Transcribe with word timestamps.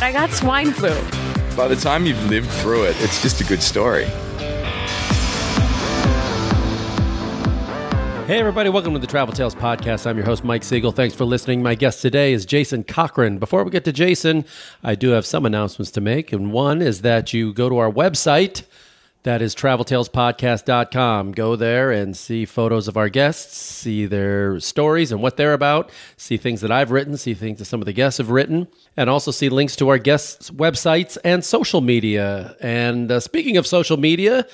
I 0.00 0.12
got 0.12 0.30
swine 0.30 0.70
flu. 0.70 0.94
By 1.56 1.66
the 1.66 1.74
time 1.74 2.06
you've 2.06 2.24
lived 2.30 2.48
through 2.48 2.84
it, 2.84 2.94
it's 3.00 3.20
just 3.20 3.40
a 3.40 3.44
good 3.44 3.60
story. 3.60 4.04
Hey, 8.26 8.38
everybody, 8.38 8.68
welcome 8.68 8.92
to 8.92 9.00
the 9.00 9.08
Travel 9.08 9.34
Tales 9.34 9.56
Podcast. 9.56 10.06
I'm 10.06 10.16
your 10.16 10.24
host, 10.24 10.44
Mike 10.44 10.62
Siegel. 10.62 10.92
Thanks 10.92 11.16
for 11.16 11.24
listening. 11.24 11.64
My 11.64 11.74
guest 11.74 12.00
today 12.00 12.32
is 12.32 12.46
Jason 12.46 12.84
Cochran. 12.84 13.38
Before 13.38 13.64
we 13.64 13.72
get 13.72 13.84
to 13.86 13.92
Jason, 13.92 14.44
I 14.84 14.94
do 14.94 15.08
have 15.08 15.26
some 15.26 15.44
announcements 15.44 15.90
to 15.92 16.00
make. 16.00 16.32
And 16.32 16.52
one 16.52 16.80
is 16.80 17.00
that 17.00 17.32
you 17.32 17.52
go 17.52 17.68
to 17.68 17.78
our 17.78 17.90
website, 17.90 18.62
that 19.24 19.42
is 19.42 19.54
traveltalespodcast.com. 19.54 21.32
Go 21.32 21.56
there 21.56 21.90
and 21.90 22.16
see 22.16 22.44
photos 22.44 22.88
of 22.88 22.96
our 22.96 23.08
guests, 23.08 23.56
see 23.56 24.06
their 24.06 24.60
stories 24.60 25.10
and 25.12 25.20
what 25.20 25.36
they're 25.36 25.52
about, 25.52 25.90
see 26.16 26.36
things 26.36 26.60
that 26.60 26.70
I've 26.70 26.90
written, 26.90 27.16
see 27.16 27.34
things 27.34 27.58
that 27.58 27.64
some 27.64 27.80
of 27.80 27.86
the 27.86 27.92
guests 27.92 28.18
have 28.18 28.30
written, 28.30 28.68
and 28.96 29.10
also 29.10 29.30
see 29.30 29.48
links 29.48 29.76
to 29.76 29.88
our 29.88 29.98
guests' 29.98 30.50
websites 30.50 31.18
and 31.24 31.44
social 31.44 31.80
media. 31.80 32.56
And 32.60 33.10
uh, 33.10 33.20
speaking 33.20 33.56
of 33.56 33.66
social 33.66 33.96
media, 33.96 34.46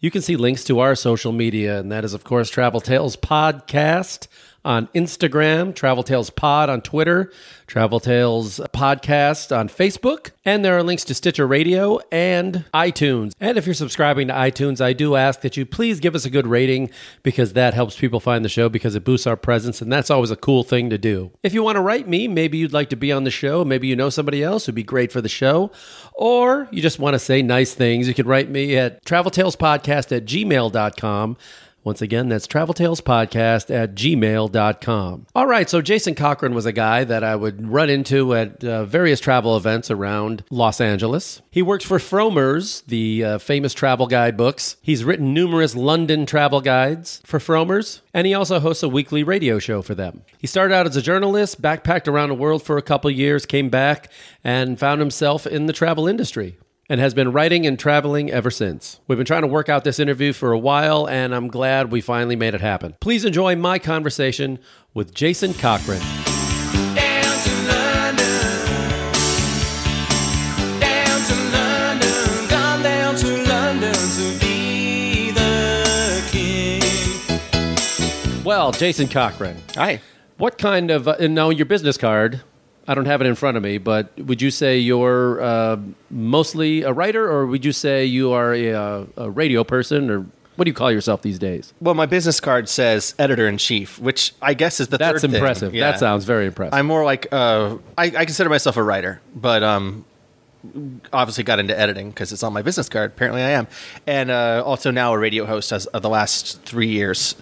you 0.00 0.10
can 0.10 0.22
see 0.22 0.36
links 0.36 0.64
to 0.64 0.80
our 0.80 0.94
social 0.94 1.32
media, 1.32 1.78
and 1.78 1.92
that 1.92 2.04
is, 2.04 2.14
of 2.14 2.24
course, 2.24 2.50
Travel 2.50 2.80
Tales 2.80 3.16
Podcast 3.16 4.28
on 4.64 4.88
Instagram, 4.88 5.74
Travel 5.74 6.02
Tales 6.02 6.30
Pod 6.30 6.68
on 6.68 6.82
Twitter, 6.82 7.32
Travel 7.66 8.00
Tales 8.00 8.58
Podcast 8.72 9.56
on 9.56 9.68
Facebook, 9.68 10.30
and 10.44 10.64
there 10.64 10.76
are 10.76 10.82
links 10.82 11.04
to 11.04 11.14
Stitcher 11.14 11.46
Radio 11.46 12.00
and 12.10 12.64
iTunes. 12.74 13.32
And 13.40 13.56
if 13.56 13.66
you're 13.66 13.74
subscribing 13.74 14.28
to 14.28 14.34
iTunes, 14.34 14.80
I 14.80 14.92
do 14.92 15.16
ask 15.16 15.40
that 15.42 15.56
you 15.56 15.64
please 15.64 16.00
give 16.00 16.14
us 16.14 16.24
a 16.24 16.30
good 16.30 16.46
rating 16.46 16.90
because 17.22 17.52
that 17.54 17.74
helps 17.74 17.96
people 17.96 18.20
find 18.20 18.44
the 18.44 18.48
show 18.48 18.68
because 18.68 18.94
it 18.94 19.04
boosts 19.04 19.26
our 19.26 19.36
presence, 19.36 19.80
and 19.80 19.92
that's 19.92 20.10
always 20.10 20.30
a 20.30 20.36
cool 20.36 20.62
thing 20.62 20.90
to 20.90 20.98
do. 20.98 21.30
If 21.42 21.54
you 21.54 21.62
want 21.62 21.76
to 21.76 21.82
write 21.82 22.08
me, 22.08 22.28
maybe 22.28 22.58
you'd 22.58 22.72
like 22.72 22.90
to 22.90 22.96
be 22.96 23.12
on 23.12 23.24
the 23.24 23.30
show, 23.30 23.64
maybe 23.64 23.88
you 23.88 23.96
know 23.96 24.10
somebody 24.10 24.42
else 24.42 24.66
who'd 24.66 24.74
be 24.74 24.82
great 24.82 25.12
for 25.12 25.20
the 25.20 25.28
show, 25.28 25.70
or 26.14 26.68
you 26.70 26.82
just 26.82 26.98
want 26.98 27.14
to 27.14 27.18
say 27.18 27.40
nice 27.40 27.74
things, 27.74 28.08
you 28.08 28.14
can 28.14 28.26
write 28.26 28.50
me 28.50 28.76
at 28.76 29.04
traveltalespodcast 29.04 30.16
at 30.16 30.24
gmail.com. 30.24 31.36
Once 31.82 32.02
again, 32.02 32.28
that's 32.28 32.46
traveltalespodcast 32.46 33.74
at 33.74 33.94
gmail.com. 33.94 35.26
All 35.34 35.46
right, 35.46 35.70
so 35.70 35.80
Jason 35.80 36.14
Cochran 36.14 36.54
was 36.54 36.66
a 36.66 36.72
guy 36.72 37.04
that 37.04 37.24
I 37.24 37.36
would 37.36 37.68
run 37.68 37.88
into 37.88 38.34
at 38.34 38.62
uh, 38.62 38.84
various 38.84 39.18
travel 39.18 39.56
events 39.56 39.90
around 39.90 40.44
Los 40.50 40.80
Angeles. 40.80 41.40
He 41.50 41.62
works 41.62 41.84
for 41.84 41.98
Frommer's, 41.98 42.82
the 42.82 43.24
uh, 43.24 43.38
famous 43.38 43.72
travel 43.72 44.06
guide 44.06 44.36
books. 44.36 44.76
He's 44.82 45.04
written 45.04 45.32
numerous 45.32 45.74
London 45.74 46.26
travel 46.26 46.60
guides 46.60 47.22
for 47.24 47.38
Frommer's, 47.38 48.02
and 48.12 48.26
he 48.26 48.34
also 48.34 48.60
hosts 48.60 48.82
a 48.82 48.88
weekly 48.88 49.22
radio 49.22 49.58
show 49.58 49.80
for 49.80 49.94
them. 49.94 50.22
He 50.38 50.46
started 50.46 50.74
out 50.74 50.86
as 50.86 50.96
a 50.96 51.02
journalist, 51.02 51.62
backpacked 51.62 52.08
around 52.08 52.28
the 52.28 52.34
world 52.34 52.62
for 52.62 52.76
a 52.76 52.82
couple 52.82 53.10
years, 53.10 53.46
came 53.46 53.70
back, 53.70 54.10
and 54.44 54.78
found 54.78 55.00
himself 55.00 55.46
in 55.46 55.66
the 55.66 55.72
travel 55.72 56.06
industry 56.06 56.58
and 56.90 57.00
has 57.00 57.14
been 57.14 57.30
writing 57.32 57.64
and 57.66 57.78
traveling 57.78 58.30
ever 58.32 58.50
since. 58.50 58.98
We've 59.06 59.16
been 59.16 59.24
trying 59.24 59.42
to 59.42 59.46
work 59.46 59.68
out 59.68 59.84
this 59.84 60.00
interview 60.00 60.32
for 60.32 60.50
a 60.50 60.58
while, 60.58 61.08
and 61.08 61.32
I'm 61.32 61.46
glad 61.46 61.92
we 61.92 62.00
finally 62.00 62.34
made 62.34 62.52
it 62.52 62.60
happen. 62.60 62.96
Please 63.00 63.24
enjoy 63.24 63.54
my 63.54 63.78
conversation 63.78 64.58
with 64.92 65.14
Jason 65.14 65.54
Cochran. 65.54 66.00
Down 66.96 67.38
to 67.44 67.52
London. 67.68 68.26
Down 70.80 71.20
to 71.28 71.34
London. 71.52 72.48
Gone 72.48 72.82
down 72.82 73.14
to 73.14 73.44
London 73.48 73.94
to 73.94 74.38
be 74.40 75.30
the 75.30 76.22
king. 76.32 76.82
Well, 78.42 78.72
Jason 78.72 79.06
Cochran, 79.06 79.62
Hi. 79.76 80.00
what 80.38 80.58
kind 80.58 80.90
of, 80.90 81.06
uh, 81.06 81.14
and 81.20 81.36
now 81.36 81.50
your 81.50 81.66
business 81.66 81.96
card, 81.96 82.40
I 82.90 82.94
don't 82.94 83.06
have 83.06 83.20
it 83.20 83.28
in 83.28 83.36
front 83.36 83.56
of 83.56 83.62
me, 83.62 83.78
but 83.78 84.10
would 84.18 84.42
you 84.42 84.50
say 84.50 84.76
you're 84.76 85.40
uh, 85.40 85.76
mostly 86.10 86.82
a 86.82 86.92
writer, 86.92 87.24
or 87.30 87.46
would 87.46 87.64
you 87.64 87.70
say 87.70 88.04
you 88.04 88.32
are 88.32 88.52
a, 88.52 88.72
uh, 88.72 89.06
a 89.16 89.30
radio 89.30 89.62
person, 89.62 90.10
or 90.10 90.26
what 90.56 90.64
do 90.64 90.70
you 90.70 90.74
call 90.74 90.90
yourself 90.90 91.22
these 91.22 91.38
days? 91.38 91.72
Well, 91.80 91.94
my 91.94 92.06
business 92.06 92.40
card 92.40 92.68
says 92.68 93.14
editor 93.16 93.46
in 93.46 93.58
chief, 93.58 94.00
which 94.00 94.34
I 94.42 94.54
guess 94.54 94.80
is 94.80 94.88
the 94.88 94.98
That's 94.98 95.12
third 95.12 95.20
thing. 95.20 95.30
That's 95.30 95.40
impressive. 95.40 95.72
Yeah. 95.72 95.92
That 95.92 96.00
sounds 96.00 96.24
very 96.24 96.46
impressive. 96.46 96.74
I'm 96.74 96.86
more 96.86 97.04
like 97.04 97.28
uh, 97.30 97.76
I, 97.96 98.06
I 98.06 98.24
consider 98.24 98.50
myself 98.50 98.76
a 98.76 98.82
writer, 98.82 99.20
but 99.36 99.62
um, 99.62 100.04
obviously 101.12 101.44
got 101.44 101.60
into 101.60 101.78
editing 101.78 102.10
because 102.10 102.32
it's 102.32 102.42
on 102.42 102.52
my 102.52 102.62
business 102.62 102.88
card. 102.88 103.12
Apparently, 103.12 103.42
I 103.42 103.50
am, 103.50 103.68
and 104.08 104.32
uh, 104.32 104.64
also 104.66 104.90
now 104.90 105.14
a 105.14 105.18
radio 105.18 105.46
host 105.46 105.70
as 105.70 105.86
of 105.86 106.02
the 106.02 106.10
last 106.10 106.60
three 106.62 106.88
years. 106.88 107.36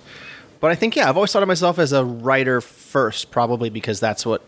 But 0.60 0.72
I 0.72 0.74
think 0.74 0.94
yeah, 0.94 1.08
I've 1.08 1.16
always 1.16 1.32
thought 1.32 1.42
of 1.42 1.48
myself 1.48 1.78
as 1.78 1.92
a 1.94 2.04
writer 2.04 2.60
first, 2.60 3.30
probably 3.30 3.70
because 3.70 3.98
that's 3.98 4.26
what 4.26 4.46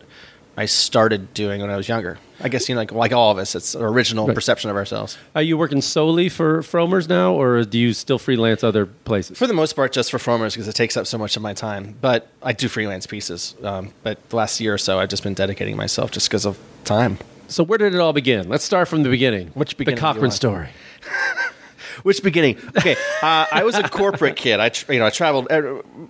I 0.57 0.65
started 0.65 1.33
doing 1.33 1.61
when 1.61 1.69
I 1.69 1.77
was 1.77 1.87
younger. 1.87 2.17
I 2.39 2.49
guess 2.49 2.67
you 2.67 2.75
know, 2.75 2.81
like 2.81 2.91
like 2.91 3.13
all 3.13 3.31
of 3.31 3.37
us, 3.37 3.55
it's 3.55 3.75
an 3.75 3.83
original 3.83 4.27
perception 4.33 4.69
of 4.69 4.75
ourselves. 4.75 5.17
Are 5.35 5.41
you 5.41 5.57
working 5.57 5.81
solely 5.81 6.27
for 6.27 6.61
Frommer's 6.61 7.07
now, 7.07 7.33
or 7.33 7.63
do 7.63 7.77
you 7.77 7.93
still 7.93 8.19
freelance 8.19 8.63
other 8.63 8.85
places? 8.85 9.37
For 9.37 9.47
the 9.47 9.53
most 9.53 9.73
part, 9.73 9.93
just 9.93 10.11
for 10.11 10.17
Frommer's 10.17 10.53
because 10.53 10.67
it 10.67 10.75
takes 10.75 10.97
up 10.97 11.07
so 11.07 11.17
much 11.17 11.35
of 11.35 11.41
my 11.41 11.53
time. 11.53 11.95
But 12.01 12.27
I 12.41 12.53
do 12.53 12.67
freelance 12.67 13.07
pieces. 13.07 13.55
Um, 13.63 13.93
but 14.03 14.29
the 14.29 14.35
last 14.35 14.59
year 14.59 14.73
or 14.73 14.77
so, 14.77 14.99
I've 14.99 15.09
just 15.09 15.23
been 15.23 15.33
dedicating 15.33 15.77
myself 15.77 16.11
just 16.11 16.29
because 16.29 16.45
of 16.45 16.57
time. 16.83 17.17
So 17.47 17.63
where 17.63 17.77
did 17.77 17.93
it 17.93 17.99
all 17.99 18.13
begin? 18.13 18.49
Let's 18.49 18.63
start 18.63 18.87
from 18.87 19.03
the 19.03 19.09
beginning. 19.09 19.49
Which 19.49 19.71
the 19.71 19.75
beginning 19.77 19.97
you 19.97 20.01
Cochran 20.01 20.31
story? 20.31 20.69
Which 22.03 22.23
beginning? 22.23 22.57
Okay, 22.77 22.95
uh, 23.21 23.45
I 23.51 23.63
was 23.63 23.75
a 23.75 23.87
corporate 23.87 24.35
kid. 24.35 24.59
I 24.59 24.71
you 24.91 24.99
know 24.99 25.05
I 25.05 25.09
traveled 25.09 25.47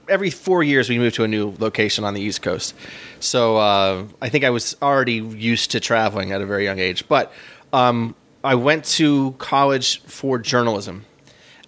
every, 0.07 0.29
four 0.29 0.63
years. 0.63 0.89
We 0.89 0.97
moved 0.97 1.15
to 1.15 1.23
a 1.23 1.27
new 1.27 1.55
location 1.59 2.03
on 2.03 2.13
the 2.13 2.21
East 2.21 2.41
Coast, 2.41 2.75
so 3.19 3.57
uh, 3.57 4.05
I 4.21 4.29
think 4.29 4.43
I 4.43 4.49
was 4.49 4.75
already 4.81 5.15
used 5.15 5.71
to 5.71 5.79
traveling 5.79 6.31
at 6.31 6.41
a 6.41 6.45
very 6.45 6.63
young 6.63 6.79
age. 6.79 7.07
But 7.07 7.31
um, 7.73 8.15
I 8.43 8.55
went 8.55 8.85
to 8.85 9.33
college 9.37 10.01
for 10.03 10.37
journalism. 10.39 11.05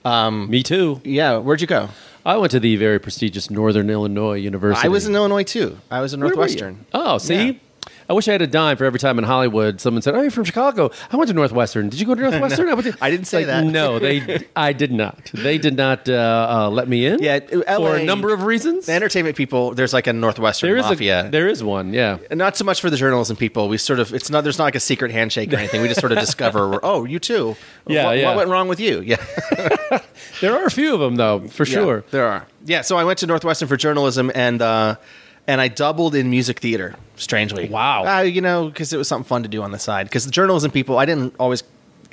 Me 0.06 0.64
too. 0.64 1.02
Yeah, 1.04 1.38
where'd 1.38 1.62
you 1.62 1.68
go? 1.68 1.90
I 2.26 2.38
went 2.38 2.52
to 2.52 2.60
the 2.60 2.78
very 2.78 3.00
prestigious 3.00 3.50
Northern 3.50 3.90
Illinois 3.90 4.36
University. 4.36 4.86
I 4.86 4.90
was 4.90 5.06
in 5.08 5.16
Illinois 5.16 5.44
too. 5.44 5.78
I 5.92 6.00
was 6.00 6.14
in 6.14 6.22
Where 6.22 6.30
were 6.30 6.34
you? 6.34 6.38
Northwestern. 6.38 6.86
Oh, 6.94 7.18
see. 7.18 7.46
Yeah. 7.46 7.54
I 8.10 8.14
wish 8.14 8.28
I 8.28 8.32
had 8.34 8.42
a 8.42 8.48
dime 8.48 8.78
for 8.78 8.86
every 8.86 9.00
time 9.00 9.18
in 9.18 9.24
Hollywood 9.24 9.80
someone 9.82 10.02
said, 10.02 10.16
"Oh, 10.16 10.22
you're 10.22 10.32
from 10.32 10.44
Chicago." 10.44 10.92
I 11.12 11.16
went 11.18 11.28
to 11.30 11.34
Northwestern. 11.34 11.90
Did 11.90 12.00
you 12.00 12.06
go 12.06 12.16
to 12.16 12.22
Northwestern? 12.22 12.70
I, 12.70 12.82
to-" 12.82 12.98
I 13.02 13.10
didn't 13.10 13.26
say 13.28 13.40
Like, 13.40 13.48
that. 13.48 13.66
No, 13.66 14.00
they. 14.00 14.48
I 14.56 14.74
did 14.74 14.92
not. 14.92 15.32
They 15.34 15.58
did 15.58 15.76
not 15.76 16.08
uh, 16.10 16.48
uh, 16.50 16.70
let 16.70 16.88
me 16.88 17.06
in. 17.06 17.22
Yeah, 17.24 17.40
for 17.40 17.96
a 17.96 18.04
number 18.04 18.34
of 18.34 18.44
reasons. 18.44 18.86
The 18.86 18.94
entertainment 18.94 19.36
people, 19.38 19.74
there's 19.74 19.94
like 19.94 20.08
a 20.08 20.14
Northwestern 20.14 20.70
There 20.70 20.78
is 20.78 20.86
mafia. 20.86 21.28
a. 21.28 21.30
There 21.30 21.48
is 21.48 21.64
one. 21.64 21.94
Yeah. 21.94 22.18
not 22.32 22.58
so 22.58 22.66
much 22.66 22.82
for 22.82 22.90
the 22.90 22.98
journalism 22.98 23.36
people. 23.38 23.70
We 23.70 23.78
sort 23.78 24.00
of 24.00 24.14
it's 24.14 24.30
not 24.30 24.44
there's 24.44 24.58
not 24.58 24.66
like 24.66 24.76
a 24.76 24.80
secret 24.80 25.12
handshake 25.12 25.52
or 25.54 25.58
anything. 25.58 25.82
We 25.82 25.88
just 25.88 26.00
sort 26.00 26.12
of 26.12 26.20
discover 26.28 26.70
we're, 26.70 26.80
oh 26.84 27.06
you 27.06 27.20
too. 27.20 27.56
Yeah, 27.88 28.06
what, 28.06 28.18
yeah. 28.18 28.28
what 28.28 28.38
went 28.38 28.50
wrong 28.50 28.68
with 28.68 28.80
you? 28.80 29.02
Yeah, 29.02 29.18
There 30.42 30.54
are 30.58 30.66
a 30.66 30.72
few 30.72 30.94
of 30.94 31.00
them 31.00 31.16
though, 31.16 31.48
for 31.48 31.66
sure. 31.66 31.98
Yeah, 31.98 32.04
there 32.12 32.28
are. 32.28 32.48
Yeah, 32.66 32.82
so 32.82 32.98
I 32.98 33.04
went 33.04 33.20
to 33.20 33.28
Northwestern 33.28 33.68
for 33.68 33.78
journalism 33.78 34.32
and 34.34 34.62
uh, 34.62 34.96
and 35.48 35.60
I 35.62 35.68
doubled 35.68 36.16
in 36.16 36.30
music 36.30 36.60
theater. 36.60 36.96
Strangely, 37.16 37.70
Wow. 37.70 38.06
Uh, 38.06 38.22
you 38.22 38.42
know, 38.42 38.68
because 38.68 38.92
it 38.92 38.98
was 38.98 39.08
something 39.08 39.28
fun 39.28 39.44
to 39.44 39.50
do 39.50 39.62
on 39.62 39.72
the 39.72 39.78
side. 39.80 40.08
Because 40.08 40.26
the 40.26 40.32
journalism 40.32 40.72
people, 40.72 40.98
I 40.98 41.06
didn't 41.06 41.36
always 41.40 41.64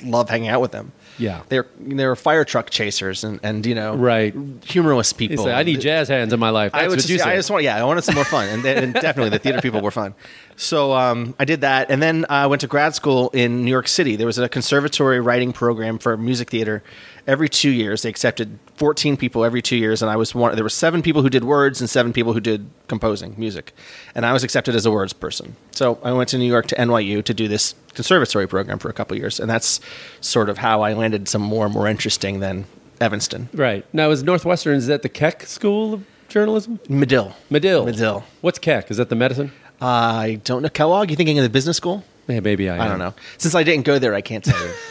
love 0.03 0.29
hanging 0.29 0.49
out 0.49 0.61
with 0.61 0.71
them. 0.71 0.91
Yeah. 1.17 1.41
they're 1.49 1.67
they 1.79 2.05
were 2.07 2.15
fire 2.15 2.43
truck 2.43 2.71
chasers 2.71 3.23
and 3.23 3.39
and 3.43 3.63
you 3.65 3.75
know 3.75 3.95
Right. 3.95 4.33
humorless 4.65 5.11
He 5.11 5.27
people. 5.27 5.47
I 5.47 5.61
need 5.61 5.79
jazz 5.81 6.07
hands 6.07 6.33
in 6.33 6.39
my 6.39 6.49
life. 6.49 6.71
That's 6.71 6.83
I 6.83 6.87
what 6.87 6.95
was 6.95 7.09
you 7.09 7.17
just. 7.17 7.27
I 7.27 7.35
just 7.35 7.51
want, 7.51 7.63
yeah, 7.63 7.77
I 7.77 7.83
wanted 7.83 8.03
some 8.03 8.15
more 8.15 8.23
fun, 8.25 8.47
and, 8.47 8.65
and 8.65 8.93
definitely 8.93 9.29
the 9.29 9.37
theater 9.39 9.61
people 9.61 9.81
were 9.81 9.91
fun. 9.91 10.15
So 10.55 10.93
um, 10.93 11.35
I 11.37 11.45
did 11.45 11.61
that, 11.61 11.91
and 11.91 12.01
then 12.01 12.25
I 12.29 12.47
went 12.47 12.61
to 12.61 12.67
grad 12.67 12.95
school 12.95 13.29
in 13.33 13.63
New 13.65 13.69
York 13.71 13.87
City. 13.87 14.15
There 14.15 14.25
was 14.25 14.39
a 14.39 14.49
conservatory 14.49 15.19
writing 15.19 15.53
program 15.53 15.99
for 15.99 16.17
music 16.17 16.49
theater. 16.49 16.81
Every 17.27 17.47
two 17.49 17.69
years, 17.69 18.01
they 18.01 18.09
accepted 18.09 18.57
14 18.77 19.15
people 19.15 19.43
every 19.45 19.61
two 19.61 19.75
years, 19.77 20.01
and 20.01 20.09
I 20.09 20.15
was 20.15 20.33
one. 20.33 20.55
There 20.55 20.63
were 20.63 20.69
seven 20.69 21.01
people 21.01 21.21
who 21.21 21.29
did 21.29 21.43
words 21.43 21.79
and 21.79 21.89
seven 21.89 22.13
people 22.13 22.33
who 22.33 22.39
did 22.39 22.69
composing 22.87 23.35
music, 23.37 23.73
and 24.15 24.25
I 24.25 24.33
was 24.33 24.43
accepted 24.43 24.75
as 24.75 24.85
a 24.85 24.91
words 24.91 25.13
person. 25.13 25.55
So 25.71 25.99
I 26.03 26.11
went 26.13 26.29
to 26.29 26.37
New 26.37 26.45
York 26.49 26.65
to 26.67 26.75
NYU 26.75 27.23
to 27.23 27.33
do 27.33 27.47
this 27.47 27.75
conservatory 27.93 28.47
program 28.47 28.79
for 28.79 28.89
a 28.89 28.93
couple 28.93 29.15
years, 29.17 29.39
and 29.39 29.49
that's 29.49 29.79
sort 30.19 30.49
of 30.49 30.57
how 30.57 30.81
I 30.81 30.93
landed 30.93 31.27
some 31.29 31.41
more 31.41 31.65
and 31.65 31.73
more 31.73 31.87
interesting 31.87 32.39
than 32.39 32.65
Evanston. 32.99 33.49
right 33.53 33.85
now, 33.93 34.09
is 34.11 34.23
Northwestern 34.23 34.75
is 34.77 34.87
that 34.87 35.01
the 35.03 35.09
Keck 35.09 35.43
School 35.43 35.93
of 35.93 36.05
Journalism? 36.27 36.79
Medill. 36.89 37.35
Medill. 37.49 37.85
Medill. 37.85 38.23
What's 38.41 38.57
Keck? 38.59 38.89
Is 38.89 38.97
that 38.97 39.09
the 39.09 39.15
medicine? 39.15 39.51
I 39.79 40.39
don't 40.43 40.61
know. 40.61 40.69
Kellogg? 40.69 41.09
You 41.09 41.15
thinking 41.15 41.37
of 41.39 41.43
the 41.43 41.49
business 41.49 41.77
school? 41.77 42.03
Yeah, 42.27 42.39
maybe 42.39 42.69
I 42.69 42.77
I 42.77 42.85
am. 42.85 42.89
don't 42.91 42.99
know. 42.99 43.13
Since 43.37 43.53
I 43.55 43.63
didn't 43.63 43.85
go 43.85 43.99
there, 43.99 44.13
I 44.13 44.21
can't 44.21 44.43
tell 44.43 44.59
you. 44.65 44.71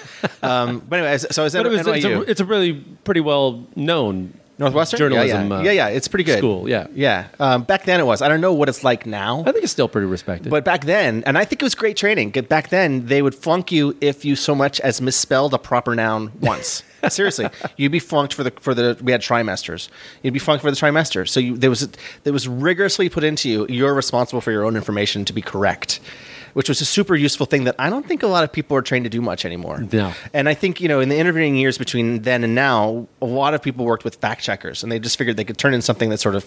um, 0.43 0.83
but 0.89 0.99
anyway, 1.01 1.19
so 1.19 1.43
I 1.43 1.45
was 1.45 1.55
at 1.55 1.67
it 1.67 1.69
was, 1.69 1.87
it's, 1.87 2.05
a, 2.05 2.21
it's 2.23 2.41
a 2.41 2.45
really 2.45 2.75
pretty 3.05 3.21
well 3.21 3.67
known 3.77 4.35
Northwestern 4.61 4.99
journalism. 4.99 5.49
Yeah, 5.49 5.57
uh, 5.57 5.63
yeah. 5.63 5.71
yeah, 5.73 5.89
yeah. 5.89 5.97
It's 5.97 6.07
pretty 6.07 6.25
good. 6.25 6.39
School, 6.39 6.69
yeah. 6.69 6.87
yeah. 6.93 7.29
Um, 7.41 7.63
back 7.65 7.85
then 7.85 7.99
it 7.99 8.05
was. 8.05 8.21
I 8.21 8.29
don't 8.29 8.43
know 8.43 8.53
what 8.53 8.69
it's 8.69 8.85
like 8.85 9.07
now. 9.07 9.41
I 9.41 9.53
think 9.53 9.65
it's 9.65 9.73
still 9.73 9.89
pretty 9.89 10.07
respected. 10.07 10.51
But 10.51 10.65
back 10.65 10.85
then, 10.85 11.25
and 11.27 11.39
I 11.39 11.45
think 11.47 11.63
it 11.63 11.65
was 11.65 11.75
great 11.75 11.97
training. 11.97 12.31
Back 12.31 12.69
then, 12.69 13.07
they 13.07 13.23
would 13.23 13.35
flunk 13.35 13.73
you 13.73 13.97
if 14.01 14.25
you 14.25 14.37
so 14.37 14.55
much 14.55 14.79
as 14.81 15.01
misspelled 15.01 15.55
a 15.55 15.59
proper 15.59 15.95
noun 15.95 16.33
once. 16.41 16.85
Seriously, 17.09 17.49
you'd 17.79 17.93
be 17.93 17.99
flunked 17.99 18.35
for 18.35 18.45
the 18.45 18.51
for 18.51 18.75
the. 18.75 18.99
We 19.03 19.13
had 19.13 19.23
trimesters. 19.23 19.89
You'd 20.23 20.35
be 20.35 20.39
flunked 20.39 20.63
for 20.63 20.71
the 20.71 20.77
trimester. 20.77 21.27
So 21.27 21.41
you, 21.41 21.57
there 21.57 21.71
was 21.71 21.89
there 22.25 22.33
was 22.33 22.47
rigorously 22.47 23.09
put 23.09 23.25
into 23.25 23.49
you. 23.49 23.67
You're 23.69 23.95
responsible 23.95 24.43
for 24.43 24.53
your 24.53 24.65
own 24.65 24.77
information 24.77 25.25
to 25.25 25.33
be 25.33 25.41
correct, 25.41 26.01
which 26.55 26.69
was 26.69 26.81
a 26.81 26.85
super 26.85 27.15
useful 27.15 27.47
thing 27.47 27.65
that 27.65 27.75
I 27.79 27.91
don't 27.91 28.07
think 28.07 28.23
a 28.23 28.27
lot 28.27 28.45
of 28.45 28.53
people 28.53 28.77
are 28.77 28.83
trained 28.83 29.05
to 29.05 29.11
do 29.11 29.21
much 29.21 29.45
anymore. 29.45 29.87
No. 29.93 30.13
And 30.33 30.49
I 30.49 30.55
think 30.55 30.81
you 30.81 30.89
know 30.89 31.01
in 31.01 31.09
the 31.09 31.19
intervening 31.19 31.57
years 31.57 31.79
between 31.79 32.23
then 32.23 32.45
and 32.45 32.55
now, 32.55 33.09
a 33.21 33.27
lot 33.27 33.55
of 33.55 33.63
people 33.63 33.85
worked 33.85 34.05
with 34.05 34.17
fact 34.17 34.43
checkers, 34.43 34.83
and 34.83 34.91
they 34.91 34.99
just 34.99 35.17
figured 35.19 35.37
they 35.37 35.45
could 35.45 35.59
turn 35.59 35.75
in 35.75 35.83
something 35.83 36.11
that's 36.11 36.23
sort 36.23 36.35
of 36.35 36.47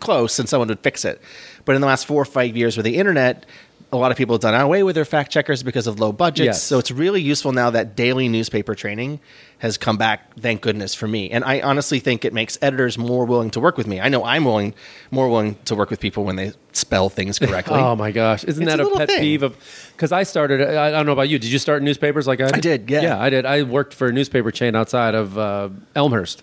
close 0.00 0.38
and 0.38 0.48
someone 0.48 0.68
would 0.68 0.80
fix 0.80 1.04
it. 1.04 1.20
But 1.64 1.74
in 1.74 1.80
the 1.80 1.86
last 1.86 2.06
four 2.06 2.20
or 2.22 2.26
five 2.26 2.56
years 2.56 2.76
with 2.76 2.84
the 2.84 2.96
internet, 2.96 3.46
a 3.90 3.96
lot 3.96 4.10
of 4.10 4.18
people 4.18 4.34
have 4.34 4.42
done 4.42 4.54
away 4.54 4.82
with 4.82 4.94
their 4.94 5.04
fact 5.06 5.32
checkers 5.32 5.62
because 5.62 5.86
of 5.86 5.98
low 5.98 6.12
budgets. 6.12 6.44
Yes. 6.44 6.62
So 6.62 6.78
it's 6.78 6.90
really 6.90 7.22
useful 7.22 7.52
now 7.52 7.70
that 7.70 7.96
daily 7.96 8.28
newspaper 8.28 8.74
training 8.74 9.18
has 9.60 9.78
come 9.78 9.96
back, 9.96 10.34
thank 10.38 10.60
goodness 10.60 10.94
for 10.94 11.08
me. 11.08 11.30
And 11.30 11.42
I 11.42 11.60
honestly 11.62 11.98
think 11.98 12.24
it 12.24 12.32
makes 12.34 12.58
editors 12.60 12.98
more 12.98 13.24
willing 13.24 13.50
to 13.52 13.60
work 13.60 13.76
with 13.78 13.86
me. 13.86 13.98
I 13.98 14.08
know 14.08 14.24
I'm 14.24 14.44
willing 14.44 14.74
more 15.10 15.28
willing 15.28 15.56
to 15.64 15.74
work 15.74 15.88
with 15.90 16.00
people 16.00 16.24
when 16.24 16.36
they 16.36 16.52
spell 16.72 17.08
things 17.08 17.38
correctly. 17.40 17.78
Oh 17.78 17.96
my 17.96 18.12
gosh! 18.12 18.44
Isn't 18.44 18.62
It's 18.62 18.76
that 18.76 18.80
a 18.80 18.86
a, 18.86 18.96
pet 18.98 19.08
thing. 19.08 19.20
peeve 19.20 19.42
of? 19.42 19.56
Because 19.96 20.12
I 20.12 20.22
started. 20.22 20.60
I, 20.60 20.88
I 20.88 20.90
don't 20.90 21.06
know 21.06 21.12
about 21.12 21.28
you. 21.30 21.38
Did 21.38 21.50
you 21.50 21.58
start 21.58 21.82
newspapers 21.82 22.26
like 22.26 22.40
I 22.40 22.46
did? 22.46 22.54
I 22.56 22.60
did, 22.60 22.90
yeah. 22.90 23.00
Yeah, 23.02 23.20
I 23.20 23.30
did. 23.30 23.46
I 23.46 23.62
worked 23.62 23.94
for 23.94 24.08
a 24.08 24.12
newspaper 24.12 24.50
chain 24.50 24.76
outside 24.76 25.14
of 25.14 25.36
uh, 25.38 25.70
Elmhurst, 25.96 26.42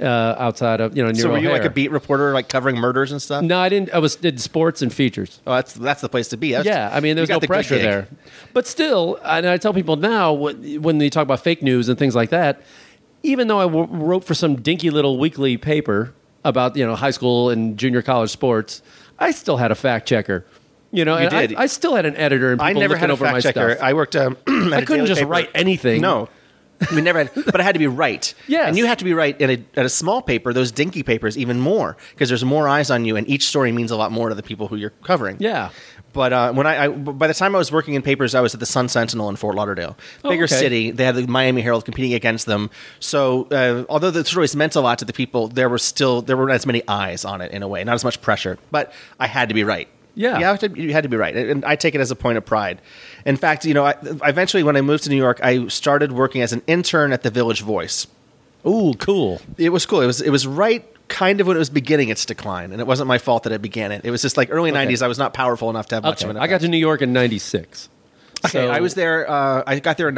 uh, 0.00 0.34
outside 0.38 0.80
of 0.80 0.96
you 0.96 1.02
know 1.02 1.10
near 1.10 1.22
so 1.22 1.30
were 1.30 1.38
you 1.38 1.50
like 1.50 1.64
a 1.64 1.70
beat 1.70 1.90
reporter, 1.90 2.32
like 2.32 2.48
covering 2.48 2.76
murders 2.76 3.12
and 3.12 3.20
stuff? 3.20 3.42
No, 3.44 3.58
I 3.58 3.68
didn't. 3.68 3.92
I 3.92 3.98
was 3.98 4.16
did 4.16 4.40
sports 4.40 4.82
and 4.82 4.92
features. 4.92 5.40
Oh, 5.46 5.54
that's 5.54 5.74
that's 5.74 6.00
the 6.00 6.08
place 6.08 6.28
to 6.28 6.36
be. 6.36 6.52
That's- 6.52 6.66
yeah, 6.66 6.90
I 6.94 7.00
mean, 7.00 7.16
there's 7.16 7.28
no 7.28 7.38
the 7.38 7.46
pressure 7.46 7.78
there. 7.78 8.08
But 8.52 8.66
still, 8.66 9.18
and 9.24 9.46
I 9.46 9.56
tell 9.58 9.74
people 9.74 9.96
now 9.96 10.32
when 10.32 10.82
when 10.82 10.98
they 10.98 11.10
talk 11.10 11.22
about 11.24 11.40
fake 11.40 11.62
news 11.62 11.88
and 11.88 11.98
things 11.98 12.14
like 12.14 12.30
that, 12.30 12.62
even 13.22 13.48
though 13.48 13.58
I 13.60 13.64
w- 13.64 13.86
wrote 13.90 14.24
for 14.24 14.34
some 14.34 14.56
dinky 14.56 14.90
little 14.90 15.18
weekly 15.18 15.56
paper 15.56 16.14
about 16.44 16.76
you 16.76 16.86
know 16.86 16.94
high 16.96 17.10
school 17.10 17.50
and 17.50 17.76
junior 17.76 18.00
college 18.02 18.30
sports, 18.30 18.82
I 19.18 19.30
still 19.32 19.58
had 19.58 19.70
a 19.70 19.74
fact 19.74 20.08
checker. 20.08 20.44
You 20.92 21.04
know, 21.04 21.16
You 21.18 21.26
I- 21.28 21.46
did. 21.46 21.56
I, 21.56 21.66
still 21.66 21.94
had 21.94 22.04
an 22.06 22.16
editor 22.16 22.50
and 22.50 22.58
people 22.60 22.66
I 22.66 22.72
never 22.72 22.96
had 22.96 23.10
a 23.10 23.12
over 23.12 23.24
my 23.24 23.40
fact 23.40 23.42
checker. 23.54 23.72
stuff. 23.74 23.84
I 23.84 23.92
worked. 23.94 24.16
Um, 24.16 24.36
I 24.72 24.82
couldn't 24.84 25.06
just 25.06 25.20
paper. 25.20 25.30
write 25.30 25.50
anything. 25.54 26.00
No, 26.00 26.28
we 26.94 27.00
never 27.00 27.24
had, 27.24 27.30
but 27.46 27.60
I 27.60 27.64
had 27.64 27.72
to 27.74 27.78
be 27.78 27.86
right. 27.86 28.32
Yes. 28.46 28.68
and 28.68 28.76
you 28.78 28.86
have 28.86 28.98
to 28.98 29.04
be 29.04 29.14
right 29.14 29.38
in 29.40 29.50
a, 29.50 29.64
at 29.78 29.86
a 29.86 29.90
small 29.90 30.22
paper. 30.22 30.52
Those 30.52 30.72
dinky 30.72 31.02
papers, 31.02 31.36
even 31.38 31.60
more, 31.60 31.96
because 32.14 32.28
there's 32.28 32.44
more 32.44 32.68
eyes 32.68 32.90
on 32.90 33.04
you, 33.04 33.16
and 33.16 33.28
each 33.28 33.46
story 33.46 33.72
means 33.72 33.90
a 33.90 33.96
lot 33.96 34.12
more 34.12 34.28
to 34.28 34.34
the 34.34 34.42
people 34.42 34.68
who 34.68 34.76
you're 34.76 34.90
covering. 35.02 35.36
Yeah. 35.40 35.70
But 36.12 36.32
uh, 36.32 36.52
when 36.52 36.66
I, 36.66 36.84
I, 36.84 36.88
by 36.88 37.28
the 37.28 37.34
time 37.34 37.54
I 37.54 37.58
was 37.58 37.70
working 37.70 37.94
in 37.94 38.02
papers, 38.02 38.34
I 38.34 38.40
was 38.40 38.52
at 38.52 38.58
the 38.58 38.66
Sun 38.66 38.88
Sentinel 38.88 39.28
in 39.28 39.36
Fort 39.36 39.54
Lauderdale, 39.54 39.96
Oh, 40.24 40.30
bigger 40.30 40.44
okay. 40.44 40.56
city. 40.56 40.90
They 40.90 41.04
had 41.04 41.14
the 41.14 41.26
Miami 41.28 41.60
Herald 41.62 41.84
competing 41.84 42.14
against 42.14 42.46
them. 42.46 42.68
So 42.98 43.44
uh, 43.52 43.84
although 43.88 44.10
the 44.10 44.24
stories 44.24 44.56
meant 44.56 44.74
a 44.74 44.80
lot 44.80 44.98
to 44.98 45.04
the 45.04 45.12
people, 45.12 45.46
there 45.46 45.68
were 45.68 45.78
still 45.78 46.20
there 46.20 46.36
weren't 46.36 46.50
as 46.50 46.66
many 46.66 46.82
eyes 46.88 47.24
on 47.24 47.40
it 47.40 47.52
in 47.52 47.62
a 47.62 47.68
way, 47.68 47.84
not 47.84 47.94
as 47.94 48.02
much 48.02 48.20
pressure. 48.22 48.58
But 48.72 48.92
I 49.20 49.28
had 49.28 49.48
to 49.50 49.54
be 49.54 49.62
right. 49.62 49.86
Yeah. 50.14 50.52
you, 50.52 50.58
to, 50.58 50.80
you 50.80 50.92
had 50.92 51.02
to 51.04 51.08
be 51.08 51.16
right, 51.16 51.34
and 51.36 51.64
I 51.64 51.76
take 51.76 51.94
it 51.94 52.00
as 52.00 52.10
a 52.10 52.16
point 52.16 52.38
of 52.38 52.44
pride. 52.44 52.80
In 53.24 53.36
fact, 53.36 53.64
you 53.64 53.74
know, 53.74 53.84
I, 53.84 53.94
eventually 54.24 54.62
when 54.62 54.76
I 54.76 54.80
moved 54.80 55.04
to 55.04 55.10
New 55.10 55.16
York, 55.16 55.40
I 55.42 55.68
started 55.68 56.12
working 56.12 56.42
as 56.42 56.52
an 56.52 56.62
intern 56.66 57.12
at 57.12 57.22
the 57.22 57.30
Village 57.30 57.62
Voice. 57.62 58.06
Ooh, 58.66 58.92
cool. 58.98 59.40
It 59.56 59.70
was 59.70 59.86
cool. 59.86 60.00
It 60.02 60.06
was 60.06 60.20
it 60.20 60.30
was 60.30 60.46
right 60.46 60.84
kind 61.08 61.40
of 61.40 61.46
when 61.46 61.56
it 61.56 61.58
was 61.58 61.70
beginning 61.70 62.08
its 62.10 62.26
decline, 62.26 62.72
and 62.72 62.80
it 62.80 62.86
wasn't 62.86 63.08
my 63.08 63.18
fault 63.18 63.44
that 63.44 63.52
it 63.52 63.62
began 63.62 63.90
it. 63.92 64.04
It 64.04 64.10
was 64.10 64.22
just 64.22 64.36
like 64.36 64.48
early 64.50 64.70
Okay. 64.70 64.86
'90s. 64.86 65.02
I 65.02 65.08
was 65.08 65.18
not 65.18 65.32
powerful 65.32 65.70
enough 65.70 65.88
to 65.88 65.96
have 65.96 66.04
much 66.04 66.22
of 66.22 66.30
an. 66.30 66.36
I 66.36 66.46
got 66.46 66.60
to 66.60 66.68
New 66.68 66.76
York 66.76 67.00
in 67.02 67.12
'96. 67.12 67.88
Okay, 68.46 68.68
I 68.68 68.80
was 68.80 68.94
there. 68.94 69.28
Uh, 69.30 69.62
I 69.66 69.80
got 69.80 69.96
there 69.96 70.08
in 70.08 70.14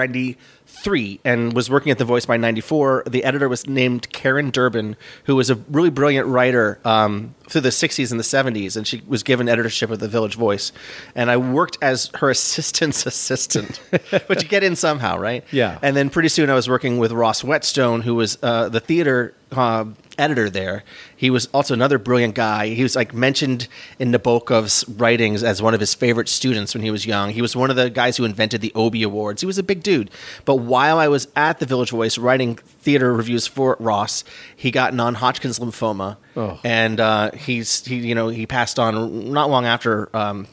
'93 0.82 1.20
and 1.24 1.52
was 1.52 1.70
working 1.70 1.90
at 1.92 1.98
the 1.98 2.04
Voice 2.04 2.26
by 2.26 2.36
'94. 2.36 3.04
The 3.06 3.24
editor 3.24 3.48
was 3.48 3.66
named 3.66 4.10
Karen 4.12 4.50
Durbin, 4.50 4.96
who 5.24 5.36
was 5.36 5.50
a 5.50 5.56
really 5.70 5.90
brilliant 5.90 6.26
writer 6.26 6.80
um, 6.84 7.34
through 7.48 7.62
the 7.62 7.70
'60s 7.70 8.10
and 8.10 8.18
the 8.18 8.24
'70s, 8.24 8.76
and 8.76 8.86
she 8.86 9.02
was 9.06 9.22
given 9.22 9.48
editorship 9.48 9.90
of 9.90 9.98
the 9.98 10.08
Village 10.08 10.34
Voice. 10.34 10.72
And 11.14 11.30
I 11.30 11.36
worked 11.36 11.78
as 11.82 12.10
her 12.16 12.30
assistant's 12.30 13.06
assistant, 13.12 13.80
but 14.10 14.42
you 14.42 14.48
get 14.48 14.62
in 14.62 14.76
somehow, 14.76 15.18
right? 15.18 15.44
Yeah. 15.52 15.78
And 15.82 15.96
then 15.96 16.10
pretty 16.10 16.28
soon 16.28 16.50
I 16.50 16.54
was 16.54 16.68
working 16.68 16.98
with 16.98 17.12
Ross 17.12 17.42
Wetzsteon, 17.42 18.02
who 18.02 18.14
was 18.14 18.38
uh, 18.42 18.68
the 18.68 18.80
theater 18.80 19.34
uh, 19.52 19.84
editor 20.18 20.48
there. 20.50 20.84
He 21.16 21.30
was 21.30 21.46
also 21.46 21.74
another 21.74 21.98
brilliant 21.98 22.34
guy. 22.34 22.68
He 22.68 22.82
was 22.82 22.94
like 22.96 23.14
mentioned 23.14 23.68
in 23.98 24.12
Nabokov's 24.12 24.84
writings 24.88 25.42
as 25.42 25.60
one 25.62 25.74
of 25.74 25.80
his 25.80 25.94
favorite 25.94 26.28
students 26.28 26.74
when 26.74 26.82
he 26.82 26.90
was 26.90 27.06
young. 27.06 27.30
He 27.30 27.42
was 27.42 27.54
one 27.56 27.70
of 27.70 27.76
the 27.76 27.90
guys 27.90 28.16
who 28.16 28.24
invented 28.24 28.60
the 28.60 28.72
Obie 28.74 29.02
Awards. 29.02 29.40
He 29.42 29.46
was 29.46 29.58
a 29.58 29.62
big 29.62 29.82
dude. 29.82 30.10
But 30.44 30.56
while 30.56 30.98
I 30.98 31.08
was 31.08 31.28
at 31.36 31.58
the 31.58 31.66
Village 31.66 31.90
Voice 31.90 32.18
writing 32.18 32.56
theater 32.56 33.12
reviews 33.12 33.46
for 33.46 33.76
Ross, 33.80 34.24
he 34.56 34.70
got 34.70 34.94
non-Hodgkin's 34.94 35.58
lymphoma, 35.58 36.16
Oh. 36.36 36.58
and 36.64 36.98
uh, 36.98 37.30
he's 37.32 37.84
he 37.84 37.96
you 37.96 38.14
know 38.14 38.28
he 38.28 38.46
passed 38.46 38.78
on 38.78 39.32
not 39.32 39.50
long 39.50 39.66
after. 39.66 40.08
Um, 40.16 40.46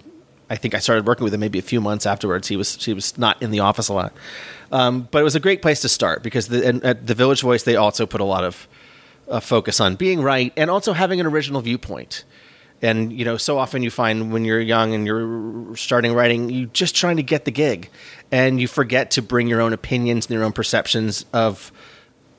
I 0.52 0.56
think 0.56 0.74
I 0.74 0.80
started 0.80 1.06
working 1.06 1.24
with 1.24 1.34
him 1.34 1.40
maybe 1.42 1.60
a 1.60 1.62
few 1.62 1.80
months 1.80 2.06
afterwards. 2.08 2.48
He 2.48 2.58
was 2.58 2.84
he 2.84 2.94
was 2.94 3.18
not 3.20 3.42
in 3.42 3.52
the 3.52 3.60
office 3.60 3.88
a 3.88 3.94
lot, 3.94 4.14
um, 4.72 5.08
but 5.12 5.20
it 5.20 5.24
was 5.24 5.36
a 5.36 5.40
great 5.40 5.62
place 5.62 5.80
to 5.82 5.90
start 5.90 6.24
because 6.24 6.48
the, 6.48 6.68
and 6.68 6.84
at 6.84 7.06
the 7.06 7.14
Village 7.14 7.42
Voice 7.42 7.64
they 7.64 7.76
also 7.76 8.06
put 8.08 8.20
a 8.20 8.24
lot 8.24 8.44
of 8.44 8.68
uh, 9.30 9.40
focus 9.40 9.80
on 9.80 9.96
being 9.96 10.22
right 10.22 10.52
and 10.58 10.70
also 10.70 10.94
having 10.94 11.20
an 11.20 11.26
original 11.26 11.62
viewpoint. 11.62 12.24
And 12.82 13.12
you 13.12 13.26
know, 13.26 13.38
so 13.38 13.58
often 13.58 13.84
you 13.84 13.92
find 13.92 14.32
when 14.32 14.46
you're 14.46 14.62
young 14.62 14.94
and 14.94 15.06
you're 15.06 15.76
starting 15.76 16.14
writing, 16.14 16.50
you 16.50 16.68
just 16.68 16.96
trying 16.96 17.18
to 17.18 17.24
get 17.24 17.46
the 17.46 17.52
gig, 17.52 17.90
and 18.32 18.60
you 18.60 18.68
forget 18.68 19.12
to 19.12 19.22
bring 19.22 19.48
your 19.48 19.60
own 19.60 19.74
opinions 19.74 20.28
and 20.28 20.34
your 20.34 20.44
own 20.44 20.54
perceptions 20.54 21.26
of 21.34 21.72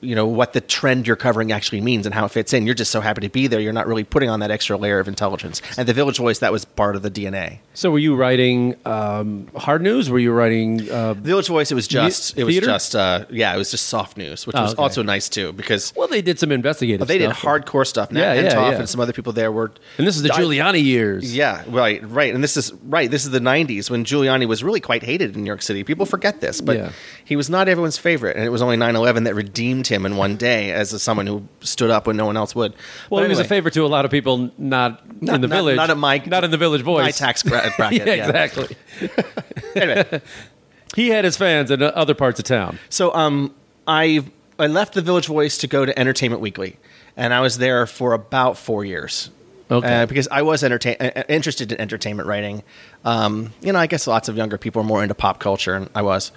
you 0.01 0.15
know 0.15 0.25
what 0.25 0.53
the 0.53 0.61
trend 0.61 1.07
you're 1.07 1.15
covering 1.15 1.51
actually 1.51 1.79
means 1.81 2.05
and 2.05 2.13
how 2.15 2.25
it 2.25 2.31
fits 2.31 2.53
in. 2.53 2.65
You're 2.65 2.75
just 2.75 2.91
so 2.91 3.01
happy 3.01 3.21
to 3.21 3.29
be 3.29 3.47
there. 3.47 3.59
You're 3.59 3.73
not 3.73 3.87
really 3.87 4.03
putting 4.03 4.29
on 4.29 4.39
that 4.41 4.51
extra 4.51 4.75
layer 4.77 4.99
of 4.99 5.07
intelligence. 5.07 5.61
And 5.77 5.87
the 5.87 5.93
Village 5.93 6.17
Voice 6.17 6.39
that 6.39 6.51
was 6.51 6.65
part 6.65 6.95
of 6.95 7.01
the 7.03 7.11
DNA. 7.11 7.59
So, 7.73 7.91
were 7.91 7.99
you 7.99 8.15
writing 8.15 8.75
um, 8.85 9.47
hard 9.55 9.81
news? 9.81 10.09
Were 10.09 10.19
you 10.19 10.31
writing? 10.31 10.89
Uh, 10.91 11.13
Village 11.13 11.47
Voice, 11.47 11.71
it 11.71 11.75
was 11.75 11.87
just 11.87 12.37
it 12.37 12.43
was 12.43 12.53
theater? 12.53 12.65
just 12.65 12.95
uh, 12.95 13.25
yeah, 13.29 13.53
it 13.53 13.57
was 13.57 13.71
just 13.71 13.87
soft 13.87 14.17
news, 14.17 14.45
which 14.47 14.55
Oh, 14.55 14.63
was 14.63 14.73
okay. 14.73 14.81
also 14.81 15.03
nice 15.03 15.29
too 15.29 15.53
because 15.53 15.93
well, 15.95 16.07
they 16.07 16.21
did 16.21 16.39
some 16.39 16.51
investigative. 16.51 17.07
they 17.07 17.17
did 17.17 17.29
hardcore 17.31 17.85
stuff. 17.87 18.11
Nat 18.11 18.19
Yeah, 18.19 18.33
yeah, 18.41 18.49
Hentoff 18.49 18.71
yeah. 18.71 18.79
and 18.79 18.89
some 18.89 18.99
other 19.01 19.13
people 19.13 19.33
there 19.33 19.51
were. 19.51 19.71
and 19.97 20.07
this 20.07 20.15
is 20.15 20.23
the 20.23 20.33
I- 20.33 20.37
Giuliani 20.39 20.83
years. 20.83 21.35
Yeah, 21.35 21.63
right, 21.67 22.01
right. 22.09 22.33
And 22.33 22.43
this 22.43 22.57
is 22.57 22.73
right. 22.85 23.09
This 23.09 23.23
is 23.25 23.31
the 23.31 23.39
'90s 23.39 23.89
when 23.89 24.03
Giuliani 24.03 24.47
was 24.47 24.63
really 24.63 24.79
quite 24.79 25.03
hated 25.03 25.35
in 25.35 25.43
New 25.43 25.47
York 25.47 25.61
City. 25.61 25.83
People 25.83 26.05
forget 26.05 26.41
this, 26.41 26.59
but 26.59 26.75
Yeah. 26.77 26.91
He 27.31 27.37
was 27.37 27.49
not 27.49 27.69
everyone's 27.69 27.97
favorite, 27.97 28.35
and 28.35 28.43
it 28.45 28.49
was 28.49 28.61
only 28.61 28.75
9/11 28.75 29.23
that 29.23 29.35
redeemed 29.35 29.87
him 29.87 30.05
in 30.05 30.17
one 30.17 30.35
day 30.35 30.71
as 30.73 30.91
a, 30.91 30.99
someone 30.99 31.27
who 31.27 31.47
stood 31.61 31.89
up 31.89 32.05
when 32.07 32.17
no 32.17 32.25
one 32.25 32.35
else 32.35 32.53
would. 32.53 32.73
Well, 33.09 33.21
But 33.21 33.23
he 33.23 33.29
was 33.29 33.37
a 33.37 33.43
anyway, 33.43 33.47
favor 33.47 33.69
to 33.69 33.85
a 33.85 33.87
lot 33.87 34.03
of 34.03 34.11
people, 34.11 34.51
not, 34.57 35.21
Not- 35.21 35.35
in 35.35 35.41
the 35.41 35.47
not- 35.47 35.55
village, 35.55 35.75
not 35.77 35.89
at 35.89 35.97
my- 35.97 36.21
not 36.25 36.43
in 36.43 36.51
the 36.51 36.57
village 36.57 36.81
voice, 36.81 37.05
my 37.05 37.11
tax 37.11 37.41
bracket. 37.77 37.93
yeah, 37.93 38.03
yeah. 38.13 38.27
exactly. 38.27 38.75
Anyway, 39.75 40.21
He 40.97 41.07
had 41.07 41.23
his 41.23 41.37
fans 41.37 41.71
in 41.71 41.81
uh, 41.81 41.85
other 41.95 42.13
parts 42.13 42.37
of 42.39 42.43
town. 42.45 42.77
So 42.89 43.13
um, 43.13 43.55
I 43.87 44.25
I 44.59 44.67
left 44.67 44.93
the 44.93 45.01
Village 45.01 45.27
Voice 45.27 45.57
to 45.59 45.67
go 45.67 45.85
to 45.85 45.97
Entertainment 45.97 46.41
Weekly, 46.41 46.75
and 47.15 47.33
I 47.33 47.39
was 47.39 47.57
there 47.57 47.87
for 47.87 48.11
about 48.11 48.57
four 48.57 48.83
years. 48.83 49.29
Okay. 49.71 50.01
Uh, 50.01 50.05
because 50.05 50.27
I 50.29 50.41
was 50.41 50.65
entertain- 50.65 50.97
uh, 50.99 51.23
interested 51.29 51.71
in 51.71 51.79
entertainment 51.79 52.27
writing. 52.27 52.61
Um, 53.05 53.53
you 53.61 53.71
know, 53.71 53.79
I 53.79 53.87
guess 53.87 54.05
lots 54.05 54.27
of 54.27 54.35
younger 54.35 54.57
people 54.57 54.81
are 54.81 54.85
more 54.85 55.01
into 55.01 55.15
pop 55.15 55.39
culture, 55.39 55.75
and 55.75 55.89
I 55.95 56.01
was. 56.01 56.33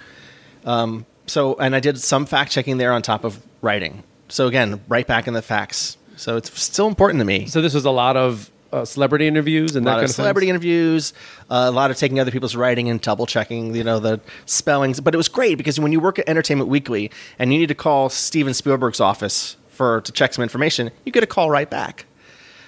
Um, 0.65 1.05
so, 1.27 1.55
and 1.55 1.75
I 1.75 1.79
did 1.79 1.99
some 1.99 2.25
fact 2.25 2.51
checking 2.51 2.77
there 2.77 2.91
on 2.91 3.01
top 3.01 3.23
of 3.23 3.39
writing. 3.61 4.03
So 4.27 4.47
again, 4.47 4.81
right 4.87 5.05
back 5.05 5.27
in 5.27 5.33
the 5.33 5.41
facts. 5.41 5.97
So 6.17 6.37
it's 6.37 6.59
still 6.61 6.87
important 6.87 7.19
to 7.19 7.25
me. 7.25 7.47
So 7.47 7.61
this 7.61 7.73
was 7.73 7.85
a 7.85 7.91
lot 7.91 8.17
of 8.17 8.51
uh, 8.71 8.85
celebrity 8.85 9.27
interviews 9.27 9.75
and 9.75 9.85
a 9.85 9.89
that 9.89 9.91
lot 9.91 9.95
kind 9.97 10.03
of 10.05 10.09
of 10.09 10.15
celebrity 10.15 10.47
things? 10.47 10.55
interviews, 10.55 11.13
uh, 11.49 11.65
a 11.67 11.71
lot 11.71 11.91
of 11.91 11.97
taking 11.97 12.19
other 12.19 12.31
people's 12.31 12.55
writing 12.55 12.89
and 12.89 12.99
double 13.01 13.25
checking, 13.25 13.75
you 13.75 13.83
know, 13.83 13.99
the 13.99 14.19
spellings. 14.45 14.99
But 14.99 15.13
it 15.13 15.17
was 15.17 15.29
great 15.29 15.57
because 15.57 15.79
when 15.79 15.91
you 15.91 15.99
work 15.99 16.19
at 16.19 16.27
Entertainment 16.27 16.69
Weekly 16.69 17.11
and 17.39 17.53
you 17.53 17.59
need 17.59 17.67
to 17.67 17.75
call 17.75 18.09
Steven 18.09 18.53
Spielberg's 18.53 18.99
office 18.99 19.57
for 19.69 20.01
to 20.01 20.11
check 20.11 20.33
some 20.33 20.43
information, 20.43 20.91
you 21.05 21.11
get 21.11 21.23
a 21.23 21.27
call 21.27 21.49
right 21.49 21.69
back. 21.69 22.05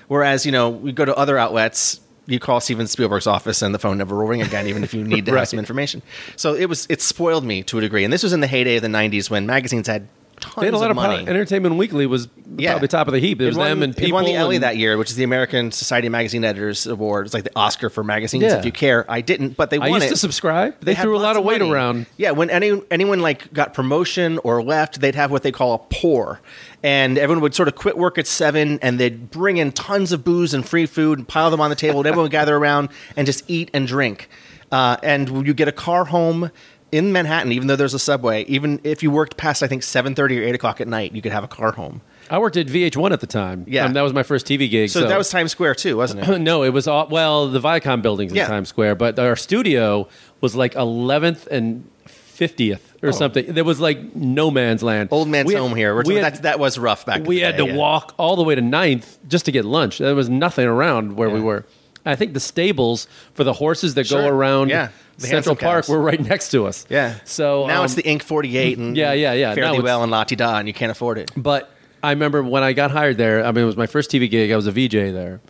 Whereas, 0.07 0.45
you 0.45 0.51
know, 0.51 0.69
we 0.69 0.93
go 0.93 1.03
to 1.03 1.15
other 1.15 1.37
outlets, 1.37 1.99
you 2.27 2.39
call 2.39 2.59
Steven 2.59 2.85
Spielberg's 2.87 3.25
office 3.25 3.61
and 3.61 3.73
the 3.73 3.79
phone 3.79 3.97
never 3.97 4.15
will 4.15 4.27
ring 4.27 4.41
again, 4.41 4.67
even 4.67 4.83
if 4.83 4.93
you 4.93 5.03
need 5.15 5.25
to 5.25 5.31
Right. 5.31 5.39
have 5.39 5.47
some 5.49 5.59
information. 5.59 6.01
So 6.35 6.53
it 6.53 6.65
was 6.67 6.85
it 6.89 7.01
spoiled 7.01 7.43
me 7.43 7.63
to 7.63 7.77
a 7.79 7.81
degree. 7.81 8.03
And 8.03 8.13
this 8.13 8.21
was 8.23 8.33
in 8.33 8.41
the 8.41 8.47
heyday 8.47 8.75
of 8.75 8.81
the 8.83 8.87
'90s 8.89 9.29
when 9.29 9.45
magazines 9.47 9.87
had 9.87 10.07
tons 10.39 10.55
They 10.57 10.65
had 10.65 10.73
a 10.73 10.77
lot 10.77 10.89
of 10.91 10.95
money. 10.95 11.27
Entertainment 11.27 11.75
Weekly 11.75 12.05
was 12.05 12.27
Yeah. 12.57 12.71
probably 12.71 12.87
top 12.87 13.07
of 13.07 13.13
the 13.13 13.19
heap. 13.19 13.39
It 13.41 13.45
It 13.45 13.47
was 13.47 13.57
won, 13.57 13.69
them 13.69 13.83
and 13.83 13.95
people. 13.95 14.13
won 14.15 14.25
the 14.25 14.33
Ellie 14.35 14.55
and- 14.57 14.63
that 14.63 14.77
year, 14.77 14.97
which 14.97 15.09
is 15.09 15.15
the 15.15 15.23
American 15.23 15.71
Society 15.71 16.07
of 16.07 16.11
Magazine 16.11 16.43
Editors 16.43 16.85
Award. 16.87 17.25
It's 17.25 17.33
like 17.33 17.43
the 17.43 17.51
Oscar 17.55 17.89
for 17.89 18.03
magazines. 18.03 18.43
Yeah. 18.43 18.57
If 18.57 18.65
you 18.65 18.71
care, 18.71 19.05
I 19.09 19.21
didn't, 19.21 19.57
but 19.57 19.69
they 19.69 19.77
I 19.77 19.89
won 19.89 19.93
used 19.95 20.05
it. 20.05 20.09
to 20.09 20.17
subscribe. 20.17 20.75
They, 20.81 20.93
had 20.93 21.03
threw 21.03 21.15
a 21.15 21.19
lot 21.19 21.37
of 21.37 21.43
weight 21.43 21.59
money. 21.59 21.71
around. 21.71 22.05
Yeah, 22.17 22.31
when 22.31 22.49
any 22.49 22.81
anyone 22.91 23.19
like 23.19 23.51
got 23.53 23.73
promotion 23.73 24.39
or 24.43 24.61
left, 24.63 25.01
they'd 25.01 25.15
have 25.15 25.31
what 25.31 25.43
they 25.43 25.51
call 25.51 25.73
a 25.73 25.79
pour, 25.79 26.39
and 26.83 27.17
everyone 27.17 27.41
would 27.41 27.55
sort 27.55 27.67
of 27.67 27.75
quit 27.75 27.97
work 27.97 28.17
at 28.17 28.27
seven, 28.27 28.79
and 28.81 28.99
they'd 28.99 29.29
bring 29.31 29.57
in 29.57 29.71
tons 29.71 30.11
of 30.11 30.23
booze 30.23 30.53
and 30.53 30.67
free 30.67 30.85
food 30.85 31.17
and 31.19 31.27
pile 31.27 31.49
them 31.51 31.59
on 31.61 31.69
the 31.69 31.75
table, 31.75 31.99
and 31.99 32.07
everyone 32.07 32.23
would 32.23 32.31
gather 32.31 32.55
around 32.55 32.89
and 33.15 33.25
just 33.25 33.43
eat 33.47 33.69
and 33.73 33.87
drink. 33.87 34.29
Uh, 34.71 34.97
and 35.01 35.47
you 35.47 35.53
get 35.53 35.69
a 35.69 35.71
car 35.71 36.03
home 36.05 36.51
in 36.91 37.11
Manhattan, 37.11 37.51
even 37.51 37.67
though 37.67 37.75
there's 37.75 37.93
a 37.93 37.99
subway. 37.99 38.43
Even 38.45 38.79
if 38.83 39.03
you 39.03 39.11
worked 39.11 39.37
past, 39.37 39.61
I 39.63 39.67
think 39.67 39.83
seven 39.83 40.15
thirty 40.15 40.39
or 40.39 40.43
eight 40.43 40.55
o'clock 40.55 40.79
at 40.81 40.87
night, 40.87 41.11
you 41.13 41.21
could 41.21 41.31
have 41.31 41.43
a 41.43 41.47
car 41.47 41.71
home. 41.73 42.01
I 42.29 42.39
worked 42.39 42.57
at 42.57 42.67
VH1 42.67 43.11
at 43.11 43.21
the 43.21 43.27
time. 43.27 43.63
Yeah. 43.67 43.85
Um, 43.85 43.93
that 43.93 44.01
was 44.01 44.11
my 44.11 44.23
first 44.23 44.45
TV 44.45 44.69
gig. 44.69 44.89
So, 44.89 45.07
that 45.07 45.17
was 45.17 45.29
Times 45.29 45.51
Square 45.51 45.75
too, 45.75 45.95
wasn't 45.95 46.27
it? 46.27 46.39
no, 46.41 46.63
it 46.63 46.69
was 46.73 46.85
all 46.87 47.07
well 47.07 47.47
the 47.47 47.59
Viacom 47.61 48.01
buildings 48.01 48.31
in 48.33 48.35
Yeah. 48.37 48.47
Times 48.47 48.67
Square, 48.69 48.95
but 48.95 49.17
our 49.17 49.35
studio 49.37 50.09
was 50.41 50.53
like 50.55 50.73
11th 50.73 51.47
and 51.47 51.89
50th 52.05 52.81
or 53.01 53.11
something. 53.13 53.45
There 53.53 53.63
was 53.63 53.79
like 53.79 54.15
no 54.15 54.51
man's 54.51 54.83
land. 54.83 55.09
Oh. 55.11 55.17
Old 55.19 55.29
man's 55.29 55.47
We 55.47 55.53
had- 55.53 55.61
home 55.61 55.75
here. 55.75 55.95
We're 55.95 56.03
we 56.03 56.15
had- 56.15 56.33
that, 56.35 56.41
that 56.43 56.59
was 56.59 56.77
rough 56.77 57.05
back. 57.05 57.19
in 57.21 57.25
we 57.25 57.39
had 57.39 57.57
day, 57.57 57.65
to 57.65 57.71
yeah. 57.71 57.77
walk 57.77 58.13
all 58.17 58.35
the 58.35 58.43
way 58.43 58.55
to 58.55 58.61
Ninth 58.61 59.17
just 59.27 59.45
to 59.45 59.51
get 59.51 59.63
lunch. 59.65 59.97
There 59.99 60.13
was 60.15 60.29
nothing 60.29 60.67
around 60.67 61.15
where 61.15 61.29
we 61.29 61.39
were. 61.39 61.65
I 62.05 62.15
think 62.15 62.33
the 62.33 62.39
stables 62.39 63.07
for 63.33 63.43
the 63.43 63.53
horses 63.53 63.95
that 63.95 64.09
go 64.09 64.27
around 64.27 64.69
Yeah. 64.69 64.89
The 65.17 65.27
Central 65.27 65.55
Park 65.55 65.87
were 65.87 65.99
right 65.99 66.19
next 66.21 66.49
to 66.51 66.65
us. 66.67 66.85
Yeah. 66.89 67.15
So 67.23 67.65
now 67.67 67.79
um, 67.79 67.85
it's 67.85 67.95
the 67.95 68.05
Ink 68.07 68.23
48 68.23 68.77
and 68.77 68.95
Yeah, 68.95 69.13
yeah, 69.13 69.33
yeah. 69.33 69.49
Now 69.49 69.55
Fairly 69.55 69.69
it's- 69.77 69.83
well 69.83 70.03
and 70.03 70.11
La 70.11 70.23
Ti 70.23 70.35
Da, 70.35 70.57
and 70.59 70.67
you 70.67 70.73
can't 70.73 70.91
afford 70.91 71.17
it. 71.17 71.31
But 71.35 71.71
I 72.03 72.11
remember 72.11 72.43
when 72.43 72.63
I 72.63 72.73
got 72.73 72.91
hired 72.91 73.17
there. 73.17 73.43
I 73.43 73.51
mean, 73.51 73.63
it 73.63 73.67
was 73.67 73.77
my 73.77 73.87
first 73.87 74.11
TV 74.11 74.29
gig. 74.29 74.51
I 74.51 74.55
was 74.55 74.67
a 74.67 74.71
VJ 74.71 74.91
there, 75.13 75.41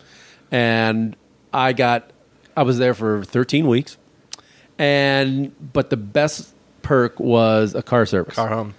and 0.50 1.14
I 1.52 1.72
got 1.74 2.10
I 2.56 2.62
was 2.62 2.78
there 2.78 2.94
for 2.94 3.22
13 3.24 3.66
weeks, 3.66 3.98
and 4.78 5.52
but 5.72 5.90
the 5.90 5.96
best 5.96 6.54
perk 6.82 7.18
was 7.20 7.74
a 7.74 7.82
car 7.82 8.06
service. 8.06 8.34
Car 8.34 8.48
home. 8.48 8.74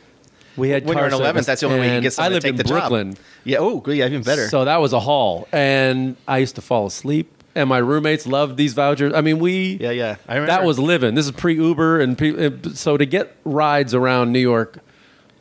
We 0.58 0.70
had 0.70 0.86
When 0.86 0.96
car 0.96 1.04
you're 1.08 1.16
in 1.16 1.22
11th, 1.22 1.26
service, 1.26 1.46
that's 1.46 1.62
the 1.62 1.68
only 1.68 1.80
way 1.80 1.96
you 1.96 2.02
get 2.02 2.14
someone 2.14 2.32
I 2.32 2.34
lived 2.34 2.42
to 2.46 2.52
take 2.52 2.60
in 2.60 2.66
the 2.66 2.74
Brooklyn, 2.74 3.14
job. 3.14 3.24
Yeah. 3.46 3.58
Oh. 3.60 3.84
Yeah, 3.88 4.08
even 4.08 4.24
better. 4.24 4.48
so 4.50 4.66
that 4.66 4.78
was 4.82 4.92
a 4.92 5.00
haul, 5.00 5.48
and 5.54 6.18
I 6.28 6.40
used 6.40 6.56
to 6.56 6.62
fall 6.62 6.88
asleep. 6.88 7.32
And 7.56 7.68
my 7.68 7.80
roommates 7.80 8.28
loved 8.28 8.58
these 8.58 8.74
vouchers. 8.74 9.14
I 9.14 9.22
mean, 9.22 9.40
we 9.40 9.78
yeah, 9.82 9.92
yeah. 9.92 10.16
I 10.28 10.36
remember 10.36 10.52
that 10.52 10.64
was 10.64 10.80
living. 10.80 11.16
This 11.16 11.26
is 11.26 11.32
pre 11.32 11.56
Uber, 11.56 12.00
and 12.00 12.18
pre, 12.18 12.46
uh, 12.46 12.52
so 12.74 12.96
to 12.96 13.06
get 13.06 13.36
rides 13.44 13.94
around 13.94 14.32
New 14.32 14.40
York 14.40 14.80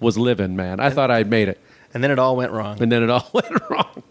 was 0.01 0.17
living, 0.17 0.57
man. 0.57 0.81
I 0.81 0.91
thought 0.91 1.11
I'd 1.11 1.29
made 1.29 1.49
it, 1.49 1.61
and 1.93 2.03
then 2.03 2.11
it 2.11 2.19
all 2.19 2.37
went 2.37 2.53
wrong. 2.53 2.81
and 2.83 2.91
then 2.91 3.03
it 3.03 3.11
all 3.11 3.29
went 3.35 3.71
wrong. 3.71 4.03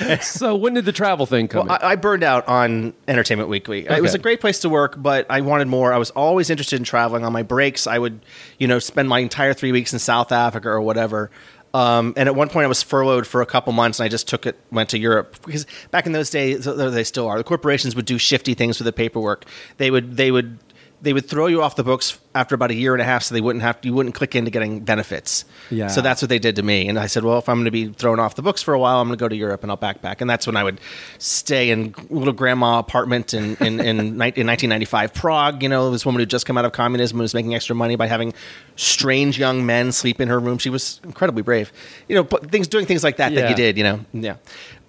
so 0.22 0.54
when 0.54 0.74
did 0.74 0.84
the 0.84 0.92
travel 0.92 1.26
thing 1.26 1.48
come? 1.48 1.66
Well, 1.66 1.76
in? 1.76 1.82
I, 1.82 1.90
I 1.90 1.96
burned 1.96 2.22
out 2.22 2.46
on 2.48 2.94
Entertainment 3.08 3.48
Weekly. 3.48 3.86
It 3.86 4.02
was 4.02 4.14
a 4.14 4.18
great 4.18 4.40
place 4.40 4.60
to 4.60 4.68
work, 4.68 4.94
but 4.96 5.26
I 5.28 5.40
wanted 5.40 5.68
more. 5.68 5.92
I 5.92 5.98
was 5.98 6.10
always 6.10 6.50
interested 6.50 6.78
in 6.78 6.84
traveling. 6.84 7.24
On 7.24 7.32
my 7.32 7.42
breaks, 7.42 7.86
I 7.86 7.98
would, 7.98 8.20
you 8.58 8.68
know, 8.68 8.78
spend 8.78 9.08
my 9.08 9.18
entire 9.20 9.54
three 9.54 9.72
weeks 9.72 9.92
in 9.92 9.98
South 9.98 10.32
Africa 10.32 10.68
or 10.68 10.80
whatever. 10.80 11.30
Um, 11.74 12.12
and 12.16 12.28
at 12.28 12.34
one 12.34 12.48
point, 12.48 12.64
I 12.64 12.68
was 12.68 12.82
furloughed 12.82 13.26
for 13.26 13.40
a 13.40 13.46
couple 13.46 13.72
months, 13.72 13.98
and 13.98 14.04
I 14.04 14.08
just 14.08 14.28
took 14.28 14.46
it, 14.46 14.58
went 14.70 14.90
to 14.90 14.98
Europe 14.98 15.36
because 15.44 15.66
back 15.90 16.06
in 16.06 16.12
those 16.12 16.30
days, 16.30 16.64
they 16.64 17.04
still 17.04 17.28
are. 17.28 17.38
The 17.38 17.44
corporations 17.44 17.96
would 17.96 18.04
do 18.04 18.18
shifty 18.18 18.54
things 18.54 18.78
with 18.78 18.86
the 18.86 18.92
paperwork. 18.92 19.46
They 19.78 19.90
would, 19.90 20.16
they 20.16 20.30
would, 20.30 20.58
they 21.02 21.12
would 21.12 21.28
throw 21.28 21.48
you 21.48 21.62
off 21.62 21.74
the 21.74 21.82
books 21.82 22.18
after 22.32 22.54
about 22.54 22.70
a 22.70 22.74
year 22.74 22.94
and 22.94 23.02
a 23.02 23.04
half, 23.04 23.24
so 23.24 23.34
they 23.34 23.40
wouldn't 23.40 23.62
have 23.62 23.78
you 23.82 23.92
wouldn't 23.92 24.14
click 24.14 24.36
into 24.36 24.52
getting 24.52 24.80
benefits. 24.80 25.44
Yeah. 25.68 25.88
So 25.88 26.00
that's 26.00 26.22
what 26.22 26.28
they 26.28 26.38
did 26.38 26.56
to 26.56 26.62
me. 26.62 26.88
And 26.88 26.98
I 26.98 27.08
said, 27.08 27.24
well, 27.24 27.38
if 27.38 27.48
I'm 27.48 27.56
going 27.56 27.64
to 27.64 27.72
be 27.72 27.88
thrown 27.88 28.20
off 28.20 28.36
the 28.36 28.42
books 28.42 28.62
for 28.62 28.72
a 28.72 28.78
while, 28.78 29.00
I'm 29.00 29.08
going 29.08 29.18
to 29.18 29.22
go 29.22 29.28
to 29.28 29.34
Europe 29.34 29.62
and 29.64 29.70
I'll 29.72 29.76
backpack. 29.76 30.20
And 30.20 30.30
that's 30.30 30.46
when 30.46 30.56
I 30.56 30.62
would 30.62 30.80
stay 31.18 31.70
in 31.70 31.94
little 32.08 32.32
grandma 32.32 32.78
apartment 32.78 33.34
in, 33.34 33.56
in, 33.56 33.80
in, 33.80 33.80
in 34.00 34.18
1995 34.18 35.12
Prague. 35.12 35.62
You 35.62 35.68
know, 35.68 35.90
this 35.90 36.06
woman 36.06 36.20
who 36.20 36.26
just 36.26 36.46
come 36.46 36.56
out 36.56 36.64
of 36.64 36.72
communism 36.72 37.16
and 37.16 37.22
was 37.22 37.34
making 37.34 37.54
extra 37.54 37.74
money 37.74 37.96
by 37.96 38.06
having 38.06 38.32
strange 38.76 39.38
young 39.38 39.66
men 39.66 39.90
sleep 39.90 40.20
in 40.20 40.28
her 40.28 40.38
room. 40.38 40.58
She 40.58 40.70
was 40.70 41.00
incredibly 41.02 41.42
brave. 41.42 41.72
You 42.08 42.14
know, 42.14 42.22
but 42.22 42.50
things 42.52 42.68
doing 42.68 42.86
things 42.86 43.02
like 43.02 43.16
that 43.16 43.34
that 43.34 43.50
you 43.50 43.56
did, 43.56 43.76
you 43.76 43.82
know. 43.82 44.00
Yeah. 44.12 44.36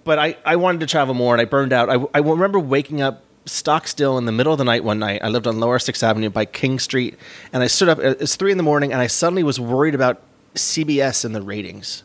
But 0.04 0.18
I, 0.18 0.36
I 0.44 0.56
wanted 0.56 0.80
to 0.80 0.86
travel 0.86 1.14
more 1.14 1.34
and 1.34 1.40
I 1.40 1.44
burned 1.46 1.72
out. 1.72 1.90
I, 1.90 2.04
I 2.14 2.20
remember 2.20 2.60
waking 2.60 3.02
up 3.02 3.24
stock 3.46 3.86
still 3.86 4.18
in 4.18 4.24
the 4.24 4.32
middle 4.32 4.52
of 4.52 4.58
the 4.58 4.64
night 4.64 4.84
one 4.84 4.98
night. 4.98 5.20
I 5.22 5.28
lived 5.28 5.46
on 5.46 5.60
Lower 5.60 5.78
Sixth 5.78 6.02
Avenue 6.02 6.30
by 6.30 6.44
King 6.44 6.78
Street, 6.78 7.16
and 7.52 7.62
I 7.62 7.66
stood 7.66 7.88
up. 7.88 7.98
It's 7.98 8.36
three 8.36 8.50
in 8.50 8.56
the 8.56 8.62
morning, 8.62 8.92
and 8.92 9.00
I 9.00 9.06
suddenly 9.06 9.42
was 9.42 9.60
worried 9.60 9.94
about 9.94 10.22
CBS 10.54 11.24
and 11.24 11.34
the 11.34 11.42
ratings. 11.42 12.04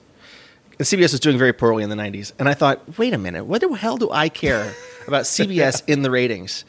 And 0.77 0.87
CBS 0.87 1.11
was 1.11 1.19
doing 1.19 1.37
very 1.37 1.53
poorly 1.53 1.83
in 1.83 1.89
the 1.89 1.95
'90s, 1.95 2.33
and 2.39 2.47
I 2.47 2.53
thought, 2.53 2.97
wait 2.97 3.13
a 3.13 3.17
minute, 3.17 3.45
what 3.45 3.61
the 3.61 3.69
hell 3.73 3.97
do 3.97 4.09
I 4.11 4.29
care 4.29 4.73
about 5.07 5.23
CBS 5.23 5.83
in 5.87 6.01
the 6.01 6.11
ratings? 6.11 6.65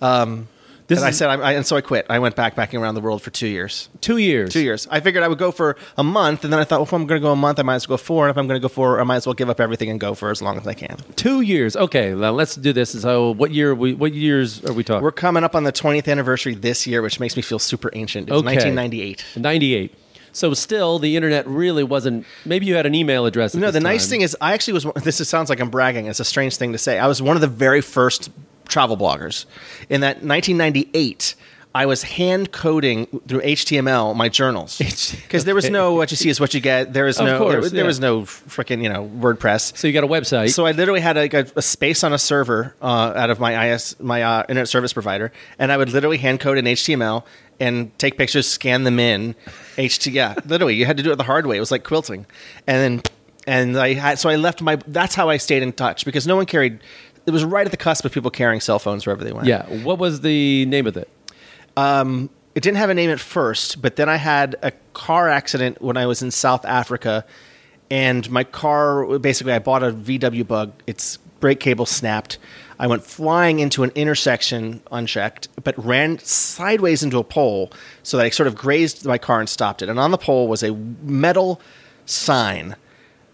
Um, 0.00 0.48
This 0.86 0.98
and 0.98 1.06
I 1.06 1.12
said, 1.12 1.30
I, 1.30 1.34
I, 1.34 1.52
and 1.52 1.64
so 1.64 1.76
I 1.76 1.80
quit. 1.80 2.04
I 2.10 2.18
went 2.18 2.36
backpacking 2.36 2.78
around 2.78 2.94
the 2.94 3.00
world 3.00 3.22
for 3.22 3.30
two 3.30 3.46
years. 3.46 3.88
Two 4.02 4.18
years. 4.18 4.52
Two 4.52 4.60
years. 4.60 4.86
I 4.90 5.00
figured 5.00 5.22
I 5.24 5.28
would 5.28 5.38
go 5.38 5.50
for 5.50 5.76
a 5.96 6.04
month, 6.04 6.44
and 6.44 6.52
then 6.52 6.60
I 6.60 6.64
thought, 6.64 6.80
well, 6.80 6.86
if 6.86 6.92
I'm 6.92 7.06
going 7.06 7.20
to 7.20 7.26
go 7.26 7.32
a 7.32 7.36
month, 7.36 7.58
I 7.58 7.62
might 7.62 7.76
as 7.76 7.88
well 7.88 7.96
go 7.96 8.02
four. 8.02 8.26
And 8.26 8.30
if 8.30 8.36
I'm 8.36 8.46
going 8.46 8.60
to 8.60 8.62
go 8.62 8.68
four, 8.68 9.00
I 9.00 9.04
might 9.04 9.16
as 9.16 9.26
well 9.26 9.32
give 9.34 9.48
up 9.48 9.60
everything 9.60 9.88
and 9.88 9.98
go 9.98 10.14
for 10.14 10.30
as 10.30 10.42
long 10.42 10.58
as 10.58 10.66
I 10.66 10.74
can. 10.74 10.98
Two 11.16 11.40
years. 11.40 11.74
Okay, 11.74 12.12
now 12.14 12.32
let's 12.32 12.54
do 12.54 12.72
this. 12.74 13.00
So, 13.00 13.30
what 13.30 13.50
year? 13.50 13.70
are 13.70 13.74
We 13.74 13.94
what 13.94 14.12
years 14.12 14.62
are 14.66 14.74
we 14.74 14.84
talking? 14.84 15.02
We're 15.02 15.12
coming 15.12 15.42
up 15.42 15.54
on 15.54 15.64
the 15.64 15.72
20th 15.72 16.06
anniversary 16.06 16.54
this 16.54 16.86
year, 16.86 17.00
which 17.00 17.18
makes 17.18 17.34
me 17.36 17.42
feel 17.42 17.58
super 17.58 17.90
ancient. 17.94 18.28
It's 18.28 18.36
Okay. 18.36 18.56
1998. 18.56 19.24
98. 19.36 19.94
So 20.32 20.52
still, 20.52 20.98
the 20.98 21.14
internet 21.14 21.46
really 21.46 21.84
wasn't. 21.84 22.26
Maybe 22.44 22.66
you 22.66 22.74
had 22.74 22.86
an 22.86 22.94
email 22.94 23.24
address. 23.24 23.54
No, 23.54 23.70
the 23.70 23.78
nice 23.80 24.08
thing 24.08 24.20
is, 24.20 24.36
I 24.40 24.52
actually 24.52 24.74
was. 24.74 24.84
This 25.04 25.26
sounds 25.28 25.48
like 25.48 25.60
I'm 25.60 25.70
bragging. 25.70 26.06
It's 26.06 26.20
a 26.20 26.24
strange 26.24 26.56
thing 26.56 26.72
to 26.72 26.78
say. 26.78 26.98
I 26.98 27.06
was 27.06 27.22
one 27.22 27.36
of 27.36 27.40
the 27.40 27.46
very 27.48 27.80
first 27.80 28.30
travel 28.68 28.96
bloggers. 28.96 29.46
In 29.88 30.00
that 30.02 30.16
1998, 30.22 31.34
I 31.76 31.86
was 31.86 32.04
hand 32.04 32.52
coding 32.52 33.06
through 33.26 33.40
HTML 33.40 34.14
my 34.14 34.28
journals 34.28 34.78
because 34.78 35.44
there 35.44 35.56
was 35.56 35.68
no 35.68 35.94
what 35.94 36.12
you 36.12 36.16
see 36.16 36.28
is 36.28 36.38
what 36.38 36.54
you 36.54 36.60
get. 36.60 36.92
There 36.92 37.04
was 37.04 37.18
Of 37.18 37.26
no 37.26 37.38
course, 37.38 37.70
there, 37.72 37.80
yeah. 37.80 37.86
was 37.86 37.98
no 37.98 38.22
freaking 38.22 38.80
you 38.80 38.88
know 38.88 39.08
WordPress. 39.08 39.76
So 39.76 39.88
you 39.88 39.92
got 39.92 40.04
a 40.04 40.06
website. 40.06 40.54
So 40.54 40.66
I 40.66 40.70
literally 40.70 41.00
had 41.00 41.16
a, 41.16 41.36
a, 41.36 41.46
a 41.56 41.62
space 41.62 42.04
on 42.04 42.12
a 42.12 42.18
server 42.18 42.76
uh, 42.80 43.14
out 43.16 43.30
of 43.30 43.40
my 43.40 43.72
IS 43.72 43.96
my 43.98 44.22
uh, 44.22 44.42
internet 44.42 44.68
service 44.68 44.92
provider, 44.92 45.32
and 45.58 45.72
I 45.72 45.76
would 45.76 45.90
literally 45.90 46.18
hand 46.18 46.38
code 46.38 46.58
in 46.58 46.64
HTML 46.64 47.24
and 47.58 47.96
take 47.98 48.18
pictures, 48.18 48.46
scan 48.46 48.84
them 48.84 49.00
in. 49.00 49.34
HT, 49.76 50.12
yeah, 50.12 50.34
literally, 50.46 50.76
you 50.76 50.86
had 50.86 50.96
to 50.98 51.02
do 51.02 51.10
it 51.10 51.16
the 51.16 51.24
hard 51.24 51.44
way. 51.46 51.56
It 51.56 51.60
was 51.60 51.72
like 51.72 51.82
quilting, 51.82 52.24
and 52.68 53.00
then 53.00 53.02
and 53.48 53.76
I 53.76 53.94
had 53.94 54.20
so 54.20 54.28
I 54.28 54.36
left 54.36 54.62
my. 54.62 54.76
That's 54.86 55.16
how 55.16 55.28
I 55.28 55.38
stayed 55.38 55.64
in 55.64 55.72
touch 55.72 56.04
because 56.04 56.24
no 56.24 56.36
one 56.36 56.46
carried. 56.46 56.78
It 57.26 57.30
was 57.30 57.44
right 57.44 57.66
at 57.66 57.70
the 57.70 57.76
cusp 57.76 58.04
of 58.04 58.12
people 58.12 58.30
carrying 58.30 58.60
cell 58.60 58.78
phones 58.78 59.06
wherever 59.06 59.24
they 59.24 59.32
went. 59.32 59.46
yeah. 59.46 59.64
What 59.82 59.98
was 59.98 60.20
the 60.20 60.66
name 60.66 60.86
of 60.86 60.96
it? 60.96 61.08
Um, 61.76 62.30
it 62.54 62.62
didn't 62.62 62.76
have 62.76 62.90
a 62.90 62.94
name 62.94 63.10
at 63.10 63.20
first, 63.20 63.82
but 63.82 63.96
then 63.96 64.08
I 64.08 64.16
had 64.16 64.56
a 64.62 64.72
car 64.92 65.28
accident 65.28 65.82
when 65.82 65.96
I 65.96 66.06
was 66.06 66.22
in 66.22 66.30
South 66.30 66.64
Africa, 66.64 67.24
and 67.90 68.30
my 68.30 68.44
car 68.44 69.18
basically 69.18 69.52
I 69.52 69.58
bought 69.58 69.82
a 69.82 69.90
VW 69.90 70.46
Bug. 70.46 70.72
Its 70.86 71.18
brake 71.40 71.60
cable 71.60 71.86
snapped. 71.86 72.38
I 72.78 72.86
went 72.86 73.04
flying 73.04 73.58
into 73.58 73.82
an 73.82 73.92
intersection 73.94 74.82
unchecked, 74.90 75.48
but 75.62 75.76
ran 75.84 76.18
sideways 76.20 77.02
into 77.02 77.18
a 77.18 77.24
pole, 77.24 77.72
so 78.02 78.16
that 78.18 78.24
I 78.26 78.30
sort 78.30 78.46
of 78.46 78.54
grazed 78.54 79.04
my 79.04 79.18
car 79.18 79.40
and 79.40 79.48
stopped 79.48 79.82
it. 79.82 79.88
And 79.88 79.98
on 79.98 80.10
the 80.10 80.18
pole 80.18 80.48
was 80.48 80.62
a 80.62 80.72
metal 80.74 81.60
sign 82.06 82.76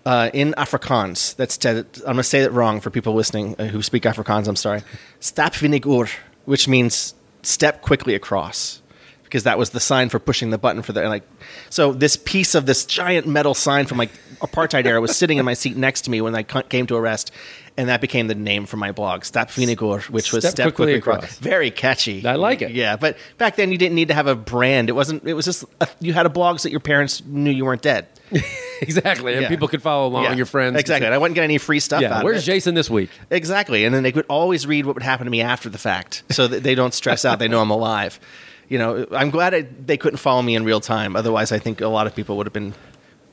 uh, 0.06 0.30
in 0.32 0.54
Afrikaans. 0.56 1.36
That's 1.36 1.56
I'm 1.64 1.84
going 2.02 2.16
to 2.16 2.22
say 2.22 2.40
it 2.40 2.52
wrong 2.52 2.80
for 2.80 2.90
people 2.90 3.14
listening 3.14 3.56
uh, 3.58 3.66
who 3.66 3.82
speak 3.82 4.04
Afrikaans. 4.04 4.48
I'm 4.48 4.56
sorry. 4.56 4.82
Stap 5.20 5.54
vinnig 5.54 6.10
which 6.44 6.68
means 6.68 7.14
step 7.42 7.82
quickly 7.82 8.14
across, 8.14 8.82
because 9.24 9.44
that 9.44 9.58
was 9.58 9.70
the 9.70 9.80
sign 9.80 10.08
for 10.08 10.18
pushing 10.18 10.50
the 10.50 10.58
button 10.58 10.82
for 10.82 10.92
the 10.92 11.08
like. 11.08 11.22
So 11.68 11.92
this 11.92 12.16
piece 12.16 12.54
of 12.54 12.66
this 12.66 12.84
giant 12.84 13.26
metal 13.26 13.54
sign 13.54 13.86
from 13.86 13.98
like 13.98 14.10
apartheid 14.40 14.86
era 14.86 15.00
was 15.00 15.16
sitting 15.16 15.38
in 15.38 15.44
my 15.44 15.54
seat 15.54 15.76
next 15.76 16.02
to 16.02 16.10
me 16.10 16.20
when 16.20 16.34
I 16.34 16.42
came 16.42 16.86
to 16.86 16.96
arrest, 16.96 17.30
and 17.76 17.88
that 17.88 18.00
became 18.00 18.26
the 18.28 18.34
name 18.34 18.66
for 18.66 18.76
my 18.76 18.92
blog, 18.92 19.24
Stap 19.24 19.50
vinnig 19.50 20.10
which 20.10 20.32
was 20.32 20.42
Step 20.44 20.52
step, 20.52 20.64
quickly 20.66 20.84
quickly, 20.86 20.94
across. 20.98 21.16
across. 21.24 21.38
Very 21.38 21.70
catchy. 21.70 22.26
I 22.26 22.34
like 22.36 22.62
it. 22.62 22.72
Yeah, 22.72 22.96
but 22.96 23.16
back 23.38 23.56
then 23.56 23.72
you 23.72 23.78
didn't 23.78 23.94
need 23.94 24.08
to 24.08 24.14
have 24.14 24.26
a 24.26 24.34
brand. 24.34 24.88
It 24.88 24.92
wasn't. 24.92 25.24
It 25.24 25.34
was 25.34 25.44
just 25.44 25.64
a, 25.80 25.88
you 26.00 26.12
had 26.12 26.26
a 26.26 26.30
blog 26.30 26.58
so 26.58 26.64
that 26.64 26.70
your 26.70 26.80
parents 26.80 27.22
knew 27.24 27.50
you 27.50 27.64
weren't 27.64 27.82
dead. 27.82 28.06
exactly, 28.80 29.32
and 29.34 29.42
Yeah. 29.42 29.48
people 29.48 29.68
could 29.68 29.82
follow 29.82 30.06
along. 30.08 30.24
Yeah, 30.24 30.34
Your 30.34 30.46
friends. 30.46 30.78
Exactly. 30.78 31.06
And 31.06 31.14
I 31.14 31.18
wouldn't 31.18 31.34
get 31.34 31.44
any 31.44 31.58
free 31.58 31.80
stuff 31.80 32.02
Yeah. 32.02 32.18
out 32.18 32.24
Where's 32.24 32.38
of 32.38 32.42
it. 32.44 32.46
Jason 32.52 32.74
this 32.74 32.88
week? 32.90 33.10
Exactly. 33.30 33.84
And 33.84 33.94
then 33.94 34.02
they 34.02 34.12
could 34.12 34.26
always 34.28 34.66
read 34.66 34.86
what 34.86 34.94
would 34.94 35.02
happen 35.02 35.24
to 35.24 35.30
me 35.30 35.40
after 35.40 35.68
the 35.68 35.78
fact 35.78 36.22
so 36.30 36.46
that 36.46 36.62
they 36.62 36.74
don't 36.74 36.94
stress 36.94 37.24
out. 37.24 37.38
They 37.38 37.48
know 37.48 37.60
I'm 37.60 37.70
alive. 37.70 38.20
You 38.68 38.78
know, 38.78 39.06
I'm 39.10 39.30
glad 39.30 39.52
I, 39.52 39.62
they 39.62 39.96
couldn't 39.96 40.18
follow 40.18 40.42
me 40.42 40.54
in 40.54 40.62
real 40.64 40.80
time. 40.80 41.16
Otherwise, 41.16 41.50
I 41.50 41.58
think 41.58 41.80
a 41.80 41.88
lot 41.88 42.06
of 42.06 42.14
people 42.14 42.36
would 42.36 42.46
have 42.46 42.52
been 42.52 42.74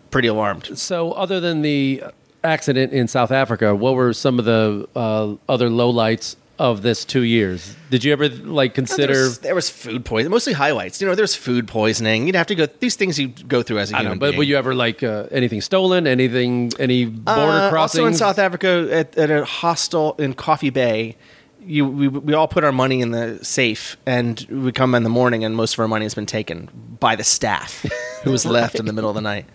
pretty 0.09 0.27
alarmed. 0.27 0.77
So, 0.79 1.11
other 1.11 1.39
than 1.39 1.61
the 1.61 2.01
accident 2.43 2.93
in 2.93 3.07
South 3.07 3.31
Africa, 3.31 3.75
what 3.75 3.95
were 3.95 4.13
some 4.13 4.39
of 4.39 4.45
the 4.45 4.87
uh, 4.95 5.35
other 5.49 5.69
lowlights 5.69 6.35
of 6.59 6.81
this 6.81 7.05
two 7.05 7.21
years? 7.21 7.75
Did 7.91 8.03
you 8.03 8.11
ever 8.13 8.29
like 8.29 8.71
There 8.71 8.75
consider? 8.85 9.13
was, 9.13 9.39
there 9.39 9.53
was 9.55 9.69
food 9.69 10.03
poisoning, 10.05 10.31
mostly 10.31 10.53
highlights. 10.53 10.99
You 11.01 11.07
know, 11.07 11.13
there's 11.15 11.35
food 11.35 11.67
poisoning. 11.67 12.25
You'd 12.25 12.35
have 12.35 12.47
to 12.47 12.55
go 12.55 12.65
these 12.79 12.95
things 12.95 13.19
you 13.19 13.27
go 13.27 13.61
through 13.61 13.79
as 13.79 13.91
a 13.91 13.95
I 13.95 13.99
human 13.99 14.13
know, 14.17 14.19
but 14.19 14.27
being. 14.31 14.37
were 14.39 14.43
you 14.43 14.57
ever 14.57 14.73
like 14.73 15.03
uh, 15.03 15.27
anything 15.31 15.61
stolen? 15.61 16.07
Anything? 16.07 16.71
Any 16.79 17.05
border 17.05 17.41
Uh, 17.41 17.69
crossings? 17.69 17.99
Also 17.99 18.07
in 18.07 18.13
South 18.15 18.39
Africa, 18.39 18.87
at, 18.91 19.17
at 19.17 19.29
a 19.29 19.45
hostel 19.45 20.15
in 20.17 20.33
Coffee 20.33 20.71
Bay, 20.71 21.15
you 21.61 21.85
we, 21.85 22.07
we 22.07 22.33
all 22.33 22.47
put 22.47 22.63
our 22.63 22.71
money 22.71 23.01
in 23.01 23.11
the 23.11 23.43
safe, 23.43 23.97
and 24.05 24.39
we 24.49 24.71
come 24.71 24.95
in 24.95 25.03
the 25.03 25.09
morning, 25.09 25.43
and 25.43 25.55
most 25.55 25.73
of 25.73 25.79
our 25.79 25.87
money 25.87 26.05
has 26.05 26.15
been 26.15 26.25
taken 26.25 26.69
by 26.99 27.15
the 27.15 27.23
staff, 27.25 27.85
who 28.23 28.31
was 28.31 28.45
left 28.45 28.79
in 28.79 28.85
the 28.85 28.93
middle 28.93 29.09
of 29.09 29.15
the 29.15 29.21
night. 29.21 29.45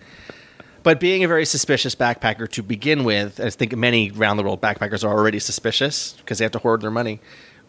But 0.83 0.99
being 0.99 1.23
a 1.23 1.27
very 1.27 1.45
suspicious 1.45 1.95
backpacker 1.95 2.49
to 2.49 2.61
begin 2.61 3.03
with, 3.03 3.39
I 3.39 3.49
think 3.49 3.75
many 3.75 4.11
around 4.11 4.37
the 4.37 4.43
world 4.43 4.61
backpackers 4.61 5.03
are 5.03 5.11
already 5.11 5.39
suspicious 5.39 6.13
because 6.17 6.37
they 6.37 6.45
have 6.45 6.51
to 6.51 6.59
hoard 6.59 6.81
their 6.81 6.91
money. 6.91 7.21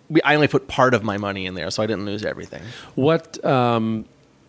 We, 0.08 0.20
I 0.22 0.34
only 0.34 0.48
put 0.48 0.68
part 0.68 0.92
of 0.94 1.02
my 1.02 1.16
money 1.16 1.46
in 1.46 1.54
there, 1.54 1.70
so 1.70 1.82
I 1.82 1.86
didn't 1.86 2.04
lose 2.04 2.24
everything. 2.24 2.62
What 2.96 3.42
um, 3.44 4.04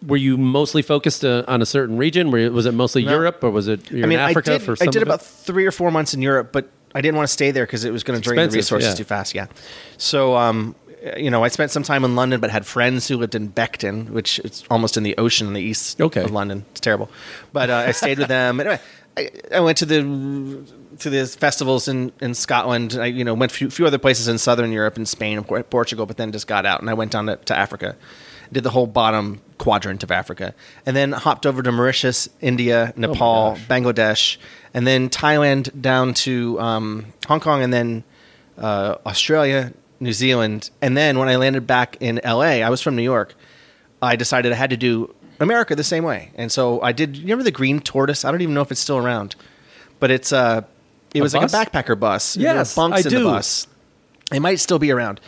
were 0.05 0.17
you 0.17 0.37
mostly 0.37 0.81
focused 0.81 1.23
uh, 1.23 1.43
on 1.47 1.61
a 1.61 1.65
certain 1.65 1.97
region? 1.97 2.31
Were 2.31 2.39
you, 2.39 2.51
was 2.51 2.65
it 2.65 2.73
mostly 2.73 3.05
No. 3.05 3.11
Europe 3.11 3.43
or 3.43 3.51
was 3.51 3.67
it 3.67 3.89
you're 3.89 4.03
I 4.03 4.07
mean, 4.07 4.19
in 4.19 4.29
Africa 4.29 4.55
I 4.55 4.57
did, 4.57 4.65
for 4.65 4.75
I 4.81 4.85
did 4.87 5.03
about 5.03 5.21
three 5.21 5.65
or 5.65 5.71
four 5.71 5.91
months 5.91 6.13
in 6.13 6.21
Europe, 6.21 6.51
but 6.51 6.69
I 6.93 7.01
didn't 7.01 7.17
want 7.17 7.27
to 7.27 7.33
stay 7.33 7.51
there 7.51 7.65
because 7.65 7.83
it 7.83 7.91
was 7.91 8.03
going 8.03 8.19
to 8.19 8.23
drain 8.23 8.49
the 8.49 8.55
resources 8.55 8.89
yeah. 8.89 8.95
too 8.95 9.03
fast. 9.03 9.35
Yeah. 9.35 9.47
So, 9.97 10.35
um, 10.35 10.75
you 11.17 11.29
know, 11.29 11.43
I 11.43 11.49
spent 11.49 11.71
some 11.71 11.83
time 11.83 12.03
in 12.03 12.15
London, 12.15 12.39
but 12.39 12.49
had 12.49 12.65
friends 12.65 13.07
who 13.07 13.17
lived 13.17 13.35
in 13.35 13.49
Beckton, 13.51 14.09
which 14.09 14.39
is 14.39 14.63
almost 14.69 14.97
in 14.97 15.03
the 15.03 15.15
ocean 15.17 15.47
in 15.47 15.53
the 15.53 15.61
east 15.61 16.01
Okay. 16.01 16.23
of 16.23 16.31
London. 16.31 16.65
It's 16.71 16.79
terrible, 16.81 17.09
but 17.53 17.69
uh, 17.69 17.85
I 17.87 17.91
stayed 17.91 18.17
with 18.19 18.27
them. 18.27 18.59
Anyway, 18.59 18.79
I, 19.17 19.29
I 19.53 19.59
went 19.59 19.77
to 19.79 19.85
the 19.85 20.01
to 20.99 21.09
the 21.09 21.25
festivals 21.27 21.87
in, 21.87 22.11
in 22.21 22.33
Scotland. 22.33 22.97
I 22.99 23.05
you 23.07 23.23
know 23.23 23.33
went 23.33 23.51
a 23.51 23.55
few, 23.55 23.69
few 23.69 23.85
other 23.85 23.97
places 23.97 24.27
in 24.27 24.37
southern 24.37 24.71
Europe 24.71 24.95
and 24.97 25.07
Spain 25.07 25.37
and 25.37 25.69
Portugal, 25.69 26.05
but 26.05 26.17
then 26.17 26.31
just 26.31 26.47
got 26.47 26.65
out 26.65 26.81
and 26.81 26.89
I 26.89 26.93
went 26.93 27.11
down 27.11 27.25
to, 27.27 27.35
to 27.35 27.55
Africa. 27.55 27.95
Did 28.51 28.63
the 28.63 28.69
whole 28.69 28.85
bottom 28.87 29.41
quadrant 29.57 30.03
of 30.03 30.11
Africa, 30.11 30.53
and 30.85 30.95
then 30.95 31.11
hopped 31.13 31.45
over 31.47 31.63
to 31.63 31.71
Mauritius, 31.71 32.29
India, 32.41 32.93
Nepal, 32.95 33.53
gosh. 33.53 33.67
Bangladesh, 33.67 34.37
and 34.73 34.85
then 34.85 35.09
Thailand 35.09 35.81
down 35.81 36.13
to 36.25 36.59
um, 36.59 37.07
Hong 37.27 37.39
Kong, 37.39 37.63
and 37.63 37.73
then 37.73 38.03
uh, 38.59 38.95
Australia, 39.05 39.73
New 39.99 40.13
Zealand, 40.13 40.69
and 40.81 40.95
then 40.97 41.17
when 41.19 41.29
I 41.29 41.35
landed 41.37 41.65
back 41.67 41.97
in 41.99 42.19
LA, 42.23 42.61
I 42.61 42.69
was 42.69 42.81
from 42.81 42.95
New 42.95 43.03
York. 43.03 43.33
I 44.01 44.15
decided 44.15 44.51
I 44.51 44.55
had 44.55 44.69
to 44.71 44.77
do 44.77 45.13
America 45.39 45.75
the 45.75 45.83
same 45.83 46.03
way, 46.03 46.31
and 46.35 46.51
so 46.51 46.81
I 46.81 46.91
did. 46.91 47.15
You 47.15 47.23
remember 47.23 47.43
the 47.43 47.51
green 47.51 47.79
tortoise? 47.79 48.25
I 48.25 48.31
don't 48.31 48.41
even 48.41 48.53
know 48.53 48.61
if 48.61 48.71
it's 48.71 48.81
still 48.81 48.97
around, 48.97 49.35
but 49.99 50.11
it's 50.11 50.31
uh, 50.33 50.63
it 51.13 51.19
A 51.19 51.21
was 51.23 51.33
bus? 51.33 51.53
like 51.53 51.67
a 51.67 51.71
backpacker 51.71 51.99
bus. 51.99 52.35
Yes, 52.37 52.75
bunks 52.75 52.97
I 52.97 52.99
in 53.01 53.09
do. 53.09 53.19
the 53.19 53.25
bus. 53.25 53.67
It 54.33 54.39
might 54.41 54.59
still 54.59 54.79
be 54.79 54.91
around. 54.91 55.21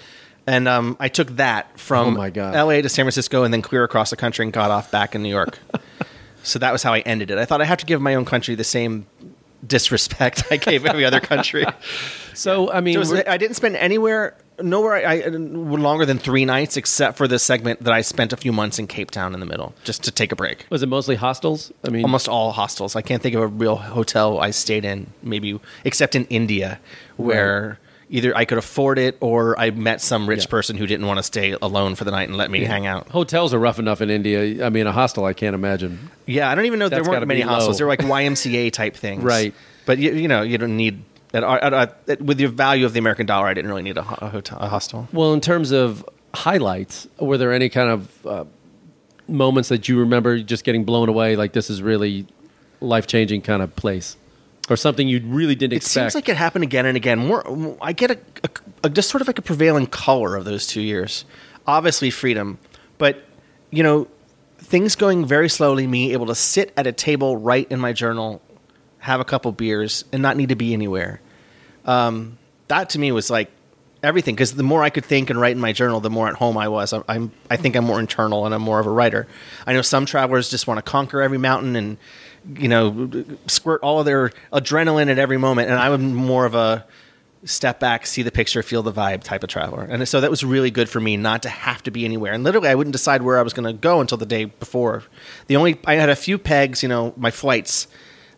And 0.50 0.68
um, 0.68 0.96
I 1.00 1.10
took 1.10 1.28
that 1.36 1.78
from 1.78 2.08
Oh 2.08 2.12
my 2.12 2.30
God. 2.30 2.56
LA 2.56 2.82
to 2.82 2.88
San 2.90 3.04
Francisco 3.04 3.44
and 3.44 3.54
then 3.54 3.62
clear 3.62 3.84
across 3.84 4.10
the 4.12 4.16
country 4.16 4.44
and 4.46 4.54
got 4.54 4.72
off 4.72 4.90
back 4.92 5.14
in 5.14 5.22
New 5.22 5.30
York. 5.30 5.60
so 6.44 6.58
that 6.60 6.72
was 6.72 6.84
how 6.84 6.94
I 6.94 7.00
ended 7.00 7.30
it. 7.32 7.38
I 7.38 7.44
thought 7.44 7.62
I 7.62 7.66
have 7.66 7.80
to 7.80 7.86
give 7.86 8.00
my 8.02 8.16
own 8.16 8.24
country 8.24 8.56
the 8.56 8.64
same 8.64 9.06
disrespect 9.66 10.44
I 10.52 10.58
gave 10.58 10.86
every 10.86 11.04
other 11.06 11.20
country. 11.20 11.66
so 12.34 12.72
I 12.72 12.82
mean, 12.82 12.94
So 12.94 13.00
was- 13.00 13.14
I 13.28 13.38
didn't 13.38 13.56
spend 13.56 13.76
anywhere, 13.76 14.36
nowhere 14.62 14.96
I, 15.08 15.14
I 15.22 15.28
longer 15.30 16.06
than 16.06 16.18
three 16.20 16.46
nights, 16.46 16.78
except 16.78 17.18
for 17.18 17.28
the 17.28 17.40
segment 17.40 17.84
that 17.84 17.94
I 17.94 18.02
spent 18.02 18.34
a 18.34 18.38
few 18.38 18.52
months 18.52 18.80
in 18.80 18.88
Cape 18.88 19.12
Town 19.12 19.34
in 19.34 19.40
the 19.40 19.46
middle, 19.46 19.74
just 19.84 20.04
to 20.06 20.12
take 20.12 20.32
a 20.32 20.36
break. 20.36 20.66
was 20.70 20.84
it 20.84 20.90
mostly 20.90 21.16
hostels? 21.16 21.72
I 21.86 21.90
mean, 21.90 22.04
Almost 22.04 22.28
all 22.28 22.52
hostels. 22.52 22.96
I 22.96 23.02
can't 23.02 23.22
think 23.22 23.36
of 23.36 23.42
a 23.42 23.48
real 23.48 23.76
hotel 23.76 24.40
I 24.40 24.52
stayed 24.52 24.86
in, 24.86 25.08
maybe 25.24 25.60
except 25.84 26.16
in 26.16 26.26
India, 26.26 26.80
where 27.18 27.80
either 28.10 28.36
I 28.38 28.46
could 28.46 28.58
afford 28.58 28.98
it 29.00 29.18
or 29.20 29.60
I 29.60 29.70
met 29.72 30.00
some 30.02 30.30
rich 30.30 30.46
Yeah. 30.46 30.50
person 30.50 30.78
who 30.78 30.88
didn't 30.88 31.06
want 31.08 31.18
to 31.18 31.24
stay 31.24 31.56
alone 31.62 31.96
for 31.96 32.06
the 32.06 32.12
night 32.12 32.30
and 32.30 32.38
let 32.38 32.50
me 32.50 32.64
hang 32.64 32.86
out. 32.86 33.10
hotels 33.10 33.54
are 33.54 33.60
rough 33.60 33.80
enough 33.80 34.00
in 34.00 34.10
India. 34.10 34.66
I 34.66 34.70
mean, 34.70 34.88
a 34.88 34.94
hostel 34.94 35.26
I 35.26 35.34
can't 35.34 35.54
imagine. 35.56 36.10
Yeah, 36.26 36.50
I 36.50 36.56
don't 36.56 36.66
even 36.66 36.80
know 36.80 36.88
there 36.90 37.04
weren't 37.04 37.28
many 37.28 37.42
hostels. 37.42 37.78
They're 37.78 37.88
like 37.88 38.00
YMCA 38.00 38.72
type 38.72 38.96
things, 38.96 39.24
Right. 39.38 39.54
But 39.86 40.00
you, 40.00 40.12
you 40.14 40.28
know, 40.28 40.42
you 40.42 40.58
don't 40.58 40.76
need 40.76 41.02
at, 41.34 41.44
at, 41.44 41.74
at, 41.74 41.98
at- 42.08 42.22
with 42.22 42.38
the 42.38 42.46
value 42.46 42.86
of 42.86 42.94
the 42.94 43.00
American 43.00 43.26
dollar. 43.26 43.48
I 43.48 43.54
didn't 43.54 43.70
really 43.70 43.84
need 43.84 43.98
a, 43.98 44.02
a 44.24 44.30
hotel, 44.30 44.58
a 44.60 44.68
hostel. 44.70 45.08
Well, 45.12 45.34
in 45.34 45.42
terms 45.42 45.72
of 45.72 46.08
highlights, 46.34 47.08
were 47.20 47.38
there 47.38 47.52
any 47.54 47.70
kind 47.70 47.90
of 47.90 48.26
uh, 48.28 48.46
moments 49.28 49.70
that 49.70 49.88
you 49.90 50.00
remember 50.00 50.40
just 50.40 50.64
getting 50.64 50.84
blown 50.84 51.10
away? 51.10 51.36
Like 51.36 51.54
this 51.54 51.70
is 51.70 51.82
really 51.82 52.28
life 52.80 53.08
changing 53.08 53.42
kind 53.42 53.62
of 53.62 53.76
place, 53.76 54.16
or 54.70 54.76
something 54.78 55.08
you 55.08 55.20
really 55.26 55.56
didn't 55.56 55.74
It 55.74 55.78
expect? 55.78 55.94
seems 56.12 56.16
like 56.16 56.30
it 56.30 56.38
happened 56.38 56.64
again 56.64 56.86
and 56.86 56.96
again. 56.96 57.20
More, 57.20 57.78
I 57.82 57.94
get 57.94 58.12
a, 58.12 58.20
a, 58.44 58.50
a- 58.86 58.90
just 58.90 59.10
sort 59.10 59.22
of 59.22 59.28
like 59.28 59.40
a 59.40 59.42
prevailing 59.42 59.88
color 59.88 60.36
of 60.36 60.46
those 60.46 60.68
two 60.68 60.82
years. 60.82 61.26
Obviously, 61.66 62.10
freedom, 62.12 62.60
but 62.98 63.24
you 63.72 63.84
know, 63.84 64.08
things 64.60 64.96
going 64.96 65.26
very 65.26 65.50
slowly. 65.50 65.86
Me 65.88 66.14
able 66.14 66.28
to 66.28 66.36
sit 66.36 66.72
at 66.78 66.88
a 66.88 66.94
table, 66.94 67.36
write 67.36 67.70
in 67.72 67.80
my 67.80 67.92
journal, 67.92 68.42
have 69.08 69.20
a 69.20 69.26
couple 69.26 69.52
beers, 69.52 70.06
and 70.12 70.22
not 70.22 70.38
need 70.38 70.50
to 70.50 70.56
be 70.56 70.74
anywhere. 70.74 71.22
Um, 71.86 72.38
that 72.68 72.90
to 72.92 73.00
me 73.00 73.12
was 73.12 73.30
like 73.30 73.50
everything 74.04 74.36
because 74.36 74.54
the 74.54 74.64
more 74.64 74.84
I 74.84 74.90
could 74.90 75.06
think 75.06 75.30
and 75.30 75.40
write 75.40 75.54
in 75.54 75.62
my 75.62 75.72
journal, 75.72 76.00
the 76.00 76.10
more 76.10 76.28
at 76.28 76.36
home 76.36 76.58
I 76.58 76.68
was. 76.68 76.94
I'm, 76.94 77.04
I'm 77.08 77.32
I 77.50 77.58
think 77.58 77.76
I'm 77.76 77.86
more 77.86 78.00
internal 78.00 78.46
and 78.46 78.54
I'm 78.54 78.62
more 78.62 78.80
of 78.80 78.86
a 78.86 78.92
writer. 78.92 79.28
I 79.66 79.74
know 79.74 79.82
some 79.82 80.06
travelers 80.06 80.50
just 80.50 80.68
want 80.68 80.78
to 80.78 80.82
conquer 80.82 81.22
every 81.22 81.38
mountain 81.38 81.76
and 81.76 81.98
you 82.56 82.68
know 82.68 83.24
squirt 83.48 83.82
all 83.82 84.00
of 84.00 84.06
their 84.06 84.32
adrenaline 84.52 85.10
at 85.10 85.18
every 85.18 85.38
moment, 85.38 85.70
and 85.70 85.80
I'm 85.80 86.14
more 86.14 86.46
of 86.46 86.54
a 86.54 86.86
step 87.46 87.80
back, 87.80 88.06
see 88.06 88.24
the 88.24 88.32
picture, 88.32 88.62
feel 88.62 88.84
the 88.84 88.92
vibe 88.92 89.24
type 89.24 89.44
of 89.44 89.50
traveler. 89.50 89.84
And 89.84 90.06
so 90.08 90.20
that 90.20 90.30
was 90.30 90.44
really 90.44 90.72
good 90.72 90.90
for 90.90 91.00
me 91.00 91.16
not 91.18 91.44
to 91.44 91.50
have 91.50 91.82
to 91.84 91.92
be 91.92 92.04
anywhere. 92.04 92.34
And 92.34 92.44
literally, 92.44 92.68
I 92.68 92.76
wouldn't 92.76 92.92
decide 92.92 93.22
where 93.22 93.38
I 93.38 93.42
was 93.42 93.54
going 93.54 93.68
to 93.68 93.80
go 93.80 94.02
until 94.02 94.18
the 94.18 94.26
day 94.26 94.46
before. 94.46 95.04
The 95.48 95.56
only 95.56 95.80
I 95.86 95.96
had 95.96 96.10
a 96.10 96.16
few 96.16 96.38
pegs, 96.38 96.84
you 96.84 96.90
know, 96.90 97.14
my 97.16 97.32
flights 97.32 97.88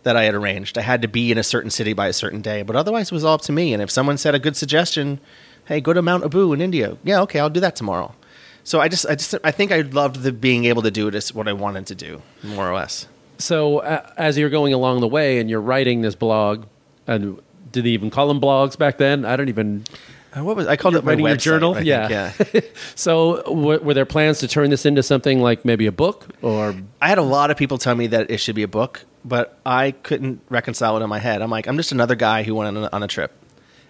that 0.03 0.15
I 0.15 0.23
had 0.23 0.33
arranged. 0.35 0.77
I 0.77 0.81
had 0.81 1.01
to 1.01 1.07
be 1.07 1.31
in 1.31 1.37
a 1.37 1.43
certain 1.43 1.69
city 1.69 1.93
by 1.93 2.07
a 2.07 2.13
certain 2.13 2.41
day, 2.41 2.61
but 2.63 2.75
otherwise 2.75 3.07
it 3.07 3.11
was 3.13 3.23
all 3.23 3.33
up 3.35 3.41
to 3.43 3.51
me. 3.51 3.73
And 3.73 3.81
if 3.83 3.91
someone 3.91 4.17
said 4.17 4.33
a 4.35 4.39
good 4.39 4.55
suggestion, 4.55 5.19
hey, 5.65 5.81
go 5.81 5.93
to 5.93 6.01
Mount 6.01 6.23
Abu 6.23 6.53
in 6.53 6.61
India. 6.61 6.97
Yeah, 7.03 7.21
okay, 7.21 7.39
I'll 7.39 7.49
do 7.49 7.59
that 7.59 7.75
tomorrow. 7.75 8.15
So 8.63 8.79
I 8.79 8.87
just, 8.87 9.05
I 9.07 9.15
just, 9.15 9.35
I 9.43 9.51
think 9.51 9.71
I 9.71 9.81
loved 9.81 10.17
the 10.21 10.31
being 10.31 10.65
able 10.65 10.81
to 10.83 10.91
do 10.91 11.07
it 11.07 11.15
as 11.15 11.33
what 11.33 11.47
I 11.47 11.53
wanted 11.53 11.87
to 11.87 11.95
do, 11.95 12.21
more 12.43 12.69
or 12.69 12.75
less. 12.75 13.07
so, 13.39 13.79
uh, 13.79 14.09
as 14.17 14.37
you're 14.37 14.49
going 14.49 14.73
along 14.73 14.99
the 15.01 15.07
way 15.07 15.39
and 15.39 15.49
you're 15.49 15.61
writing 15.61 16.01
this 16.01 16.15
blog, 16.15 16.65
and 17.07 17.39
did 17.71 17.85
they 17.85 17.89
even 17.89 18.09
call 18.09 18.27
them 18.27 18.39
blogs 18.39 18.77
back 18.77 18.97
then? 18.97 19.25
I 19.25 19.35
don't 19.35 19.49
even. 19.49 19.85
Uh, 20.35 20.43
What 20.43 20.55
was 20.55 20.67
I 20.67 20.75
called 20.75 20.95
it? 20.95 21.03
Writing 21.03 21.25
your 21.25 21.35
website, 21.35 21.39
journal? 21.41 21.71
I 21.71 21.75
think, 21.77 21.87
Yeah. 21.87 22.33
yeah. 22.53 22.61
So, 22.95 23.41
w- 23.43 23.79
were 23.79 23.93
there 23.95 24.05
plans 24.05 24.39
to 24.39 24.47
turn 24.47 24.69
this 24.69 24.85
into 24.85 25.01
something 25.01 25.41
like 25.41 25.65
maybe 25.65 25.87
a 25.87 25.91
book 25.91 26.27
or? 26.43 26.75
I 27.01 27.07
had 27.09 27.17
a 27.17 27.23
lot 27.23 27.49
of 27.49 27.57
people 27.57 27.77
tell 27.79 27.95
me 27.95 28.07
that 28.07 28.29
it 28.29 28.37
should 28.37 28.55
be 28.55 28.63
a 28.63 28.67
book, 28.67 29.05
but 29.25 29.59
I 29.65 29.91
couldn't 29.91 30.41
reconcile 30.49 30.97
it 30.97 31.03
in 31.03 31.09
my 31.09 31.19
head. 31.19 31.41
I'm 31.41 31.49
like, 31.49 31.67
I'm 31.67 31.77
just 31.77 31.91
another 31.91 32.15
guy 32.15 32.43
who 32.43 32.55
went 32.55 32.77
on 32.77 32.83
a, 32.83 32.89
on 32.91 33.03
a 33.03 33.07
trip. 33.07 33.31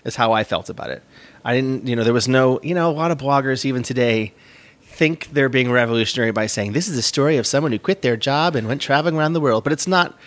Is 0.05 0.15
how 0.15 0.31
I 0.31 0.45
felt 0.45 0.69
about 0.69 0.91
it. 0.91 1.03
I 1.43 1.53
didn't, 1.53 1.85
you 1.85 1.95
know, 1.95 2.05
there 2.05 2.13
was 2.13 2.27
no, 2.27 2.61
you 2.63 2.73
know, 2.73 2.89
a 2.89 2.93
lot 2.93 3.11
of 3.11 3.17
bloggers 3.17 3.65
even 3.65 3.83
today 3.83 4.33
think 4.81 5.27
they're 5.31 5.49
being 5.49 5.69
revolutionary 5.71 6.31
by 6.31 6.45
saying 6.45 6.71
this 6.71 6.87
is 6.87 6.97
a 6.97 7.01
story 7.01 7.37
of 7.37 7.45
someone 7.45 7.71
who 7.73 7.79
quit 7.79 8.01
their 8.01 8.15
job 8.15 8.55
and 8.55 8.67
went 8.67 8.81
traveling 8.81 9.17
around 9.17 9.33
the 9.33 9.41
world. 9.41 9.63
But 9.63 9.73
it's 9.73 9.87
not. 9.87 10.17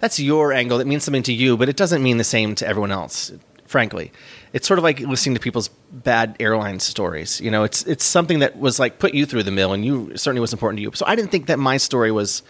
That's 0.00 0.18
your 0.18 0.52
angle. 0.52 0.78
That 0.78 0.86
means 0.86 1.04
something 1.04 1.22
to 1.24 1.32
you, 1.32 1.56
but 1.56 1.68
it 1.68 1.76
doesn't 1.76 2.02
mean 2.02 2.16
the 2.16 2.24
same 2.24 2.54
to 2.56 2.66
everyone 2.66 2.90
else. 2.90 3.32
Frankly, 3.66 4.10
it's 4.52 4.66
sort 4.66 4.78
of 4.78 4.82
like 4.82 4.98
listening 4.98 5.34
to 5.36 5.40
people's 5.40 5.68
bad 5.92 6.36
airline 6.40 6.80
stories. 6.80 7.40
You 7.40 7.52
know, 7.52 7.62
it's 7.62 7.84
it's 7.84 8.04
something 8.04 8.40
that 8.40 8.58
was 8.58 8.80
like 8.80 8.98
put 8.98 9.14
you 9.14 9.26
through 9.26 9.44
the 9.44 9.52
mill, 9.52 9.72
and 9.72 9.84
you 9.84 10.16
certainly 10.16 10.40
was 10.40 10.52
important 10.52 10.78
to 10.78 10.82
you. 10.82 10.90
So 10.94 11.06
I 11.06 11.14
didn't 11.14 11.30
think 11.30 11.46
that 11.46 11.58
my 11.58 11.76
story 11.76 12.10
was 12.10 12.42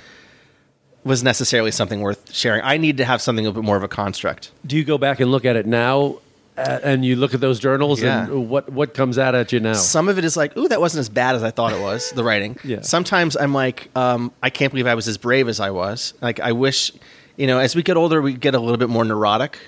was 1.05 1.23
necessarily 1.23 1.71
something 1.71 2.01
worth 2.01 2.33
sharing. 2.33 2.63
I 2.63 2.77
need 2.77 2.97
to 2.99 3.05
have 3.05 3.23
something 3.23 3.47
a 3.47 3.53
bit 3.53 3.63
more 3.65 3.77
of 3.77 3.83
a 3.83 3.89
construct. 3.89 4.51
Do 4.67 4.77
you 4.77 4.85
go 4.85 4.99
back 4.99 5.21
and 5.21 5.31
look 5.31 5.45
at 5.45 5.57
it 5.57 5.67
now, 5.67 6.19
uh, 6.59 6.79
and 6.83 7.05
you 7.05 7.17
look 7.17 7.33
at 7.33 7.41
those 7.41 7.59
journals, 7.59 8.03
Yeah. 8.03 8.25
and 8.25 8.51
what 8.51 8.71
what 8.71 8.93
comes 8.93 9.17
out 9.19 9.35
at 9.35 9.51
you 9.53 9.61
now? 9.61 9.73
Some 9.75 10.09
of 10.09 10.19
it 10.19 10.25
is 10.25 10.37
like, 10.37 10.57
ooh, 10.59 10.69
that 10.69 10.81
wasn't 10.81 11.01
as 11.01 11.09
bad 11.09 11.35
as 11.37 11.43
I 11.43 11.51
thought 11.51 11.73
it 11.73 11.81
was. 11.81 12.11
The 12.11 12.25
writing. 12.25 12.59
Yeah. 12.65 12.83
Sometimes 12.83 13.37
I'm 13.37 13.55
like, 13.55 13.89
um, 13.97 14.31
I 14.43 14.51
can't 14.51 14.71
believe 14.73 14.87
I 14.87 14.95
was 14.95 15.09
as 15.09 15.17
brave 15.17 15.49
as 15.49 15.59
I 15.61 15.71
was. 15.71 16.13
Like 16.21 16.39
I 16.41 16.53
wish, 16.53 16.93
you 17.37 17.47
know, 17.47 17.59
as 17.59 17.75
we 17.75 17.83
get 17.83 17.97
older, 17.97 18.21
we 18.21 18.35
get 18.35 18.55
a 18.55 18.61
little 18.61 18.77
bit 18.77 18.91
more 18.91 19.05
neurotic. 19.05 19.59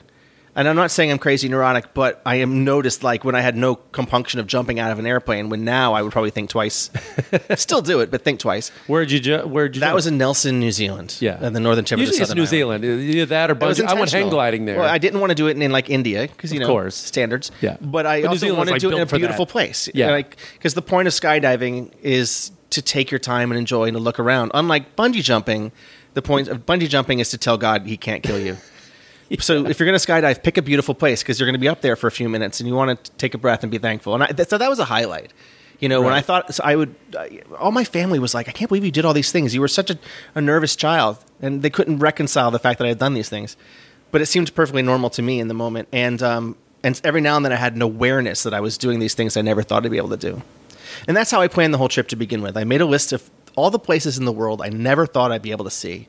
And 0.55 0.69
I'm 0.69 0.77
not 0.77 0.91
saying 0.91 1.11
I'm 1.11 1.19
crazy 1.19 1.49
neurotic, 1.49 1.95
but 1.95 2.21
I 2.27 2.35
am 2.37 2.63
noticed 2.63 3.03
like 3.03 3.25
when 3.25 3.35
I 3.35 3.41
had 3.41 3.57
no 3.57 3.75
compunction 3.77 4.39
of 4.39 4.47
jumping 4.47 4.79
out 4.79 4.93
of 4.93 4.99
an 4.99 5.07
airplane. 5.07 5.49
When 5.49 5.65
now 5.65 5.95
I 5.95 6.03
would 6.03 6.13
probably 6.13 6.29
think 6.31 6.51
twice. 6.51 6.91
Still 7.57 7.81
do 7.81 8.01
it, 8.01 8.11
but 8.11 8.23
think 8.23 8.39
twice. 8.39 8.69
Where'd 8.87 9.11
you? 9.11 9.19
Ju- 9.19 9.47
where'd 9.47 9.75
you? 9.75 9.81
That 9.81 9.87
jump? 9.87 9.95
was 9.95 10.07
in 10.07 10.19
Nelson, 10.19 10.61
New 10.61 10.71
Zealand. 10.71 11.17
Yeah, 11.21 11.43
in 11.47 11.55
the 11.55 11.61
northern 11.61 11.87
tip 11.87 11.99
Usually 11.99 12.21
of 12.21 12.29
the 12.29 12.43
it's 12.43 12.53
New 12.53 12.59
island. 12.59 12.85
Zealand. 12.85 12.85
Uh, 12.85 13.13
either 13.17 13.27
that 13.27 13.51
or 13.51 13.55
bungee. 13.55 13.87
I 13.87 13.95
went 13.95 14.11
hang 14.11 14.29
gliding 14.29 14.67
there. 14.67 14.79
Well, 14.79 14.91
I 14.91 14.99
didn't 14.99 15.21
want 15.21 15.31
to 15.31 15.35
do 15.35 15.47
it 15.47 15.57
in 15.61 15.73
like 15.73 15.89
India 15.89 16.29
because 16.29 16.53
you 16.53 16.59
Of 16.59 16.63
know, 16.63 16.73
course. 16.75 16.97
standards. 16.97 17.51
Yeah. 17.63 17.79
but 17.81 18.05
I 18.05 18.21
But 18.21 18.29
also 18.33 18.55
wanted 18.55 18.73
like, 18.73 18.81
to 18.83 18.89
do 18.91 18.93
it 18.93 18.97
in 18.97 19.03
a 19.03 19.07
beautiful 19.07 19.47
that. 19.47 19.53
place. 19.53 19.89
Yeah. 19.95 20.11
like 20.11 20.37
because 20.55 20.75
the 20.75 20.83
point 20.83 21.09
of 21.09 21.15
skydiving 21.15 21.93
is 22.03 22.51
to 22.71 22.83
take 22.83 23.11
your 23.11 23.21
time 23.21 23.51
and 23.53 23.59
enjoy 23.59 23.85
and 23.85 23.95
to 23.97 24.03
look 24.03 24.19
around. 24.21 24.51
Unlike 24.53 24.97
bungee 24.97 25.23
jumping, 25.23 25.73
the 26.13 26.21
point 26.23 26.49
of 26.49 26.67
bungee 26.67 26.91
jumping 26.91 27.21
is 27.21 27.31
to 27.31 27.39
tell 27.39 27.57
God 27.57 27.87
He 27.87 27.97
can't 27.97 28.23
kill 28.23 28.39
you. 28.39 28.59
So 29.41 29.67
if 29.67 29.79
you're 29.79 29.87
going 29.87 29.99
to 29.99 30.07
skydive, 30.07 30.43
pick 30.43 30.59
a 30.59 30.63
beautiful 30.63 30.95
place 30.95 31.23
because 31.23 31.41
you're 31.41 31.47
going 31.47 31.55
to 31.55 31.61
be 31.61 31.69
up 31.69 31.81
there 31.81 31.97
for 31.97 32.07
a 32.07 32.11
few 32.11 32.29
minutes 32.29 32.61
and 32.61 32.69
you 32.69 32.75
want 32.75 33.03
to 33.05 33.11
take 33.13 33.35
a 33.35 33.39
breath 33.39 33.63
and 33.63 33.71
be 33.71 33.79
thankful. 33.79 34.15
And 34.15 34.23
I, 34.23 34.27
th- 34.27 34.49
so 34.49 34.59
that 34.59 34.69
was 34.69 34.79
a 34.79 34.85
highlight. 34.85 35.33
You 35.81 35.89
know, 35.89 36.01
when 36.01 36.13
I 36.13 36.21
thought 36.21 36.55
so 36.55 36.63
I 36.63 36.77
would, 36.77 36.95
I, 37.19 37.43
all 37.59 37.73
my 37.73 37.83
family 37.83 38.21
was 38.21 38.35
like, 38.35 38.49
"I 38.49 38.53
can't 38.53 38.69
believe 38.69 38.85
you 38.85 38.93
did 38.93 39.05
all 39.05 39.15
these 39.15 39.33
things. 39.33 39.53
You 39.53 39.61
were 39.61 39.67
such 39.67 39.91
a, 39.91 39.99
a 40.37 40.41
nervous 40.41 40.77
child," 40.77 41.19
and 41.41 41.61
they 41.61 41.71
couldn't 41.71 41.99
reconcile 41.99 42.53
the 42.53 42.61
fact 42.61 42.79
that 42.79 42.85
I 42.85 42.89
had 42.89 43.01
done 43.01 43.15
these 43.15 43.29
things. 43.29 43.57
But 44.13 44.21
it 44.21 44.27
seemed 44.27 44.55
perfectly 44.55 44.83
normal 44.83 45.11
to 45.11 45.23
me 45.23 45.41
in 45.41 45.49
the 45.49 45.55
moment, 45.55 45.89
and 45.91 46.23
um, 46.23 46.57
and 46.85 47.01
every 47.03 47.21
now 47.21 47.35
and 47.35 47.45
then 47.45 47.53
I 47.53 47.57
had 47.57 47.75
an 47.75 47.83
awareness 47.83 48.45
that 48.45 48.55
I 48.55 48.61
was 48.61 48.79
doing 48.79 49.01
these 49.01 49.15
things 49.15 49.37
I 49.37 49.43
never 49.43 49.63
thought 49.63 49.85
I'd 49.85 49.91
be 49.91 49.97
able 49.97 50.11
to 50.11 50.17
do. 50.17 50.43
And 51.09 51.17
that's 51.17 51.33
how 51.33 51.41
I 51.41 51.49
planned 51.49 51.75
the 51.75 51.79
whole 51.79 51.89
trip 51.89 52.07
to 52.09 52.17
begin 52.17 52.43
with. 52.43 52.57
I 52.57 52.63
made 52.63 52.81
a 52.81 52.87
list 52.87 53.13
of 53.13 53.29
all 53.57 53.71
the 53.71 53.79
places 53.79 54.19
in 54.19 54.25
the 54.25 54.33
world 54.33 54.63
I 54.63 54.69
never 54.69 55.05
thought 55.07 55.33
I'd 55.33 55.43
be 55.43 55.51
able 55.51 55.65
to 55.65 55.71
see. 55.71 56.07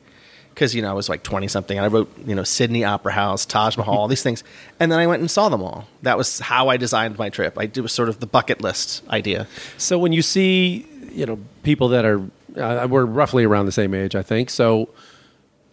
Because, 0.54 0.76
you 0.76 0.82
know, 0.84 0.89
I 0.92 0.94
was 0.94 1.10
like 1.10 1.24
20 1.24 1.48
something. 1.48 1.80
I 1.80 1.88
wrote, 1.88 2.12
you 2.28 2.36
know, 2.36 2.44
Sydney 2.44 2.84
Opera 2.84 3.12
House, 3.13 3.46
Taj 3.46 3.76
Mahal, 3.76 3.98
all 3.98 4.08
these 4.08 4.22
things. 4.22 4.44
And 4.80 4.92
then 4.92 5.00
I 5.00 5.08
went 5.08 5.22
and 5.22 5.32
saw 5.32 5.50
them 5.50 5.63
all. 5.63 5.88
That 6.04 6.18
was 6.18 6.39
how 6.39 6.68
I 6.70 6.78
designed 6.78 7.18
my 7.18 7.30
trip. 7.30 7.58
I, 7.58 7.63
it 7.63 7.78
was 7.80 7.92
sort 7.92 8.08
of 8.10 8.20
the 8.20 8.28
bucket 8.28 8.62
list 8.62 9.02
idea. 9.10 9.48
So 9.78 9.98
when 9.98 10.13
you 10.13 10.22
see, 10.22 10.86
you 11.12 11.26
know, 11.26 11.39
people 11.63 11.88
that 11.89 12.06
are, 12.06 12.22
uh, 12.56 12.88
we're 12.89 13.06
roughly 13.06 13.44
around 13.44 13.66
the 13.66 13.72
same 13.72 13.94
age, 13.96 14.16
I 14.16 14.22
think. 14.22 14.50
So 14.52 14.89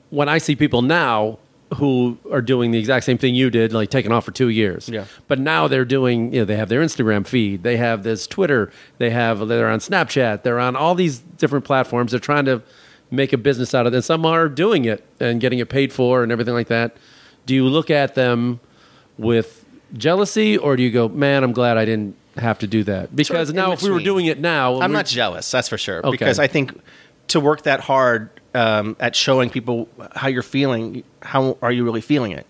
when 0.09 0.29
I 0.29 0.39
see 0.39 0.57
people 0.57 0.81
now 0.83 1.39
who 1.77 2.19
are 2.33 2.43
doing 2.43 2.73
the 2.73 2.79
exact 2.79 3.05
same 3.05 3.17
thing 3.19 3.35
you 3.35 3.49
did, 3.51 3.73
like 3.73 3.91
taking 3.91 4.11
off 4.11 4.25
for 4.25 4.33
two 4.33 4.49
years, 4.49 4.89
Yeah. 4.89 5.05
but 5.29 5.39
now 5.39 5.69
they're 5.69 5.85
doing, 5.85 6.33
you 6.33 6.41
know, 6.41 6.45
they 6.45 6.57
have 6.57 6.69
their 6.69 6.81
Instagram 6.81 7.25
feed, 7.27 7.63
they 7.63 7.77
have 7.77 8.03
this 8.03 8.27
Twitter, 8.27 8.73
they 8.99 9.11
have, 9.11 9.47
they're 9.47 9.69
on 9.69 9.79
Snapchat, 9.79 10.43
they're 10.43 10.59
on 10.59 10.75
all 10.75 10.97
these 10.97 11.19
different 11.21 11.65
platforms. 11.65 12.11
They're 12.11 12.19
trying 12.19 12.47
to 12.47 12.63
make 13.11 13.33
a 13.33 13.39
business 13.39 13.75
out 13.75 13.87
of 13.87 13.93
it. 13.93 13.97
And 13.97 14.05
some 14.05 14.25
are 14.25 14.49
doing 14.49 14.85
it 14.85 15.05
and 15.19 15.41
getting 15.41 15.59
it 15.59 15.69
paid 15.69 15.93
for 15.93 16.23
and 16.23 16.31
everything 16.31 16.55
like 16.55 16.69
that. 16.69 16.97
Do 17.47 17.55
you 17.55 17.67
look 17.67 17.91
at 17.91 18.15
them 18.15 18.61
with 19.19 19.65
jealousy 19.95 20.57
or 20.57 20.77
do 20.77 20.83
you 20.83 20.91
go, 20.91 21.09
man, 21.09 21.43
I'm 21.43 21.53
glad 21.53 21.77
I 21.77 21.85
didn't 21.85 22.17
have 22.37 22.59
to 22.61 22.67
do 22.67 22.85
that? 22.85 23.15
Because 23.15 23.53
now 23.53 23.73
if 23.73 23.83
we 23.83 23.91
were 23.91 24.01
doing 24.01 24.27
it 24.27 24.39
now, 24.39 24.81
I'm 24.81 24.93
not 24.93 25.07
jealous, 25.07 25.51
that's 25.51 25.69
for 25.69 25.79
sure. 25.79 25.99
Okay. 25.99 26.11
Because 26.11 26.39
I 26.39 26.47
think 26.47 26.81
to 27.29 27.41
work 27.41 27.63
that 27.63 27.81
hard 27.81 28.31
um, 28.55 28.97
at 29.01 29.17
showing 29.17 29.51
people 29.51 29.89
how 30.15 30.29
you're 30.29 30.43
feeling, 30.43 31.05
how 31.23 31.57
are 31.63 31.73
you 31.73 31.85
really 31.85 32.01
feeling 32.01 32.33
it? 32.33 32.47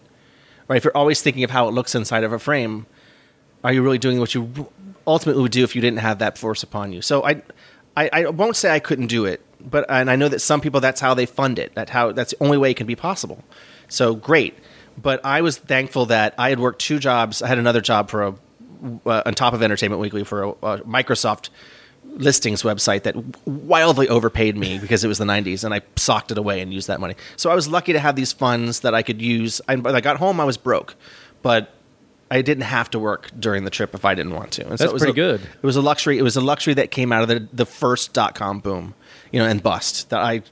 Right? 0.68 0.76
If 0.76 0.84
you're 0.84 0.96
always 0.96 1.20
thinking 1.22 1.44
of 1.44 1.50
how 1.50 1.68
it 1.68 1.72
looks 1.72 1.94
inside 1.94 2.24
of 2.24 2.32
a 2.32 2.38
frame, 2.38 2.86
are 3.64 3.72
you 3.72 3.82
really 3.82 3.98
doing 3.98 4.18
what 4.18 4.34
you 4.34 4.68
ultimately 5.06 5.42
would 5.42 5.52
do 5.52 5.64
if 5.64 5.74
you 5.74 5.82
didn't 5.82 5.98
have 5.98 6.18
that 6.20 6.38
force 6.38 6.62
upon 6.62 6.92
you? 6.92 7.02
So 7.02 7.24
I, 7.24 7.42
I, 7.96 8.10
I 8.12 8.26
won't 8.26 8.56
say 8.56 8.70
I 8.70 8.78
couldn't 8.78 9.08
do 9.08 9.24
it, 9.24 9.40
but 9.64 9.84
and 9.88 10.10
I 10.10 10.16
know 10.16 10.28
that 10.28 10.40
some 10.40 10.60
people 10.60 10.80
that's 10.80 11.00
how 11.00 11.14
they 11.14 11.26
fund 11.26 11.58
it. 11.58 11.74
That 11.74 11.90
how 11.90 12.12
that's 12.12 12.32
the 12.32 12.44
only 12.44 12.58
way 12.58 12.70
it 12.70 12.74
can 12.76 12.86
be 12.86 12.96
possible. 12.96 13.44
So 13.88 14.14
great, 14.14 14.58
but 15.00 15.24
I 15.24 15.40
was 15.40 15.58
thankful 15.58 16.06
that 16.06 16.34
I 16.38 16.50
had 16.50 16.60
worked 16.60 16.80
two 16.80 16.98
jobs. 16.98 17.42
I 17.42 17.48
had 17.48 17.58
another 17.58 17.80
job 17.80 18.10
for 18.10 18.22
a 18.22 18.34
uh, 19.06 19.22
on 19.26 19.34
top 19.34 19.52
of 19.52 19.62
Entertainment 19.62 20.00
Weekly 20.00 20.24
for 20.24 20.42
a, 20.42 20.48
a 20.50 20.78
Microsoft 20.80 21.50
listings 22.04 22.62
website 22.62 23.02
that 23.04 23.14
wildly 23.46 24.08
overpaid 24.08 24.56
me 24.56 24.78
because 24.78 25.04
it 25.04 25.08
was 25.08 25.18
the 25.18 25.24
90s 25.24 25.64
and 25.64 25.72
I 25.74 25.82
socked 25.96 26.30
it 26.30 26.38
away 26.38 26.60
and 26.60 26.72
used 26.72 26.88
that 26.88 26.98
money. 26.98 27.14
So 27.36 27.50
I 27.50 27.54
was 27.54 27.68
lucky 27.68 27.92
to 27.92 28.00
have 28.00 28.16
these 28.16 28.32
funds 28.32 28.80
that 28.80 28.94
I 28.94 29.02
could 29.02 29.20
use. 29.22 29.60
I, 29.68 29.76
when 29.76 29.94
I 29.94 30.00
got 30.00 30.16
home, 30.16 30.40
I 30.40 30.44
was 30.44 30.56
broke, 30.56 30.96
but 31.42 31.72
I 32.30 32.42
didn't 32.42 32.64
have 32.64 32.90
to 32.90 32.98
work 32.98 33.30
during 33.38 33.64
the 33.64 33.70
trip 33.70 33.94
if 33.94 34.04
I 34.04 34.14
didn't 34.14 34.34
want 34.34 34.52
to. 34.52 34.62
And 34.62 34.72
That's 34.72 34.82
it 34.82 34.92
was 34.92 35.02
pretty 35.02 35.20
a- 35.20 35.38
good. 35.38 35.40
It 35.42 35.66
was 35.66 35.76
a 35.76 35.82
luxury. 35.82 36.18
It 36.18 36.22
was 36.22 36.36
a 36.36 36.40
luxury 36.40 36.74
that 36.74 36.90
came 36.90 37.12
out 37.12 37.22
of 37.22 37.28
the, 37.28 37.48
the 37.52 37.66
first 37.66 38.12
dot 38.12 38.34
com 38.34 38.60
boom, 38.60 38.94
you 39.32 39.38
know, 39.40 39.46
and 39.46 39.62
bust 39.62 40.10
that 40.10 40.20
I 40.20 40.42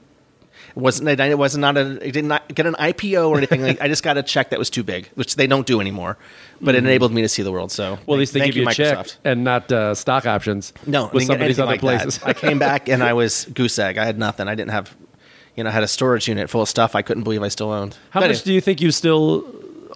wasn't. 0.75 1.19
I 1.19 1.33
was 1.35 1.57
not 1.57 1.77
a. 1.77 1.99
I 2.01 2.09
did 2.11 2.25
not 2.25 2.47
get 2.53 2.65
an 2.65 2.75
IPO 2.75 3.29
or 3.29 3.37
anything. 3.37 3.61
like, 3.61 3.81
I 3.81 3.87
just 3.87 4.03
got 4.03 4.17
a 4.17 4.23
check 4.23 4.51
that 4.51 4.59
was 4.59 4.69
too 4.69 4.83
big, 4.83 5.07
which 5.15 5.35
they 5.35 5.47
don't 5.47 5.65
do 5.65 5.81
anymore. 5.81 6.17
But 6.61 6.75
it 6.75 6.79
enabled 6.79 7.11
me 7.11 7.21
to 7.21 7.29
see 7.29 7.41
the 7.43 7.51
world. 7.51 7.71
So 7.71 7.95
Mm-hmm. 7.95 8.03
Well, 8.05 8.15
at 8.15 8.19
least 8.19 8.33
they 8.33 8.45
give 8.45 8.55
you 8.55 8.67
a 8.67 8.71
check 8.73 8.97
Microsoft. 8.97 9.17
and 9.23 9.43
not 9.43 9.71
uh, 9.71 9.95
stock 9.95 10.25
options. 10.25 10.73
No, 10.85 11.05
with 11.05 11.13
didn't 11.13 11.27
some 11.27 11.37
get 11.37 11.41
of 11.41 11.47
these 11.47 11.59
anything 11.59 11.63
other 11.63 11.71
like 11.71 11.79
places. 11.79 12.23
I 12.23 12.33
came 12.33 12.59
back 12.59 12.87
and 12.89 13.03
I 13.03 13.13
was 13.21 13.45
goose 13.45 13.79
egg. 13.79 13.97
I 13.97 14.05
had 14.05 14.19
nothing. 14.19 14.47
I 14.47 14.55
didn't 14.55 14.71
have, 14.71 14.95
you 15.55 15.63
know, 15.63 15.69
I 15.69 15.73
had 15.73 15.83
a 15.83 15.87
storage 15.87 16.27
unit 16.27 16.49
full 16.49 16.61
of 16.61 16.69
stuff 16.69 16.95
I 16.95 17.01
couldn't 17.01 17.23
believe 17.23 17.41
I 17.41 17.47
still 17.47 17.71
owned. 17.71 17.97
how 18.11 18.19
But 18.19 18.27
much 18.27 18.37
anyway, 18.37 18.43
do 18.45 18.53
you 18.53 18.61
think 18.61 18.81
you 18.81 18.91
still, 18.91 19.45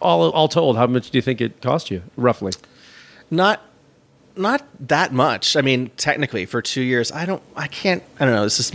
all 0.01 0.29
all 0.31 0.47
told, 0.47 0.77
how 0.77 0.87
much 0.87 1.11
do 1.11 1.17
you 1.17 1.21
think 1.21 1.39
it 1.41 1.61
cost 1.61 1.91
you 1.91 2.01
roughly? 2.17 2.51
not 3.29 3.61
not 4.35 4.65
that 4.87 5.13
much. 5.13 5.55
I 5.55 5.61
mean, 5.61 5.89
technically, 5.97 6.45
for 6.45 6.61
two 6.61 6.81
years, 6.81 7.11
I 7.11 7.25
don't. 7.25 7.41
I 7.55 7.67
can't. 7.67 8.03
I 8.19 8.25
don't 8.25 8.33
know. 8.33 8.43
This 8.43 8.59
is 8.59 8.71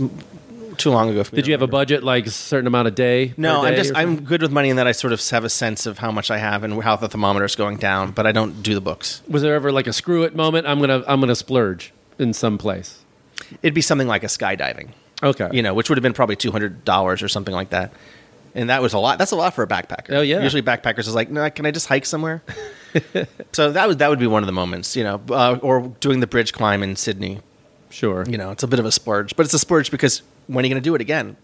too 0.77 0.89
long 0.91 1.09
ago. 1.09 1.23
For 1.23 1.35
me 1.35 1.37
Did 1.37 1.45
to 1.45 1.49
you 1.49 1.53
have 1.53 1.61
a 1.61 1.65
remember. 1.65 1.71
budget 1.77 2.03
like 2.03 2.25
a 2.25 2.31
certain 2.31 2.67
amount 2.67 2.87
a 2.87 2.91
day? 2.91 3.33
No, 3.37 3.61
per 3.61 3.67
I'm 3.67 3.73
day 3.73 3.77
just 3.79 3.91
or 3.91 3.97
I'm 3.97 4.23
good 4.23 4.41
with 4.41 4.51
money 4.51 4.69
in 4.69 4.77
that 4.77 4.87
I 4.87 4.93
sort 4.93 5.13
of 5.13 5.27
have 5.29 5.43
a 5.43 5.49
sense 5.49 5.85
of 5.85 5.97
how 5.99 6.11
much 6.11 6.31
I 6.31 6.37
have 6.37 6.63
and 6.63 6.81
how 6.81 6.95
the 6.95 7.09
thermometer 7.09 7.45
is 7.45 7.55
going 7.55 7.77
down, 7.77 8.11
but 8.11 8.25
I 8.25 8.31
don't 8.31 8.63
do 8.63 8.73
the 8.73 8.81
books. 8.81 9.21
Was 9.27 9.41
there 9.41 9.55
ever 9.55 9.71
like 9.71 9.87
a 9.87 9.93
screw 9.93 10.23
it 10.23 10.35
moment? 10.35 10.67
I'm 10.67 10.79
gonna 10.79 11.03
I'm 11.07 11.19
gonna 11.19 11.35
splurge 11.35 11.91
in 12.17 12.33
some 12.33 12.57
place. 12.57 13.03
It'd 13.61 13.73
be 13.73 13.81
something 13.81 14.07
like 14.07 14.23
a 14.23 14.27
skydiving, 14.27 14.89
Okay, 15.21 15.49
you 15.51 15.61
know, 15.61 15.73
which 15.73 15.89
would 15.89 15.97
have 15.97 16.03
been 16.03 16.13
probably 16.13 16.35
two 16.35 16.51
hundred 16.51 16.85
dollars 16.85 17.21
or 17.21 17.27
something 17.27 17.53
like 17.53 17.71
that. 17.71 17.91
And 18.55 18.69
that 18.71 18.81
was 18.81 18.93
a 18.93 18.99
lot. 18.99 19.19
That's 19.19 19.31
a 19.31 19.35
lot 19.35 19.53
for 19.53 19.63
a 19.63 19.67
backpacker. 19.67 20.09
Oh, 20.09 20.21
yeah. 20.21 20.41
Usually 20.41 20.63
backpackers 20.63 20.99
is 21.07 21.13
like, 21.13 21.29
no, 21.29 21.47
can 21.51 21.67
I 21.67 21.71
just 21.71 21.85
hike 21.87 22.05
somewhere? 22.05 22.41
so 23.51 23.71
that 23.71 23.87
would 23.87 23.99
that 23.99 24.09
would 24.09 24.19
be 24.19 24.27
one 24.27 24.43
of 24.43 24.47
the 24.47 24.53
moments, 24.53 24.95
you 24.95 25.03
know, 25.03 25.21
uh, 25.29 25.57
or 25.61 25.93
doing 25.99 26.19
the 26.19 26.27
bridge 26.27 26.53
climb 26.53 26.83
in 26.83 26.95
Sydney. 26.95 27.39
sure. 27.89 28.25
You 28.27 28.37
know, 28.37 28.51
it's 28.51 28.63
a 28.63 28.67
bit 28.67 28.79
of 28.79 28.85
a 28.85 28.91
splurge, 28.91 29.35
but 29.35 29.45
it's 29.45 29.53
a 29.53 29.59
splurge 29.59 29.91
because 29.91 30.21
when 30.47 30.63
are 30.63 30.67
you 30.67 30.73
going 30.73 30.81
to 30.81 30.87
do 30.87 30.95
it 30.95 31.01
again? 31.01 31.37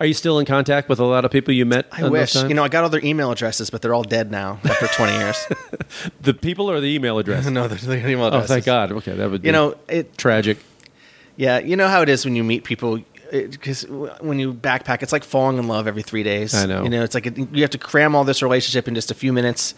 Are 0.00 0.06
you 0.06 0.14
still 0.14 0.38
in 0.38 0.46
contact 0.46 0.88
with 0.88 1.00
a 1.00 1.04
lot 1.04 1.24
of 1.24 1.30
people 1.30 1.52
you 1.52 1.66
met? 1.66 1.86
I 1.90 2.08
wish. 2.08 2.36
You 2.36 2.54
know, 2.54 2.62
I 2.62 2.68
got 2.68 2.84
all 2.84 2.90
their 2.90 3.04
email 3.04 3.32
addresses, 3.32 3.68
but 3.70 3.82
they're 3.82 3.94
all 3.94 4.04
dead 4.04 4.30
now 4.30 4.60
after 4.64 4.86
20 4.86 5.12
years. 5.12 5.46
the 6.20 6.34
people 6.34 6.70
or 6.70 6.80
the 6.80 6.86
email 6.94 7.18
address. 7.18 7.46
no, 7.50 7.66
they're, 7.66 7.78
they're 7.78 8.08
email 8.08 8.30
Oh, 8.32 8.42
thank 8.42 8.64
God. 8.64 8.92
Okay, 8.92 9.14
that 9.14 9.30
would 9.30 9.42
be 9.42 9.48
You 9.48 9.52
know, 9.52 9.76
it 9.88 10.16
tragic. 10.16 10.58
Yeah, 11.36 11.58
you 11.58 11.76
know 11.76 11.88
how 11.88 12.02
it 12.02 12.08
is 12.08 12.24
when 12.24 12.36
you 12.36 12.44
meet 12.44 12.64
people. 12.64 13.00
Because 13.30 13.86
when 13.86 14.38
you 14.38 14.54
backpack, 14.54 15.02
it's 15.02 15.12
like 15.12 15.24
falling 15.24 15.58
in 15.58 15.68
love 15.68 15.86
every 15.86 16.02
three 16.02 16.22
days. 16.22 16.54
I 16.54 16.66
know. 16.66 16.82
You 16.82 16.88
know, 16.88 17.02
it's 17.02 17.14
like 17.14 17.26
it, 17.26 17.36
you 17.36 17.62
have 17.62 17.70
to 17.70 17.78
cram 17.78 18.14
all 18.14 18.24
this 18.24 18.42
relationship 18.42 18.88
in 18.88 18.94
just 18.94 19.10
a 19.10 19.14
few 19.14 19.32
minutes, 19.32 19.74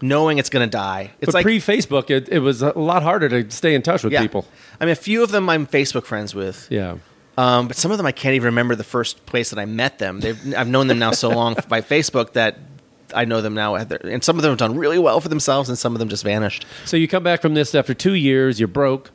knowing 0.00 0.38
it's 0.38 0.50
going 0.50 0.66
to 0.66 0.70
die. 0.70 1.12
It's 1.20 1.26
but 1.26 1.34
like 1.34 1.44
pre 1.44 1.58
Facebook, 1.58 2.10
it, 2.10 2.28
it 2.28 2.40
was 2.40 2.62
a 2.62 2.76
lot 2.78 3.02
harder 3.02 3.28
to 3.28 3.50
stay 3.50 3.74
in 3.74 3.82
touch 3.82 4.04
with 4.04 4.12
yeah. 4.12 4.22
people. 4.22 4.46
I 4.80 4.84
mean, 4.84 4.92
a 4.92 4.96
few 4.96 5.22
of 5.22 5.30
them 5.30 5.48
I'm 5.48 5.66
Facebook 5.66 6.04
friends 6.04 6.34
with. 6.34 6.68
Yeah. 6.70 6.98
Um, 7.36 7.66
but 7.68 7.76
some 7.76 7.90
of 7.90 7.96
them 7.96 8.06
I 8.06 8.12
can't 8.12 8.34
even 8.34 8.46
remember 8.46 8.76
the 8.76 8.84
first 8.84 9.26
place 9.26 9.50
that 9.50 9.58
I 9.58 9.64
met 9.64 9.98
them. 9.98 10.20
They've, 10.20 10.54
I've 10.54 10.68
known 10.68 10.86
them 10.86 10.98
now 10.98 11.10
so 11.10 11.30
long 11.30 11.56
by 11.68 11.80
Facebook 11.80 12.34
that 12.34 12.58
I 13.14 13.24
know 13.24 13.40
them 13.40 13.54
now. 13.54 13.74
And 13.74 14.22
some 14.22 14.36
of 14.36 14.42
them 14.42 14.50
have 14.50 14.58
done 14.58 14.76
really 14.76 14.98
well 14.98 15.20
for 15.20 15.28
themselves, 15.28 15.68
and 15.68 15.78
some 15.78 15.94
of 15.94 15.98
them 15.98 16.08
just 16.08 16.24
vanished. 16.24 16.66
So 16.84 16.96
you 16.96 17.08
come 17.08 17.22
back 17.22 17.42
from 17.42 17.54
this 17.54 17.74
after 17.74 17.94
two 17.94 18.14
years, 18.14 18.60
you're 18.60 18.68
broke. 18.68 19.10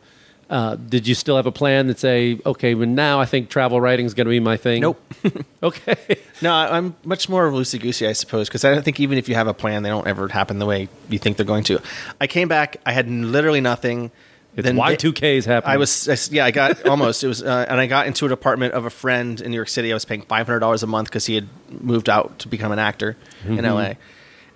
Uh, 0.49 0.75
did 0.75 1.07
you 1.07 1.13
still 1.13 1.35
have 1.35 1.45
a 1.45 1.51
plan 1.51 1.85
that 1.87 1.99
say, 1.99 2.39
okay, 2.43 2.73
well 2.73 2.87
now 2.87 3.19
I 3.19 3.25
think 3.25 3.49
travel 3.49 3.79
writing 3.79 4.07
is 4.07 4.15
going 4.15 4.25
to 4.25 4.31
be 4.31 4.39
my 4.39 4.57
thing? 4.57 4.81
Nope. 4.81 5.13
okay. 5.63 5.95
No, 6.41 6.53
I'm 6.53 6.95
much 7.03 7.27
more 7.27 7.51
loosey 7.51 7.81
goosey, 7.81 8.07
I 8.07 8.13
suppose, 8.13 8.47
because 8.47 8.63
I 8.63 8.73
don't 8.73 8.81
think 8.81 9.01
even 9.01 9.17
if 9.17 9.27
you 9.27 9.35
have 9.35 9.47
a 9.47 9.53
plan, 9.53 9.83
they 9.83 9.89
don't 9.89 10.07
ever 10.07 10.29
happen 10.29 10.57
the 10.57 10.65
way 10.65 10.87
you 11.09 11.19
think 11.19 11.35
they're 11.35 11.45
going 11.45 11.65
to. 11.65 11.81
I 12.21 12.27
came 12.27 12.47
back, 12.47 12.77
I 12.85 12.93
had 12.93 13.09
literally 13.09 13.59
nothing. 13.59 14.09
It's 14.55 14.65
Then 14.65 14.77
Y2K's 14.77 15.45
happening. 15.45 15.73
I 15.73 15.77
was, 15.77 16.07
I 16.07 16.15
yeah, 16.33 16.45
I 16.45 16.51
got 16.51 16.87
almost. 16.87 17.25
It 17.25 17.27
was, 17.27 17.43
uh, 17.43 17.65
and 17.67 17.79
I 17.79 17.87
got 17.87 18.07
into 18.07 18.25
an 18.25 18.31
apartment 18.31 18.73
of 18.73 18.85
a 18.85 18.89
friend 18.89 19.39
in 19.41 19.51
New 19.51 19.57
York 19.57 19.67
City. 19.67 19.91
I 19.91 19.93
was 19.93 20.05
paying 20.05 20.21
five 20.21 20.47
hundred 20.47 20.59
dollars 20.59 20.81
a 20.81 20.87
month 20.87 21.09
because 21.09 21.25
he 21.25 21.35
had 21.35 21.47
moved 21.69 22.09
out 22.09 22.39
to 22.39 22.47
become 22.47 22.71
an 22.71 22.79
actor 22.79 23.17
in 23.45 23.63
LA. 23.65 23.93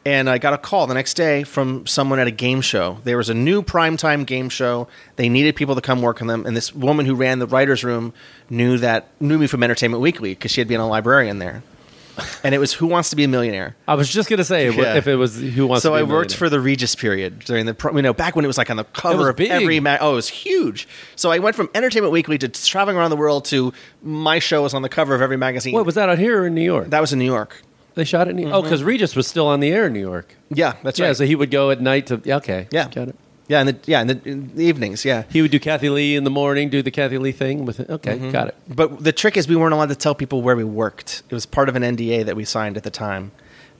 And 0.06 0.30
I 0.30 0.38
got 0.38 0.54
a 0.54 0.58
call 0.58 0.86
the 0.86 0.94
next 0.94 1.14
day 1.14 1.44
from 1.44 1.88
someone 1.88 2.20
at 2.20 2.28
a 2.28 2.32
game 2.32 2.60
show. 2.60 2.98
There 3.06 3.16
was 3.16 3.30
a 3.30 3.34
new 3.34 3.62
primetime 3.62 4.26
game 4.26 4.50
show. 4.50 4.88
They 5.16 5.30
needed 5.30 5.56
people 5.56 5.76
to 5.76 5.82
come 5.82 6.02
work 6.02 6.22
on 6.22 6.28
them. 6.28 6.46
And 6.46 6.58
this 6.58 6.76
woman 6.76 7.06
who 7.06 7.16
ran 7.16 7.40
the 7.40 7.48
writers' 7.48 7.86
room 7.86 8.14
knew 8.50 8.78
that 8.80 9.08
knew 9.22 9.38
me 9.38 9.48
from 9.48 9.64
Entertainment 9.64 10.02
Weekly 10.02 10.32
because 10.32 10.52
she 10.52 10.60
had 10.60 10.68
been 10.68 10.82
a 10.82 10.88
librarian 10.88 11.40
there. 11.40 11.64
And 12.44 12.54
it 12.54 12.60
was 12.60 12.74
Who 12.74 12.86
Wants 12.86 13.10
to 13.10 13.16
Be 13.16 13.24
a 13.24 13.28
Millionaire. 13.28 13.76
I 13.88 13.96
was 13.96 14.08
just 14.08 14.30
going 14.30 14.38
to 14.38 14.44
say 14.44 14.70
Yeah. 14.70 14.96
if 14.96 15.08
it 15.08 15.16
was 15.16 15.40
Who 15.40 15.66
Wants 15.66 15.82
so 15.82 15.90
to 15.90 15.94
Be 15.96 16.02
a 16.04 16.06
Millionaire. 16.06 16.08
So 16.08 16.16
I 16.16 16.20
worked 16.20 16.36
for 16.36 16.50
the 16.50 16.60
Regis 16.60 16.94
period 16.96 17.40
during 17.40 17.66
the 17.66 17.76
you 17.96 18.02
know 18.04 18.14
back 18.14 18.36
when 18.36 18.46
it 18.46 18.48
was 18.48 18.58
like 18.58 18.70
on 18.70 18.78
the 18.78 18.84
cover 18.84 19.30
of 19.30 19.38
big. 19.38 19.50
every 19.50 19.80
mag. 19.80 20.00
Oh, 20.02 20.12
it 20.12 20.16
was 20.16 20.30
huge. 20.30 20.88
So 21.16 21.32
I 21.32 21.40
went 21.40 21.56
from 21.56 21.70
Entertainment 21.74 22.12
Weekly 22.12 22.38
to 22.40 22.50
traveling 22.50 22.98
around 22.98 23.10
the 23.10 23.16
world 23.18 23.46
to 23.46 23.74
my 24.04 24.38
show 24.40 24.62
was 24.64 24.74
on 24.76 24.82
the 24.84 24.90
cover 24.90 25.16
of 25.16 25.22
every 25.22 25.38
magazine. 25.38 25.74
What 25.74 25.86
was 25.88 25.96
that 25.96 26.10
out 26.10 26.20
here 26.20 26.42
or 26.44 26.48
in 26.48 26.54
New 26.54 26.62
York? 26.62 26.90
that 26.90 27.00
was 27.02 27.14
in 27.14 27.20
New 27.20 27.26
York. 27.26 27.64
They 27.96 28.04
shot 28.04 28.28
it 28.28 28.32
in 28.32 28.36
New 28.38 28.44
York. 28.44 28.56
Oh, 28.56 28.62
because 28.62 28.84
Regis 28.84 29.16
was 29.16 29.28
still 29.28 29.48
on 29.48 29.60
the 29.60 29.70
air 29.72 29.86
in 29.88 29.94
New 29.94 30.00
York. 30.00 30.36
Yeah, 30.50 30.74
that's 30.84 30.98
yeah, 31.00 31.08
right. 31.08 31.16
so 31.18 31.26
he 31.26 31.36
would 31.36 31.52
go 31.52 31.70
at 31.72 31.80
night 31.82 32.08
to. 32.08 32.22
Yeah, 32.24 32.38
okay. 32.38 32.68
yeah, 32.72 32.90
Got 32.90 33.10
it. 33.10 33.16
Yeah, 33.50 33.60
in 33.60 33.68
the 33.68 33.78
yeah 33.86 34.02
in 34.02 34.08
the, 34.08 34.22
in 34.26 34.56
the 34.56 34.64
evenings. 34.64 35.04
Yeah. 35.04 35.24
He 35.30 35.42
would 35.42 35.52
do 35.52 35.60
Kathie 35.60 35.90
Lee 35.90 36.16
in 36.16 36.24
the 36.24 36.30
morning, 36.30 36.70
do 36.70 36.82
the 36.82 36.92
Kathie 36.92 37.18
Lee 37.18 37.34
thing 37.34 37.66
with 37.66 37.80
it. 37.82 37.90
Okay, 37.90 38.16
Mm-hmm. 38.16 38.32
got 38.32 38.48
it. 38.48 38.56
But 38.70 39.04
the 39.04 39.12
trick 39.12 39.36
is 39.38 39.48
we 39.50 39.56
weren't 39.58 39.74
allowed 39.74 39.90
to 39.90 39.96
tell 39.96 40.16
people 40.16 40.42
where 40.42 40.56
we 40.56 40.64
worked. 40.64 41.24
It 41.30 41.34
was 41.36 41.46
part 41.46 41.68
of 41.70 41.76
an 41.76 41.84
NDA 41.84 42.26
that 42.26 42.36
we 42.38 42.46
signed 42.46 42.78
at 42.78 42.84
the 42.84 42.90
time. 42.90 43.32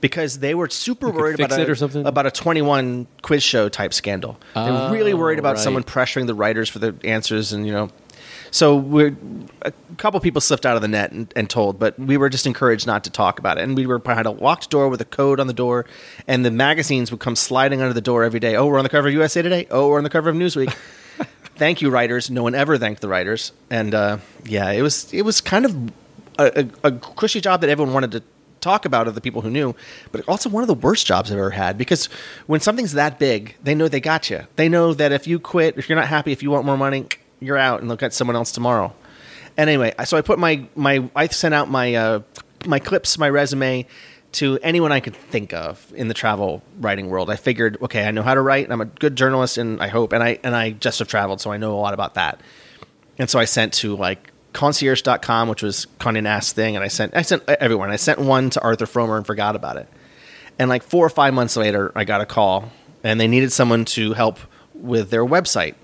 Because 0.02 0.40
they 0.40 0.54
were 0.54 0.68
super 0.68 1.06
could 1.06 1.14
worried 1.14 1.36
fix 1.38 1.46
about 1.54 1.60
it 1.60 1.68
a, 1.68 1.72
or 1.72 1.74
something? 1.76 2.04
about 2.04 2.26
a 2.26 2.30
21 2.30 3.06
quiz 3.22 3.42
show 3.42 3.70
type 3.70 3.94
scandal. 3.94 4.38
they 4.54 4.60
were 4.70 4.90
really 4.92 5.14
Oh, 5.14 5.16
worried 5.16 5.38
about 5.38 5.54
right. 5.54 5.62
someone 5.64 5.82
pressuring 5.82 6.26
the 6.26 6.34
writers 6.34 6.68
for 6.68 6.78
the 6.78 6.94
answers 7.04 7.54
and, 7.54 7.66
you 7.66 7.72
know. 7.72 7.88
So 8.54 8.76
we're 8.76 9.16
a 9.62 9.72
couple 9.96 10.20
people 10.20 10.40
slipped 10.40 10.64
out 10.64 10.76
of 10.76 10.82
the 10.82 10.86
net 10.86 11.10
and, 11.10 11.32
and 11.34 11.50
told, 11.50 11.76
but 11.80 11.98
we 11.98 12.16
were 12.16 12.28
just 12.28 12.46
encouraged 12.46 12.86
not 12.86 13.02
to 13.02 13.10
talk 13.10 13.40
about 13.40 13.58
it. 13.58 13.64
And 13.64 13.76
we 13.76 13.84
were 13.84 13.98
behind 13.98 14.26
a 14.26 14.30
locked 14.30 14.70
door 14.70 14.88
with 14.88 15.00
a 15.00 15.04
code 15.04 15.40
on 15.40 15.48
the 15.48 15.52
door, 15.52 15.86
and 16.28 16.44
the 16.44 16.52
magazines 16.52 17.10
would 17.10 17.18
come 17.18 17.34
sliding 17.34 17.80
under 17.80 17.92
the 17.92 18.00
door 18.00 18.22
every 18.22 18.38
day. 18.38 18.54
Oh, 18.54 18.68
we're 18.68 18.78
on 18.78 18.84
the 18.84 18.90
cover 18.90 19.08
of 19.08 19.14
USA 19.14 19.42
Today. 19.42 19.66
Oh, 19.72 19.88
we're 19.88 19.98
on 19.98 20.04
the 20.04 20.10
cover 20.10 20.30
of 20.30 20.36
Newsweek. 20.36 20.72
Thank 21.56 21.82
you, 21.82 21.90
writers. 21.90 22.30
No 22.30 22.44
one 22.44 22.54
ever 22.54 22.78
thanked 22.78 23.00
the 23.00 23.08
writers, 23.08 23.50
and 23.70 23.92
uh, 23.92 24.18
yeah, 24.44 24.70
it 24.70 24.82
was 24.82 25.12
it 25.12 25.22
was 25.22 25.40
kind 25.40 25.64
of 25.64 25.92
a, 26.38 26.68
a, 26.84 26.88
a 26.88 26.92
cushy 26.92 27.40
job 27.40 27.60
that 27.62 27.70
everyone 27.70 27.92
wanted 27.92 28.12
to 28.12 28.22
talk 28.60 28.84
about 28.84 29.08
of 29.08 29.16
the 29.16 29.20
people 29.20 29.42
who 29.42 29.50
knew, 29.50 29.74
but 30.12 30.26
also 30.28 30.48
one 30.48 30.62
of 30.62 30.68
the 30.68 30.74
worst 30.74 31.08
jobs 31.08 31.32
I've 31.32 31.38
ever 31.38 31.50
had 31.50 31.76
because 31.76 32.06
when 32.46 32.60
something's 32.60 32.92
that 32.92 33.18
big, 33.18 33.56
they 33.64 33.74
know 33.74 33.88
they 33.88 34.00
got 34.00 34.30
you. 34.30 34.46
They 34.54 34.68
know 34.68 34.94
that 34.94 35.10
if 35.10 35.26
you 35.26 35.40
quit, 35.40 35.76
if 35.76 35.88
you're 35.88 35.98
not 35.98 36.06
happy, 36.06 36.30
if 36.30 36.40
you 36.40 36.52
want 36.52 36.64
more 36.64 36.76
money, 36.76 37.08
you're 37.44 37.58
out 37.58 37.80
and 37.80 37.88
look 37.88 38.02
at 38.02 38.12
someone 38.12 38.36
else 38.36 38.52
tomorrow. 38.52 38.92
And 39.56 39.70
anyway, 39.70 39.94
so 40.04 40.16
I 40.16 40.22
put 40.22 40.38
my 40.38 40.66
my 40.74 41.08
I 41.14 41.28
sent 41.28 41.54
out 41.54 41.70
my 41.70 41.94
uh, 41.94 42.20
my 42.66 42.78
clips, 42.78 43.18
my 43.18 43.28
resume 43.28 43.86
to 44.32 44.58
anyone 44.62 44.90
I 44.90 44.98
could 44.98 45.14
think 45.14 45.52
of 45.52 45.92
in 45.94 46.08
the 46.08 46.14
travel 46.14 46.62
writing 46.80 47.08
world. 47.08 47.30
I 47.30 47.36
figured, 47.36 47.78
okay, 47.80 48.04
I 48.04 48.10
know 48.10 48.22
how 48.22 48.34
to 48.34 48.40
write. 48.40 48.70
I'm 48.70 48.80
a 48.80 48.86
good 48.86 49.14
journalist, 49.16 49.58
and 49.58 49.80
I 49.80 49.88
hope, 49.88 50.12
and 50.12 50.22
I 50.22 50.38
and 50.42 50.54
I 50.54 50.70
just 50.70 50.98
have 50.98 51.08
traveled, 51.08 51.40
so 51.40 51.52
I 51.52 51.56
know 51.56 51.74
a 51.74 51.80
lot 51.80 51.94
about 51.94 52.14
that. 52.14 52.40
And 53.16 53.30
so 53.30 53.38
I 53.38 53.44
sent 53.44 53.74
to 53.74 53.96
like 53.96 54.32
concierge.com, 54.52 55.48
which 55.48 55.62
was 55.62 55.86
Conde 55.98 56.22
Nast's 56.24 56.52
thing, 56.52 56.74
and 56.74 56.84
I 56.84 56.88
sent 56.88 57.16
I 57.16 57.22
sent 57.22 57.48
everyone. 57.48 57.90
I 57.90 57.96
sent 57.96 58.18
one 58.18 58.50
to 58.50 58.62
Arthur 58.62 58.86
Frommer 58.86 59.16
and 59.16 59.26
forgot 59.26 59.56
about 59.56 59.76
it. 59.76 59.88
And 60.58 60.68
like 60.68 60.82
four 60.82 61.06
or 61.06 61.10
five 61.10 61.34
months 61.34 61.56
later, 61.56 61.92
I 61.94 62.04
got 62.04 62.20
a 62.20 62.26
call, 62.26 62.72
and 63.02 63.20
they 63.20 63.28
needed 63.28 63.52
someone 63.52 63.84
to 63.86 64.14
help 64.14 64.38
with 64.74 65.10
their 65.10 65.24
website. 65.24 65.74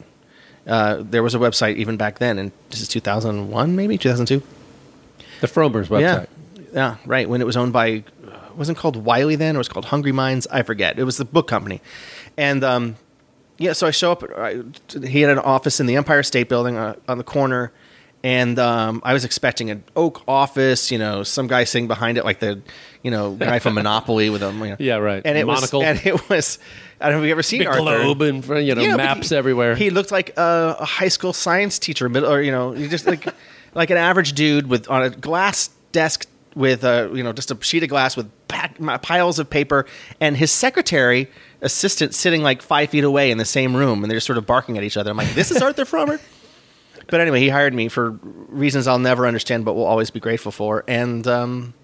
Uh, 0.66 0.98
there 1.00 1.22
was 1.22 1.34
a 1.34 1.38
website 1.38 1.76
even 1.76 1.96
back 1.96 2.18
then, 2.18 2.38
and 2.38 2.52
this 2.70 2.80
is 2.80 2.88
2001, 2.88 3.76
maybe 3.76 3.96
2002. 3.96 4.42
The 5.40 5.46
Frommer's 5.46 5.88
website. 5.88 6.00
Yeah, 6.00 6.26
yeah, 6.72 6.96
right. 7.06 7.28
When 7.28 7.40
it 7.40 7.46
was 7.46 7.56
owned 7.56 7.72
by, 7.72 7.86
it 7.86 8.56
wasn't 8.56 8.78
called 8.78 8.96
Wiley 8.96 9.36
then, 9.36 9.54
it 9.54 9.58
was 9.58 9.68
called 9.68 9.86
Hungry 9.86 10.12
Minds. 10.12 10.46
I 10.50 10.62
forget. 10.62 10.98
It 10.98 11.04
was 11.04 11.16
the 11.16 11.24
book 11.24 11.48
company, 11.48 11.80
and 12.36 12.62
um, 12.62 12.96
yeah. 13.58 13.72
So 13.72 13.86
I 13.86 13.90
show 13.90 14.12
up. 14.12 14.22
I, 14.36 14.62
he 15.02 15.22
had 15.22 15.30
an 15.30 15.38
office 15.38 15.80
in 15.80 15.86
the 15.86 15.96
Empire 15.96 16.22
State 16.22 16.48
Building 16.48 16.76
uh, 16.76 16.96
on 17.08 17.18
the 17.18 17.24
corner, 17.24 17.72
and 18.22 18.58
um, 18.58 19.00
I 19.04 19.14
was 19.14 19.24
expecting 19.24 19.70
an 19.70 19.82
oak 19.96 20.22
office. 20.28 20.90
You 20.90 20.98
know, 20.98 21.22
some 21.22 21.46
guy 21.46 21.64
sitting 21.64 21.88
behind 21.88 22.18
it, 22.18 22.24
like 22.24 22.40
the, 22.40 22.60
you 23.02 23.10
know, 23.10 23.32
guy 23.32 23.58
from 23.58 23.74
Monopoly 23.74 24.30
with 24.30 24.42
him. 24.42 24.60
You 24.62 24.70
know. 24.70 24.76
Yeah, 24.78 24.96
right. 24.96 25.22
And 25.24 25.38
it 25.38 25.46
Monocle. 25.46 25.80
was, 25.80 25.88
and 25.88 26.06
it 26.06 26.28
was. 26.28 26.58
I 27.00 27.06
don't 27.06 27.16
know 27.18 27.22
if 27.22 27.28
you've 27.28 27.32
ever 27.32 27.42
seen 27.42 27.60
Big 27.60 27.68
Arthur. 27.68 27.80
globe 27.80 28.22
and 28.22 28.44
you 28.66 28.74
know 28.74 28.96
maps 28.96 29.30
he- 29.30 29.36
everywhere. 29.36 29.74
He 29.74 29.90
looked 29.90 30.10
like 30.10 30.36
a, 30.36 30.76
a 30.80 30.84
high 30.84 31.08
school 31.08 31.32
science 31.32 31.78
teacher, 31.78 32.08
middle, 32.08 32.30
or 32.30 32.40
you 32.42 32.52
know, 32.52 32.74
just 32.74 33.06
like 33.06 33.26
like 33.74 33.90
an 33.90 33.96
average 33.96 34.32
dude 34.34 34.66
with 34.66 34.88
on 34.90 35.02
a 35.02 35.10
glass 35.10 35.70
desk 35.92 36.26
with 36.54 36.84
a 36.84 37.10
you 37.14 37.22
know 37.22 37.32
just 37.32 37.50
a 37.50 37.58
sheet 37.62 37.82
of 37.82 37.88
glass 37.88 38.16
with 38.16 38.30
pack, 38.48 38.76
piles 39.02 39.38
of 39.38 39.48
paper, 39.48 39.86
and 40.20 40.36
his 40.36 40.50
secretary 40.50 41.28
assistant 41.62 42.14
sitting 42.14 42.42
like 42.42 42.60
five 42.60 42.90
feet 42.90 43.04
away 43.04 43.30
in 43.30 43.38
the 43.38 43.44
same 43.44 43.74
room, 43.76 44.02
and 44.02 44.10
they're 44.10 44.16
just 44.16 44.26
sort 44.26 44.38
of 44.38 44.46
barking 44.46 44.76
at 44.76 44.84
each 44.84 44.96
other. 44.96 45.10
I'm 45.10 45.16
like, 45.16 45.32
this 45.34 45.50
is 45.50 45.62
Arthur 45.62 45.84
Frommer. 45.84 46.20
But 47.06 47.20
anyway, 47.20 47.40
he 47.40 47.48
hired 47.48 47.74
me 47.74 47.88
for 47.88 48.10
reasons 48.12 48.86
I'll 48.86 49.00
never 49.00 49.26
understand, 49.26 49.64
but 49.64 49.74
will 49.74 49.84
always 49.84 50.10
be 50.12 50.20
grateful 50.20 50.52
for, 50.52 50.84
and 50.86 51.26
um, 51.26 51.74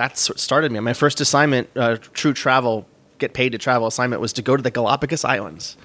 that's 0.00 0.28
what 0.28 0.38
started 0.40 0.72
me. 0.72 0.80
My 0.80 0.94
first 0.94 1.20
assignment, 1.20 1.68
uh, 1.76 1.96
true 2.14 2.32
travel, 2.32 2.86
get 3.18 3.34
paid 3.34 3.52
to 3.52 3.58
travel 3.58 3.86
assignment, 3.86 4.22
was 4.22 4.32
to 4.34 4.42
go 4.42 4.56
to 4.56 4.62
the 4.62 4.70
Galapagos 4.70 5.24
Islands, 5.24 5.76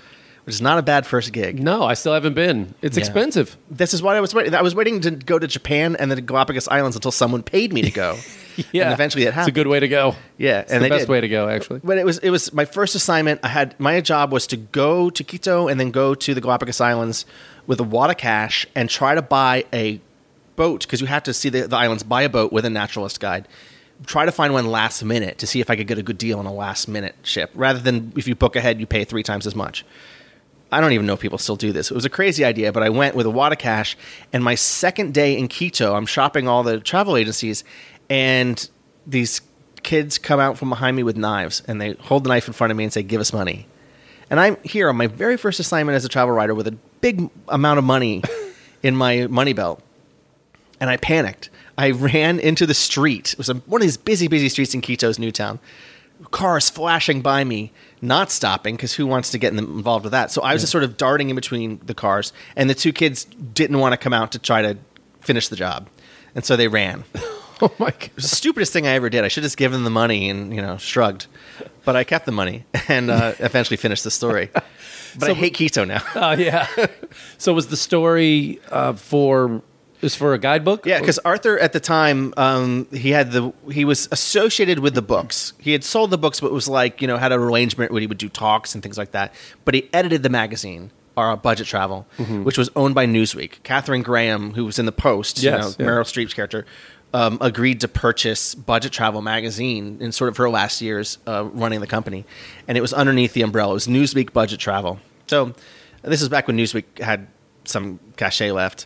which 0.45 0.55
is 0.55 0.61
not 0.61 0.77
a 0.77 0.81
bad 0.81 1.05
first 1.05 1.33
gig. 1.33 1.61
no, 1.61 1.83
I 1.83 1.95
still 1.95 2.13
haven't 2.13 2.33
been. 2.35 2.73
It's 2.81 2.95
Yeah. 2.97 3.01
expensive. 3.03 3.57
This 3.69 3.93
is 3.93 4.01
what 4.01 4.15
I 4.15 4.21
was 4.21 4.33
waiting. 4.33 4.55
I 4.55 4.61
was 4.61 4.73
waiting 4.73 5.01
to 5.01 5.11
go 5.11 5.37
to 5.37 5.47
Japan 5.47 5.95
and 5.99 6.09
the 6.11 6.21
Galapagos 6.21 6.67
Islands 6.69 6.95
until 6.95 7.11
someone 7.11 7.43
paid 7.43 7.73
me 7.73 7.81
to 7.81 7.91
go. 7.91 8.17
Yeah, 8.71 8.85
and 8.85 8.93
eventually 8.93 9.25
it 9.25 9.33
happened. 9.33 9.49
It's 9.49 9.57
a 9.57 9.59
good 9.63 9.67
way 9.67 9.81
to 9.81 9.87
go. 9.89 10.15
Yeah, 10.37 10.61
it's 10.61 10.71
and 10.71 10.81
the 10.81 10.87
best 10.87 11.01
did. 11.01 11.09
way 11.09 11.19
to 11.19 11.27
go. 11.27 11.49
Actually, 11.49 11.81
But 11.83 11.97
it 11.97 12.05
was 12.05 12.19
it 12.19 12.29
was 12.29 12.53
my 12.53 12.63
first 12.63 12.95
assignment. 12.95 13.41
I 13.43 13.49
had 13.49 13.77
my 13.81 13.99
job 13.99 14.31
was 14.31 14.47
to 14.47 14.55
go 14.55 15.09
to 15.09 15.23
Quito 15.25 15.67
and 15.67 15.77
then 15.77 15.91
go 15.91 16.15
to 16.15 16.33
the 16.33 16.39
Galapagos 16.39 16.79
Islands 16.79 17.25
with 17.67 17.81
a 17.81 17.83
wad 17.83 18.11
of 18.11 18.15
cash 18.17 18.65
and 18.73 18.89
try 18.89 19.13
to 19.13 19.21
buy 19.21 19.65
a 19.73 19.99
boat 20.55 20.83
because 20.83 21.01
you 21.01 21.07
have 21.07 21.23
to 21.23 21.33
see 21.33 21.49
the, 21.49 21.67
the 21.67 21.75
islands. 21.75 22.03
Buy 22.03 22.21
a 22.21 22.29
boat 22.29 22.53
with 22.53 22.63
a 22.63 22.69
naturalist 22.69 23.19
guide. 23.19 23.45
Try 24.05 24.25
to 24.25 24.31
find 24.31 24.53
one 24.53 24.67
last 24.67 25.03
minute 25.03 25.39
to 25.39 25.47
see 25.47 25.61
if 25.61 25.69
I 25.69 25.75
could 25.75 25.87
get 25.87 25.97
a 25.97 26.03
good 26.03 26.17
deal 26.17 26.39
on 26.39 26.45
a 26.45 26.53
last 26.53 26.87
minute 26.87 27.15
ship, 27.23 27.51
rather 27.55 27.79
than 27.79 28.13
if 28.15 28.27
you 28.27 28.35
book 28.35 28.55
ahead, 28.55 28.79
you 28.79 28.85
pay 28.85 29.03
three 29.03 29.23
times 29.23 29.47
as 29.47 29.55
much. 29.55 29.83
I 30.71 30.81
don't 30.81 30.91
even 30.91 31.05
know 31.05 31.13
if 31.13 31.19
people 31.19 31.37
still 31.37 31.55
do 31.55 31.71
this. 31.71 31.91
It 31.91 31.93
was 31.93 32.05
a 32.05 32.09
crazy 32.09 32.43
idea, 32.43 32.71
but 32.71 32.83
I 32.83 32.89
went 32.89 33.15
with 33.15 33.25
a 33.25 33.29
wad 33.29 33.51
of 33.51 33.57
cash. 33.57 33.95
And 34.33 34.43
my 34.43 34.55
second 34.55 35.13
day 35.13 35.37
in 35.37 35.47
Quito, 35.47 35.95
I'm 35.95 36.05
shopping 36.05 36.47
all 36.47 36.63
the 36.63 36.79
travel 36.79 37.15
agencies, 37.15 37.63
and 38.09 38.67
these 39.07 39.41
kids 39.83 40.17
come 40.17 40.39
out 40.39 40.57
from 40.57 40.69
behind 40.69 40.97
me 40.97 41.03
with 41.03 41.15
knives, 41.15 41.61
and 41.67 41.79
they 41.79 41.93
hold 41.93 42.23
the 42.23 42.29
knife 42.29 42.47
in 42.47 42.53
front 42.53 42.71
of 42.71 42.77
me 42.77 42.83
and 42.83 42.91
say, 42.91 43.03
"Give 43.03 43.21
us 43.21 43.31
money." 43.31 43.67
And 44.29 44.39
I'm 44.39 44.57
here 44.63 44.89
on 44.89 44.97
my 44.97 45.07
very 45.07 45.37
first 45.37 45.59
assignment 45.59 45.95
as 45.95 46.03
a 46.03 46.09
travel 46.09 46.33
writer 46.33 46.55
with 46.55 46.67
a 46.67 46.75
big 46.99 47.29
amount 47.47 47.77
of 47.77 47.85
money 47.85 48.23
in 48.83 48.95
my 48.95 49.27
money 49.27 49.53
belt, 49.53 49.81
and 50.79 50.89
I 50.89 50.97
panicked. 50.97 51.49
I 51.77 51.91
ran 51.91 52.39
into 52.39 52.65
the 52.65 52.73
street. 52.73 53.33
It 53.33 53.37
was 53.37 53.49
a, 53.49 53.55
one 53.55 53.81
of 53.81 53.85
these 53.85 53.97
busy, 53.97 54.27
busy 54.27 54.49
streets 54.49 54.73
in 54.73 54.81
Quito's 54.81 55.19
new 55.19 55.31
town. 55.31 55.59
Cars 56.31 56.69
flashing 56.69 57.21
by 57.21 57.43
me, 57.43 57.73
not 58.01 58.31
stopping 58.31 58.75
because 58.75 58.93
who 58.93 59.05
wants 59.05 59.31
to 59.31 59.37
get 59.37 59.51
in- 59.51 59.59
involved 59.59 60.05
with 60.05 60.13
that? 60.13 60.31
So 60.31 60.41
I 60.41 60.53
was 60.53 60.61
just 60.61 60.71
sort 60.71 60.85
of 60.85 60.95
darting 60.95 61.29
in 61.29 61.35
between 61.35 61.81
the 61.85 61.93
cars, 61.93 62.31
and 62.55 62.69
the 62.69 62.75
two 62.75 62.93
kids 62.93 63.25
didn't 63.25 63.79
want 63.79 63.91
to 63.91 63.97
come 63.97 64.13
out 64.13 64.31
to 64.31 64.39
try 64.39 64.61
to 64.61 64.77
finish 65.19 65.49
the 65.49 65.57
job, 65.57 65.89
and 66.33 66.45
so 66.45 66.55
they 66.55 66.69
ran. 66.69 67.03
oh 67.61 67.73
my 67.77 67.91
god. 67.91 68.03
It 68.03 68.15
was 68.15 68.29
the 68.29 68.35
stupidest 68.35 68.71
thing 68.71 68.87
I 68.87 68.91
ever 68.91 69.09
did. 69.09 69.25
I 69.25 69.27
should 69.27 69.43
have 69.43 69.47
just 69.47 69.57
given 69.57 69.73
them 69.73 69.83
the 69.83 69.89
money 69.89 70.29
and 70.29 70.55
you 70.55 70.61
know 70.61 70.77
shrugged, 70.77 71.27
but 71.83 71.97
I 71.97 72.05
kept 72.05 72.25
the 72.25 72.31
money 72.31 72.63
and 72.87 73.09
uh, 73.09 73.33
eventually 73.39 73.77
finished 73.77 74.05
the 74.05 74.11
story. 74.11 74.49
But 74.53 75.29
I 75.29 75.33
hate 75.33 75.55
Quito 75.55 75.83
now. 75.83 76.01
Oh 76.15 76.31
yeah. 76.31 76.67
so 77.37 77.53
was 77.53 77.67
the 77.67 77.77
story 77.77 78.61
uh, 78.69 78.93
for 78.93 79.61
is 80.05 80.15
for 80.15 80.33
a 80.33 80.37
guidebook? 80.37 80.85
Yeah, 80.85 80.99
because 80.99 81.19
Arthur 81.19 81.59
at 81.59 81.73
the 81.73 81.79
time 81.79 82.33
um, 82.37 82.87
he 82.91 83.11
had 83.11 83.31
the 83.31 83.51
he 83.71 83.83
was 83.85 84.07
associated 84.11 84.79
with 84.79 84.93
the 84.95 85.01
books. 85.01 85.53
He 85.59 85.71
had 85.73 85.83
sold 85.83 86.11
the 86.11 86.17
books, 86.17 86.39
but 86.39 86.51
was 86.51 86.67
like 86.69 87.01
you 87.01 87.07
know 87.07 87.17
had 87.17 87.31
an 87.31 87.39
arrangement 87.39 87.91
where 87.91 87.99
he 88.01 88.07
would 88.07 88.17
do 88.17 88.29
talks 88.29 88.73
and 88.73 88.81
things 88.83 88.97
like 88.97 89.11
that. 89.11 89.33
But 89.65 89.73
he 89.73 89.89
edited 89.91 90.23
the 90.23 90.29
magazine. 90.29 90.91
Our 91.17 91.37
budget 91.37 91.65
travel, 91.67 92.05
which 92.43 92.57
was 92.57 92.69
owned 92.75 92.93
by 92.93 93.05
Newsweek. 93.05 93.63
Katharine 93.63 94.01
Graham, 94.01 94.53
who 94.53 94.65
was 94.65 94.79
in 94.79 94.85
the 94.85 94.91
Post, 94.91 95.41
you 95.41 95.49
Yes, 95.49 95.79
know, 95.79 95.85
yeah. 95.85 95.89
Meryl 95.89 96.01
Streep's 96.03 96.33
character, 96.33 96.65
um, 97.13 97.37
agreed 97.39 97.79
to 97.79 97.87
purchase 97.87 98.53
Budget 98.53 98.91
Travel 98.91 99.21
magazine 99.21 99.99
in 100.01 100.11
sort 100.11 100.27
of 100.27 100.35
her 100.35 100.49
last 100.49 100.81
years 100.81 101.17
uh, 101.25 101.45
running 101.53 101.79
the 101.79 101.87
company, 101.87 102.25
and 102.67 102.77
it 102.77 102.81
was 102.81 102.91
underneath 102.91 103.31
the 103.31 103.43
umbrella. 103.43 103.71
It 103.71 103.73
was 103.75 103.87
Newsweek 103.87 104.33
Budget 104.33 104.59
Travel. 104.59 104.99
So 105.27 105.53
this 106.01 106.21
is 106.21 106.27
back 106.27 106.47
when 106.47 106.57
Newsweek 106.57 106.99
had 106.99 107.27
some 107.63 108.01
cachet 108.17 108.51
left, 108.51 108.85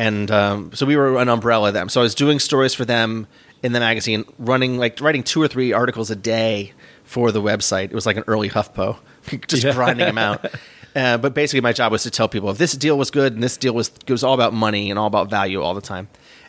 and 0.00 0.30
um, 0.30 0.70
so 0.74 0.86
we 0.86 0.96
were 0.96 1.18
an 1.18 1.28
umbrella 1.28 1.68
of 1.68 1.74
them. 1.74 1.88
So 1.88 2.00
I 2.00 2.04
was 2.04 2.14
doing 2.14 2.38
stories 2.38 2.74
for 2.74 2.84
them 2.84 3.26
in 3.62 3.72
the 3.72 3.80
magazine, 3.80 4.24
running 4.38 4.78
like 4.78 5.00
writing 5.00 5.22
two 5.22 5.42
or 5.42 5.48
three 5.48 5.72
articles 5.72 6.10
a 6.10 6.16
day 6.16 6.72
for 7.04 7.30
the 7.32 7.42
website. 7.42 7.84
It 7.84 7.94
was 7.94 8.06
like 8.06 8.16
an 8.16 8.24
early 8.26 8.48
HuffPo, 8.48 8.96
just 9.46 9.64
Yeah. 9.64 9.72
grinding 9.74 10.06
them 10.06 10.18
out. 10.18 10.44
Uh, 10.96 11.16
but 11.16 11.34
basically, 11.34 11.60
my 11.60 11.72
job 11.72 11.92
was 11.92 12.02
to 12.02 12.10
tell 12.10 12.28
people 12.28 12.50
if 12.50 12.58
this 12.58 12.72
deal 12.72 12.98
was 12.98 13.12
good 13.12 13.32
and 13.32 13.40
this 13.40 13.56
deal 13.56 13.72
was 13.72 13.92
it 14.08 14.10
was 14.10 14.24
all 14.24 14.34
about 14.34 14.52
money 14.52 14.90
and 14.90 14.98
all 14.98 15.06
about 15.06 15.30
value 15.30 15.62
all 15.62 15.72
the 15.72 15.80
time. 15.80 16.08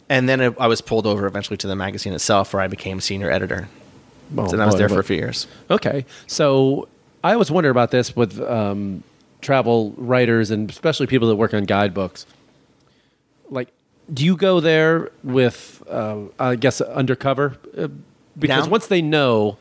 And 0.09 0.27
then 0.27 0.41
I 0.41 0.45
I 0.57 0.65
was 0.65 0.81
pulled 0.81 1.05
over 1.05 1.27
eventually 1.27 1.57
to 1.57 1.67
the 1.67 1.75
magazine 1.75 2.11
itself, 2.13 2.51
where 2.51 2.63
I 2.63 2.67
became 2.67 2.99
senior 3.01 3.29
editor. 3.29 3.69
Oh, 4.35 4.49
and 4.51 4.59
I 4.59 4.65
was 4.65 4.73
boy, 4.73 4.79
there 4.79 4.89
for 4.89 4.99
a 4.99 5.03
few 5.03 5.17
years. 5.17 5.45
Okay, 5.69 6.05
so 6.25 6.87
I 7.23 7.33
always 7.33 7.51
wonder 7.51 7.69
about 7.69 7.91
this 7.91 8.15
with 8.15 8.41
um, 8.41 9.03
travel 9.41 9.93
writers 9.95 10.49
and 10.49 10.67
especially 10.71 11.05
people 11.05 11.27
that 11.27 11.35
work 11.35 11.53
on 11.53 11.65
guidebooks. 11.65 12.25
Like, 13.51 13.67
do 14.11 14.25
you 14.25 14.35
go 14.35 14.59
there 14.59 15.11
with, 15.23 15.83
uh, 15.89 16.17
I 16.39 16.55
guess, 16.55 16.81
undercover? 16.81 17.57
Uh, 17.77 17.89
because 18.39 18.65
Now? 18.65 18.71
once 18.71 18.87
they 18.87 19.01
know 19.01 19.57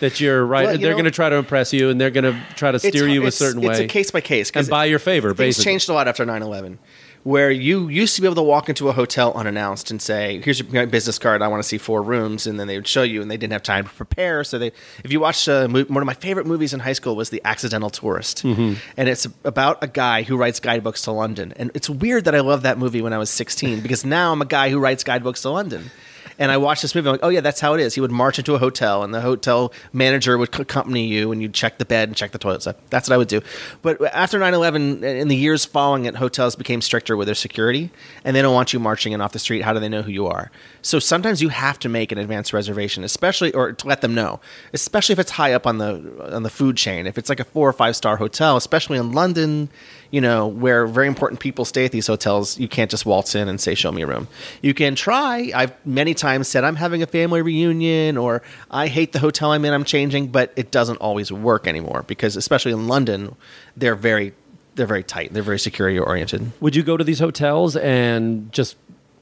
that 0.00 0.18
you're 0.20 0.44
right, 0.44 0.64
Well, 0.66 0.72
you 0.76 0.78
they're 0.80 0.94
going 0.94 1.04
to 1.04 1.10
try 1.10 1.28
to 1.28 1.36
impress 1.36 1.72
you 1.72 1.90
and 1.90 2.00
they're 2.00 2.10
going 2.10 2.24
to 2.24 2.36
try 2.56 2.72
to 2.72 2.78
steer 2.78 3.06
you 3.06 3.20
a 3.22 3.26
it's- 3.28 3.36
certain 3.36 3.62
it's 3.62 3.78
way. 3.78 3.84
a 3.84 3.88
case 3.88 4.10
by 4.10 4.20
case 4.20 4.50
and 4.54 4.68
by 4.68 4.86
your 4.86 4.98
favor. 4.98 5.28
Things 5.28 5.38
Basically, 5.56 5.64
changed 5.72 5.88
a 5.88 5.92
lot 5.92 6.08
after 6.08 6.24
9-11 6.24 6.78
where 7.24 7.50
you 7.50 7.88
used 7.88 8.14
to 8.14 8.20
be 8.20 8.26
able 8.26 8.34
to 8.36 8.42
walk 8.42 8.68
into 8.68 8.88
a 8.88 8.92
hotel 8.92 9.32
unannounced 9.34 9.90
and 9.90 10.00
say 10.00 10.40
here's 10.44 10.60
your 10.60 10.86
business 10.86 11.18
card. 11.18 11.42
I 11.42 11.48
want 11.48 11.62
to 11.62 11.68
see 11.68 11.78
four 11.78 12.02
rooms 12.02 12.46
and 12.46 12.60
then 12.60 12.66
they 12.68 12.76
would 12.76 12.86
show 12.86 13.02
you 13.02 13.22
and 13.22 13.30
they 13.30 13.36
didn't 13.36 13.54
have 13.54 13.62
time 13.62 13.84
to 13.84 13.90
prepare. 13.90 14.44
So 14.44 14.58
they 14.58 14.72
if 15.02 15.10
you 15.10 15.20
watched 15.20 15.48
uh, 15.48 15.66
mo- 15.66 15.84
one 15.84 16.02
of 16.02 16.06
my 16.06 16.14
favorite 16.14 16.46
movies 16.46 16.72
in 16.74 16.80
high 16.80 16.92
school 16.92 17.16
was 17.16 17.30
the 17.30 17.40
accidental 17.44 17.90
tourist. 17.90 18.44
Mm-hmm. 18.44 18.74
and 18.96 19.08
it's 19.08 19.26
about 19.44 19.82
a 19.82 19.86
guy 19.88 20.22
who 20.22 20.36
writes 20.36 20.60
guidebooks 20.60 21.02
to 21.02 21.12
london. 21.12 21.52
And 21.56 21.70
it's 21.74 21.88
weird 21.90 22.26
that 22.26 22.34
i 22.34 22.40
loved 22.40 22.62
that 22.64 22.78
movie 22.78 23.00
when 23.02 23.12
i 23.12 23.18
was 23.18 23.30
16 23.30 23.80
because 23.80 24.04
now 24.04 24.30
i'm 24.32 24.42
a 24.42 24.46
guy 24.46 24.68
who 24.68 24.78
writes 24.78 25.02
guidebooks 25.02 25.42
to 25.42 25.50
london 25.50 25.90
And 26.38 26.50
I 26.50 26.56
watched 26.56 26.82
this 26.82 26.94
movie. 26.94 27.08
I'm 27.08 27.14
like, 27.14 27.20
oh 27.22 27.28
yeah, 27.28 27.40
that's 27.40 27.60
how 27.60 27.74
it 27.74 27.80
is. 27.80 27.94
He 27.94 28.00
would 28.00 28.10
march 28.10 28.38
into 28.38 28.54
a 28.54 28.58
hotel, 28.58 29.02
and 29.02 29.14
the 29.14 29.20
hotel 29.20 29.72
manager 29.92 30.36
would 30.36 30.58
accompany 30.58 31.06
you, 31.06 31.32
and 31.32 31.40
you'd 31.40 31.54
check 31.54 31.78
the 31.78 31.84
bed 31.84 32.08
and 32.08 32.16
check 32.16 32.32
the 32.32 32.38
toilet. 32.38 32.62
So 32.62 32.74
that's 32.90 33.08
what 33.08 33.14
I 33.14 33.18
would 33.18 33.28
do. 33.28 33.40
But 33.82 34.02
after 34.14 34.38
9/11, 34.38 35.02
in 35.02 35.28
the 35.28 35.36
years 35.36 35.64
following 35.64 36.06
it, 36.06 36.16
hotels 36.16 36.56
became 36.56 36.80
stricter 36.80 37.16
with 37.16 37.26
their 37.26 37.34
security, 37.34 37.90
and 38.24 38.34
they 38.34 38.42
don't 38.42 38.54
want 38.54 38.72
you 38.72 38.78
marching 38.78 39.12
in 39.12 39.20
off 39.20 39.32
the 39.32 39.38
street. 39.38 39.62
How 39.62 39.72
do 39.72 39.80
they 39.80 39.88
know 39.88 40.02
who 40.02 40.10
you 40.10 40.26
are? 40.26 40.50
So 40.82 40.98
sometimes 40.98 41.40
you 41.40 41.48
have 41.50 41.78
to 41.80 41.88
make 41.88 42.12
an 42.12 42.18
advance 42.18 42.52
reservation, 42.52 43.04
especially 43.04 43.52
or 43.52 43.72
to 43.72 43.86
let 43.86 44.00
them 44.00 44.14
know, 44.14 44.40
especially 44.72 45.14
if 45.14 45.18
it's 45.18 45.32
high 45.32 45.52
up 45.52 45.66
on 45.66 45.78
the 45.78 46.32
on 46.34 46.42
the 46.42 46.50
food 46.50 46.76
chain. 46.76 47.06
If 47.06 47.18
it's 47.18 47.28
like 47.28 47.40
a 47.40 47.44
four 47.44 47.68
or 47.68 47.72
five 47.72 47.96
star 47.96 48.16
hotel, 48.16 48.56
especially 48.56 48.98
in 48.98 49.12
London, 49.12 49.68
you 50.14 50.20
know, 50.20 50.46
where 50.46 50.86
very 50.86 51.08
important 51.08 51.40
people 51.40 51.64
stay 51.64 51.84
at 51.84 51.90
these 51.90 52.06
hotels, 52.06 52.56
you 52.58 52.68
can't 52.68 52.90
just 52.90 53.04
waltz 53.04 53.34
in 53.34 53.48
and 53.48 53.60
say, 53.60 53.74
"Show 53.74 53.90
me 53.90 54.02
a 54.02 54.06
room." 54.06 54.28
You 54.62 54.72
can 54.72 54.94
try. 54.94 55.50
I've 55.54 55.72
many 55.84 56.14
times 56.14 56.46
said, 56.46 56.62
"I'm 56.62 56.76
having 56.76 57.02
a 57.02 57.06
family 57.06 57.42
reunion," 57.42 58.16
or 58.16 58.40
"I 58.70 58.86
hate 58.86 59.10
the 59.12 59.18
hotel 59.18 59.50
I'm 59.50 59.64
in. 59.64 59.72
I'm 59.74 59.82
changing," 59.84 60.28
but 60.28 60.52
it 60.54 60.70
doesn't 60.70 60.98
always 60.98 61.32
work 61.32 61.66
anymore 61.66 62.04
because, 62.06 62.36
especially 62.36 62.70
in 62.72 62.86
London, 62.86 63.34
they're 63.76 63.96
very 63.96 64.32
they're 64.76 64.86
very 64.86 65.02
tight. 65.02 65.32
They're 65.32 65.42
very 65.52 65.58
security 65.58 65.98
oriented. 65.98 66.52
Would 66.60 66.74
you 66.76 66.82
go 66.84 66.96
to 66.96 67.04
these 67.04 67.18
hotels 67.18 67.74
and 67.76 68.52
just 68.52 68.76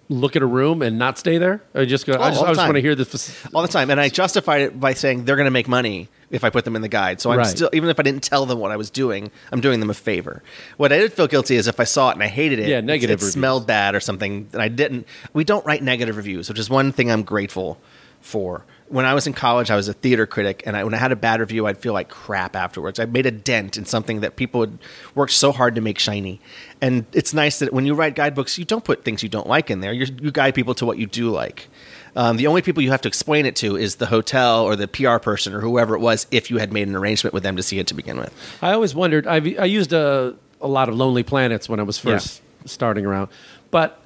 look 0.09 0.37
at 0.37 0.43
a 0.43 0.47
room 0.47 0.83
and 0.83 0.99
not 0.99 1.19
stay 1.19 1.39
there, 1.39 1.63
or 1.75 1.87
just 1.87 2.05
go? 2.07 2.13
I 2.13 2.17
Oh, 2.17 2.31
just, 2.31 2.43
I 2.43 2.49
just 2.49 2.59
want 2.61 2.75
to 2.75 2.81
hear 2.83 2.95
this. 2.95 3.47
all 3.55 3.63
the 3.63 3.69
time. 3.69 3.89
And 3.91 3.99
I 3.99 4.09
justified 4.11 4.61
it 4.63 4.79
by 4.79 4.93
saying 4.95 5.25
they're 5.25 5.37
going 5.37 5.47
to 5.53 5.59
make 5.61 5.69
money 5.69 6.09
if 6.33 6.43
I 6.43 6.51
put 6.51 6.65
them 6.65 6.75
in 6.75 6.83
the 6.83 6.89
guide. 6.89 7.21
So 7.21 7.31
I'm 7.31 7.39
Right. 7.39 7.47
still, 7.47 7.71
even 7.73 7.89
if 7.89 8.01
I 8.01 8.03
didn't 8.03 8.25
tell 8.25 8.45
them 8.47 8.59
what 8.59 8.73
I 8.73 8.77
was 8.77 8.91
doing, 8.91 9.31
I'm 9.53 9.61
doing 9.61 9.79
them 9.79 9.91
a 9.91 9.95
favor. 9.95 10.43
What 10.79 10.93
I 10.93 10.99
did 10.99 11.13
feel 11.13 11.29
guilty 11.29 11.55
is 11.57 11.69
if 11.69 11.79
I 11.79 11.85
saw 11.85 12.09
it 12.11 12.15
and 12.15 12.23
I 12.23 12.29
hated 12.29 12.59
it, 12.59 12.69
Yeah, 12.69 12.81
negative 12.81 13.11
it, 13.21 13.23
reviews. 13.23 13.33
smelled 13.35 13.67
bad 13.67 13.95
or 13.95 14.01
something, 14.01 14.49
and 14.53 14.61
I 14.61 14.69
didn't. 14.69 15.07
We 15.33 15.45
don't 15.45 15.65
write 15.65 15.83
negative 15.83 16.17
reviews, 16.17 16.49
which 16.49 16.59
is 16.59 16.69
one 16.69 16.91
thing 16.91 17.11
I'm 17.13 17.23
grateful 17.23 17.79
for. 18.21 18.65
When 18.89 19.07
I 19.07 19.15
was 19.15 19.27
in 19.27 19.33
college, 19.33 19.71
I 19.71 19.77
was 19.77 19.89
a 19.89 19.95
theater 19.95 20.27
critic, 20.27 20.63
and 20.67 20.77
I, 20.77 20.85
when 20.85 20.93
I 20.93 20.99
had 20.99 21.13
a 21.13 21.17
bad 21.17 21.41
review, 21.41 21.67
I'd 21.67 21.79
feel 21.79 21.95
like 21.95 22.11
crap 22.11 22.55
afterwards. 22.55 23.01
I 23.01 23.07
made 23.07 23.25
a 23.25 23.31
dent 23.31 23.79
in 23.79 23.87
something 23.87 24.21
that 24.21 24.37
people 24.37 24.61
had 24.61 24.79
worked 25.15 25.33
so 25.33 25.51
hard 25.51 25.75
to 25.77 25.81
make 25.81 25.99
shiny. 25.99 26.39
And 26.83 27.07
it's 27.15 27.33
nice 27.33 27.59
that 27.61 27.73
when 27.73 27.87
you 27.87 27.95
write 27.95 28.15
guidebooks, 28.15 28.59
you 28.59 28.67
don't 28.67 28.85
put 28.85 29.03
things 29.03 29.23
you 29.23 29.31
don't 29.31 29.47
like 29.47 29.71
in 29.71 29.81
there. 29.81 29.95
You're, 29.95 30.09
you 30.21 30.31
guide 30.31 30.55
people 30.55 30.75
to 30.75 30.85
what 30.85 30.99
you 30.99 31.07
do 31.07 31.31
like. 31.31 31.69
Um, 32.15 32.37
the 32.37 32.47
only 32.47 32.63
people 32.63 32.83
you 32.83 32.91
have 32.91 33.01
to 33.03 33.09
explain 33.09 33.47
it 33.47 33.57
to 33.57 33.77
is 33.77 33.97
the 33.97 34.07
hotel 34.07 34.65
or 34.65 34.77
the 34.77 34.87
PR 34.87 35.17
person 35.17 35.55
or 35.55 35.61
whoever 35.61 35.95
it 35.95 36.01
was 36.01 36.27
if 36.31 36.51
you 36.51 36.59
had 36.59 36.73
made 36.73 36.89
an 36.89 36.95
arrangement 36.95 37.33
with 37.33 37.43
them 37.43 37.57
to 37.57 37.63
see 37.63 37.79
it 37.79 37.87
to 37.87 37.95
begin 37.95 38.19
with. 38.19 38.35
I 38.61 38.73
always 38.73 38.95
wondered. 38.95 39.27
I 39.27 39.37
I 39.59 39.65
used 39.65 39.93
a 39.93 40.35
a 40.61 40.69
lot 40.69 40.89
of 40.89 40.95
Lonely 40.95 41.23
Planets 41.23 41.69
when 41.69 41.81
I 41.81 41.85
was 41.85 41.99
first 41.99 42.43
starting 42.67 43.07
around, 43.07 43.29
but 43.71 44.01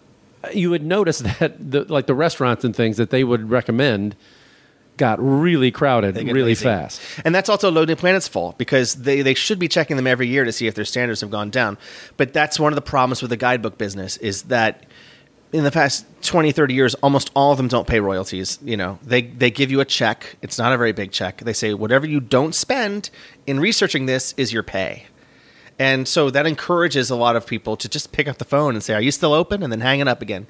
you 0.53 0.71
would 0.71 0.85
notice 0.85 1.19
that 1.41 1.71
the 1.71 1.85
like 1.85 2.07
the 2.07 2.15
restaurants 2.15 2.65
and 2.65 2.75
things 2.75 2.97
that 2.97 3.11
they 3.11 3.25
would 3.25 3.51
recommend 3.51 4.17
got 4.97 5.19
really 5.21 5.71
crowded 5.71 6.17
really 6.33 6.55
fast. 6.55 7.03
And 7.25 7.35
that's 7.35 7.49
also 7.51 7.71
Lonely 7.71 7.95
Planet's 7.95 8.29
fault 8.29 8.57
because 8.57 8.95
they, 8.95 9.21
they 9.21 9.35
should 9.35 9.59
be 9.59 9.69
checking 9.69 9.97
them 9.97 10.07
every 10.07 10.27
year 10.27 10.45
to 10.45 10.53
see 10.53 10.69
if 10.69 10.75
their 10.75 10.87
standards 10.87 11.21
have 11.21 11.31
gone 11.31 11.51
down. 11.51 11.77
But 12.17 12.33
that's 12.33 12.59
one 12.59 12.73
of 12.73 12.77
the 12.77 12.83
problems 12.83 13.21
with 13.21 13.29
the 13.29 13.37
guidebook 13.37 13.77
business 13.77 14.17
is 14.17 14.45
that 14.45 14.85
in 15.53 15.65
the 15.65 15.71
past 15.71 16.05
20, 16.23 16.53
30 16.53 16.75
years, 16.75 16.95
almost 16.97 17.31
all 17.35 17.53
of 17.53 17.57
them 17.57 17.69
don't 17.69 17.87
pay 17.87 18.01
royalties. 18.01 18.59
You 18.63 18.77
know, 18.77 18.99
they, 19.03 19.23
they 19.23 19.51
give 19.51 19.71
you 19.71 19.81
a 19.81 19.85
check. 19.85 20.37
It's 20.43 20.59
not 20.59 20.73
a 20.73 20.77
very 20.77 20.93
big 20.93 21.13
check. 21.13 21.39
They 21.39 21.53
say 21.53 21.75
whatever 21.75 22.07
you 22.07 22.21
don't 22.21 22.55
spend 22.55 23.11
in 23.47 23.61
researching 23.61 24.07
this 24.07 24.35
is 24.37 24.53
your 24.53 24.63
pay. 24.63 25.07
And 25.79 26.09
so 26.09 26.31
that 26.31 26.47
encourages 26.47 27.11
a 27.11 27.17
lot 27.17 27.37
of 27.37 27.47
people 27.47 27.77
to 27.77 27.89
just 27.89 28.13
pick 28.13 28.29
up 28.29 28.39
the 28.39 28.45
phone 28.45 28.75
and 28.75 28.83
say, 28.83 28.95
"Are 28.95 29.03
you 29.03 29.11
still 29.11 29.35
open?" 29.35 29.63
and 29.63 29.71
then 29.71 29.81
hang 29.81 30.01
it 30.01 30.09
up 30.09 30.23
again. 30.23 30.47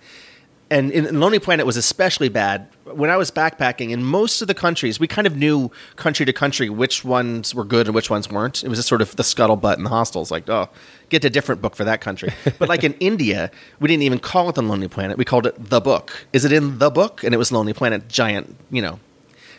And 0.68 0.90
in, 0.90 1.20
Lonely 1.20 1.38
Planet 1.38 1.64
was 1.64 1.76
especially 1.76 2.28
bad 2.28 2.68
when 2.84 3.08
I 3.08 3.16
was 3.16 3.30
backpacking. 3.30 3.90
In 3.90 4.02
most 4.02 4.42
of 4.42 4.48
the 4.48 4.54
countries, 4.54 4.98
we 4.98 5.06
kind 5.06 5.26
of 5.26 5.36
knew 5.36 5.70
country 5.94 6.26
to 6.26 6.32
country 6.32 6.68
which 6.68 7.04
ones 7.04 7.54
were 7.54 7.64
good 7.64 7.86
and 7.86 7.94
which 7.94 8.10
ones 8.10 8.28
weren't. 8.28 8.64
It 8.64 8.68
was 8.68 8.78
just 8.78 8.88
sort 8.88 9.00
of 9.00 9.14
the 9.14 9.22
scuttlebutt 9.22 9.76
in 9.76 9.84
the 9.84 9.90
hostels, 9.90 10.32
like, 10.32 10.48
"Oh, 10.48 10.68
get 11.08 11.24
a 11.24 11.30
different 11.30 11.62
book 11.62 11.76
for 11.76 11.84
that 11.84 12.00
country." 12.00 12.32
but 12.58 12.68
like 12.68 12.82
in 12.82 12.94
India, 12.94 13.50
we 13.78 13.86
didn't 13.86 14.02
even 14.02 14.18
call 14.18 14.48
it 14.48 14.56
the 14.56 14.62
Lonely 14.62 14.88
Planet. 14.88 15.18
We 15.18 15.24
called 15.24 15.46
it 15.46 15.54
the 15.70 15.80
book. 15.80 16.26
Is 16.32 16.44
it 16.44 16.50
in 16.50 16.78
the 16.78 16.90
book? 16.90 17.22
And 17.22 17.32
it 17.32 17.38
was 17.38 17.52
Lonely 17.52 17.72
Planet, 17.72 18.08
giant, 18.08 18.56
you 18.70 18.82
know, 18.82 18.98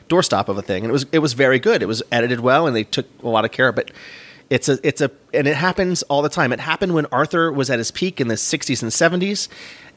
doorstop 0.10 0.50
of 0.50 0.58
a 0.58 0.62
thing, 0.62 0.84
and 0.84 0.90
it 0.90 0.94
was 0.94 1.06
it 1.14 1.20
was 1.20 1.34
very 1.34 1.60
good. 1.60 1.82
It 1.82 1.88
was 1.88 2.04
edited 2.12 2.42
well, 2.42 2.68
and 2.68 2.76
they 2.76 2.84
took 2.84 3.06
a 3.24 3.30
lot 3.30 3.46
of 3.46 3.52
care. 3.52 3.72
But 3.72 3.92
it's 4.50 4.70
a 4.70 4.80
it's 4.84 5.02
a 5.02 5.12
and 5.34 5.48
it 5.48 5.56
happens 5.56 6.04
all 6.04 6.22
the 6.22 6.30
time. 6.30 6.54
It 6.54 6.60
happened 6.60 6.94
when 6.94 7.06
Arthur 7.08 7.52
was 7.52 7.70
at 7.70 7.80
his 7.80 7.92
peak 7.92 8.22
in 8.22 8.28
the 8.28 8.36
'60s 8.36 8.82
and 8.82 8.92
'70s. 8.92 9.48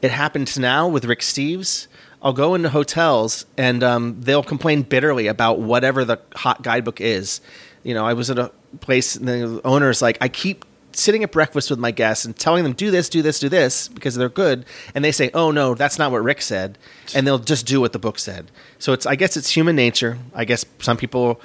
It 0.01 0.11
happens 0.11 0.57
now 0.57 0.87
with 0.87 1.05
Rick 1.05 1.19
Steves. 1.19 1.87
I'll 2.21 2.33
go 2.33 2.53
into 2.53 2.69
hotels 2.69 3.45
and 3.57 3.83
um, 3.83 4.21
they'll 4.21 4.43
complain 4.43 4.83
bitterly 4.83 5.27
about 5.27 5.59
whatever 5.59 6.05
the 6.05 6.19
hot 6.35 6.61
guidebook 6.61 7.01
is. 7.01 7.41
You 7.83 7.95
know, 7.95 8.05
I 8.05 8.13
was 8.13 8.29
at 8.29 8.37
a 8.37 8.51
place 8.79 9.15
and 9.15 9.27
the 9.27 9.61
owner's 9.65 10.03
like, 10.03 10.19
I 10.21 10.27
keep 10.27 10.65
sitting 10.93 11.23
at 11.23 11.31
breakfast 11.31 11.69
with 11.69 11.79
my 11.79 11.91
guests 11.91 12.25
and 12.25 12.35
telling 12.35 12.63
them 12.63 12.73
do 12.73 12.91
this, 12.91 13.09
do 13.09 13.21
this, 13.21 13.39
do 13.39 13.49
this 13.49 13.87
because 13.87 14.15
they're 14.15 14.29
good, 14.29 14.65
and 14.93 15.03
they 15.03 15.11
say, 15.11 15.31
"Oh 15.33 15.51
no, 15.51 15.73
that's 15.73 15.97
not 15.97 16.11
what 16.11 16.23
Rick 16.23 16.41
said," 16.41 16.77
and 17.15 17.25
they'll 17.25 17.39
just 17.39 17.65
do 17.65 17.81
what 17.81 17.93
the 17.93 17.99
book 17.99 18.19
said. 18.19 18.51
So 18.79 18.93
it's, 18.93 19.05
I 19.05 19.15
guess, 19.15 19.37
it's 19.37 19.49
human 19.49 19.75
nature. 19.75 20.17
I 20.33 20.45
guess 20.45 20.65
some 20.79 20.97
people 20.97 21.41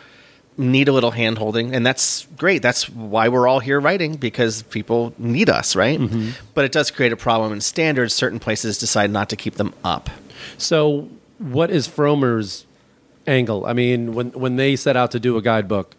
need 0.59 0.89
a 0.89 0.93
little 0.93 1.11
hand 1.11 1.39
holding, 1.39 1.75
and 1.75 1.85
that's 1.85 2.27
great. 2.37 2.63
That's 2.63 2.89
why 2.89 3.29
we're 3.29 3.47
all 3.47 3.61
here 3.61 3.79
writing 3.81 4.17
because 4.17 4.63
people 4.65 5.15
need 5.19 5.51
us, 5.51 5.77
right? 5.77 5.99
Mm-hmm. 5.99 6.31
But 6.55 6.65
it 6.65 6.73
does 6.73 6.91
create 6.91 7.13
a 7.13 7.17
problem 7.17 7.53
in 7.53 7.61
standards. 7.61 8.15
Certain 8.15 8.39
places 8.39 8.79
decide 8.79 9.11
not 9.11 9.29
to 9.31 9.37
keep 9.37 9.55
them 9.55 9.75
up. 9.85 10.11
So, 10.59 11.09
what 11.39 11.71
is 11.71 11.87
Frommer's 11.87 12.67
angle? 13.27 13.67
I 13.67 13.73
mean, 13.73 14.15
when 14.15 14.31
when 14.33 14.57
they 14.57 14.77
set 14.77 14.97
out 14.97 15.11
to 15.13 15.21
do 15.21 15.37
a 15.37 15.43
guidebook, 15.43 15.95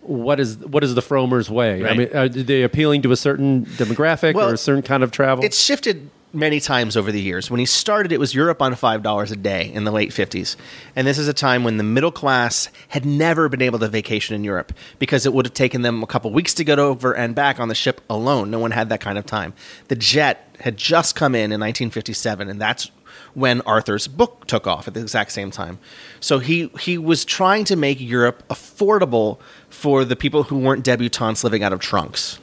what 0.00 0.40
is 0.40 0.58
what 0.58 0.82
is 0.82 0.94
the 0.94 1.02
Frommer's 1.02 1.50
way? 1.50 1.86
I 1.86 1.94
mean, 1.94 2.16
are 2.16 2.28
they 2.28 2.62
appealing 2.62 3.02
to 3.02 3.12
a 3.12 3.16
certain 3.16 3.66
demographic 3.66 4.34
Well, 4.34 4.50
or 4.50 4.54
a 4.54 4.58
certain 4.58 4.82
kind 4.82 5.02
of 5.02 5.10
travel? 5.10 5.44
It's 5.44 5.60
shifted 5.60 6.10
many 6.32 6.60
times 6.60 6.96
over 6.96 7.10
the 7.10 7.20
years. 7.20 7.50
When 7.50 7.60
he 7.60 7.66
started, 7.66 8.12
it 8.12 8.20
was 8.20 8.34
Europe 8.34 8.60
on 8.60 8.74
five 8.74 9.02
dollars 9.02 9.30
a 9.30 9.36
day 9.36 9.70
in 9.72 9.84
the 9.84 9.90
late 9.90 10.12
fifties, 10.12 10.56
and 10.94 11.06
this 11.06 11.18
is 11.18 11.28
a 11.28 11.32
time 11.32 11.64
when 11.64 11.76
the 11.76 11.84
middle 11.84 12.12
class 12.12 12.68
had 12.88 13.04
never 13.04 13.48
been 13.48 13.62
able 13.62 13.78
to 13.80 13.88
vacation 13.88 14.34
in 14.34 14.44
Europe 14.44 14.72
because 14.98 15.26
it 15.26 15.32
would 15.32 15.46
have 15.46 15.54
taken 15.54 15.82
them 15.82 16.02
a 16.02 16.06
couple 16.06 16.32
weeks 16.32 16.54
to 16.54 16.64
get 16.64 16.78
over 16.78 17.12
and 17.12 17.34
back 17.34 17.58
on 17.60 17.68
the 17.68 17.74
ship 17.74 18.00
alone. 18.10 18.50
No 18.50 18.58
one 18.58 18.70
had 18.70 18.88
that 18.88 19.00
kind 19.00 19.18
of 19.18 19.26
time. 19.26 19.54
The 19.88 19.96
jet 19.96 20.56
had 20.60 20.76
just 20.76 21.14
come 21.14 21.34
in 21.34 21.52
in 21.52 21.60
1957, 21.60 22.48
and 22.48 22.60
that's 22.60 22.90
when 23.34 23.60
Arthur's 23.62 24.08
book 24.08 24.46
took 24.46 24.66
off 24.66 24.88
at 24.88 24.94
the 24.94 25.00
exact 25.00 25.32
same 25.32 25.50
time. 25.50 25.78
So 26.20 26.38
he 26.38 26.68
he 26.80 26.98
was 26.98 27.24
trying 27.24 27.64
to 27.66 27.76
make 27.76 28.00
Europe 28.00 28.42
affordable 28.48 29.38
for 29.68 30.04
the 30.04 30.16
people 30.16 30.44
who 30.44 30.58
weren't 30.58 30.84
debutantes 30.84 31.44
living 31.44 31.62
out 31.62 31.72
of 31.72 31.80
trunks 31.80 32.38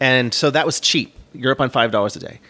and 0.00 0.34
so 0.34 0.50
that 0.50 0.66
was 0.66 0.80
cheap. 0.80 1.12
Europe 1.32 1.60
on 1.60 1.70
five 1.70 1.90
dollars 1.90 2.16
a 2.16 2.20
day. 2.20 2.40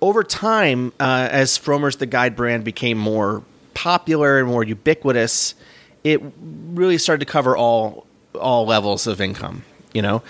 Over 0.00 0.22
time, 0.22 0.92
uh, 1.00 1.28
as 1.30 1.58
Frommer's 1.58 1.96
the 1.96 2.06
guide 2.06 2.36
brand 2.36 2.64
became 2.64 2.98
more 2.98 3.42
popular 3.74 4.38
and 4.38 4.48
more 4.48 4.62
ubiquitous, 4.62 5.54
it 6.04 6.20
really 6.38 6.98
started 6.98 7.24
to 7.26 7.30
cover 7.30 7.56
all 7.56 8.06
all 8.38 8.66
levels 8.66 9.06
of 9.06 9.20
income. 9.20 9.64
You 9.94 10.02
know, 10.02 10.22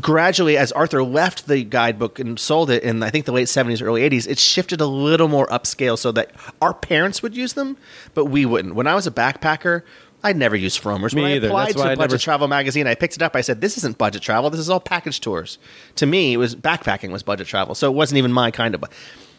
gradually 0.00 0.56
as 0.58 0.72
Arthur 0.72 1.02
left 1.02 1.46
the 1.46 1.64
guidebook 1.64 2.18
and 2.18 2.38
sold 2.38 2.68
it 2.70 2.82
in 2.82 3.02
I 3.02 3.10
think 3.10 3.24
the 3.24 3.32
late 3.32 3.48
seventies, 3.48 3.80
early 3.80 4.02
eighties, 4.02 4.26
it 4.26 4.38
shifted 4.38 4.80
a 4.80 4.86
little 4.86 5.28
more 5.28 5.46
upscale 5.46 5.98
so 5.98 6.12
that 6.12 6.30
our 6.60 6.74
parents 6.74 7.22
would 7.22 7.34
use 7.34 7.54
them, 7.54 7.76
but 8.12 8.26
we 8.26 8.44
wouldn't. 8.44 8.74
When 8.74 8.86
I 8.86 8.94
was 8.94 9.06
a 9.06 9.12
backpacker. 9.12 9.82
I 10.24 10.32
never 10.32 10.56
used 10.56 10.82
Frommer's. 10.82 11.14
Me 11.14 11.22
when 11.22 11.30
either. 11.32 11.46
I 11.48 11.50
applied 11.50 11.66
That's 11.68 11.76
why 11.76 11.84
to 11.84 11.90
I 11.90 11.94
Budget 11.94 12.10
never- 12.12 12.18
Travel 12.18 12.48
magazine, 12.48 12.86
I 12.88 12.94
picked 12.96 13.14
it 13.14 13.22
up. 13.22 13.36
I 13.36 13.42
said, 13.42 13.60
"This 13.60 13.76
isn't 13.78 13.98
budget 13.98 14.22
travel. 14.22 14.50
This 14.50 14.58
is 14.60 14.70
all 14.70 14.80
package 14.80 15.20
tours." 15.20 15.58
To 15.96 16.06
me, 16.06 16.32
it 16.32 16.38
was 16.38 16.56
backpacking 16.56 17.10
was 17.12 17.22
budget 17.22 17.46
travel, 17.46 17.74
so 17.76 17.88
it 17.90 17.94
wasn't 17.94 18.18
even 18.18 18.32
my 18.32 18.50
kind 18.50 18.74
of. 18.74 18.80
bu- 18.80 18.88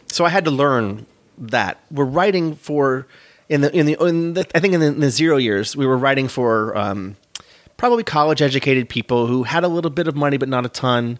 So 0.07 0.23
I 0.23 0.29
had 0.29 0.45
to 0.45 0.51
learn 0.51 1.05
that 1.37 1.79
we're 1.91 2.05
writing 2.05 2.55
for 2.55 3.07
in 3.49 3.61
the 3.61 3.75
in 3.75 3.85
the, 3.87 4.01
in 4.05 4.33
the 4.35 4.47
I 4.55 4.59
think 4.61 4.73
in 4.75 4.79
the, 4.79 4.85
in 4.87 4.99
the 5.01 5.09
zero 5.09 5.37
years 5.37 5.75
we 5.75 5.85
were 5.85 5.97
writing 5.97 6.27
for 6.27 6.77
um, 6.77 7.15
probably 7.77 8.03
college 8.03 8.41
educated 8.41 8.87
people 8.87 9.27
who 9.27 9.43
had 9.43 9.63
a 9.63 9.67
little 9.67 9.91
bit 9.91 10.07
of 10.07 10.15
money 10.15 10.37
but 10.37 10.47
not 10.49 10.65
a 10.65 10.69
ton, 10.69 11.19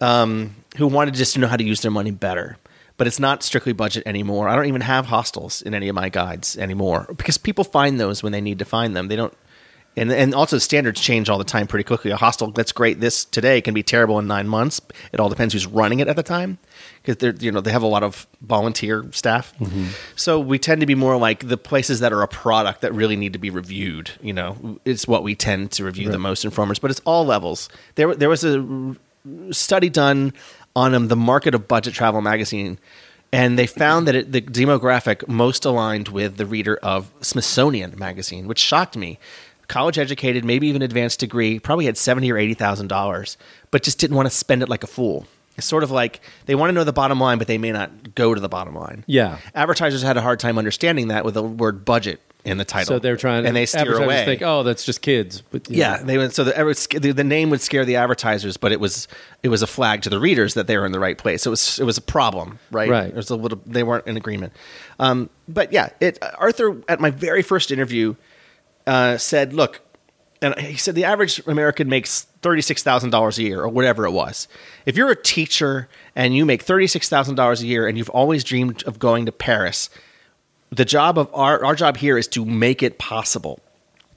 um, 0.00 0.54
who 0.76 0.86
wanted 0.86 1.14
just 1.14 1.34
to 1.34 1.40
know 1.40 1.46
how 1.46 1.56
to 1.56 1.64
use 1.64 1.80
their 1.82 1.90
money 1.90 2.10
better. 2.10 2.56
But 2.98 3.06
it's 3.06 3.18
not 3.18 3.42
strictly 3.42 3.72
budget 3.72 4.02
anymore. 4.06 4.48
I 4.48 4.56
don't 4.56 4.66
even 4.66 4.82
have 4.82 5.06
hostels 5.06 5.62
in 5.62 5.72
any 5.72 5.88
of 5.88 5.94
my 5.94 6.08
guides 6.08 6.58
anymore 6.58 7.06
because 7.16 7.38
people 7.38 7.64
find 7.64 7.98
those 7.98 8.22
when 8.22 8.32
they 8.32 8.40
need 8.40 8.58
to 8.58 8.64
find 8.64 8.94
them. 8.94 9.08
They 9.08 9.16
don't, 9.16 9.32
and 9.98 10.12
and 10.12 10.34
also 10.34 10.58
standards 10.58 11.00
change 11.00 11.28
all 11.28 11.38
the 11.38 11.44
time 11.44 11.66
pretty 11.66 11.84
quickly. 11.84 12.10
A 12.10 12.16
hostel 12.16 12.50
that's 12.50 12.72
great 12.72 13.00
this 13.00 13.24
today 13.24 13.60
can 13.60 13.74
be 13.74 13.82
terrible 13.82 14.18
in 14.18 14.26
nine 14.26 14.48
months. 14.48 14.80
It 15.12 15.20
all 15.20 15.28
depends 15.28 15.54
who's 15.54 15.66
running 15.66 16.00
it 16.00 16.08
at 16.08 16.16
the 16.16 16.22
time 16.22 16.58
because 17.02 17.16
they're 17.16 17.34
you 17.34 17.50
know 17.50 17.60
they 17.60 17.72
have 17.72 17.82
a 17.82 17.86
lot 17.86 18.02
of 18.02 18.26
volunteer 18.40 19.06
staff. 19.12 19.52
Mm-hmm. 19.58 19.86
So 20.16 20.38
we 20.40 20.58
tend 20.58 20.80
to 20.80 20.86
be 20.86 20.94
more 20.94 21.16
like 21.16 21.48
the 21.48 21.56
places 21.56 22.00
that 22.00 22.12
are 22.12 22.22
a 22.22 22.28
product 22.28 22.80
that 22.82 22.92
really 22.92 23.16
need 23.16 23.32
to 23.32 23.38
be 23.38 23.50
reviewed. 23.50 24.10
You 24.20 24.32
know, 24.32 24.78
it's 24.84 25.08
what 25.08 25.22
we 25.22 25.34
tend 25.34 25.72
to 25.72 25.84
review 25.84 26.10
the 26.10 26.18
most 26.18 26.44
in 26.44 26.50
Frommer's, 26.50 26.78
but 26.78 26.90
it's 26.90 27.00
all 27.04 27.24
levels. 27.24 27.68
There 27.96 28.14
there 28.14 28.28
was 28.28 28.44
a 28.44 28.96
study 29.50 29.88
done 29.88 30.32
on 30.78 30.94
um, 30.94 31.08
the 31.08 31.16
market 31.16 31.54
of 31.54 31.66
budget 31.66 31.92
travel 31.92 32.20
magazine 32.20 32.78
and 33.32 33.58
they 33.58 33.66
found 33.66 34.08
that 34.08 34.14
it, 34.14 34.32
the 34.32 34.40
demographic 34.40 35.26
most 35.28 35.64
aligned 35.64 36.08
with 36.08 36.36
the 36.36 36.46
reader 36.46 36.76
of 36.82 37.10
Smithsonian 37.20 37.98
magazine, 37.98 38.46
which 38.46 38.58
shocked 38.58 38.96
me. 38.96 39.18
College 39.66 39.98
educated, 39.98 40.46
maybe 40.46 40.66
even 40.66 40.80
advanced 40.80 41.20
degree, 41.20 41.58
probably 41.58 41.84
had 41.84 41.98
seventy 41.98 42.32
or 42.32 42.38
eighty 42.38 42.54
thousand 42.54 42.88
dollars, 42.88 43.36
but 43.70 43.82
just 43.82 43.98
didn't 43.98 44.16
want 44.16 44.26
to 44.26 44.34
spend 44.34 44.62
it 44.62 44.68
like 44.70 44.82
a 44.82 44.86
fool. 44.86 45.26
It's 45.58 45.66
sort 45.66 45.82
of 45.82 45.90
like 45.90 46.20
they 46.46 46.54
want 46.54 46.70
to 46.70 46.72
know 46.72 46.84
the 46.84 46.92
bottom 46.92 47.20
line, 47.20 47.36
but 47.36 47.48
they 47.48 47.58
may 47.58 47.72
not 47.72 48.14
go 48.14 48.32
to 48.32 48.40
the 48.40 48.48
bottom 48.48 48.74
line. 48.74 49.04
Yeah. 49.06 49.38
advertisers 49.54 50.02
had 50.02 50.16
a 50.16 50.22
hard 50.22 50.40
time 50.40 50.56
understanding 50.56 51.08
that 51.08 51.24
with 51.24 51.34
the 51.34 51.42
word 51.42 51.84
budget 51.84 52.22
in 52.48 52.58
the 52.58 52.64
title. 52.64 52.96
So 52.96 52.98
they're 52.98 53.16
trying, 53.16 53.46
and 53.46 53.54
they 53.54 53.66
steer 53.66 54.02
away. 54.02 54.24
Think, 54.24 54.42
oh, 54.42 54.62
that's 54.62 54.84
just 54.84 55.02
kids. 55.02 55.40
But, 55.40 55.70
Yeah, 55.70 55.96
know. 55.96 56.04
they 56.04 56.18
went. 56.18 56.34
So 56.34 56.44
the, 56.44 56.58
it 56.58 56.64
would 56.64 56.76
sc- 56.76 57.00
the 57.00 57.12
the 57.12 57.24
name 57.24 57.50
would 57.50 57.60
scare 57.60 57.84
the 57.84 57.96
advertisers, 57.96 58.56
but 58.56 58.72
it 58.72 58.80
was 58.80 59.08
it 59.42 59.48
was 59.48 59.62
a 59.62 59.66
flag 59.66 60.02
to 60.02 60.10
the 60.10 60.18
readers 60.18 60.54
that 60.54 60.66
they 60.66 60.76
were 60.76 60.86
in 60.86 60.92
the 60.92 61.00
right 61.00 61.16
place. 61.16 61.46
It 61.46 61.50
was 61.50 61.78
it 61.78 61.84
was 61.84 61.98
a 61.98 62.02
problem, 62.02 62.58
right? 62.70 62.88
Right. 62.88 63.08
It 63.08 63.14
was 63.14 63.30
a 63.30 63.36
little. 63.36 63.60
They 63.66 63.82
weren't 63.82 64.06
in 64.06 64.16
agreement. 64.16 64.52
Um, 64.98 65.30
but 65.48 65.72
yeah, 65.72 65.90
it 66.00 66.18
Arthur 66.38 66.82
at 66.88 67.00
my 67.00 67.10
very 67.10 67.42
first 67.42 67.70
interview 67.70 68.14
uh, 68.86 69.16
said, 69.18 69.52
"Look," 69.52 69.80
and 70.42 70.58
he 70.58 70.76
said 70.76 70.94
the 70.94 71.04
average 71.04 71.40
American 71.46 71.88
makes 71.88 72.26
thirty 72.42 72.62
six 72.62 72.82
thousand 72.82 73.10
dollars 73.10 73.38
a 73.38 73.42
year 73.42 73.60
or 73.60 73.68
whatever 73.68 74.04
it 74.04 74.12
was. 74.12 74.48
If 74.86 74.96
you're 74.96 75.10
a 75.10 75.20
teacher 75.22 75.88
and 76.14 76.34
you 76.34 76.46
make 76.46 76.62
thirty 76.62 76.86
six 76.86 77.08
thousand 77.08 77.34
dollars 77.34 77.62
a 77.62 77.66
year 77.66 77.86
and 77.86 77.98
you've 77.98 78.10
always 78.10 78.44
dreamed 78.44 78.82
of 78.84 78.98
going 78.98 79.26
to 79.26 79.32
Paris, 79.32 79.90
the 80.70 80.84
job 80.84 81.18
of 81.18 81.30
our 81.34 81.64
our 81.64 81.74
job 81.74 81.96
here 81.96 82.18
is 82.18 82.26
to 82.28 82.44
make 82.44 82.82
it 82.82 82.98
possible 82.98 83.60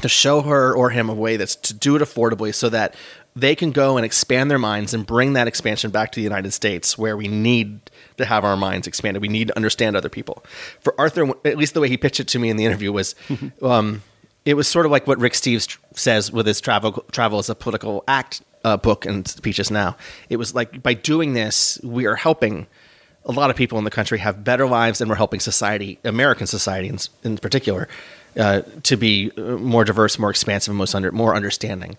to 0.01 0.09
show 0.09 0.41
her 0.41 0.73
or 0.73 0.89
him 0.89 1.09
a 1.09 1.13
way 1.13 1.37
that's 1.37 1.55
to 1.55 1.73
do 1.73 1.95
it 1.95 2.01
affordably 2.01 2.53
so 2.53 2.69
that 2.69 2.95
they 3.35 3.55
can 3.55 3.71
go 3.71 3.97
and 3.97 4.05
expand 4.05 4.51
their 4.51 4.59
minds 4.59 4.93
and 4.93 5.05
bring 5.05 5.33
that 5.33 5.47
expansion 5.47 5.89
back 5.89 6.11
to 6.11 6.19
the 6.19 6.23
United 6.23 6.51
States 6.51 6.97
where 6.97 7.15
we 7.15 7.27
need 7.27 7.79
to 8.17 8.25
have 8.25 8.43
our 8.43 8.57
minds 8.57 8.87
expanded. 8.87 9.21
We 9.21 9.29
need 9.29 9.47
to 9.47 9.55
understand 9.55 9.95
other 9.95 10.09
people. 10.09 10.43
For 10.81 10.93
Arthur, 10.99 11.29
at 11.45 11.57
least 11.57 11.73
the 11.73 11.79
way 11.79 11.87
he 11.87 11.97
pitched 11.97 12.19
it 12.19 12.27
to 12.29 12.39
me 12.39 12.49
in 12.49 12.57
the 12.57 12.65
interview 12.65 12.91
was, 12.91 13.15
um, 13.61 14.03
it 14.43 14.55
was 14.55 14.67
sort 14.67 14.85
of 14.85 14.91
like 14.91 15.07
what 15.07 15.19
Rick 15.19 15.33
Steves 15.33 15.77
says 15.93 16.31
with 16.31 16.45
his 16.45 16.59
travel 16.59 17.05
travel 17.11 17.39
as 17.39 17.49
a 17.49 17.55
political 17.55 18.03
act 18.07 18.41
uh, 18.63 18.75
book 18.75 19.05
and 19.05 19.27
speeches 19.27 19.71
now. 19.71 19.95
It 20.29 20.37
was 20.37 20.53
like 20.53 20.83
by 20.83 20.93
doing 20.93 21.33
this, 21.33 21.79
we 21.83 22.05
are 22.07 22.15
helping 22.15 22.67
a 23.25 23.31
lot 23.31 23.49
of 23.49 23.55
people 23.55 23.77
in 23.77 23.83
the 23.83 23.91
country 23.91 24.19
have 24.19 24.43
better 24.43 24.67
lives, 24.67 25.01
and 25.01 25.09
we're 25.09 25.15
helping 25.15 25.39
society, 25.39 25.99
American 26.03 26.47
society 26.47 26.87
in, 26.87 26.97
in 27.23 27.37
particular, 27.37 27.87
uh, 28.37 28.61
to 28.83 28.97
be 28.97 29.31
uh, 29.37 29.41
more 29.41 29.83
diverse, 29.83 30.17
more 30.17 30.29
expansive, 30.29 30.71
and 30.71 30.77
most 30.77 30.95
under, 30.95 31.11
more 31.11 31.35
understanding. 31.35 31.97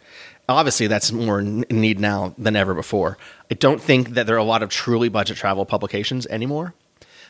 Obviously, 0.48 0.86
that's 0.86 1.12
more 1.12 1.40
in 1.40 1.64
need 1.70 2.00
now 2.00 2.34
than 2.36 2.56
ever 2.56 2.74
before. 2.74 3.18
I 3.50 3.54
don't 3.54 3.80
think 3.80 4.10
that 4.10 4.26
there 4.26 4.34
are 4.34 4.38
a 4.38 4.44
lot 4.44 4.62
of 4.62 4.70
truly 4.70 5.08
budget 5.08 5.36
travel 5.36 5.64
publications 5.64 6.26
anymore. 6.26 6.74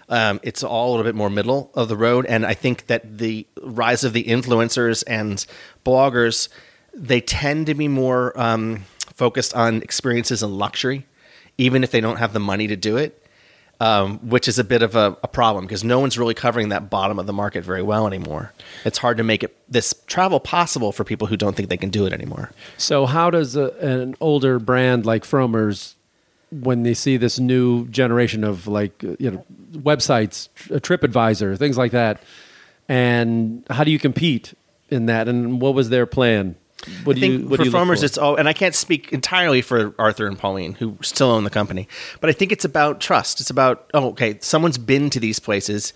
Um, 0.08 0.40
it's 0.42 0.64
all 0.64 0.88
a 0.88 0.90
little 0.90 1.04
bit 1.04 1.14
more 1.14 1.30
middle 1.30 1.70
of 1.74 1.88
the 1.88 1.96
road, 1.96 2.26
and 2.26 2.46
I 2.46 2.54
think 2.54 2.86
that 2.86 3.18
the 3.18 3.46
rise 3.62 4.04
of 4.04 4.12
the 4.12 4.24
influencers 4.24 5.04
and 5.06 5.44
bloggers 5.84 6.48
they 6.94 7.22
tend 7.22 7.66
to 7.66 7.74
be 7.74 7.88
more 7.88 8.38
um, 8.38 8.84
focused 9.14 9.54
on 9.54 9.80
experiences 9.80 10.42
and 10.42 10.58
luxury, 10.58 11.06
even 11.56 11.82
if 11.82 11.90
they 11.90 12.02
don't 12.02 12.18
have 12.18 12.34
the 12.34 12.40
money 12.40 12.66
to 12.66 12.76
do 12.76 12.98
it 12.98 13.21
um, 13.82 14.18
which 14.18 14.46
is 14.46 14.60
a 14.60 14.64
bit 14.64 14.80
of 14.80 14.94
a, 14.94 15.16
a 15.24 15.28
problem 15.28 15.64
because 15.66 15.82
no 15.82 15.98
one's 15.98 16.16
really 16.16 16.34
covering 16.34 16.68
that 16.68 16.88
bottom 16.88 17.18
of 17.18 17.26
the 17.26 17.32
market 17.32 17.64
very 17.64 17.82
well 17.82 18.06
anymore. 18.06 18.52
It's 18.84 18.98
hard 18.98 19.16
to 19.16 19.24
make 19.24 19.42
it 19.42 19.56
this 19.68 19.92
travel 20.06 20.38
possible 20.38 20.92
for 20.92 21.02
people 21.02 21.26
who 21.26 21.36
don't 21.36 21.56
think 21.56 21.68
they 21.68 21.76
can 21.76 21.90
do 21.90 22.06
it 22.06 22.12
anymore. 22.12 22.52
So 22.76 23.06
how 23.06 23.28
does 23.28 23.56
a, 23.56 23.70
an 23.80 24.14
older 24.20 24.60
brand 24.60 25.04
like 25.04 25.24
Frommers 25.24 25.94
when 26.52 26.84
they 26.84 26.94
see 26.94 27.16
this 27.16 27.40
new 27.40 27.88
generation 27.88 28.44
of 28.44 28.68
like 28.68 29.02
uh, 29.02 29.16
you 29.18 29.32
know 29.32 29.44
websites, 29.72 30.48
TripAdvisor, 30.68 31.58
things 31.58 31.76
like 31.76 31.90
that, 31.90 32.22
and 32.88 33.66
how 33.68 33.82
do 33.82 33.90
you 33.90 33.98
compete 33.98 34.54
in 34.90 35.06
that? 35.06 35.26
And 35.26 35.60
what 35.60 35.74
was 35.74 35.88
their 35.90 36.06
plan? 36.06 36.54
What 37.04 37.16
I 37.16 37.20
do 37.20 37.20
think 37.20 37.40
you 37.42 37.48
what 37.48 37.56
for 37.58 37.62
do 37.64 37.68
you 37.68 37.72
farmers, 37.72 38.02
it's 38.02 38.18
all, 38.18 38.36
and 38.36 38.48
I 38.48 38.52
can't 38.52 38.74
speak 38.74 39.12
entirely 39.12 39.62
for 39.62 39.94
Arthur 39.98 40.26
and 40.26 40.38
Pauline, 40.38 40.74
who 40.74 40.96
still 41.02 41.30
own 41.30 41.44
the 41.44 41.50
company, 41.50 41.88
but 42.20 42.28
I 42.30 42.32
think 42.32 42.52
it's 42.52 42.64
about 42.64 43.00
trust. 43.00 43.40
It's 43.40 43.50
about, 43.50 43.88
oh, 43.94 44.08
okay, 44.10 44.38
someone's 44.40 44.78
been 44.78 45.08
to 45.10 45.20
these 45.20 45.38
places. 45.38 45.92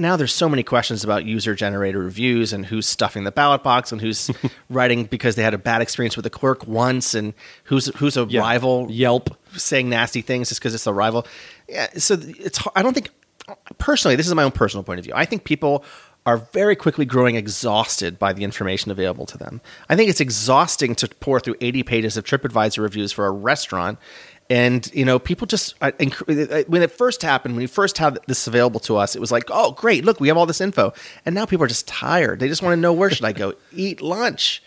Now 0.00 0.16
there's 0.16 0.32
so 0.32 0.48
many 0.48 0.64
questions 0.64 1.04
about 1.04 1.24
user 1.26 1.54
generated 1.54 2.00
reviews 2.02 2.52
and 2.52 2.66
who's 2.66 2.86
stuffing 2.88 3.22
the 3.22 3.30
ballot 3.30 3.62
box 3.62 3.92
and 3.92 4.00
who's 4.00 4.28
writing 4.68 5.04
because 5.04 5.36
they 5.36 5.44
had 5.44 5.54
a 5.54 5.58
bad 5.58 5.80
experience 5.80 6.16
with 6.16 6.26
a 6.26 6.30
clerk 6.30 6.66
once 6.66 7.14
and 7.14 7.34
who's 7.64 7.86
who's 7.98 8.16
a 8.16 8.24
Yeah. 8.28 8.40
rival 8.40 8.88
Yelp. 8.90 9.36
saying 9.52 9.88
nasty 9.88 10.22
things 10.22 10.48
just 10.48 10.60
because 10.60 10.74
it's 10.74 10.88
a 10.88 10.92
rival. 10.92 11.24
Yeah, 11.68 11.86
so 11.98 12.16
it's 12.20 12.58
I 12.74 12.82
don't 12.82 12.94
think 12.94 13.10
personally 13.78 14.16
this 14.16 14.26
is 14.26 14.34
my 14.34 14.42
own 14.42 14.50
personal 14.50 14.82
point 14.82 14.98
of 14.98 15.04
view. 15.04 15.14
I 15.14 15.24
think 15.24 15.44
people 15.44 15.84
are 16.26 16.38
very 16.52 16.76
quickly 16.76 17.04
growing 17.04 17.36
exhausted 17.36 18.18
by 18.18 18.32
the 18.32 18.44
information 18.44 18.90
available 18.90 19.26
to 19.26 19.38
them. 19.38 19.60
I 19.88 19.96
think 19.96 20.10
it's 20.10 20.20
exhausting 20.20 20.94
to 20.96 21.08
pour 21.08 21.40
through 21.40 21.56
80 21.60 21.82
pages 21.82 22.16
of 22.16 22.24
TripAdvisor 22.24 22.82
reviews 22.82 23.12
for 23.12 23.26
a 23.26 23.30
restaurant. 23.30 23.98
And 24.50 24.90
you 24.92 25.04
know, 25.04 25.18
people 25.20 25.46
just 25.46 25.76
uh, 25.80 25.92
uh, 26.00 26.32
uh, 26.32 26.62
when 26.66 26.82
it 26.82 26.90
first 26.90 27.22
happened, 27.22 27.54
when 27.54 27.62
we 27.62 27.68
first 27.68 27.98
had 27.98 28.18
this 28.26 28.48
available 28.48 28.80
to 28.80 28.96
us, 28.96 29.14
it 29.14 29.20
was 29.20 29.30
like, 29.30 29.44
"Oh, 29.48 29.70
great! 29.70 30.04
Look, 30.04 30.18
we 30.18 30.26
have 30.26 30.36
all 30.36 30.44
this 30.44 30.60
info." 30.60 30.92
And 31.24 31.36
now 31.36 31.46
people 31.46 31.64
are 31.64 31.68
just 31.68 31.86
tired. 31.86 32.40
They 32.40 32.48
just 32.48 32.60
want 32.60 32.72
to 32.72 32.80
know 32.80 32.92
where 32.92 33.10
should 33.10 33.24
I 33.24 33.30
go 33.32 33.54
eat 33.72 34.00
lunch. 34.02 34.60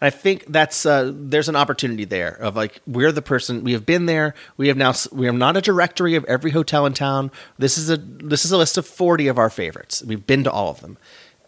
And 0.00 0.06
I 0.06 0.10
think 0.10 0.44
that's 0.48 0.86
uh, 0.86 1.12
there's 1.14 1.48
an 1.48 1.56
opportunity 1.56 2.04
there 2.04 2.30
of 2.30 2.56
like 2.56 2.80
we're 2.86 3.12
the 3.12 3.22
person 3.22 3.64
we 3.64 3.72
have 3.72 3.86
been 3.86 4.06
there. 4.06 4.34
We 4.56 4.68
have 4.68 4.76
now 4.76 4.94
we 5.12 5.28
are 5.28 5.32
not 5.32 5.56
a 5.56 5.60
directory 5.60 6.14
of 6.14 6.24
every 6.24 6.50
hotel 6.50 6.86
in 6.86 6.92
town. 6.92 7.30
This 7.58 7.78
is 7.78 7.90
a 7.90 7.96
this 7.96 8.44
is 8.44 8.52
a 8.52 8.56
list 8.58 8.78
of 8.78 8.86
40 8.86 9.28
of 9.28 9.38
our 9.38 9.50
favorites. 9.50 10.02
We've 10.04 10.26
been 10.26 10.44
to 10.44 10.50
all 10.50 10.70
of 10.70 10.80
them. 10.80 10.98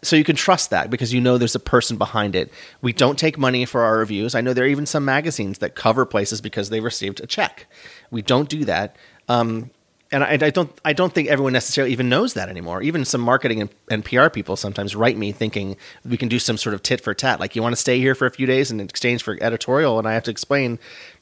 So 0.02 0.14
you 0.14 0.24
can 0.24 0.36
trust 0.36 0.70
that 0.70 0.90
because 0.90 1.12
you 1.12 1.20
know 1.20 1.38
there's 1.38 1.56
a 1.56 1.60
person 1.60 1.96
behind 1.96 2.36
it. 2.36 2.52
We 2.80 2.92
don't 2.92 3.18
take 3.18 3.36
money 3.36 3.64
for 3.64 3.82
our 3.82 3.98
reviews. 3.98 4.34
I 4.34 4.40
know 4.40 4.52
there 4.52 4.64
are 4.64 4.68
even 4.68 4.86
some 4.86 5.04
magazines 5.04 5.58
that 5.58 5.74
cover 5.74 6.06
places 6.06 6.40
because 6.40 6.70
they 6.70 6.80
received 6.80 7.20
a 7.20 7.26
check. 7.26 7.66
We 8.10 8.22
don't 8.22 8.48
do 8.48 8.64
that. 8.64 8.94
Um, 9.28 9.70
and 10.10 10.24
I, 10.24 10.32
I 10.40 10.50
don't 10.50 10.70
I 10.84 10.92
don't 10.92 11.12
think 11.12 11.28
everyone 11.28 11.52
necessarily 11.52 11.92
even 11.92 12.08
knows 12.08 12.34
that 12.34 12.48
anymore. 12.48 12.82
Even 12.82 13.04
some 13.04 13.20
marketing 13.20 13.60
and, 13.60 13.70
and 13.90 14.04
PR 14.04 14.28
people 14.28 14.56
sometimes 14.56 14.96
write 14.96 15.16
me 15.16 15.32
thinking 15.32 15.76
we 16.04 16.16
can 16.16 16.28
do 16.28 16.38
some 16.38 16.56
sort 16.56 16.74
of 16.74 16.82
tit 16.82 17.00
for 17.00 17.12
tat. 17.14 17.40
Like 17.40 17.54
you 17.56 17.62
want 17.62 17.72
to 17.74 17.80
stay 17.80 17.98
here 17.98 18.14
for 18.14 18.26
a 18.26 18.30
few 18.30 18.46
days 18.46 18.70
in 18.70 18.80
exchange 18.80 19.22
for 19.22 19.36
editorial, 19.42 19.98
and 19.98 20.06
I 20.08 20.14
have 20.14 20.22
to 20.24 20.30
explain 20.30 20.78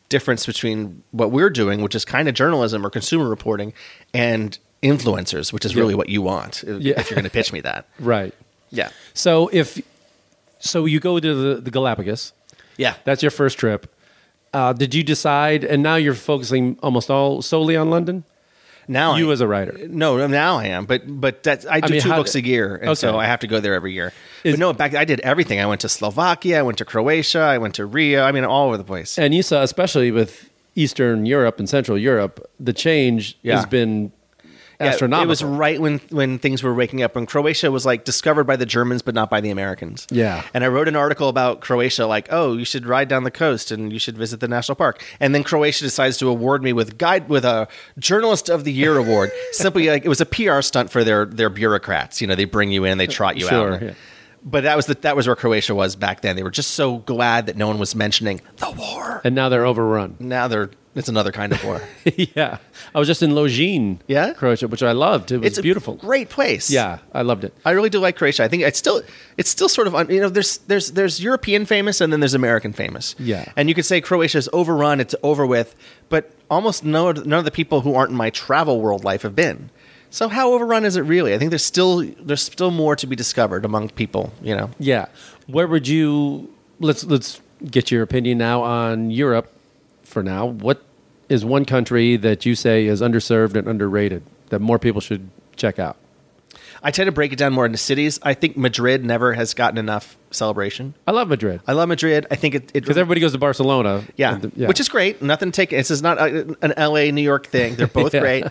difference 0.08 0.46
between 0.46 1.02
what 1.10 1.32
we're 1.32 1.50
doing, 1.50 1.82
which 1.82 1.94
is 1.96 2.04
kind 2.04 2.28
of 2.28 2.34
journalism 2.34 2.86
or 2.86 2.90
consumer 2.90 3.28
reporting, 3.28 3.72
and 4.14 4.56
influencers, 4.82 5.52
which 5.52 5.64
is 5.64 5.74
really 5.74 5.94
what 5.96 6.08
you 6.08 6.22
want 6.22 6.62
if, 6.62 6.80
Yeah. 6.80 7.00
if 7.00 7.10
you're 7.10 7.16
going 7.16 7.24
to 7.24 7.30
pitch 7.30 7.52
me 7.52 7.60
that. 7.62 7.86
right. 7.98 8.32
Yeah, 8.70 8.90
So 9.14 9.48
if 9.52 9.80
so, 10.58 10.84
you 10.86 11.00
go 11.00 11.18
to 11.20 11.34
the, 11.34 11.60
the 11.60 11.70
Galapagos. 11.70 12.32
yeah. 12.76 12.94
That's 13.04 13.22
your 13.22 13.30
first 13.30 13.58
trip. 13.58 13.92
Uh, 14.52 14.72
did 14.72 14.94
you 14.94 15.02
decide? 15.02 15.64
And 15.64 15.82
now 15.82 15.96
you're 15.96 16.14
focusing 16.14 16.78
almost 16.82 17.10
all 17.10 17.42
solely 17.42 17.76
on 17.76 17.90
London. 17.90 18.24
Now 18.88 19.16
You 19.16 19.30
I, 19.30 19.32
as 19.32 19.40
a 19.40 19.48
writer. 19.48 19.76
No, 19.88 20.26
now 20.26 20.56
I 20.58 20.66
am, 20.66 20.86
but 20.86 21.02
but 21.06 21.42
that's 21.42 21.66
I 21.66 21.80
do 21.80 21.92
mean, 21.94 22.00
two 22.02 22.10
books 22.10 22.34
a 22.34 22.44
year, 22.44 22.76
and 22.76 22.96
so 22.96 23.18
I 23.18 23.26
have 23.26 23.40
to 23.40 23.46
go 23.46 23.60
there 23.60 23.74
every 23.74 23.92
year. 23.92 24.12
Is- 24.44 24.54
but 24.54 24.60
no, 24.60 24.72
back 24.72 24.94
I 24.94 25.04
did 25.04 25.20
everything. 25.20 25.60
I 25.60 25.66
went 25.66 25.80
to 25.82 25.88
Slovakia, 25.88 26.58
I 26.60 26.62
went 26.62 26.78
to 26.78 26.84
Croatia, 26.84 27.40
I 27.40 27.58
went 27.58 27.74
to 27.76 27.86
Rio. 27.86 28.22
I 28.24 28.32
mean, 28.32 28.44
all 28.44 28.68
over 28.68 28.76
the 28.76 28.84
place. 28.84 29.18
And 29.18 29.34
you 29.34 29.42
saw, 29.42 29.62
especially 29.62 30.10
with 30.10 30.50
Eastern 30.74 31.26
Europe 31.26 31.58
and 31.58 31.68
Central 31.68 31.98
Europe, 31.98 32.48
the 32.60 32.72
change 32.72 33.36
Yeah. 33.42 33.56
has 33.56 33.66
been 33.66 34.12
Yeah, 34.80 34.86
astronomical. 34.88 35.24
It 35.24 35.28
was 35.28 35.42
right 35.44 35.80
when 35.80 35.98
when 36.10 36.38
things 36.38 36.62
were 36.62 36.74
waking 36.74 37.02
up. 37.02 37.14
When 37.14 37.26
Croatia 37.26 37.70
was 37.70 37.86
like 37.86 38.04
discovered 38.04 38.44
by 38.44 38.56
the 38.56 38.66
Germans, 38.66 39.02
but 39.02 39.14
not 39.14 39.30
by 39.30 39.40
the 39.40 39.50
Americans. 39.50 40.06
Yeah. 40.10 40.42
And 40.52 40.64
I 40.64 40.68
wrote 40.68 40.88
an 40.88 40.96
article 40.96 41.28
about 41.28 41.60
Croatia, 41.60 42.06
like, 42.06 42.28
oh, 42.30 42.54
you 42.56 42.64
should 42.64 42.86
ride 42.86 43.08
down 43.08 43.24
the 43.24 43.30
coast 43.30 43.70
and 43.70 43.92
you 43.92 43.98
should 43.98 44.18
visit 44.18 44.40
the 44.40 44.48
national 44.48 44.76
park. 44.76 45.02
And 45.20 45.34
then 45.34 45.42
Croatia 45.44 45.84
decides 45.84 46.18
to 46.18 46.28
award 46.28 46.62
me 46.62 46.72
with 46.72 46.98
guide 46.98 47.28
with 47.28 47.44
a 47.44 47.68
Journalist 47.98 48.48
of 48.48 48.64
the 48.64 48.72
Year 48.72 48.96
award. 48.98 49.30
Simply 49.52 49.88
like 49.88 50.04
it 50.04 50.08
was 50.08 50.20
a 50.20 50.26
PR 50.26 50.60
stunt 50.60 50.90
for 50.90 51.04
their 51.04 51.24
their 51.24 51.48
bureaucrats. 51.50 52.20
You 52.20 52.26
know, 52.26 52.34
they 52.34 52.44
bring 52.44 52.70
you 52.70 52.84
in, 52.84 52.98
they 52.98 53.06
trot 53.06 53.36
you 53.36 53.46
Sure, 53.46 53.74
out. 53.74 53.82
yeah. 53.82 53.94
But 54.48 54.62
that 54.62 54.76
was 54.76 54.86
the, 54.86 54.94
that 55.00 55.16
was 55.16 55.26
where 55.26 55.34
Croatia 55.34 55.74
was 55.74 55.96
back 55.96 56.20
then. 56.20 56.36
They 56.36 56.44
were 56.44 56.52
just 56.52 56.72
so 56.72 56.98
glad 56.98 57.46
that 57.46 57.56
no 57.56 57.66
one 57.66 57.78
was 57.78 57.96
mentioning 57.96 58.40
the 58.58 58.70
war. 58.70 59.20
and 59.24 59.34
now 59.34 59.48
they're 59.48 59.66
overrun. 59.66 60.16
Now 60.20 60.46
they're 60.46 60.70
it's 60.96 61.08
another 61.08 61.30
kind 61.30 61.52
of 61.52 61.62
war. 61.62 61.80
yeah, 62.16 62.58
I 62.94 62.98
was 62.98 63.06
just 63.06 63.22
in 63.22 63.30
Login, 63.30 63.98
Yeah? 64.08 64.32
Croatia, 64.32 64.66
which 64.66 64.82
I 64.82 64.92
loved. 64.92 65.30
It 65.30 65.38
was 65.38 65.46
it's 65.46 65.58
a 65.58 65.62
beautiful. 65.62 65.94
great 65.94 66.28
place. 66.28 66.70
Yeah, 66.70 66.98
I 67.12 67.22
loved 67.22 67.44
it. 67.44 67.54
I 67.64 67.70
really 67.70 67.90
do 67.90 68.00
like 68.00 68.16
Croatia. 68.16 68.42
I 68.44 68.48
think 68.48 68.62
it's 68.64 68.78
still 68.78 69.02
it's 69.36 69.50
still 69.50 69.68
sort 69.68 69.86
of 69.86 69.94
un, 69.94 70.10
you 70.10 70.20
know 70.20 70.28
there's 70.28 70.58
there's 70.66 70.92
there's 70.92 71.22
European 71.22 71.66
famous 71.66 72.00
and 72.00 72.12
then 72.12 72.20
there's 72.20 72.34
American 72.34 72.72
famous. 72.72 73.14
Yeah. 73.18 73.44
and 73.56 73.68
you 73.68 73.74
could 73.74 73.84
say 73.86 74.00
Croatia 74.00 74.38
is 74.38 74.48
overrun, 74.52 74.98
it's 75.00 75.14
over 75.22 75.46
with, 75.46 75.76
but 76.08 76.32
almost 76.50 76.84
no 76.84 77.12
none 77.12 77.38
of 77.38 77.44
the 77.44 77.50
people 77.50 77.82
who 77.82 77.94
aren't 77.94 78.10
in 78.10 78.16
my 78.16 78.30
travel 78.30 78.80
world 78.80 79.04
life 79.04 79.22
have 79.22 79.36
been. 79.36 79.70
So 80.08 80.28
how 80.28 80.52
overrun 80.54 80.84
is 80.84 80.96
it 80.96 81.02
really? 81.02 81.34
I 81.34 81.38
think 81.38 81.50
there's 81.50 81.64
still 81.64 81.98
there's 82.20 82.42
still 82.42 82.70
more 82.70 82.96
to 82.96 83.06
be 83.06 83.16
discovered 83.16 83.64
among 83.64 83.90
people. 83.90 84.32
You 84.40 84.56
know, 84.56 84.70
Yeah, 84.78 85.06
where 85.46 85.66
would 85.66 85.86
you? 85.88 86.48
Let's 86.80 87.04
let's 87.04 87.40
get 87.70 87.90
your 87.90 88.02
opinion 88.02 88.38
now 88.38 88.62
on 88.62 89.10
Europe. 89.10 89.52
For 90.06 90.22
now, 90.22 90.46
what 90.46 90.82
is 91.28 91.44
one 91.44 91.64
country 91.64 92.16
that 92.16 92.46
you 92.46 92.54
say 92.54 92.86
is 92.86 93.00
underserved 93.02 93.56
and 93.56 93.66
underrated? 93.68 94.22
that 94.50 94.60
more 94.60 94.78
people 94.78 95.00
should 95.00 95.28
check 95.56 95.76
out? 95.80 95.96
I 96.80 96.92
tend 96.92 97.08
to 97.08 97.12
break 97.12 97.32
it 97.32 97.36
down 97.36 97.52
more 97.52 97.66
into 97.66 97.78
cities. 97.78 98.20
I 98.22 98.32
think 98.34 98.56
Madrid 98.56 99.04
never 99.04 99.32
has 99.32 99.54
gotten 99.54 99.76
enough 99.76 100.16
celebration. 100.30 100.94
I 101.04 101.10
love 101.10 101.26
Madrid 101.28 101.60
I 101.66 101.72
love 101.72 101.88
Madrid. 101.88 102.26
I 102.30 102.36
think 102.36 102.54
it 102.54 102.72
because 102.72 102.96
everybody 102.96 103.20
goes 103.20 103.32
to 103.32 103.38
Barcelona. 103.38 104.04
yeah, 104.16 104.38
the- 104.38 104.66
which 104.66 104.78
is 104.78 104.88
great. 104.88 105.20
Nothing 105.20 105.50
to 105.50 105.56
take. 105.56 105.70
This 105.70 105.90
is 105.90 106.00
not 106.00 106.18
a, 106.18 106.56
an 106.62 106.74
L.A. 106.76 107.10
New 107.10 107.22
York 107.22 107.46
thing. 107.48 107.74
They're 107.74 107.88
both 107.88 108.14
Yeah. 108.14 108.20
great. 108.20 108.44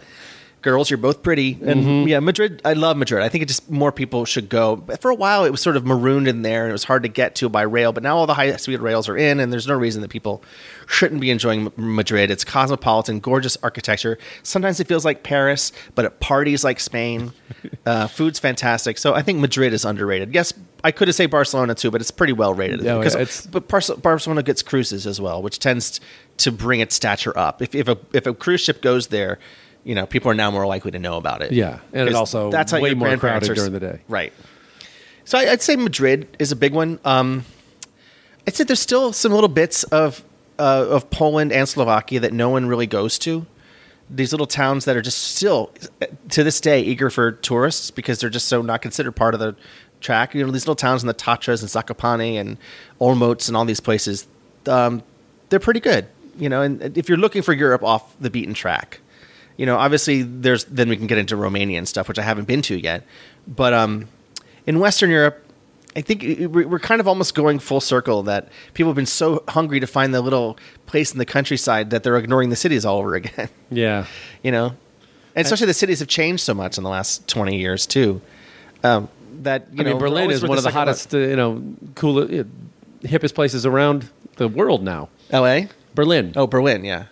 Girls, 0.66 0.90
you're 0.90 0.98
both 0.98 1.22
pretty, 1.24 1.54
and 1.64 1.82
Mm-hmm. 1.86 2.08
yeah, 2.10 2.20
Madrid. 2.20 2.60
I 2.66 2.74
love 2.74 2.98
Madrid. 2.98 3.22
I 3.24 3.30
think 3.30 3.44
it 3.44 3.46
just 3.48 3.70
more 3.70 3.92
people 3.92 4.26
should 4.26 4.50
go. 4.50 4.76
But 4.76 5.00
for 5.00 5.12
a 5.12 5.16
while, 5.16 5.46
it 5.46 5.52
was 5.52 5.62
sort 5.62 5.78
of 5.78 5.86
marooned 5.86 6.28
in 6.28 6.42
there, 6.42 6.64
and 6.64 6.70
it 6.70 6.74
was 6.74 6.84
hard 6.86 7.04
to 7.04 7.10
get 7.10 7.36
to 7.36 7.48
by 7.50 7.62
rail. 7.62 7.94
But 7.94 8.02
now 8.04 8.18
all 8.18 8.26
the 8.26 8.34
high 8.34 8.54
speed 8.58 8.80
rails 8.82 9.08
are 9.08 9.16
in, 9.16 9.40
and 9.40 9.54
there's 9.54 9.68
no 9.68 9.76
reason 9.76 10.02
that 10.02 10.10
people 10.10 10.44
shouldn't 10.88 11.22
be 11.22 11.30
enjoying 11.30 11.72
Madrid. 11.78 12.32
It's 12.32 12.44
cosmopolitan, 12.44 13.20
gorgeous 13.20 13.58
architecture. 13.64 14.18
Sometimes 14.44 14.80
it 14.80 14.88
feels 14.88 15.06
like 15.06 15.22
Paris, 15.24 15.72
but 15.94 16.04
it 16.06 16.20
parties 16.20 16.64
like 16.64 16.80
Spain. 16.80 17.32
Uh, 17.86 18.08
food's 18.08 18.40
fantastic. 18.40 18.98
So 18.98 19.14
I 19.14 19.22
think 19.22 19.38
Madrid 19.40 19.72
is 19.72 19.86
underrated. 19.86 20.34
Yes, 20.34 20.52
I 20.84 20.90
could 20.92 21.08
have 21.08 21.14
said 21.14 21.30
Barcelona 21.30 21.76
too, 21.76 21.92
but 21.92 22.02
it's 22.02 22.10
pretty 22.10 22.34
well 22.34 22.52
rated. 22.56 22.82
Yeah, 22.82 22.98
Because- 22.98 23.14
it's- 23.14 23.46
but 23.46 23.68
Barcelona 23.68 24.42
gets 24.42 24.64
cruises 24.64 25.06
as 25.06 25.22
well, 25.22 25.44
which 25.44 25.60
tends 25.60 26.00
to 26.38 26.52
bring 26.52 26.80
its 26.80 26.96
stature 26.96 27.38
up. 27.38 27.62
If, 27.62 27.76
if 27.76 27.88
a 27.88 27.98
if 28.12 28.26
a 28.26 28.34
cruise 28.34 28.62
ship 28.62 28.82
goes 28.82 29.08
there, 29.08 29.38
you 29.86 29.96
know, 29.96 30.06
people 30.06 30.30
are 30.30 30.36
now 30.36 30.52
more 30.52 30.66
likely 30.68 30.92
to 30.92 31.00
know 31.00 31.16
about 31.16 31.42
it. 31.42 31.54
Yeah, 31.54 31.80
and 31.94 32.14
also 32.14 32.52
that's 32.52 32.74
how 32.74 32.82
way 32.82 32.94
more 32.94 33.16
crowded 33.18 33.50
are- 33.50 33.56
during 33.56 33.72
the 33.72 33.80
day. 33.80 34.00
right? 34.10 34.34
So 35.24 35.38
I, 35.38 35.52
I'd 35.52 35.62
say 35.62 35.76
Madrid 35.78 36.28
is 36.40 36.52
a 36.52 36.56
big 36.56 36.74
one. 36.74 37.00
Um, 37.06 37.46
I'd 38.48 38.56
say 38.56 38.64
there's 38.64 38.80
still 38.82 39.14
some 39.14 39.32
little 39.32 39.48
bits 39.48 39.84
of 39.86 40.24
uh, 40.60 40.86
of 40.90 41.10
Poland 41.10 41.52
and 41.54 41.68
Slovakia 41.70 42.20
that 42.20 42.34
no 42.34 42.50
one 42.50 42.66
really 42.66 42.88
goes 42.88 43.18
to. 43.20 43.46
These 44.10 44.32
little 44.34 44.46
towns 44.46 44.86
that 44.86 44.96
are 44.96 45.02
just 45.02 45.18
still 45.36 45.72
to 46.30 46.44
this 46.44 46.62
day 46.62 46.82
eager 46.82 47.10
for 47.10 47.32
tourists 47.32 47.90
because 47.90 48.20
they're 48.20 48.30
just 48.30 48.48
so 48.48 48.62
not 48.62 48.82
considered 48.84 49.14
part 49.14 49.34
of 49.34 49.40
the 49.40 49.56
track. 50.00 50.36
You 50.36 50.46
know, 50.46 50.52
these 50.52 50.64
little 50.64 50.76
towns 50.76 51.02
in 51.02 51.08
the 51.08 51.14
Tatras 51.16 51.62
and 51.62 51.70
Zakopane 51.70 52.40
and 52.40 52.58
Olmutz 53.02 53.48
and 53.48 53.58
all 53.58 53.66
these 53.66 53.80
places, 53.80 54.28
um, 54.68 55.02
they're 55.50 55.60
pretty 55.60 55.80
good. 55.80 56.06
You 56.38 56.50
know, 56.50 56.62
and 56.62 56.96
if 56.98 57.10
you're 57.10 57.18
looking 57.18 57.42
for 57.42 57.54
Europe 57.54 57.82
off 57.84 58.16
the 58.20 58.30
beaten 58.30 58.54
track, 58.54 59.00
you 59.58 59.66
know, 59.66 59.78
obviously 59.78 60.22
there's 60.22 60.66
then 60.66 60.90
we 60.90 60.98
can 60.98 61.08
get 61.08 61.18
into 61.18 61.36
Romania 61.36 61.78
and 61.78 61.88
stuff, 61.88 62.08
which 62.08 62.20
I 62.20 62.24
haven't 62.24 62.46
been 62.46 62.62
to 62.64 62.76
yet. 62.76 63.04
But 63.48 63.74
um, 63.74 64.08
in 64.66 64.80
Western 64.80 65.10
Europe, 65.10 65.42
I 65.96 66.02
think 66.02 66.24
we're 66.54 66.80
kind 66.80 67.00
of 67.00 67.08
almost 67.08 67.36
going 67.36 67.60
full 67.60 67.80
circle 67.80 68.24
that 68.24 68.50
people 68.74 68.90
have 68.90 68.98
been 68.98 69.06
so 69.06 69.44
hungry 69.48 69.80
to 69.80 69.88
find 69.88 70.14
the 70.14 70.22
little 70.22 70.58
place 70.88 71.14
in 71.14 71.20
the 71.20 71.26
countryside 71.26 71.90
that 71.92 72.04
they're 72.04 72.18
ignoring 72.18 72.50
the 72.50 72.56
cities 72.58 72.84
all 72.86 72.98
over 73.00 73.16
again. 73.22 73.50
Yeah, 73.70 74.06
you 74.44 74.52
know, 74.52 74.74
and 75.36 75.46
especially 75.46 75.68
the 75.68 75.74
cities 75.74 76.00
have 76.00 76.10
changed 76.10 76.44
so 76.44 76.54
much 76.54 76.78
in 76.78 76.84
the 76.84 76.90
last 76.90 77.28
twenty 77.28 77.58
years 77.58 77.86
too. 77.86 78.22
Um, 78.84 79.08
that 79.44 79.68
you 79.72 79.82
I 79.82 79.84
know, 79.84 79.90
mean, 79.92 80.00
Berlin 80.00 80.32
is 80.32 80.44
one 80.44 80.58
of 80.58 80.64
the 80.64 80.72
hottest, 80.72 81.14
uh, 81.14 81.18
you 81.18 81.36
know, 81.36 81.64
coolest, 81.96 82.34
uh, 82.34 82.44
hippest 83.08 83.34
places 83.36 83.66
around 83.66 84.10
the 84.38 84.48
world 84.48 84.84
now. 84.84 85.10
L.A. 85.30 85.70
Berlin. 85.94 86.34
Oh, 86.36 86.46
Berlin, 86.48 86.84
yeah, 86.84 87.06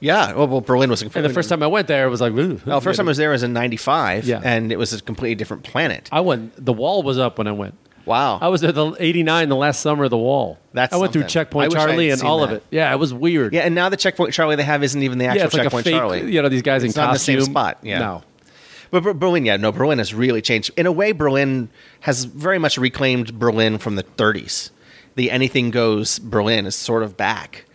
yeah. 0.00 0.32
Well, 0.34 0.48
well 0.48 0.60
Berlin 0.60 0.90
was. 0.90 1.02
and 1.02 1.10
the 1.12 1.28
first 1.28 1.48
time 1.48 1.62
I 1.62 1.66
went 1.66 1.88
there, 1.88 2.06
it 2.06 2.10
was 2.10 2.20
like, 2.20 2.32
ooh. 2.32 2.60
Oh, 2.66 2.80
first 2.80 2.96
time 2.96 3.06
I 3.08 3.10
was 3.10 3.18
there 3.18 3.30
was 3.30 3.42
in 3.42 3.52
'95, 3.52 4.24
Yeah. 4.26 4.40
and 4.44 4.70
it 4.72 4.78
was 4.78 4.92
a 4.92 5.02
completely 5.02 5.34
different 5.34 5.62
planet. 5.64 6.08
I 6.12 6.20
went. 6.20 6.64
The 6.64 6.72
wall 6.72 7.02
was 7.02 7.18
up 7.18 7.38
when 7.38 7.46
I 7.46 7.52
went. 7.52 7.74
Wow, 8.04 8.38
I 8.40 8.48
was 8.48 8.64
at 8.64 8.74
the 8.74 8.94
'89, 8.98 9.50
the 9.50 9.56
last 9.56 9.80
summer 9.80 10.04
of 10.04 10.10
the 10.10 10.16
wall. 10.16 10.58
That's 10.72 10.94
I 10.94 10.96
went 10.96 11.12
through 11.12 11.22
something. 11.22 11.32
Checkpoint 11.32 11.64
I 11.64 11.68
wish 11.68 11.76
I 11.76 11.80
had 11.80 11.86
Charlie 11.88 12.10
and 12.10 12.20
seen 12.20 12.28
all 12.28 12.42
of 12.42 12.48
that. 12.50 12.56
it. 12.56 12.62
Yeah, 12.70 12.90
it 12.90 12.96
was 12.96 13.12
weird. 13.12 13.52
yeah, 13.52 13.60
and 13.62 13.74
now 13.74 13.90
the 13.90 13.98
checkpoint 13.98 14.32
Charlie 14.32 14.56
they 14.56 14.62
have 14.62 14.82
isn't 14.82 15.02
even 15.02 15.18
the 15.18 15.26
actual 15.26 15.38
yeah, 15.40 15.44
it's 15.44 15.52
like 15.54 15.60
a 15.60 15.64
checkpoint 15.64 15.84
fake. 15.84 15.94
Charlie. 15.94 16.32
You 16.32 16.40
know, 16.40 16.48
these 16.48 16.62
guys 16.62 16.82
It's 16.84 16.96
in 16.96 17.00
not 17.00 17.08
in 17.08 17.12
the 17.12 17.18
costume. 17.18 17.40
same 17.42 17.50
spot, 17.52 17.78
yeah. 17.82 17.98
No. 17.98 18.22
But 18.90 19.02
Ber- 19.02 19.12
Berlin, 19.12 19.44
yeah, 19.44 19.58
no, 19.58 19.72
Berlin 19.72 19.98
has 19.98 20.14
really 20.14 20.40
changed. 20.40 20.70
In 20.78 20.86
a 20.86 20.92
way, 20.92 21.12
Berlin 21.12 21.68
has 22.00 22.24
very 22.24 22.58
much 22.58 22.78
reclaimed 22.78 23.38
Berlin 23.38 23.76
from 23.76 23.96
the 23.96 24.04
30s. 24.04 24.70
The 25.16 25.30
anything 25.30 25.70
goes 25.70 26.18
Berlin 26.18 26.64
is 26.64 26.74
sort 26.76 27.02
of 27.02 27.14
back. 27.14 27.66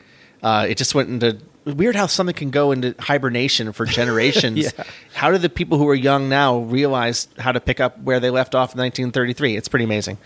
Uh, 0.42 0.66
it 0.68 0.78
just 0.80 0.96
went 0.96 1.10
into 1.10 1.38
weird 1.66 1.95
how 1.95 2.07
something 2.07 2.36
can 2.36 2.49
go 2.51 2.72
into 2.72 2.95
hibernation 2.99 3.72
for 3.74 3.86
generations. 3.86 4.59
Yeah. 4.78 4.84
How 5.14 5.32
do 5.32 5.38
the 5.38 5.49
people 5.49 5.78
who 5.78 5.88
are 5.89 5.95
young 5.95 6.30
now 6.30 6.59
realize 6.59 7.28
how 7.39 7.51
to 7.51 7.59
pick 7.59 7.80
up 7.80 7.99
where 8.01 8.20
they 8.20 8.30
left 8.30 8.55
off 8.55 8.74
in 8.74 8.80
1933? 8.80 9.55
It's 9.57 9.68
pretty 9.68 9.86
amazing. 9.86 10.18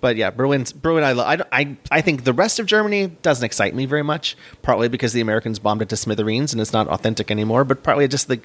But 0.00 0.16
yeah, 0.16 0.30
Berlin's 0.30 0.72
Berlin. 0.72 1.02
I, 1.02 1.10
I 1.34 1.38
I 1.52 1.76
I 1.90 2.00
think 2.02 2.22
the 2.24 2.32
rest 2.32 2.60
of 2.60 2.66
Germany 2.66 3.08
doesn't 3.22 3.44
excite 3.44 3.74
me 3.74 3.84
very 3.86 4.04
much. 4.04 4.36
Partly 4.62 4.88
because 4.88 5.12
the 5.12 5.20
Americans 5.20 5.58
bombed 5.58 5.82
it 5.82 5.88
to 5.88 5.96
smithereens 5.96 6.52
and 6.52 6.60
it's 6.60 6.72
not 6.72 6.86
authentic 6.88 7.30
anymore. 7.32 7.64
But 7.64 7.82
partly 7.82 8.06
just 8.06 8.28
the, 8.28 8.40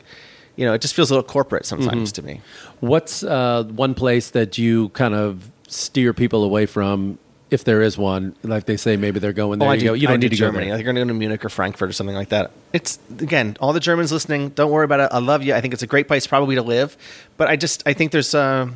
you 0.56 0.66
know, 0.66 0.74
it 0.74 0.82
just 0.82 0.96
feels 0.96 1.12
a 1.12 1.14
little 1.14 1.28
corporate 1.30 1.66
sometimes 1.68 2.12
Mm-hmm. 2.12 2.26
to 2.26 2.34
me. 2.34 2.42
What's 2.80 3.24
uh, 3.24 3.64
one 3.66 3.94
place 3.94 4.32
that 4.32 4.58
you 4.58 4.90
kind 4.90 5.14
of 5.14 5.52
steer 5.68 6.12
people 6.14 6.44
away 6.44 6.66
from, 6.66 7.20
if 7.54 7.64
there 7.64 7.82
is 7.82 7.98
one? 7.98 8.36
Like 8.44 8.66
they 8.66 8.76
say, 8.78 8.98
maybe 8.98 9.20
they're 9.20 9.32
going 9.34 9.60
there. 9.60 9.70
Oh, 9.70 9.72
I 9.72 9.76
you 9.76 9.80
do, 9.80 9.86
go, 9.88 9.94
you 9.94 10.08
don't 10.08 10.20
do 10.20 10.26
need 10.26 10.36
to 10.36 10.40
go 10.42 10.48
Germany. 10.48 10.66
there. 10.66 10.74
I 10.74 10.78
think 10.78 10.86
you're 10.86 10.94
going 10.94 11.08
to 11.08 11.14
go 11.14 11.16
to 11.16 11.20
Munich 11.20 11.46
or 11.46 11.50
Frankfurt 11.50 11.90
or 11.90 11.94
something 11.94 12.16
like 12.16 12.30
that. 12.30 12.52
It's 12.74 13.00
again, 13.20 13.56
all 13.60 13.72
the 13.74 13.80
Germans 13.80 14.12
listening. 14.12 14.50
Don't 14.50 14.72
worry 14.72 14.86
about 14.86 15.00
it. 15.00 15.10
I 15.12 15.20
love 15.20 15.44
you. 15.44 15.54
I 15.54 15.62
think 15.62 15.74
it's 15.74 15.84
a 15.84 15.88
great 15.88 16.08
place 16.08 16.28
probably 16.28 16.56
to 16.56 16.62
live. 16.62 16.98
But 17.38 17.48
I 17.48 17.56
just 17.56 17.84
I 17.86 17.94
think 17.94 18.12
there's 18.12 18.34
uh, 18.36 18.70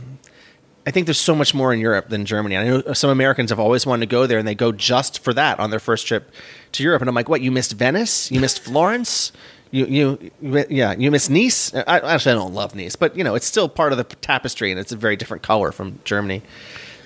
I 0.86 0.92
think 0.92 1.06
there's 1.06 1.20
so 1.20 1.36
much 1.36 1.54
more 1.54 1.74
in 1.74 1.80
Europe 1.80 2.08
than 2.10 2.26
Germany. 2.26 2.56
I 2.56 2.64
know 2.68 2.94
some 2.94 3.10
Americans 3.10 3.50
have 3.50 3.60
always 3.60 3.86
wanted 3.86 4.06
to 4.08 4.10
go 4.12 4.26
there, 4.26 4.40
and 4.40 4.48
they 4.48 4.56
go 4.56 4.72
just 4.72 5.20
for 5.20 5.34
that 5.34 5.60
on 5.60 5.70
their 5.70 5.80
first 5.80 6.08
trip 6.08 6.32
to 6.74 6.84
Europe. 6.84 7.02
And 7.02 7.10
I'm 7.10 7.16
like, 7.16 7.28
what? 7.28 7.42
You 7.42 7.52
missed 7.52 7.74
Venice? 7.74 8.32
You 8.32 8.40
missed 8.40 8.62
Florence? 8.62 9.32
You, 9.70 9.86
you, 9.86 10.32
you- 10.42 10.66
yeah, 10.70 10.94
you 10.98 11.12
missed 11.12 11.30
Nice. 11.30 11.74
I, 11.76 12.00
actually, 12.00 12.32
I 12.32 12.36
don't 12.36 12.54
love 12.54 12.74
Nice, 12.74 12.96
but 12.96 13.18
you 13.18 13.24
know, 13.26 13.36
it's 13.36 13.46
still 13.46 13.68
part 13.68 13.92
of 13.92 13.98
the 13.98 14.06
tapestry, 14.06 14.72
and 14.72 14.80
it's 14.80 14.94
a 14.94 14.96
very 14.96 15.18
different 15.18 15.44
color 15.44 15.74
from 15.74 16.00
Germany. 16.06 16.42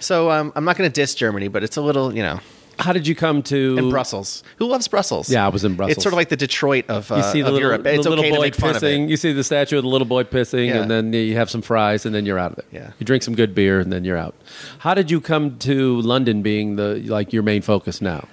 So 0.01 0.29
um, 0.31 0.51
I'm 0.55 0.65
not 0.65 0.77
going 0.77 0.89
to 0.89 0.93
diss 0.93 1.15
Germany, 1.15 1.47
but 1.47 1.63
it's 1.63 1.77
a 1.77 1.81
little, 1.81 2.13
you 2.13 2.21
know, 2.23 2.39
How 2.79 2.91
did 2.93 3.05
you 3.07 3.13
come 3.15 3.43
to 3.43 3.77
and 3.77 3.89
Brussels. 3.91 4.43
Who 4.57 4.65
loves 4.67 4.87
Brussels? 4.87 5.29
Yeah, 5.29 5.45
I 5.45 5.49
was 5.49 5.63
in 5.63 5.75
Brussels. 5.75 5.97
It's 5.97 6.03
sort 6.03 6.13
of 6.13 6.17
like 6.17 6.29
the 6.29 6.35
Detroit 6.37 6.85
of, 6.89 7.11
uh, 7.11 7.17
You 7.17 7.23
see 7.23 7.41
the 7.41 7.47
of 7.47 7.53
little, 7.53 7.59
Europe. 7.69 7.83
the 7.83 7.93
It's 7.93 8.07
little 8.07 8.19
okay 8.19 8.29
to 8.31 8.35
boy 8.37 8.41
make 8.41 8.55
fun 8.55 8.75
of 8.75 8.81
pissing. 8.81 9.05
it. 9.05 9.09
You 9.11 9.17
see 9.17 9.31
the 9.33 9.43
statue 9.43 9.77
of 9.77 9.83
the 9.83 9.89
little 9.89 10.07
boy 10.07 10.23
pissing, 10.23 10.67
Yeah. 10.69 10.81
and 10.81 10.89
then 10.89 11.13
you 11.13 11.35
have 11.35 11.49
some 11.51 11.61
fries, 11.61 12.05
and 12.05 12.15
then 12.15 12.25
you're 12.25 12.39
out 12.39 12.51
of 12.51 12.55
there. 12.57 12.81
Yeah. 12.81 12.91
You 12.97 13.05
drink 13.05 13.21
some 13.23 13.35
good 13.35 13.53
beer, 13.53 13.79
and 13.79 13.93
then 13.93 14.03
you're 14.03 14.17
out. 14.17 14.33
How 14.79 14.93
did 14.95 15.11
you 15.11 15.21
come 15.21 15.57
to 15.59 16.01
London 16.01 16.41
being 16.41 16.75
the 16.77 16.95
like 17.05 17.31
your 17.31 17.43
main 17.43 17.61
focus 17.61 18.01
now? 18.01 18.27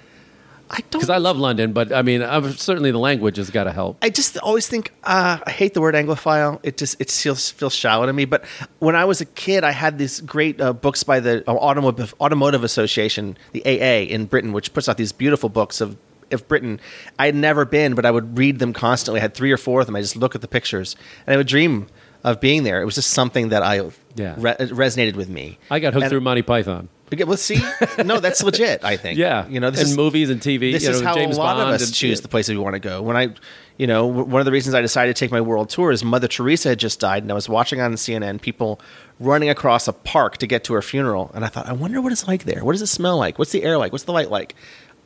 I 0.71 0.81
don't. 0.81 0.91
Because 0.91 1.09
I 1.09 1.17
love 1.17 1.37
London, 1.37 1.73
but 1.73 1.91
I 1.91 2.01
mean, 2.03 2.21
i 2.21 2.39
certainly 2.51 2.91
the 2.91 2.99
language 2.99 3.37
has 3.37 3.49
got 3.49 3.63
to 3.63 3.71
help. 3.71 3.97
I 4.01 4.09
just 4.09 4.37
always 4.37 4.67
think 4.67 4.93
uh, 5.03 5.39
I 5.45 5.51
hate 5.51 5.73
the 5.73 5.81
word 5.81 5.95
Anglophile. 5.95 6.59
It 6.61 6.77
just 6.77 6.99
it 7.01 7.09
feels 7.09 7.49
feels 7.49 7.73
shallow 7.73 8.05
to 8.05 8.13
me. 8.13 8.25
But 8.25 8.45
when 8.77 8.95
I 8.95 9.05
was 9.05 9.19
a 9.19 9.25
kid, 9.25 9.63
I 9.63 9.71
had 9.71 9.97
these 9.97 10.21
great 10.21 10.61
uh, 10.61 10.73
books 10.73 11.03
by 11.03 11.19
the 11.19 11.47
Automotive 11.47 12.13
Automotive 12.21 12.63
Association, 12.63 13.37
the 13.51 13.63
AA 13.65 14.05
in 14.11 14.25
Britain, 14.25 14.53
which 14.53 14.73
puts 14.73 14.87
out 14.87 14.97
these 14.97 15.11
beautiful 15.11 15.49
books 15.49 15.81
of 15.81 15.97
of 16.31 16.47
Britain. 16.47 16.79
I 17.17 17.25
had 17.25 17.35
never 17.35 17.65
been, 17.65 17.95
but 17.95 18.05
I 18.05 18.11
would 18.11 18.37
read 18.37 18.59
them 18.59 18.73
constantly. 18.73 19.19
I 19.19 19.23
had 19.23 19.33
three 19.33 19.51
or 19.51 19.57
four 19.57 19.81
of 19.81 19.87
them. 19.87 19.95
I 19.95 20.01
just 20.01 20.15
look 20.15 20.35
at 20.35 20.41
the 20.41 20.47
pictures, 20.47 20.95
and 21.25 21.33
I 21.33 21.37
would 21.37 21.47
dream 21.47 21.87
of 22.29 22.39
being 22.39 22.63
there. 22.63 22.81
It 22.81 22.85
was 22.85 22.95
just 22.95 23.09
something 23.11 23.49
that 23.49 23.63
I 23.63 23.81
Yeah. 24.15 24.35
re- 24.37 24.55
resonated 24.59 25.15
with 25.15 25.29
me. 25.29 25.57
I 25.69 25.79
got 25.79 25.93
hooked 25.93 26.03
And- 26.03 26.09
through 26.11 26.21
Monty 26.21 26.41
Python. 26.41 26.89
Okay, 27.11 27.23
well, 27.23 27.37
see, 27.37 27.59
no, 28.05 28.19
that's 28.19 28.43
legit. 28.43 28.83
I 28.83 28.95
think. 28.95 29.17
Yeah, 29.25 29.47
you 29.47 29.59
know, 29.59 29.71
this 29.71 29.79
and 29.81 29.89
is, 29.89 29.97
movies 29.97 30.29
and 30.29 30.39
TV. 30.39 30.71
This 30.71 30.83
you 30.83 30.91
is 30.91 31.01
know, 31.01 31.07
how 31.07 31.15
James 31.15 31.37
a 31.37 31.39
lot 31.39 31.55
Bond 31.57 31.69
of 31.69 31.75
us 31.75 31.87
and- 31.87 31.93
choose 31.95 32.21
the 32.21 32.27
places 32.27 32.51
we 32.55 32.61
want 32.61 32.75
to 32.75 32.79
go. 32.79 33.01
When 33.01 33.17
I, 33.17 33.29
you 33.77 33.87
know, 33.87 34.05
w- 34.07 34.25
one 34.25 34.39
of 34.41 34.45
the 34.45 34.51
reasons 34.51 34.75
I 34.75 34.81
decided 34.81 35.15
to 35.15 35.19
take 35.19 35.31
my 35.31 35.41
world 35.41 35.69
tour 35.71 35.89
is 35.91 36.03
Mother 36.03 36.27
Teresa 36.27 36.69
had 36.69 36.77
just 36.79 36.99
died, 36.99 37.23
and 37.23 37.31
I 37.31 37.35
was 37.35 37.49
watching 37.49 37.81
on 37.81 37.93
CNN 37.93 38.39
people 38.39 38.79
running 39.19 39.49
across 39.49 39.87
a 39.87 39.93
park 39.93 40.37
to 40.37 40.45
get 40.45 40.63
to 40.65 40.73
her 40.73 40.83
funeral, 40.83 41.31
and 41.33 41.43
I 41.43 41.47
thought, 41.47 41.65
I 41.67 41.73
wonder 41.73 41.99
what 41.99 42.11
it's 42.11 42.27
like 42.27 42.43
there. 42.43 42.63
What 42.63 42.73
does 42.73 42.83
it 42.83 42.87
smell 42.87 43.17
like? 43.17 43.39
What's 43.39 43.51
the 43.53 43.63
air 43.63 43.79
like? 43.79 43.91
What's 43.91 44.03
the 44.03 44.13
light 44.13 44.29
like? 44.29 44.53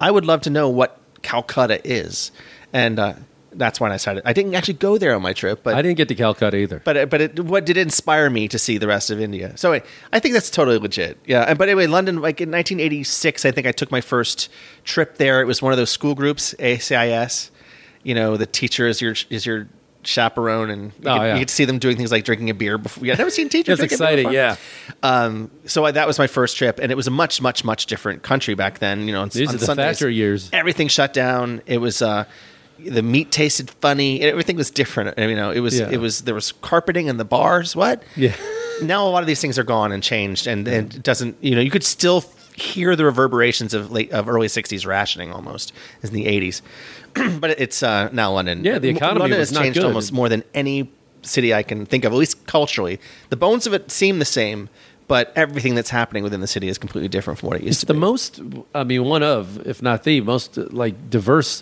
I 0.01 0.11
would 0.11 0.25
love 0.25 0.41
to 0.41 0.49
know 0.49 0.67
what 0.67 0.99
Calcutta 1.21 1.79
is, 1.89 2.31
and 2.73 2.99
uh, 2.99 3.13
that's 3.55 3.79
when 3.79 3.91
I 3.91 3.95
decided. 3.95 4.23
I 4.25 4.33
didn't 4.33 4.55
actually 4.55 4.75
go 4.75 4.97
there 4.97 5.15
on 5.15 5.21
my 5.21 5.33
trip, 5.33 5.61
but 5.63 5.75
I 5.75 5.81
didn't 5.81 5.97
get 5.97 6.07
to 6.09 6.15
Calcutta 6.15 6.57
either. 6.57 6.81
but 6.83 7.09
but 7.09 7.21
it, 7.21 7.39
what 7.39 7.65
did 7.65 7.77
it 7.77 7.81
inspire 7.81 8.29
me 8.29 8.47
to 8.47 8.57
see 8.59 8.77
the 8.77 8.87
rest 8.87 9.09
of 9.09 9.19
India? 9.21 9.55
So 9.57 9.73
I, 9.73 9.81
I 10.11 10.19
think 10.19 10.33
that's 10.33 10.49
totally 10.49 10.77
legit. 10.77 11.17
Yeah. 11.25 11.43
And, 11.43 11.57
but 11.57 11.69
anyway, 11.69 11.87
London, 11.87 12.15
like 12.21 12.41
in 12.41 12.49
1986, 12.51 13.45
I 13.45 13.51
think 13.51 13.67
I 13.67 13.71
took 13.71 13.91
my 13.91 14.01
first 14.01 14.49
trip 14.83 15.17
there. 15.17 15.41
It 15.41 15.45
was 15.45 15.61
one 15.61 15.71
of 15.73 15.77
those 15.77 15.89
school 15.89 16.15
groups, 16.15 16.53
ACIS. 16.59 17.49
You 18.03 18.15
know, 18.15 18.37
the 18.37 18.45
teacher 18.45 18.87
is 18.87 19.01
your 19.01 19.15
is 19.29 19.45
your 19.45 19.67
chaperone, 20.05 20.69
and 20.69 20.83
you, 21.01 21.09
Oh, 21.09 21.17
get, 21.17 21.25
yeah. 21.25 21.35
you 21.37 21.47
see 21.47 21.63
them 21.63 21.79
doing 21.79 21.95
things 21.95 22.11
like 22.11 22.25
drinking 22.25 22.49
a 22.49 22.53
beer. 22.53 22.77
Before, 22.77 23.05
yeah, 23.05 23.13
I've 23.13 23.19
never 23.19 23.29
seen 23.29 23.47
teachers. 23.47 23.79
That's 23.79 23.93
exciting. 23.93 24.31
Yeah. 24.33 24.57
Um, 25.01 25.49
so 25.65 25.85
I, 25.85 25.91
that 25.91 26.07
was 26.07 26.19
my 26.19 26.27
first 26.27 26.57
trip, 26.57 26.79
and 26.81 26.91
it 26.91 26.95
was 26.95 27.07
a 27.07 27.11
much, 27.11 27.41
much, 27.41 27.63
much 27.63 27.85
different 27.85 28.21
country 28.23 28.53
back 28.55 28.79
then. 28.79 29.07
You 29.07 29.13
know, 29.13 29.21
on, 29.21 29.29
These 29.29 29.47
on 29.47 29.55
are 29.55 29.57
the 29.57 29.65
Sundays, 29.65 30.01
years. 30.01 30.49
Everything 30.51 30.89
shut 30.89 31.13
down. 31.13 31.61
It 31.65 31.77
was 31.77 32.01
uh, 32.01 32.25
the 32.89 33.01
meat 33.03 33.31
tasted 33.31 33.69
funny. 33.81 34.21
Everything 34.21 34.55
was 34.55 34.69
different. 34.71 35.17
You 35.17 35.35
know, 35.35 35.51
it 35.51 35.59
was 35.59 35.79
Yeah. 35.79 35.89
it 35.91 35.97
was 35.99 36.21
there 36.21 36.35
was 36.35 36.51
carpeting 36.51 37.07
in 37.07 37.17
the 37.17 37.25
bars. 37.25 37.75
What? 37.75 38.03
Yeah. 38.15 38.35
Now 38.81 39.07
a 39.07 39.09
lot 39.09 39.21
of 39.21 39.27
these 39.27 39.39
things 39.39 39.59
are 39.59 39.63
gone 39.63 39.91
and 39.91 40.01
changed, 40.01 40.47
and, 40.47 40.67
and 40.67 40.93
it 40.95 41.03
doesn't. 41.03 41.37
You 41.41 41.53
know, 41.55 41.61
you 41.61 41.69
could 41.69 41.83
still 41.83 42.25
hear 42.55 42.95
the 42.95 43.05
reverberations 43.05 43.75
of 43.75 43.91
late 43.91 44.11
of 44.11 44.27
early 44.27 44.47
'60s 44.47 44.85
rationing 44.85 45.31
almost 45.31 45.71
in 46.01 46.11
the 46.11 46.25
'80s, 46.25 46.61
but 47.39 47.51
it's 47.51 47.83
uh, 47.83 48.09
now 48.11 48.31
London. 48.33 48.63
Yeah, 48.65 48.79
the 48.79 48.89
economy 48.89 49.19
London 49.21 49.39
has 49.39 49.51
not 49.51 49.61
changed 49.61 49.77
good. 49.79 49.85
almost 49.85 50.11
more 50.11 50.27
than 50.27 50.43
any 50.55 50.89
city 51.21 51.53
I 51.53 51.61
can 51.61 51.85
think 51.85 52.03
of, 52.03 52.13
at 52.13 52.17
least 52.17 52.47
culturally. 52.47 52.99
The 53.29 53.37
bones 53.37 53.67
of 53.67 53.73
it 53.73 53.91
seem 53.91 54.17
the 54.17 54.25
same, 54.25 54.69
but 55.07 55.31
everything 55.35 55.75
that's 55.75 55.91
happening 55.91 56.23
within 56.23 56.41
the 56.41 56.47
city 56.47 56.67
is 56.67 56.79
completely 56.79 57.09
different 57.09 57.39
from 57.39 57.49
what 57.49 57.57
it 57.57 57.63
used 57.63 57.73
It's 57.73 57.79
to 57.81 57.85
the 57.85 57.93
be. 57.93 57.99
The 57.99 58.05
most, 58.05 58.41
I 58.73 58.83
mean, 58.83 59.05
one 59.05 59.21
of, 59.23 59.65
if 59.67 59.81
not 59.83 60.03
the 60.03 60.19
most, 60.21 60.57
like 60.57 61.11
diverse 61.11 61.61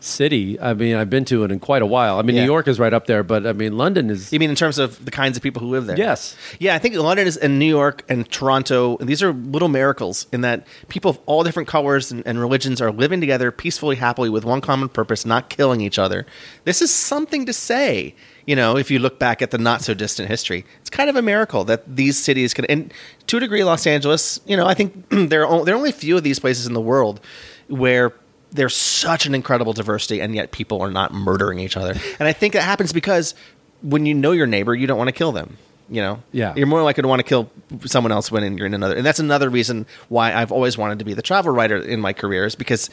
city. 0.00 0.58
I 0.60 0.74
mean, 0.74 0.96
I've 0.96 1.10
been 1.10 1.24
to 1.26 1.44
it 1.44 1.50
in 1.50 1.60
quite 1.60 1.82
a 1.82 1.86
while. 1.86 2.18
I 2.18 2.22
mean, 2.22 2.36
Yeah. 2.36 2.42
New 2.42 2.50
York 2.50 2.66
is 2.68 2.78
right 2.78 2.92
up 2.92 3.06
there, 3.06 3.22
but 3.22 3.46
I 3.46 3.52
mean, 3.52 3.76
London 3.76 4.10
is. 4.10 4.32
You 4.32 4.38
mean 4.38 4.50
in 4.50 4.56
terms 4.56 4.78
of 4.78 5.04
the 5.04 5.10
kinds 5.10 5.36
of 5.36 5.42
people 5.42 5.60
who 5.60 5.68
live 5.68 5.86
there? 5.86 5.96
Yes. 5.96 6.36
Yeah, 6.58 6.74
I 6.74 6.78
think 6.78 6.94
London 6.96 7.26
is, 7.26 7.36
and 7.36 7.58
New 7.58 7.66
York 7.68 8.02
and 8.08 8.28
Toronto, 8.30 8.96
and 8.98 9.08
these 9.08 9.22
are 9.22 9.32
little 9.32 9.68
miracles 9.68 10.26
in 10.32 10.40
that 10.40 10.66
people 10.88 11.10
of 11.10 11.20
all 11.26 11.44
different 11.44 11.68
colors 11.68 12.10
and, 12.10 12.22
and 12.26 12.40
religions 12.40 12.80
are 12.80 12.90
living 12.90 13.20
together 13.20 13.50
peacefully, 13.52 13.96
happily, 13.96 14.30
with 14.30 14.44
one 14.44 14.60
common 14.60 14.88
purpose, 14.88 15.24
not 15.26 15.50
killing 15.50 15.80
each 15.80 15.98
other. 15.98 16.26
This 16.64 16.80
is 16.82 16.90
something 16.90 17.46
to 17.46 17.52
say, 17.52 18.14
you 18.46 18.56
know, 18.56 18.76
if 18.76 18.90
you 18.90 18.98
look 18.98 19.18
back 19.18 19.42
at 19.42 19.50
the 19.50 19.58
not 19.58 19.82
so 19.82 19.94
distant 19.94 20.28
history. 20.28 20.64
It's 20.80 20.90
kind 20.90 21.10
of 21.10 21.16
a 21.16 21.22
miracle 21.22 21.64
that 21.64 21.84
these 21.96 22.18
cities 22.18 22.54
can, 22.54 22.64
and 22.66 22.92
to 23.26 23.36
a 23.36 23.40
degree, 23.40 23.62
Los 23.64 23.86
Angeles, 23.86 24.40
you 24.46 24.56
know, 24.56 24.66
I 24.66 24.74
think 24.74 25.04
there 25.10 25.46
are, 25.46 25.64
there 25.64 25.74
are 25.74 25.78
only 25.78 25.90
a 25.90 25.92
few 25.92 26.16
of 26.16 26.22
these 26.22 26.38
places 26.38 26.66
in 26.66 26.72
the 26.72 26.80
world 26.80 27.20
where 27.68 28.12
there's 28.52 28.74
such 28.76 29.26
an 29.26 29.34
incredible 29.34 29.72
diversity 29.72 30.20
and 30.20 30.34
yet 30.34 30.50
people 30.52 30.80
are 30.82 30.90
not 30.90 31.12
murdering 31.14 31.58
each 31.60 31.76
other. 31.76 31.94
And 32.18 32.28
I 32.28 32.32
think 32.32 32.52
that 32.54 32.62
happens 32.62 32.92
because 32.92 33.34
when 33.82 34.06
you 34.06 34.14
know 34.14 34.32
your 34.32 34.46
neighbor, 34.46 34.74
you 34.74 34.86
don't 34.86 34.98
want 34.98 35.08
to 35.08 35.12
kill 35.12 35.32
them. 35.32 35.56
You 35.88 36.02
know, 36.02 36.22
Yeah. 36.32 36.54
you're 36.56 36.66
more 36.68 36.82
likely 36.82 37.02
to 37.02 37.08
want 37.08 37.18
to 37.20 37.24
kill 37.24 37.50
someone 37.86 38.12
else 38.12 38.30
when 38.30 38.56
you're 38.56 38.66
in 38.66 38.74
another. 38.74 38.96
And 38.96 39.04
that's 39.04 39.18
another 39.18 39.48
reason 39.48 39.86
why 40.08 40.32
I've 40.32 40.52
always 40.52 40.78
wanted 40.78 40.98
to 41.00 41.04
be 41.04 41.14
the 41.14 41.22
travel 41.22 41.52
writer 41.52 41.76
in 41.76 42.00
my 42.00 42.12
career 42.12 42.44
is 42.44 42.54
because 42.54 42.90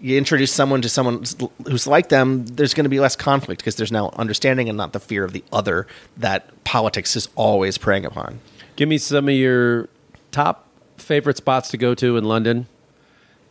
you 0.00 0.18
introduce 0.18 0.52
someone 0.52 0.82
to 0.82 0.88
someone 0.88 1.22
who's 1.68 1.86
like 1.86 2.08
them, 2.08 2.44
there's 2.46 2.74
going 2.74 2.84
to 2.84 2.90
be 2.90 2.98
less 2.98 3.14
conflict 3.14 3.60
because 3.60 3.76
there's 3.76 3.92
now 3.92 4.10
understanding 4.16 4.68
and 4.68 4.76
not 4.76 4.92
the 4.92 4.98
fear 4.98 5.22
of 5.22 5.32
the 5.32 5.44
other 5.52 5.86
that 6.16 6.64
politics 6.64 7.14
is 7.14 7.28
always 7.36 7.78
preying 7.78 8.04
upon. 8.04 8.40
Give 8.74 8.88
me 8.88 8.98
some 8.98 9.28
of 9.28 9.34
your 9.34 9.88
top 10.32 10.66
favorite 10.96 11.36
spots 11.36 11.68
to 11.70 11.76
go 11.76 11.94
to 11.94 12.16
in 12.16 12.24
London. 12.24 12.66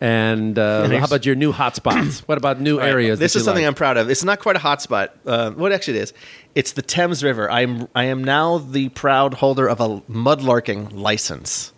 And 0.01 0.57
uh, 0.57 0.89
how 0.97 1.05
about 1.05 1.27
your 1.27 1.35
new 1.35 1.53
hotspots? 1.53 2.21
what 2.27 2.39
about 2.39 2.59
new 2.59 2.79
areas? 2.79 3.19
This 3.19 3.35
is 3.35 3.45
something 3.45 3.63
like? 3.63 3.69
I'm 3.69 3.75
proud 3.75 3.97
of. 3.97 4.09
It's 4.09 4.23
not 4.23 4.39
quite 4.39 4.55
a 4.55 4.59
hotspot. 4.59 5.09
Uh, 5.27 5.51
what 5.51 5.71
actually 5.71 5.99
it 5.99 6.01
is? 6.01 6.13
It's 6.55 6.71
the 6.71 6.81
Thames 6.81 7.23
River. 7.23 7.49
I'm 7.49 7.87
I 7.93 8.05
am 8.05 8.23
now 8.23 8.57
the 8.57 8.89
proud 8.89 9.35
holder 9.35 9.69
of 9.69 9.79
a 9.79 10.01
mudlarking 10.09 10.91
license. 10.93 11.71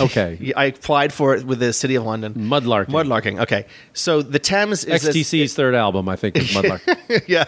Okay. 0.00 0.52
I 0.56 0.64
applied 0.64 1.12
for 1.12 1.34
it 1.36 1.44
with 1.44 1.58
the 1.58 1.74
City 1.74 1.94
of 1.94 2.04
London. 2.04 2.32
Mudlarking. 2.34 2.86
Mudlarking. 2.86 3.40
Okay, 3.42 3.66
so 3.92 4.22
the 4.22 4.38
Thames 4.38 4.84
is 4.84 5.04
XTC's 5.04 5.54
third 5.54 5.74
album, 5.74 6.08
I 6.08 6.16
think, 6.16 6.36
is 6.38 6.48
Mudlark. 6.48 6.80
yeah, 7.28 7.44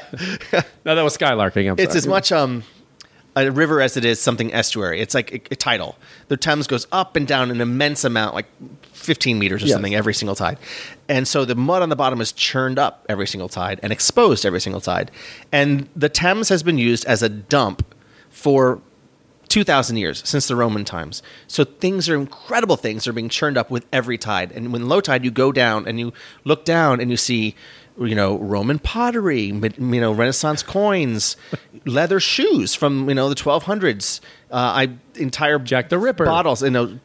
no, 0.85 0.95
that 0.95 1.03
was 1.03 1.17
Skylarking. 1.17 1.71
I'm 1.71 1.79
it's 1.79 1.93
sorry. 1.93 1.99
as 1.99 2.07
much 2.07 2.31
um 2.31 2.63
a 3.43 3.53
river 3.53 3.81
as 3.81 3.97
it 3.97 4.05
is 4.05 4.21
something 4.21 4.53
estuary. 4.53 5.01
It's 5.01 5.15
like 5.15 5.33
a, 5.33 5.53
a 5.53 5.57
tidal. 5.57 5.97
The 6.29 6.37
Thames 6.37 6.67
goes 6.67 6.87
up 6.93 7.17
and 7.17 7.27
down 7.27 7.51
an 7.51 7.61
immense 7.61 8.05
amount, 8.05 8.35
like 8.35 8.47
15 8.93 9.39
meters 9.39 9.63
or 9.63 9.67
Yes. 9.67 9.75
something 9.75 9.95
every 9.95 10.15
single 10.15 10.35
tide. 10.37 10.59
And 11.09 11.27
so 11.29 11.45
the 11.45 11.55
mud 11.55 11.83
on 11.83 11.89
the 11.89 11.97
bottom 11.97 12.21
is 12.21 12.33
churned 12.33 12.79
up 12.79 13.05
every 13.09 13.27
single 13.27 13.49
tide 13.49 13.81
and 13.83 13.93
exposed 13.93 14.45
every 14.47 14.61
single 14.61 14.81
tide. 14.81 15.11
And 15.53 15.89
the 15.97 16.09
Thames 16.09 16.49
has 16.49 16.63
been 16.63 16.79
used 16.79 17.05
as 17.07 17.23
a 17.23 17.29
dump 17.29 17.95
for 18.31 18.81
2,000 19.49 19.97
years 19.97 20.23
since 20.29 20.47
the 20.47 20.55
Roman 20.55 20.85
times. 20.85 21.23
So 21.47 21.65
things 21.65 22.07
are 22.09 22.15
incredible 22.15 22.77
things 22.77 23.07
are 23.09 23.15
being 23.15 23.31
churned 23.31 23.57
up 23.57 23.71
with 23.71 23.87
every 23.93 24.19
tide. 24.19 24.53
And 24.53 24.73
when 24.75 24.89
low 24.89 25.01
tide, 25.01 25.25
you 25.25 25.31
go 25.31 25.53
down 25.53 25.87
and 25.89 25.99
you 25.99 26.13
look 26.45 26.67
down 26.67 27.01
and 27.01 27.11
you 27.11 27.17
see, 27.17 27.55
you 28.01 28.15
know, 28.15 28.39
Roman 28.39 28.79
pottery, 28.79 29.43
you 29.43 29.61
know, 30.01 30.13
Renaissance 30.13 30.63
coins, 30.63 31.37
leather 31.85 32.21
shoes 32.21 32.75
from 32.75 33.09
you 33.09 33.15
know 33.15 33.29
the 33.29 33.35
1200s. 33.35 34.21
Uh, 34.51 34.55
I 34.55 34.91
entire 35.17 35.59
Jack 35.59 35.89
the 35.91 35.99
Ripper. 35.99 36.25
bottles, 36.25 36.63
you 36.63 36.71
know, 36.71 36.99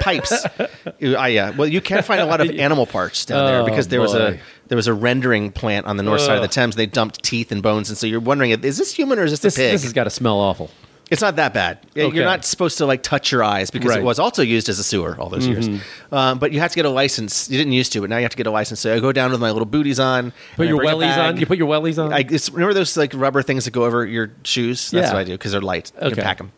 pipes. 0.00 0.32
I, 1.02 1.28
yeah. 1.28 1.50
Well, 1.50 1.68
you 1.68 1.80
can 1.80 2.02
find 2.02 2.20
a 2.20 2.26
lot 2.26 2.40
of 2.40 2.50
animal 2.58 2.86
parts 2.86 3.24
down 3.24 3.44
there 3.46 3.60
Oh, 3.60 3.64
because 3.64 3.88
there 3.88 4.00
was 4.00 4.14
a 4.14 4.40
there 4.66 4.76
was 4.76 4.86
a 4.88 4.94
rendering 4.94 5.52
plant 5.52 5.86
on 5.86 5.96
the 5.96 6.02
north 6.02 6.22
side 6.22 6.36
of 6.36 6.40
the 6.42 6.46
Ugh. 6.48 6.50
Thames. 6.50 6.76
They 6.76 6.86
dumped 6.86 7.22
teeth 7.22 7.52
and 7.52 7.62
bones, 7.62 7.88
and 7.88 7.96
so 7.98 8.06
you're 8.06 8.18
wondering, 8.20 8.50
is 8.50 8.78
this 8.78 8.92
human 8.94 9.18
or 9.18 9.24
is 9.24 9.30
this, 9.32 9.40
This, 9.40 9.56
a 9.56 9.58
pig? 9.60 9.72
this 9.72 9.82
has 9.84 9.92
got 9.92 10.04
to 10.04 10.10
smell 10.10 10.38
awful. 10.40 10.70
It's 11.10 11.22
not 11.22 11.36
that 11.36 11.54
bad. 11.54 11.78
Okay. 11.96 12.14
You're 12.14 12.24
not 12.26 12.44
supposed 12.44 12.78
to 12.78 12.86
like 12.86 13.02
touch 13.02 13.32
your 13.32 13.42
eyes 13.42 13.70
because 13.70 13.88
Right. 13.88 13.96
Mm-hmm. 13.96 14.02
it 14.04 14.06
was 14.06 14.18
also 14.18 14.42
used 14.42 14.68
as 14.68 14.78
a 14.78 14.84
sewer 14.84 15.16
all 15.18 15.30
those 15.30 15.46
years. 15.46 15.68
Um, 16.12 16.38
but 16.38 16.52
you 16.52 16.60
have 16.60 16.70
to 16.72 16.76
get 16.76 16.84
a 16.84 16.90
license. 16.90 17.48
You 17.48 17.56
didn't 17.56 17.72
used 17.72 17.92
to, 17.94 18.00
but 18.02 18.10
now 18.10 18.16
you 18.18 18.22
have 18.24 18.30
to 18.32 18.36
get 18.36 18.46
a 18.46 18.50
license. 18.50 18.80
So 18.80 18.94
I 18.94 19.00
go 19.00 19.10
down 19.12 19.30
with 19.30 19.40
my 19.40 19.50
little 19.50 19.64
booties 19.66 19.98
on. 19.98 20.32
Put 20.56 20.68
your 20.68 20.80
wellies 20.82 21.16
on. 21.16 21.38
You 21.38 21.46
put 21.46 21.56
your 21.56 21.68
wellies 21.68 22.02
on. 22.02 22.12
I, 22.12 22.26
it's, 22.28 22.50
remember 22.50 22.74
those 22.74 22.96
like 22.96 23.12
rubber 23.14 23.40
things 23.42 23.64
that 23.64 23.70
go 23.70 23.84
over 23.84 24.04
your 24.04 24.30
shoes? 24.44 24.90
That's 24.90 25.06
Yeah. 25.08 25.12
what 25.14 25.20
I 25.20 25.24
do 25.24 25.32
because 25.32 25.52
they're 25.52 25.60
light. 25.62 25.92
You 26.00 26.08
Okay. 26.08 26.14
can 26.16 26.24
pack 26.24 26.38
them. 26.38 26.52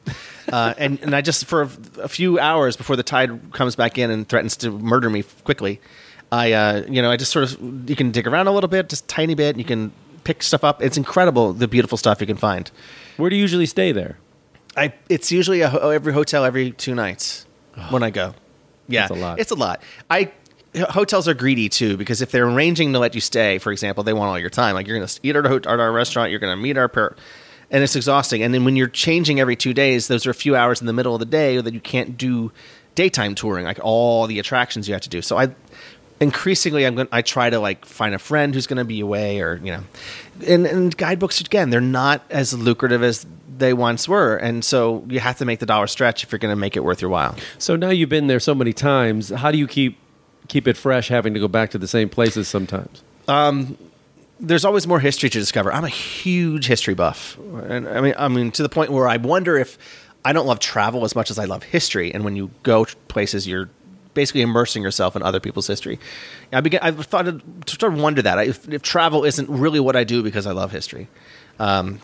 Uh, 0.52 0.74
and, 0.78 0.98
and 1.02 1.14
I 1.14 1.20
just 1.20 1.44
for 1.44 1.62
a, 1.62 1.70
a 2.02 2.08
few 2.08 2.40
hours 2.40 2.76
before 2.76 2.96
the 2.96 3.04
tide 3.04 3.52
comes 3.52 3.76
back 3.76 3.98
in 3.98 4.10
and 4.10 4.28
threatens 4.28 4.56
to 4.58 4.70
murder 4.72 5.08
me 5.10 5.22
quickly, 5.44 5.80
I 6.32 6.52
uh, 6.52 6.84
you 6.88 7.02
know 7.02 7.10
I 7.12 7.16
just 7.16 7.30
sort 7.30 7.44
of 7.44 7.88
you 7.88 7.94
can 7.94 8.10
dig 8.10 8.26
around 8.26 8.48
a 8.48 8.52
little 8.52 8.68
bit, 8.68 8.88
just 8.88 9.06
tiny 9.06 9.34
bit. 9.34 9.56
You 9.58 9.64
can 9.64 9.92
pick 10.24 10.42
stuff 10.42 10.64
up. 10.64 10.82
It's 10.82 10.96
incredible 10.96 11.52
the 11.52 11.68
beautiful 11.68 11.96
stuff 11.98 12.20
you 12.20 12.26
can 12.26 12.36
find. 12.36 12.68
Where 13.16 13.30
do 13.30 13.36
you 13.36 13.42
usually 13.42 13.66
stay 13.66 13.92
there? 13.92 14.18
I 14.76 14.92
it's 15.08 15.32
usually 15.32 15.62
a, 15.62 15.70
oh, 15.70 15.90
every 15.90 16.12
hotel 16.12 16.44
every 16.44 16.70
two 16.70 16.94
nights 16.94 17.46
when 17.90 18.02
I 18.02 18.10
go. 18.10 18.34
Yeah, 18.88 19.02
That's 19.02 19.10
a 19.10 19.22
lot. 19.22 19.38
It's 19.38 19.50
a 19.50 19.54
lot. 19.54 19.82
I 20.08 20.32
hotels 20.74 21.26
are 21.26 21.34
greedy 21.34 21.68
too 21.68 21.96
because 21.96 22.22
if 22.22 22.30
they're 22.30 22.46
arranging 22.46 22.92
to 22.92 22.98
let 22.98 23.14
you 23.14 23.20
stay, 23.20 23.58
for 23.58 23.72
example, 23.72 24.04
they 24.04 24.12
want 24.12 24.30
all 24.30 24.38
your 24.38 24.50
time. 24.50 24.74
Like 24.74 24.86
you're 24.86 24.96
going 24.96 25.08
to 25.08 25.20
eat 25.22 25.36
at 25.36 25.46
our, 25.46 25.56
at 25.56 25.66
our 25.66 25.92
restaurant, 25.92 26.30
you're 26.30 26.40
going 26.40 26.56
to 26.56 26.62
meet 26.62 26.76
our 26.76 26.88
pair, 26.88 27.16
and 27.70 27.82
it's 27.82 27.96
exhausting. 27.96 28.42
And 28.42 28.52
then 28.54 28.64
when 28.64 28.76
you're 28.76 28.88
changing 28.88 29.40
every 29.40 29.56
two 29.56 29.74
days, 29.74 30.08
those 30.08 30.26
are 30.26 30.30
a 30.30 30.34
few 30.34 30.56
hours 30.56 30.80
in 30.80 30.86
the 30.86 30.92
middle 30.92 31.14
of 31.14 31.20
the 31.20 31.26
day 31.26 31.60
that 31.60 31.74
you 31.74 31.80
can't 31.80 32.16
do 32.16 32.52
daytime 32.94 33.34
touring, 33.34 33.64
like 33.64 33.80
all 33.82 34.26
the 34.26 34.38
attractions 34.38 34.88
you 34.88 34.94
have 34.94 35.02
to 35.02 35.08
do. 35.08 35.22
So 35.22 35.36
I 35.36 35.54
increasingly 36.20 36.84
I'm 36.86 36.94
going 36.94 37.08
I 37.10 37.22
try 37.22 37.48
to 37.48 37.58
like 37.58 37.86
find 37.86 38.14
a 38.14 38.18
friend 38.18 38.54
who's 38.54 38.66
going 38.66 38.76
to 38.76 38.84
be 38.84 39.00
away 39.00 39.40
or 39.40 39.56
you 39.56 39.72
know 39.72 39.84
and 40.46 40.66
and 40.66 40.94
guidebooks 40.94 41.40
again 41.40 41.70
they're 41.70 41.80
not 41.80 42.22
as 42.28 42.52
lucrative 42.52 43.02
as 43.02 43.24
they 43.60 43.72
once 43.72 44.08
were. 44.08 44.36
And 44.36 44.64
so 44.64 45.04
you 45.08 45.20
have 45.20 45.38
to 45.38 45.44
make 45.44 45.60
the 45.60 45.66
dollar 45.66 45.86
stretch 45.86 46.24
if 46.24 46.32
you're 46.32 46.38
going 46.38 46.52
to 46.52 46.60
make 46.60 46.76
it 46.76 46.80
worth 46.80 47.00
your 47.00 47.10
while. 47.10 47.36
So 47.58 47.76
now 47.76 47.90
you've 47.90 48.08
been 48.08 48.26
there 48.26 48.40
so 48.40 48.54
many 48.54 48.72
times. 48.72 49.28
How 49.28 49.50
do 49.50 49.58
you 49.58 49.66
keep 49.68 49.98
keep 50.48 50.66
it 50.66 50.76
fresh, 50.76 51.08
having 51.08 51.32
to 51.34 51.40
go 51.40 51.46
back 51.46 51.70
to 51.70 51.78
the 51.78 51.86
same 51.86 52.08
places 52.08 52.48
sometimes? 52.48 53.04
Um, 53.28 53.78
there's 54.40 54.64
always 54.64 54.86
more 54.86 54.98
history 54.98 55.30
to 55.30 55.38
discover. 55.38 55.72
I'm 55.72 55.84
a 55.84 55.88
huge 55.88 56.66
history 56.66 56.94
buff. 56.94 57.38
And 57.68 57.88
I 57.88 58.00
mean 58.00 58.14
I 58.18 58.28
mean 58.28 58.50
to 58.52 58.62
the 58.62 58.68
point 58.68 58.90
where 58.90 59.08
I 59.08 59.18
wonder 59.18 59.56
if 59.56 59.78
I 60.24 60.32
don't 60.32 60.46
love 60.46 60.58
travel 60.58 61.04
as 61.04 61.14
much 61.14 61.30
as 61.30 61.38
I 61.38 61.44
love 61.44 61.62
history. 61.62 62.12
And 62.12 62.24
when 62.24 62.36
you 62.36 62.50
go 62.62 62.84
to 62.84 62.96
places 63.08 63.46
you're 63.46 63.70
basically 64.12 64.42
immersing 64.42 64.82
yourself 64.82 65.14
in 65.14 65.22
other 65.22 65.38
people's 65.38 65.68
history. 65.68 65.98
I 66.52 66.60
begin 66.60 66.80
I've 66.82 67.06
thought 67.06 67.26
to 67.26 67.86
of 67.86 68.00
wonder 68.00 68.22
that. 68.22 68.46
If, 68.46 68.68
if 68.68 68.82
travel 68.82 69.24
isn't 69.24 69.48
really 69.48 69.78
what 69.78 69.94
I 69.94 70.04
do 70.04 70.22
because 70.22 70.46
I 70.46 70.52
love 70.52 70.72
history 70.72 71.06
Um, 71.60 72.00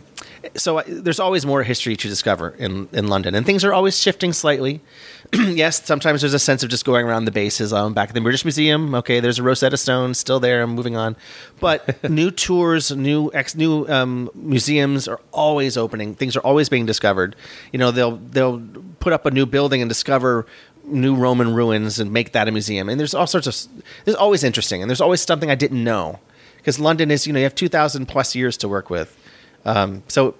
so 0.54 0.78
I, 0.78 0.84
there's 0.86 1.18
always 1.18 1.44
more 1.44 1.62
history 1.62 1.96
to 1.96 2.08
discover 2.08 2.50
in, 2.50 2.88
in 2.92 3.08
London, 3.08 3.34
and 3.34 3.44
things 3.44 3.64
are 3.64 3.72
always 3.72 3.98
shifting 3.98 4.32
slightly. 4.32 4.80
yes, 5.32 5.84
sometimes 5.84 6.20
there's 6.20 6.34
a 6.34 6.38
sense 6.38 6.62
of 6.62 6.68
just 6.68 6.84
going 6.84 7.06
around 7.06 7.24
the 7.24 7.30
bases. 7.30 7.72
Um, 7.72 7.94
back 7.94 8.10
at 8.10 8.14
the 8.14 8.20
British 8.20 8.44
Museum, 8.44 8.94
okay, 8.94 9.18
there's 9.18 9.38
a 9.38 9.42
Rosetta 9.42 9.76
Stone 9.76 10.14
still 10.14 10.38
there. 10.38 10.62
I'm 10.62 10.74
moving 10.74 10.94
on, 10.94 11.16
but 11.58 12.04
new 12.10 12.30
tours, 12.30 12.90
new 12.94 13.30
ex, 13.32 13.54
new 13.54 13.88
um, 13.88 14.30
museums 14.34 15.08
are 15.08 15.20
always 15.32 15.76
opening. 15.76 16.14
Things 16.14 16.36
are 16.36 16.40
always 16.40 16.68
being 16.68 16.86
discovered. 16.86 17.34
You 17.72 17.78
know, 17.78 17.90
they'll 17.90 18.16
they'll 18.16 18.60
put 19.00 19.12
up 19.12 19.26
a 19.26 19.30
new 19.30 19.46
building 19.46 19.80
and 19.80 19.88
discover 19.88 20.46
new 20.84 21.16
Roman 21.16 21.54
ruins 21.54 21.98
and 21.98 22.12
make 22.12 22.32
that 22.32 22.46
a 22.46 22.52
museum. 22.52 22.88
And 22.88 23.00
there's 23.00 23.14
all 23.14 23.26
sorts 23.26 23.46
of 23.46 23.56
there's 24.04 24.16
always 24.16 24.44
interesting, 24.44 24.82
and 24.82 24.90
there's 24.90 25.00
always 25.00 25.22
something 25.22 25.50
I 25.50 25.56
didn't 25.56 25.82
know 25.82 26.20
because 26.58 26.78
London 26.78 27.10
is 27.10 27.26
you 27.26 27.32
know 27.32 27.38
you 27.40 27.44
have 27.44 27.54
two 27.54 27.68
thousand 27.68 28.06
plus 28.06 28.34
years 28.34 28.56
to 28.58 28.68
work 28.68 28.90
with. 28.90 29.18
Um, 29.66 30.02
so 30.08 30.34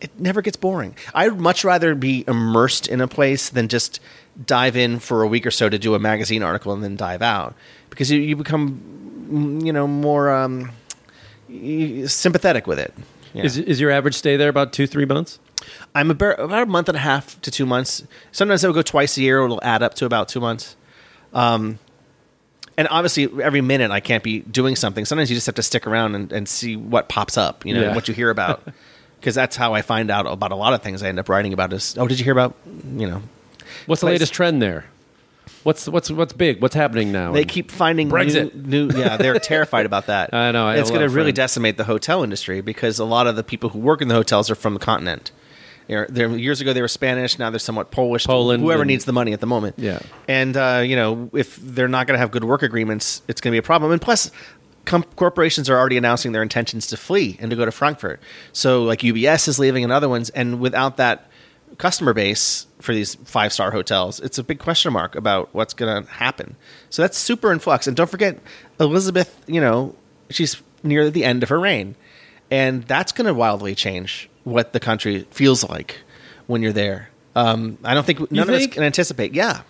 it 0.00 0.10
never 0.18 0.40
gets 0.40 0.56
boring. 0.56 0.96
I'd 1.12 1.38
much 1.38 1.64
rather 1.64 1.94
be 1.94 2.24
immersed 2.26 2.86
in 2.86 3.02
a 3.02 3.08
place 3.08 3.50
than 3.50 3.68
just 3.68 4.00
dive 4.46 4.76
in 4.76 4.98
for 4.98 5.22
a 5.22 5.26
week 5.26 5.44
or 5.44 5.50
so 5.50 5.68
to 5.68 5.78
do 5.78 5.94
a 5.94 5.98
magazine 5.98 6.42
article 6.42 6.72
and 6.72 6.82
then 6.82 6.96
dive 6.96 7.20
out 7.20 7.54
because 7.90 8.10
you, 8.10 8.20
you 8.20 8.36
become, 8.36 9.60
you 9.62 9.72
know, 9.72 9.86
more 9.86 10.30
um, 10.30 10.70
sympathetic 12.06 12.66
with 12.66 12.78
it. 12.78 12.94
Yeah. 13.34 13.44
Is 13.44 13.58
is 13.58 13.80
your 13.80 13.90
average 13.90 14.14
stay 14.14 14.36
there 14.36 14.48
about 14.48 14.72
two 14.72 14.86
three 14.86 15.04
months? 15.04 15.38
I'm 15.94 16.10
about, 16.10 16.40
about 16.40 16.62
a 16.62 16.66
month 16.66 16.88
and 16.88 16.96
a 16.96 17.00
half 17.00 17.40
to 17.42 17.50
two 17.50 17.66
months. 17.66 18.02
Sometimes 18.32 18.64
I 18.64 18.68
will 18.68 18.74
go 18.74 18.82
twice 18.82 19.16
a 19.18 19.20
year. 19.20 19.44
It'll 19.44 19.60
add 19.62 19.82
up 19.82 19.94
to 19.94 20.06
about 20.06 20.28
two 20.28 20.40
months. 20.40 20.74
Um, 21.32 21.78
and 22.80 22.88
obviously, 22.90 23.28
every 23.42 23.60
minute 23.60 23.90
I 23.90 24.00
can't 24.00 24.24
be 24.24 24.40
doing 24.40 24.74
something. 24.74 25.04
Sometimes 25.04 25.28
you 25.30 25.36
just 25.36 25.46
have 25.46 25.54
to 25.56 25.62
stick 25.62 25.86
around 25.86 26.14
and, 26.14 26.32
and 26.32 26.48
see 26.48 26.76
what 26.76 27.08
pops 27.08 27.36
up, 27.36 27.64
you 27.66 27.74
know, 27.74 27.82
Yeah. 27.82 27.94
what 27.94 28.08
you 28.08 28.14
hear 28.14 28.30
about. 28.30 28.62
Because 29.20 29.34
that's 29.34 29.54
how 29.54 29.74
I 29.74 29.82
find 29.82 30.10
out 30.10 30.24
about 30.26 30.50
a 30.50 30.56
lot 30.56 30.72
of 30.72 30.80
things 30.82 31.02
I 31.02 31.08
end 31.08 31.18
up 31.18 31.28
writing 31.28 31.52
about. 31.52 31.74
Is 31.74 31.94
oh, 31.98 32.08
did 32.08 32.18
you 32.18 32.24
hear 32.24 32.32
about, 32.32 32.54
you 32.96 33.06
know, 33.06 33.20
What's 33.84 34.00
the 34.00 34.06
Place- 34.06 34.14
latest 34.14 34.32
trend 34.32 34.62
there? 34.62 34.86
What's 35.62 35.86
what's 35.86 36.10
what's 36.10 36.32
big? 36.32 36.62
What's 36.62 36.74
happening 36.74 37.12
now? 37.12 37.30
They 37.32 37.44
keep 37.44 37.70
finding 37.70 38.08
Brexit. 38.08 38.54
New, 38.54 38.88
new, 38.88 38.98
yeah, 38.98 39.18
they're 39.18 39.38
terrified 39.52 39.84
about 39.84 40.06
that. 40.06 40.32
I 40.32 40.52
know, 40.52 40.66
I 40.68 40.78
it's 40.78 40.88
going 40.90 41.02
to 41.06 41.14
really 41.14 41.32
decimate 41.32 41.76
the 41.76 41.84
hotel 41.84 42.22
industry 42.24 42.62
because 42.62 42.98
a 42.98 43.04
lot 43.04 43.26
of 43.26 43.36
the 43.36 43.44
people 43.44 43.68
who 43.68 43.78
work 43.78 44.00
in 44.00 44.08
the 44.08 44.14
hotels 44.14 44.48
are 44.50 44.54
from 44.54 44.72
the 44.72 44.80
continent. 44.80 45.32
They're, 45.90 46.06
they're- 46.08 46.36
years 46.36 46.60
ago 46.60 46.72
they 46.72 46.80
were 46.80 46.88
Spanish. 46.88 47.38
Now 47.38 47.50
they're 47.50 47.58
somewhat 47.58 47.90
Polish. 47.90 48.24
Poland 48.26 48.62
Whoever 48.62 48.82
and- 48.82 48.88
needs 48.88 49.04
the 49.04 49.12
money 49.12 49.32
at 49.32 49.40
the 49.40 49.46
moment. 49.46 49.74
Yeah. 49.78 50.00
And 50.28 50.56
uh, 50.56 50.82
you 50.86 50.96
know, 50.96 51.28
if 51.34 51.56
they're 51.56 51.88
not 51.88 52.06
going 52.06 52.14
to 52.14 52.18
have 52.20 52.30
good 52.30 52.44
work 52.44 52.62
agreements, 52.62 53.22
it's 53.28 53.40
going 53.40 53.50
to 53.50 53.54
be 53.54 53.58
a 53.58 53.62
problem. 53.62 53.92
And 53.92 54.00
plus. 54.00 54.30
Com- 54.86 55.04
corporations 55.14 55.68
are 55.68 55.78
already 55.78 55.98
announcing 55.98 56.32
their 56.32 56.42
intentions 56.42 56.86
to 56.86 56.96
flee 56.96 57.36
and 57.38 57.50
to 57.50 57.56
go 57.56 57.66
to 57.66 57.70
Frankfurt. 57.70 58.18
So, 58.54 58.82
like 58.82 59.00
UBS 59.00 59.46
is 59.46 59.58
leaving, 59.58 59.84
and 59.84 59.92
other 59.92 60.08
ones. 60.08 60.30
And 60.30 60.58
without 60.58 60.96
that 60.96 61.30
customer 61.76 62.14
base 62.14 62.66
for 62.80 62.94
these 62.94 63.14
five 63.16 63.52
star 63.52 63.72
hotels, 63.72 64.20
it's 64.20 64.38
a 64.38 64.42
big 64.42 64.58
question 64.58 64.90
mark 64.94 65.14
about 65.14 65.50
what's 65.52 65.74
going 65.74 66.02
to 66.04 66.10
happen. 66.10 66.56
So 66.88 67.02
that's 67.02 67.18
super 67.18 67.52
in 67.52 67.58
flux. 67.58 67.86
And 67.86 67.94
don't 67.94 68.10
forget, 68.10 68.38
Elizabeth, 68.80 69.38
you 69.46 69.60
know, 69.60 69.94
she's 70.30 70.60
near 70.82 71.10
the 71.10 71.24
end 71.24 71.42
of 71.42 71.50
her 71.50 71.60
reign. 71.60 71.94
And 72.50 72.82
that's 72.84 73.12
going 73.12 73.26
to 73.26 73.34
wildly 73.34 73.74
change 73.74 74.29
what 74.44 74.72
the 74.72 74.80
country 74.80 75.26
feels 75.30 75.68
like 75.68 75.98
when 76.46 76.62
you're 76.62 76.72
there. 76.72 77.08
Um, 77.36 77.78
I 77.84 77.94
don't 77.94 78.04
think 78.04 78.30
none 78.32 78.48
of 78.48 78.54
us 78.54 78.66
can 78.66 78.82
anticipate. 78.82 79.34
Yeah, 79.34 79.62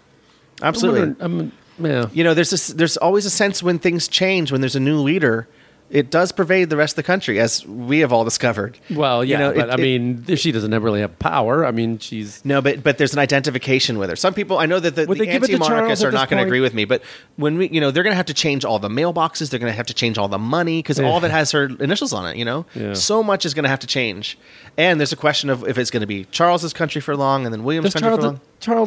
I'm 0.62 0.68
absolutely. 0.68 1.00
wondering- 1.00 1.20
I'm- 1.40 1.52
yeah. 1.82 2.06
You 2.12 2.24
know, 2.24 2.34
there's 2.34 2.50
this, 2.50 2.68
there's 2.68 2.98
always 2.98 3.24
a 3.24 3.30
sense 3.30 3.62
when 3.62 3.78
things 3.78 4.06
change, 4.06 4.52
when 4.52 4.60
there's 4.60 4.76
a 4.76 4.80
new 4.80 4.98
leader, 4.98 5.48
it 5.90 6.10
does 6.10 6.30
pervade 6.32 6.70
the 6.70 6.76
rest 6.76 6.92
of 6.92 6.96
the 6.96 7.02
country, 7.02 7.40
as 7.40 7.66
we 7.66 7.98
have 8.00 8.12
all 8.12 8.24
discovered. 8.24 8.78
Well, 8.90 9.24
yeah, 9.24 9.36
You 9.36 9.44
know, 9.44 9.52
but 9.54 9.68
it- 9.68 9.70
I 9.72 9.74
it- 9.74 9.80
mean, 9.80 10.36
she 10.36 10.52
doesn't 10.52 10.70
really 10.82 11.00
have 11.00 11.18
power. 11.18 11.66
I 11.66 11.70
mean, 11.72 11.98
she's 11.98 12.44
No, 12.44 12.62
but 12.62 12.82
but 12.82 12.96
there's 12.98 13.12
an 13.12 13.18
identification 13.18 13.98
with 13.98 14.08
her. 14.10 14.16
Some 14.16 14.32
people, 14.34 14.58
I 14.58 14.66
know 14.66 14.78
that 14.78 14.94
the, 14.94 15.06
the 15.06 15.14
they 15.14 15.26
give 15.26 15.42
it 15.42 15.46
to 15.48 15.52
Charles 15.58 15.62
anti-monarchists 15.70 16.04
are 16.04 16.12
not 16.12 16.28
going 16.30 16.40
to 16.42 16.46
agree 16.46 16.60
with 16.60 16.74
me, 16.74 16.84
but 16.84 17.02
when 17.36 17.58
we, 17.58 17.68
you 17.70 17.80
know, 17.80 17.90
they're 17.90 18.02
going 18.04 18.12
to 18.12 18.16
have 18.16 18.26
to 18.26 18.34
change 18.34 18.64
all 18.64 18.78
the 18.78 18.88
mailboxes. 18.88 19.50
They're 19.50 19.58
going 19.60 19.72
to 19.72 19.76
have 19.76 19.86
to 19.86 19.94
change 19.94 20.16
all 20.18 20.28
the 20.28 20.38
money 20.38 20.78
because 20.78 21.00
all 21.00 21.20
that 21.20 21.30
has 21.30 21.50
her 21.52 21.64
initials 21.80 22.12
on 22.12 22.26
it. 22.30 22.36
You 22.36 22.44
know, 22.44 22.66
Yeah. 22.74 22.94
so 22.94 23.22
much 23.22 23.44
is 23.44 23.52
going 23.54 23.64
to 23.64 23.68
have 23.70 23.80
to 23.80 23.86
change. 23.86 24.38
And 24.78 25.00
there's 25.00 25.12
a 25.12 25.16
question 25.16 25.50
of 25.50 25.66
if 25.66 25.76
it's 25.78 25.90
going 25.90 26.02
to 26.02 26.06
be 26.06 26.24
Charles's 26.30 26.72
country 26.72 27.00
for 27.00 27.16
long 27.16 27.44
and 27.44 27.52
then 27.52 27.64
William's 27.64 27.86
does 27.92 27.94
country 27.94 28.16
for 28.16 28.22
Charles. 28.22 28.24
long. 28.24 28.40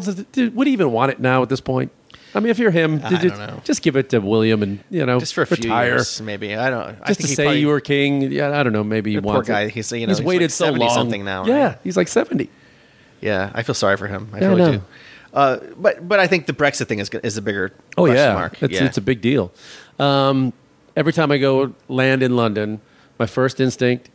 Charles, 0.08 0.52
would 0.56 0.68
he 0.68 0.74
even 0.74 0.92
want 0.92 1.12
it 1.12 1.20
now 1.20 1.42
at 1.44 1.50
this 1.50 1.60
point? 1.60 1.92
I 2.36 2.40
mean, 2.40 2.50
if 2.50 2.58
you're 2.60 2.72
him, 2.72 3.00
I 3.04 3.10
you- 3.12 3.30
don't 3.30 3.38
know. 3.38 3.62
just 3.64 3.82
give 3.84 3.96
it 3.96 4.10
to 4.10 4.20
William 4.20 4.64
and 4.64 4.80
you 4.90 5.06
know, 5.06 5.20
Just 5.20 5.34
for 5.36 5.44
a 5.44 5.46
few 5.48 5.58
retire. 5.64 5.86
years, 5.96 6.22
maybe. 6.22 6.56
I 6.56 6.70
don't. 6.70 6.98
I 7.02 7.08
Just 7.08 7.22
to 7.22 7.28
say 7.28 7.60
you 7.60 7.68
were 7.68 7.80
king. 7.80 8.32
Yeah, 8.32 8.58
I 8.60 8.64
don't 8.64 8.74
know. 8.74 8.84
Maybe 8.84 9.12
he 9.12 9.18
The 9.18 9.22
poor 9.22 9.34
wants 9.36 9.50
it. 9.50 9.52
guy, 9.52 9.70
he's, 9.70 9.92
you 9.92 10.02
know, 10.08 10.12
he's 10.12 10.18
he's 10.18 10.26
waited 10.26 10.46
like 10.46 10.52
so 10.52 10.66
70 10.66 10.86
long. 10.86 10.94
something 10.96 11.24
now, 11.26 11.46
Yeah, 11.46 11.68
right? 11.68 11.78
he's 11.84 11.96
like 11.98 12.08
seventy. 12.08 12.50
Yeah, 13.22 13.52
I 13.54 13.64
feel 13.64 13.76
sorry 13.76 13.98
for 13.98 14.08
him. 14.08 14.30
I 14.34 14.40
Yeah, 14.42 14.48
really 14.48 14.62
know. 14.62 14.72
do. 14.78 14.82
Uh, 15.34 15.58
but 15.78 16.08
but 16.08 16.20
I 16.20 16.28
think 16.28 16.46
the 16.48 16.54
Brexit 16.54 16.88
thing 16.88 17.00
is 17.00 17.10
is 17.24 17.38
a 17.38 17.42
bigger 17.42 17.72
Oh 17.98 18.06
yeah, 18.06 18.34
mark. 18.34 18.62
It's, 18.62 18.74
yeah. 18.74 18.84
it's 18.86 18.98
a 18.98 19.02
big 19.02 19.22
deal. 19.22 19.52
Um, 20.00 20.54
every 20.96 21.14
time 21.14 21.32
I 21.32 21.38
go 21.38 21.74
land 21.88 22.22
in 22.24 22.36
London, 22.36 22.82
my 23.20 23.26
first 23.26 23.60
instinct, 23.60 24.10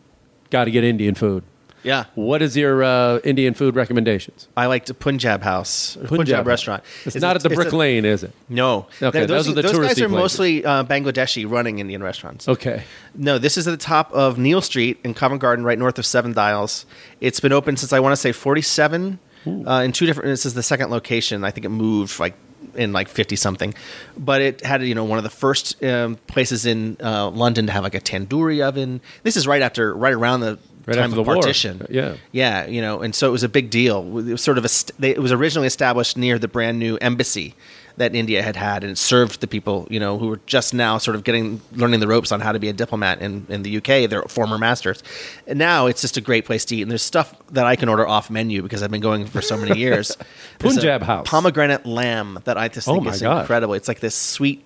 got 0.51 0.64
to 0.64 0.71
get 0.71 0.85
Indian 0.85 1.14
food. 1.14 1.43
Yeah. 1.89 2.05
What 2.14 2.43
is 2.43 2.57
your 2.57 2.84
uh, 2.84 3.18
Indian 3.24 3.55
food 3.55 3.74
recommendations? 3.74 4.47
I 4.57 4.66
like 4.66 4.84
the 4.86 4.95
Punjab 4.95 5.43
House, 5.43 5.97
or 5.97 6.07
Punjab, 6.07 6.47
restaurant. 6.47 6.84
It's, 7.07 7.16
not 7.16 7.34
at 7.36 7.43
the 7.43 7.49
Brick 7.49 7.72
a- 7.72 7.76
Lane, 7.76 8.05
is 8.05 8.22
it? 8.22 8.32
No. 8.49 8.86
Okay, 9.03 9.20
They're- 9.20 9.26
those 9.26 9.49
are 9.49 9.55
the 9.55 9.62
those 9.62 9.72
guys 9.72 9.93
are 9.99 10.09
places. 10.09 10.11
mostly 10.11 10.64
uh, 10.64 10.84
Bangladeshi 10.84 11.51
running 11.51 11.78
Indian 11.78 12.03
restaurants. 12.03 12.47
Okay. 12.47 12.84
No, 13.14 13.39
this 13.39 13.57
is 13.57 13.66
at 13.66 13.70
the 13.72 13.76
top 13.76 14.12
of 14.12 14.39
Neal 14.39 14.61
Street 14.61 15.01
in 15.03 15.14
Covent 15.14 15.41
Garden, 15.41 15.64
right 15.64 15.78
north 15.78 15.99
of 15.99 16.05
Seven 16.07 16.32
Dials. 16.34 16.84
It's 17.20 17.41
been 17.41 17.53
open 17.53 17.76
since 17.78 17.93
I 17.93 18.01
want 18.01 18.12
to 18.12 18.16
say 18.16 18.32
forty-seven. 18.32 19.18
Uh, 19.47 19.82
in 19.82 19.93
two 19.93 20.05
different. 20.05 20.28
This 20.28 20.45
is 20.45 20.53
the 20.53 20.62
second 20.62 20.91
location. 20.91 21.43
I 21.43 21.51
think 21.51 21.64
it 21.64 21.70
moved 21.70 22.20
like 22.20 22.34
in 22.74 22.93
like 22.93 23.09
fifty 23.09 23.34
something, 23.36 23.72
but 24.18 24.43
it 24.43 24.64
had 24.64 24.82
you 24.82 24.95
know 24.95 25.05
one 25.05 25.16
of 25.16 25.24
the 25.24 25.30
first 25.30 25.82
um, 25.82 26.16
places 26.26 26.66
in 26.66 26.99
uh, 27.03 27.30
London 27.30 27.66
to 27.66 27.72
have 27.72 27.82
like 27.82 27.95
a 27.95 28.01
tandoori 28.01 28.61
oven. 28.62 29.01
This 29.22 29.36
is 29.39 29.47
right 29.47 29.62
after, 29.62 29.95
right 29.95 30.12
around 30.12 30.41
the 30.41 30.59
Right 30.87 30.95
time 30.95 31.05
after 31.05 31.05
of 31.05 31.14
the 31.16 31.22
war. 31.22 31.35
partition. 31.37 31.87
Yeah. 31.91 32.14
yeah, 32.33 32.66
you 32.66 32.81
know, 32.81 33.01
and 33.01 33.14
so 33.14 33.29
it 33.29 33.33
was 33.33 33.43
a 33.43 33.49
big 33.49 33.70
deal. 33.70 34.01
It 34.18 34.33
was 34.33 34.43
sort 34.43 34.59
of 34.59 34.64
a. 34.64 34.68
St- 34.68 34.99
they, 35.01 35.11
it 35.11 35.20
was 35.20 35.33
originally 35.33 35.66
established 35.66 36.16
near 36.16 36.39
the 36.39 36.49
brand 36.49 36.79
new 36.79 36.97
embassy 36.99 37.55
that 37.99 38.14
India 38.14 38.43
had 38.43 38.55
had, 38.55 38.85
and 38.85 38.93
it 38.93 38.97
served 38.97 39.41
the 39.41 39.49
people, 39.49 39.89
you 39.91 39.99
know, 39.99 40.18
who 40.18 40.29
were 40.29 40.41
just 40.47 40.72
now 40.72 40.99
sort 40.99 41.16
of 41.16 41.24
getting 41.24 41.61
learning 41.72 41.99
the 41.99 42.07
ropes 42.07 42.31
on 42.31 42.41
how 42.41 42.53
to 42.53 42.61
be 42.61 42.68
a 42.68 42.72
diplomat 42.72 43.20
in, 43.20 43.45
in 43.49 43.64
the 43.64 43.76
UK. 43.79 44.09
Their 44.09 44.22
former 44.22 44.57
masters, 44.57 45.03
and 45.47 45.59
now 45.59 45.87
it's 45.87 46.01
just 46.01 46.16
a 46.16 46.20
great 46.20 46.45
place 46.45 46.64
to 46.66 46.76
eat. 46.76 46.83
And 46.83 46.91
there's 46.91 47.03
stuff 47.03 47.35
that 47.51 47.66
I 47.66 47.74
can 47.76 47.89
order 47.89 48.07
off 48.07 48.31
menu 48.31 48.62
because 48.62 48.83
I've 48.83 48.91
been 48.93 49.01
going 49.01 49.26
for 49.26 49.43
so 49.43 49.57
many 49.57 49.79
years. 49.79 50.16
Punjab 50.61 51.03
House. 51.03 51.26
pomegranate 51.29 51.87
lamb 51.87 52.39
that 52.45 52.57
I 52.57 52.68
just 52.68 52.89
Oh 52.89 52.93
think 52.95 53.05
my 53.07 53.11
is 53.12 53.20
God. 53.20 53.41
incredible. 53.41 53.74
It's 53.74 53.89
like 53.89 54.01
this 54.01 54.14
sweet 54.14 54.64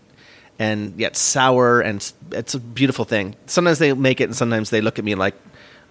and 0.59 1.01
yet 1.01 1.17
sour, 1.17 1.81
and 1.81 2.13
it's 2.33 2.53
a 2.55 2.61
beautiful 2.61 3.05
thing. 3.07 3.35
Sometimes 3.47 3.79
they 3.79 3.95
make 3.95 4.21
it, 4.21 4.25
and 4.25 4.37
sometimes 4.37 4.69
they 4.71 4.83
look 4.83 4.99
at 4.99 5.05
me 5.07 5.15
like 5.15 5.35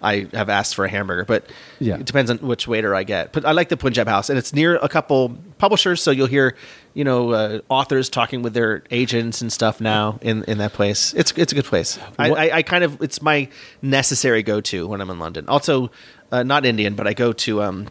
I 0.02 0.28
have 0.34 0.50
asked 0.50 0.76
for 0.76 0.86
a 0.86 0.90
hamburger. 0.90 1.26
But 1.26 1.46
Yeah. 1.80 1.96
it 1.96 2.06
depends 2.06 2.32
on 2.32 2.38
which 2.40 2.68
waiter 2.68 2.96
I 2.96 3.04
get. 3.04 3.32
But 3.34 3.46
I 3.46 3.52
like 3.52 3.70
the 3.70 3.78
Punjab 3.78 4.08
House, 4.08 4.30
and 4.30 4.38
it's 4.40 4.54
near 4.54 4.76
a 4.78 4.90
couple 4.90 5.38
publishers, 5.58 6.02
so 6.02 6.12
you'll 6.12 6.28
hear 6.28 6.56
you 6.94 7.04
know 7.04 7.32
uh, 7.32 7.60
authors 7.70 8.10
talking 8.10 8.42
with 8.42 8.54
their 8.54 8.84
agents 8.92 9.42
and 9.42 9.52
stuff 9.54 9.80
now 9.80 10.18
in, 10.22 10.44
in 10.46 10.58
that 10.58 10.74
place. 10.74 11.14
It's 11.14 11.32
it's 11.38 11.52
a 11.52 11.56
good 11.56 11.66
place. 11.66 12.00
I, 12.20 12.32
I, 12.32 12.56
I 12.58 12.62
kind 12.64 12.84
of 12.84 13.02
it's 13.02 13.22
my 13.22 13.48
necessary 13.82 14.44
go 14.44 14.60
to 14.62 14.88
when 14.88 15.02
I'm 15.02 15.10
in 15.10 15.20
London. 15.20 15.46
Also, 15.48 15.92
uh, 16.32 16.44
not 16.44 16.66
Indian, 16.66 16.96
but 16.96 17.08
I 17.08 17.14
go 17.14 17.32
to 17.34 17.62
um, 17.62 17.88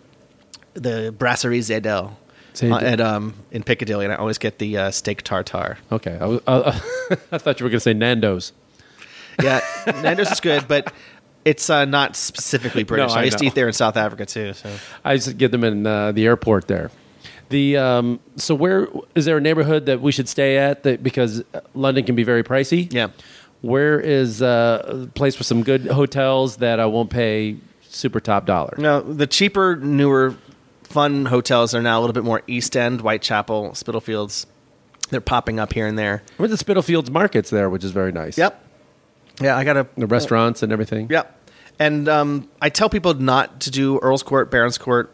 the 0.75 1.15
Brasserie 1.17 1.61
Zedel. 1.61 2.13
Uh, 2.63 2.77
at 2.79 3.01
um 3.01 3.35
in 3.53 3.63
Piccadilly, 3.63 4.05
and 4.05 4.13
I 4.13 4.17
always 4.17 4.37
get 4.37 4.59
the 4.59 4.77
uh, 4.77 4.91
steak 4.91 5.23
tartare. 5.23 5.79
Okay. 5.93 6.19
I, 6.21 6.27
was- 6.27 6.41
uh, 6.49 6.79
I 7.33 7.39
thought 7.39 7.59
you 7.61 7.65
were 7.65 7.71
going 7.71 7.77
to 7.79 7.81
say 7.81 7.95
Nando's. 7.95 8.53
Yeah, 9.43 9.61
Nando's 9.87 10.31
is 10.33 10.41
good, 10.41 10.67
but 10.69 10.93
it's 11.45 11.71
uh, 11.71 11.85
not 11.85 12.17
specifically 12.17 12.83
British. 12.91 13.13
I 13.13 13.21
I 13.21 13.25
used 13.25 13.39
to 13.39 13.47
eat 13.47 13.55
there 13.55 13.67
in 13.67 13.73
South 13.73 13.97
Africa 13.97 14.27
too. 14.27 14.53
So 14.53 14.71
I 15.05 15.15
used 15.15 15.29
to 15.29 15.35
get 15.35 15.51
them 15.53 15.65
in 15.65 15.87
uh, 15.87 16.13
the 16.13 16.27
airport 16.27 16.69
there. 16.69 16.91
The 17.49 17.77
um, 17.79 18.21
so 18.37 18.55
where 18.55 18.89
is 19.15 19.25
there 19.25 19.37
a 19.37 19.41
neighborhood 19.41 19.87
that 19.87 20.01
we 20.01 20.13
should 20.13 20.29
stay 20.29 20.57
at 20.59 20.85
that 20.85 21.03
because 21.03 21.43
London 21.75 22.05
can 22.05 22.15
be 22.15 22.23
very 22.23 22.45
pricey? 22.45 22.93
yeah, 22.93 23.09
Where 23.61 23.99
is 23.99 24.41
uh, 24.41 25.05
a 25.05 25.07
place 25.09 25.37
with 25.39 25.47
some 25.49 25.65
good 25.65 25.87
hotels 25.87 26.59
that 26.59 26.79
I 26.79 26.87
won't 26.87 27.11
pay 27.11 27.57
super 27.83 28.21
top 28.21 28.47
dollar? 28.47 28.75
no, 28.79 29.01
the 29.01 29.27
cheaper, 29.27 29.75
newer, 29.75 30.37
fun 30.85 31.27
hotels 31.27 31.75
are 31.75 31.83
now 31.83 31.99
a 31.99 32.01
little 32.01 32.15
bit 32.15 32.23
more 32.23 32.43
East 32.47 32.77
End, 32.77 33.01
Whitechapel, 33.01 33.75
Spitalfields. 33.75 34.47
They're 35.09 35.21
popping 35.21 35.59
up 35.59 35.73
here 35.73 35.89
and 35.89 35.99
there. 35.99 36.23
We're 36.39 36.45
at 36.45 36.53
the 36.53 36.57
Spitalfields 36.57 37.11
markets 37.11 37.51
there, 37.51 37.69
which 37.69 37.83
is 37.83 37.91
very 37.91 38.13
nice. 38.13 38.39
Yep. 38.39 38.65
Yeah, 39.41 39.57
I 39.57 39.65
got 39.65 39.77
a 39.77 39.89
The 39.97 40.07
restaurants 40.07 40.63
and 40.63 40.73
everything. 40.73 41.09
Yep. 41.11 41.37
And 41.79 42.09
um, 42.09 42.49
I 42.61 42.69
tell 42.69 42.91
people 42.91 43.15
not 43.15 43.61
to 43.63 43.71
do 43.71 43.99
Earl's 44.01 44.23
Court, 44.23 44.51
Barons 44.51 44.77
Court. 44.77 45.11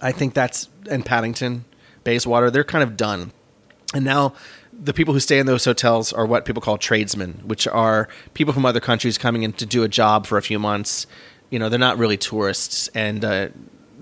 I 0.00 0.12
think 0.12 0.34
that's 0.34 0.68
in 0.88 1.02
Paddington, 1.02 1.64
Bayswater. 2.04 2.50
They're 2.50 2.64
kind 2.64 2.84
of 2.84 2.96
done. 2.96 3.32
And 3.92 4.04
now 4.04 4.34
the 4.72 4.94
people 4.94 5.12
who 5.12 5.20
stay 5.20 5.38
in 5.38 5.46
those 5.46 5.64
hotels 5.64 6.12
are 6.12 6.24
what 6.24 6.44
people 6.44 6.62
call 6.62 6.78
tradesmen, 6.78 7.42
which 7.44 7.66
are 7.66 8.08
people 8.34 8.54
from 8.54 8.64
other 8.64 8.80
countries 8.80 9.18
coming 9.18 9.42
in 9.42 9.52
to 9.54 9.66
do 9.66 9.82
a 9.82 9.88
job 9.88 10.26
for 10.26 10.38
a 10.38 10.42
few 10.42 10.58
months. 10.58 11.06
You 11.50 11.58
know, 11.58 11.68
they're 11.68 11.78
not 11.78 11.98
really 11.98 12.16
tourists, 12.16 12.88
and 12.94 13.24
uh, 13.24 13.48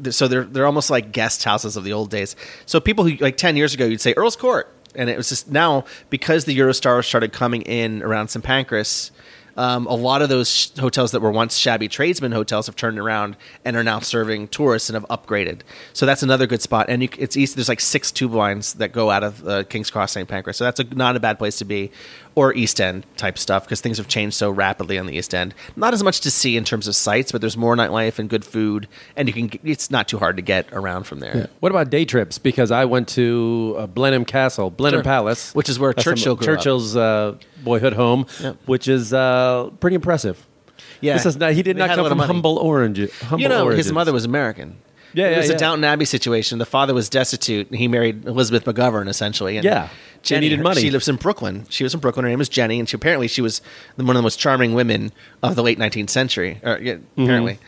th- 0.03 0.15
so 0.15 0.29
they're 0.29 0.45
they're 0.45 0.67
almost 0.67 0.91
like 0.91 1.13
guest 1.13 1.45
houses 1.45 1.77
of 1.79 1.85
the 1.85 1.95
old 1.95 2.11
days. 2.11 2.37
So 2.67 2.79
people 2.81 3.05
who 3.05 3.17
like 3.17 3.39
ten 3.39 3.57
years 3.57 3.73
ago, 3.73 3.87
you'd 3.87 4.03
say 4.03 4.13
Earl's 4.15 4.37
Court, 4.37 4.71
and 4.95 5.09
it 5.09 5.17
was 5.17 5.31
just 5.31 5.51
now 5.51 5.87
because 6.11 6.45
the 6.45 6.57
Eurostars 6.57 7.07
started 7.07 7.33
coming 7.33 7.63
in 7.63 8.03
around 8.03 8.29
St 8.29 8.45
Pancras. 8.45 9.11
Um, 9.59 9.87
a 9.89 9.95
lot 9.95 10.23
of 10.23 10.29
those 10.29 10.49
sh- 10.49 10.71
hotels 10.79 11.11
that 11.11 11.21
were 11.21 11.33
once 11.33 11.57
shabby 11.57 11.89
tradesman 11.89 12.31
hotels 12.31 12.67
have 12.67 12.77
turned 12.77 12.97
around 12.97 13.37
and 13.65 13.77
are 13.77 13.83
now 13.83 13.99
serving 13.99 14.49
tourists 14.49 14.89
and 14.89 14.95
have 14.95 15.07
upgraded. 15.09 15.63
So 15.93 16.07
that's 16.07 16.23
another 16.23 16.47
good 16.47 16.63
spot. 16.63 16.87
And 16.89 17.03
you, 17.03 17.09
it's 17.19 17.37
east. 17.37 17.57
There's 17.57 17.69
like 17.69 17.81
six 17.81 18.13
tube 18.13 18.33
lines 18.33 18.75
that 18.75 18.93
go 18.93 19.11
out 19.11 19.25
of 19.25 19.47
uh, 19.47 19.65
Kings 19.65 19.91
Cross, 19.91 20.13
St. 20.13 20.29
Pancras. 20.29 20.57
So 20.57 20.65
that's 20.65 20.79
a, 20.79 20.85
not 20.95 21.17
a 21.17 21.21
bad 21.21 21.39
place 21.39 21.59
to 21.59 21.65
be, 21.65 21.91
or 22.39 22.55
East 22.55 22.81
End 22.81 23.05
type 23.17 23.37
stuff 23.37 23.65
because 23.65 23.81
things 23.81 23.99
have 23.99 24.07
changed 24.07 24.37
so 24.37 24.49
rapidly 24.51 24.97
on 24.99 25.07
the 25.07 25.17
East 25.17 25.35
End. 25.35 25.55
Not 25.77 25.93
as 25.93 26.03
much 26.05 26.21
to 26.21 26.31
see 26.31 26.57
in 26.57 26.65
terms 26.65 26.87
of 26.87 26.95
sights, 26.95 27.33
but 27.33 27.41
there's 27.41 27.57
more 27.57 27.75
nightlife 27.75 28.19
and 28.19 28.29
good 28.31 28.45
food, 28.45 28.87
and 29.17 29.27
you 29.29 29.35
can. 29.35 29.51
It's 29.65 29.91
not 29.91 30.07
too 30.09 30.19
hard 30.19 30.37
to 30.37 30.43
get 30.43 30.73
around 30.73 31.05
from 31.05 31.19
there. 31.21 31.37
Yeah. 31.37 31.47
What 31.61 31.73
about 31.73 31.91
day 31.91 32.05
trips? 32.05 32.39
Because 32.39 32.71
I 32.71 32.85
went 32.85 33.09
to 33.09 33.75
uh, 33.79 33.87
Blenheim 33.89 34.25
Castle, 34.25 34.71
Blenheim 34.71 34.99
Sure. 34.99 35.05
Palace, 35.05 35.53
Which 35.55 35.69
is 35.69 35.79
where 35.79 35.93
That's 35.93 36.05
some- 36.05 36.15
Churchill 36.15 36.33
up. 36.35 36.41
Churchill's 36.43 36.97
uh, 36.97 37.37
boyhood 37.65 37.95
home, 37.95 38.27
Yep. 38.41 38.57
which 38.67 38.87
is 38.89 39.13
uh, 39.13 39.71
pretty 39.81 39.97
impressive. 39.97 40.47
Yeah, 41.01 41.15
This 41.15 41.27
is 41.27 41.37
not, 41.37 41.53
he 41.53 41.63
did 41.63 41.77
They 41.77 41.87
not 41.87 41.97
come 41.97 42.09
from 42.09 42.19
humble 42.21 42.59
orange. 42.59 42.99
Humble 43.21 43.41
you 43.43 43.49
know, 43.49 43.69
his 43.71 43.91
mother 43.93 44.13
was 44.13 44.25
American. 44.25 44.77
Yeah, 45.19 45.27
it 45.27 45.31
yeah, 45.33 45.37
was 45.39 45.49
yeah. 45.49 45.55
a 45.57 45.59
Downton 45.59 45.85
Abbey 45.85 46.05
situation. 46.05 46.59
The 46.59 46.67
father 46.67 46.95
was 46.95 47.09
destitute, 47.09 47.69
and 47.69 47.77
he 47.79 47.89
married 47.89 48.25
Elizabeth 48.27 48.65
McGovern 48.65 49.09
essentially. 49.09 49.57
And 49.57 49.65
Yeah. 49.65 49.89
Jenny 50.23 50.47
needed 50.49 50.61
money. 50.63 50.81
She 50.81 50.91
lives 50.91 51.09
in 51.09 51.17
Brooklyn. 51.17 51.67
She 51.71 51.85
was 51.85 51.95
in 51.95 52.01
Brooklyn. 52.01 52.25
Her 52.25 52.29
name 52.31 52.39
was 52.39 52.49
Jenny, 52.49 52.79
and 52.79 52.89
she 52.89 52.97
apparently 52.97 53.29
she 53.29 53.41
was 53.41 53.61
one 53.97 54.11
of 54.11 54.17
the 54.17 54.23
most 54.23 54.39
charming 54.39 54.75
women 54.75 55.13
of 55.43 55.55
the 55.57 55.63
late 55.63 55.79
19th 55.79 56.11
century. 56.11 56.61
Or, 56.63 56.79
yeah, 56.81 56.95
Mm-hmm. 56.95 57.23
apparently, 57.23 57.59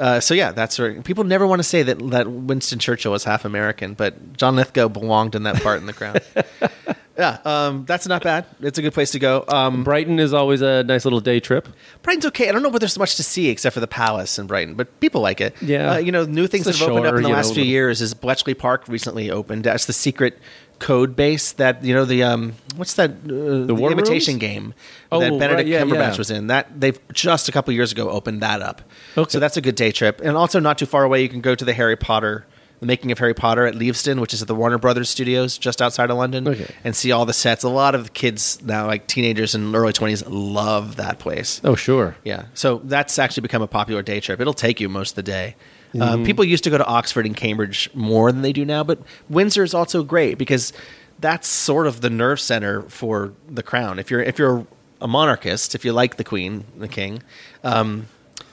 Uh, 0.00 0.20
so 0.20 0.32
yeah, 0.34 0.52
that's 0.52 0.78
where 0.78 1.02
people 1.02 1.24
never 1.24 1.46
want 1.46 1.58
to 1.58 1.64
say 1.64 1.82
that 1.82 1.98
that 2.10 2.30
Winston 2.30 2.78
Churchill 2.78 3.12
was 3.12 3.24
half 3.24 3.44
American, 3.44 3.94
but 3.94 4.36
John 4.36 4.54
Lithgow 4.56 4.88
belonged 4.88 5.34
in 5.34 5.42
that 5.42 5.60
part 5.62 5.80
in 5.80 5.86
the 5.86 5.92
crown. 5.92 6.16
yeah, 7.18 7.38
um, 7.44 7.84
that's 7.84 8.06
not 8.06 8.22
bad. 8.22 8.46
It's 8.60 8.78
a 8.78 8.82
good 8.82 8.94
place 8.94 9.10
to 9.10 9.18
go. 9.18 9.44
Um, 9.48 9.82
Brighton 9.82 10.20
is 10.20 10.32
always 10.32 10.62
a 10.62 10.84
nice 10.84 11.04
little 11.04 11.20
day 11.20 11.40
trip. 11.40 11.68
Brighton's 12.02 12.26
okay. 12.26 12.48
I 12.48 12.52
don't 12.52 12.62
know 12.62 12.68
whether 12.68 12.78
there's 12.80 12.98
much 12.98 13.16
to 13.16 13.24
see 13.24 13.48
except 13.48 13.74
for 13.74 13.80
the 13.80 13.88
palace 13.88 14.38
in 14.38 14.46
Brighton, 14.46 14.74
but 14.74 15.00
people 15.00 15.20
like 15.20 15.40
it. 15.40 15.60
Yeah. 15.60 15.94
uh, 15.94 15.98
you 15.98 16.12
know, 16.12 16.24
new 16.24 16.46
things 16.46 16.64
that 16.66 16.76
have 16.76 16.86
the 16.86 16.92
opened 16.94 17.06
up 17.06 17.14
in 17.16 17.22
the 17.24 17.28
last 17.30 17.48
know, 17.48 17.54
few 17.56 17.64
years 17.64 18.00
is 18.00 18.14
Bletchley 18.14 18.54
Park 18.54 18.86
recently 18.86 19.30
opened. 19.30 19.64
That's 19.64 19.86
the 19.86 19.92
secret 19.92 20.38
code 20.78 21.16
base 21.16 21.50
that 21.54 21.82
you 21.82 21.92
know 21.92 22.04
the 22.04 22.22
um 22.22 22.54
what's 22.76 22.94
that 22.94 23.10
uh, 23.10 23.66
the, 23.66 23.74
War 23.74 23.90
imitation 23.90 24.34
Rooms? 24.34 24.40
game 24.40 24.74
Oh, 25.10 25.18
that 25.18 25.30
right, 25.32 25.40
Benedict 25.40 25.68
yeah, 25.68 25.82
Cumberbatch 25.82 26.12
yeah. 26.12 26.16
was 26.18 26.30
in 26.30 26.46
that 26.46 26.80
they've 26.80 27.00
just 27.12 27.48
a 27.48 27.52
couple 27.52 27.74
years 27.74 27.90
ago 27.90 28.08
opened 28.08 28.42
that 28.42 28.62
up 28.62 28.82
Okay. 29.16 29.28
so 29.28 29.40
that's 29.40 29.56
a 29.56 29.60
good 29.60 29.74
day 29.74 29.90
trip 29.90 30.20
and 30.22 30.36
also 30.36 30.60
not 30.60 30.78
too 30.78 30.86
far 30.86 31.02
away 31.02 31.20
you 31.20 31.28
can 31.28 31.40
go 31.40 31.56
to 31.56 31.64
the 31.64 31.74
Harry 31.74 31.96
Potter 31.96 32.46
the 32.80 32.86
making 32.86 33.10
of 33.12 33.18
Harry 33.18 33.34
Potter 33.34 33.66
at 33.66 33.74
Leavesden 33.74 34.20
which 34.20 34.32
is 34.32 34.40
at 34.42 34.48
the 34.48 34.54
Warner 34.54 34.78
Brothers 34.78 35.08
studios 35.08 35.58
just 35.58 35.82
outside 35.82 36.10
of 36.10 36.16
London 36.16 36.46
Okay. 36.48 36.66
and 36.84 36.94
see 36.94 37.10
all 37.12 37.26
the 37.26 37.32
sets 37.32 37.64
a 37.64 37.68
lot 37.68 37.94
of 37.94 38.04
the 38.04 38.10
kids 38.10 38.60
now 38.62 38.86
like 38.86 39.06
teenagers 39.06 39.54
and 39.54 39.74
early 39.74 39.92
20s 39.92 40.22
love 40.28 40.96
that 40.96 41.18
place 41.18 41.60
Oh, 41.64 41.74
sure. 41.74 42.16
yeah, 42.24 42.46
so 42.54 42.80
that's 42.84 43.18
actually 43.18 43.42
become 43.42 43.62
a 43.62 43.66
popular 43.66 44.02
day 44.02 44.20
trip. 44.20 44.40
It'll 44.40 44.54
take 44.54 44.80
you 44.80 44.88
most 44.88 45.10
of 45.12 45.16
the 45.16 45.22
day. 45.24 45.56
Mm-hmm. 45.94 46.02
Um, 46.02 46.24
people 46.24 46.44
used 46.44 46.64
to 46.64 46.70
go 46.70 46.76
to 46.78 46.84
Oxford 46.86 47.24
and 47.26 47.34
Cambridge 47.36 47.88
more 47.94 48.30
than 48.30 48.42
they 48.42 48.52
do 48.52 48.64
now, 48.64 48.84
but 48.84 48.98
Windsor 49.30 49.62
is 49.62 49.72
also 49.74 50.02
great 50.02 50.36
because 50.36 50.72
that's 51.18 51.48
sort 51.48 51.86
of 51.86 52.00
the 52.02 52.10
nerve 52.10 52.38
center 52.40 52.82
for 52.82 53.32
the 53.48 53.62
crown. 53.62 53.98
If 53.98 54.10
you're 54.10 54.20
if 54.20 54.38
you're 54.38 54.66
a 55.00 55.08
monarchist, 55.08 55.74
if 55.74 55.84
you 55.84 55.92
like 55.92 56.16
the 56.16 56.24
Queen, 56.24 56.64
the 56.76 56.88
King, 56.88 57.22
um, 57.64 58.06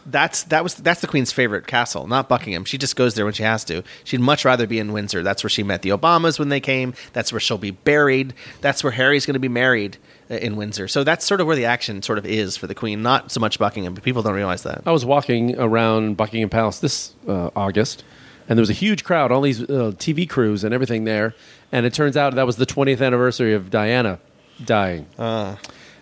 that's 0.05 0.43
that 0.43 0.63
was 0.63 0.75
that's 0.75 1.01
the 1.01 1.07
Queen's 1.07 1.31
favorite 1.31 1.67
castle, 1.67 2.07
not 2.07 2.29
Buckingham. 2.29 2.65
She 2.65 2.77
just 2.77 2.95
goes 2.95 3.15
there 3.15 3.25
when 3.25 3.33
she 3.33 3.43
has 3.43 3.63
to. 3.65 3.83
She'd 4.03 4.19
much 4.19 4.45
rather 4.45 4.67
be 4.67 4.79
in 4.79 4.93
Windsor. 4.93 5.23
That's 5.23 5.43
where 5.43 5.49
she 5.49 5.63
met 5.63 5.81
the 5.81 5.89
Obamas 5.89 6.37
when 6.37 6.49
they 6.49 6.59
came. 6.59 6.93
That's 7.13 7.31
where 7.31 7.39
she'll 7.39 7.57
be 7.57 7.71
buried. 7.71 8.33
That's 8.61 8.83
where 8.83 8.91
Harry's 8.91 9.25
going 9.25 9.33
to 9.33 9.39
be 9.39 9.47
married 9.47 9.97
uh, 10.29 10.35
in 10.35 10.55
Windsor. 10.55 10.87
So 10.87 11.03
that's 11.03 11.25
sort 11.25 11.41
of 11.41 11.47
where 11.47 11.55
the 11.55 11.65
action 11.65 12.01
sort 12.01 12.17
of 12.17 12.25
is 12.25 12.55
for 12.55 12.67
the 12.67 12.75
Queen, 12.75 13.01
not 13.01 13.31
so 13.31 13.39
much 13.39 13.57
Buckingham. 13.57 13.93
But 13.93 14.03
people 14.03 14.21
don't 14.21 14.35
realize 14.35 14.63
that. 14.63 14.83
I 14.85 14.91
was 14.91 15.05
walking 15.05 15.57
around 15.57 16.17
Buckingham 16.17 16.49
Palace 16.49 16.79
this 16.79 17.13
uh, 17.27 17.49
August, 17.55 18.03
and 18.47 18.57
there 18.57 18.61
was 18.61 18.69
a 18.69 18.73
huge 18.73 19.03
crowd, 19.03 19.31
all 19.31 19.41
these 19.41 19.63
uh, 19.63 19.91
TV 19.97 20.29
crews 20.29 20.63
and 20.63 20.73
everything 20.73 21.05
there. 21.05 21.33
And 21.71 21.85
it 21.85 21.93
turns 21.93 22.15
out 22.15 22.35
that 22.35 22.45
was 22.45 22.57
the 22.57 22.65
20th 22.65 23.05
anniversary 23.05 23.53
of 23.53 23.69
Diana 23.69 24.19
dying. 24.63 25.07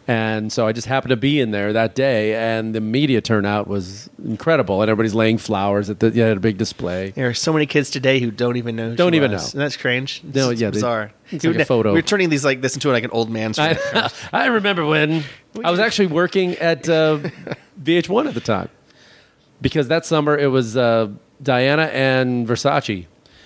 And 0.06 0.52
so 0.52 0.68
I 0.68 0.74
just 0.74 0.88
happened 0.88 1.12
to 1.12 1.16
be 1.16 1.40
in 1.40 1.52
there 1.52 1.72
that 1.72 1.96
day, 1.96 2.36
and 2.36 2.76
the 2.76 2.82
media 2.82 3.22
turnout 3.22 3.68
was 3.70 4.10
incredible. 4.24 4.82
And 4.82 4.92
everybody's 4.92 5.14
laying 5.16 5.38
flowers 5.38 5.90
at 5.90 6.02
the 6.02 6.10
yeah, 6.10 6.26
at 6.26 6.38
a 6.38 6.40
big 6.42 6.58
display. 6.58 7.12
There 7.12 7.30
are 7.30 7.34
so 7.34 7.54
many 7.54 7.66
kids 7.66 7.90
today 7.90 8.20
who 8.20 8.30
don't 8.30 8.58
even 8.58 8.76
know. 8.76 8.90
Who 8.90 8.96
Don't 8.98 9.14
even 9.14 9.32
was. 9.32 9.42
know. 9.42 9.48
Isn't 9.48 9.60
that 9.62 9.72
strange? 9.72 10.22
It's, 10.28 10.36
No, 10.36 10.50
it's 10.50 10.60
yeah, 10.60 10.68
they- 10.72 10.76
bizarre. 10.76 11.12
it's 11.32 11.46
like 11.46 11.56
a 11.56 11.64
photo. 11.66 11.94
We're 11.94 12.02
turning 12.02 12.28
these 12.30 12.44
like 12.44 12.60
this 12.60 12.74
into 12.74 12.90
like 12.92 13.06
an 13.06 13.12
old 13.12 13.30
man's. 13.30 13.58
I, 13.58 13.78
I 14.34 14.48
remember 14.48 14.86
when 14.86 15.24
I 15.64 15.72
was 15.72 15.80
actually 15.80 16.08
working 16.08 16.56
at 16.56 16.90
uh, 16.90 17.20
VH1 17.82 18.28
at 18.28 18.34
the 18.34 18.42
time 18.42 18.68
because 19.62 19.88
that 19.88 20.06
summer 20.06 20.38
it 20.38 20.48
was 20.48 20.76
uh, 20.76 21.10
Diana 21.42 21.84
and 21.84 22.46
Versace. 22.46 23.06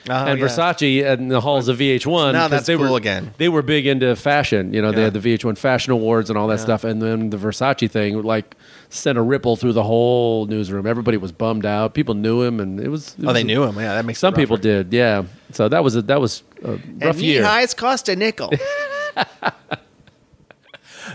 Oh, 0.09 0.13
and 0.25 0.39
yeah. 0.39 0.45
Versace 0.45 1.17
in 1.19 1.27
the 1.27 1.41
halls 1.41 1.67
of 1.67 1.77
VH1. 1.79 2.33
Now 2.33 2.47
that's 2.47 2.65
they 2.65 2.75
cool 2.75 2.91
were, 2.91 2.97
again. 2.97 3.33
They 3.37 3.49
were 3.49 3.61
big 3.61 3.85
into 3.87 4.15
fashion. 4.15 4.73
You 4.73 4.81
know, 4.81 4.91
they 4.91 5.03
had 5.03 5.13
the 5.13 5.19
VH1 5.19 5.57
Fashion 5.57 5.91
Awards 5.91 6.29
and 6.29 6.37
all 6.37 6.47
that 6.47 6.59
stuff. 6.59 6.83
And 6.83 7.01
then 7.01 7.29
the 7.29 7.37
Versace 7.37 7.89
thing, 7.89 8.21
like, 8.23 8.55
sent 8.89 9.17
a 9.17 9.21
ripple 9.21 9.55
through 9.55 9.73
the 9.73 9.83
whole 9.83 10.45
newsroom. 10.45 10.87
Everybody 10.87 11.17
was 11.17 11.31
bummed 11.31 11.65
out. 11.65 11.93
People 11.93 12.15
knew 12.15 12.41
him, 12.41 12.59
and 12.59 12.79
it 12.79 12.89
was. 12.89 13.15
it 13.19 13.25
Oh, 13.25 13.33
they 13.33 13.43
knew 13.43 13.63
him. 13.63 13.75
Yeah, 13.75 13.95
that 13.95 14.05
makes 14.05 14.19
Some 14.19 14.33
people 14.33 14.57
did, 14.57 14.93
yeah. 14.93 15.23
So 15.51 15.67
that 15.69 15.83
was 15.83 15.95
a 15.95 16.01
that 16.03 16.21
was 16.21 16.43
a 16.63 16.71
rough 16.71 16.81
And 17.01 17.21
year. 17.21 17.43
highs 17.43 17.73
cost 17.73 18.09
a 18.09 18.15
nickel. 18.15 18.51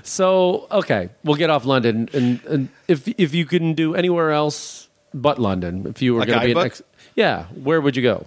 So 0.02 0.66
okay, 0.70 1.10
we'll 1.22 1.36
get 1.36 1.50
off 1.50 1.64
London, 1.64 2.08
and, 2.12 2.42
and 2.46 2.68
if 2.88 3.06
if 3.18 3.34
you 3.34 3.44
can 3.44 3.74
do 3.74 3.94
anywhere 3.94 4.30
else 4.30 4.88
but 5.12 5.38
London, 5.38 5.86
if 5.86 6.00
you 6.00 6.14
were 6.14 6.22
A 6.22 6.26
going 6.26 6.40
to 6.40 6.46
be 6.46 6.52
an 6.52 6.58
ex- 6.58 6.82
yeah, 7.14 7.44
where 7.54 7.80
would 7.80 7.94
you 7.96 8.02
go? 8.02 8.26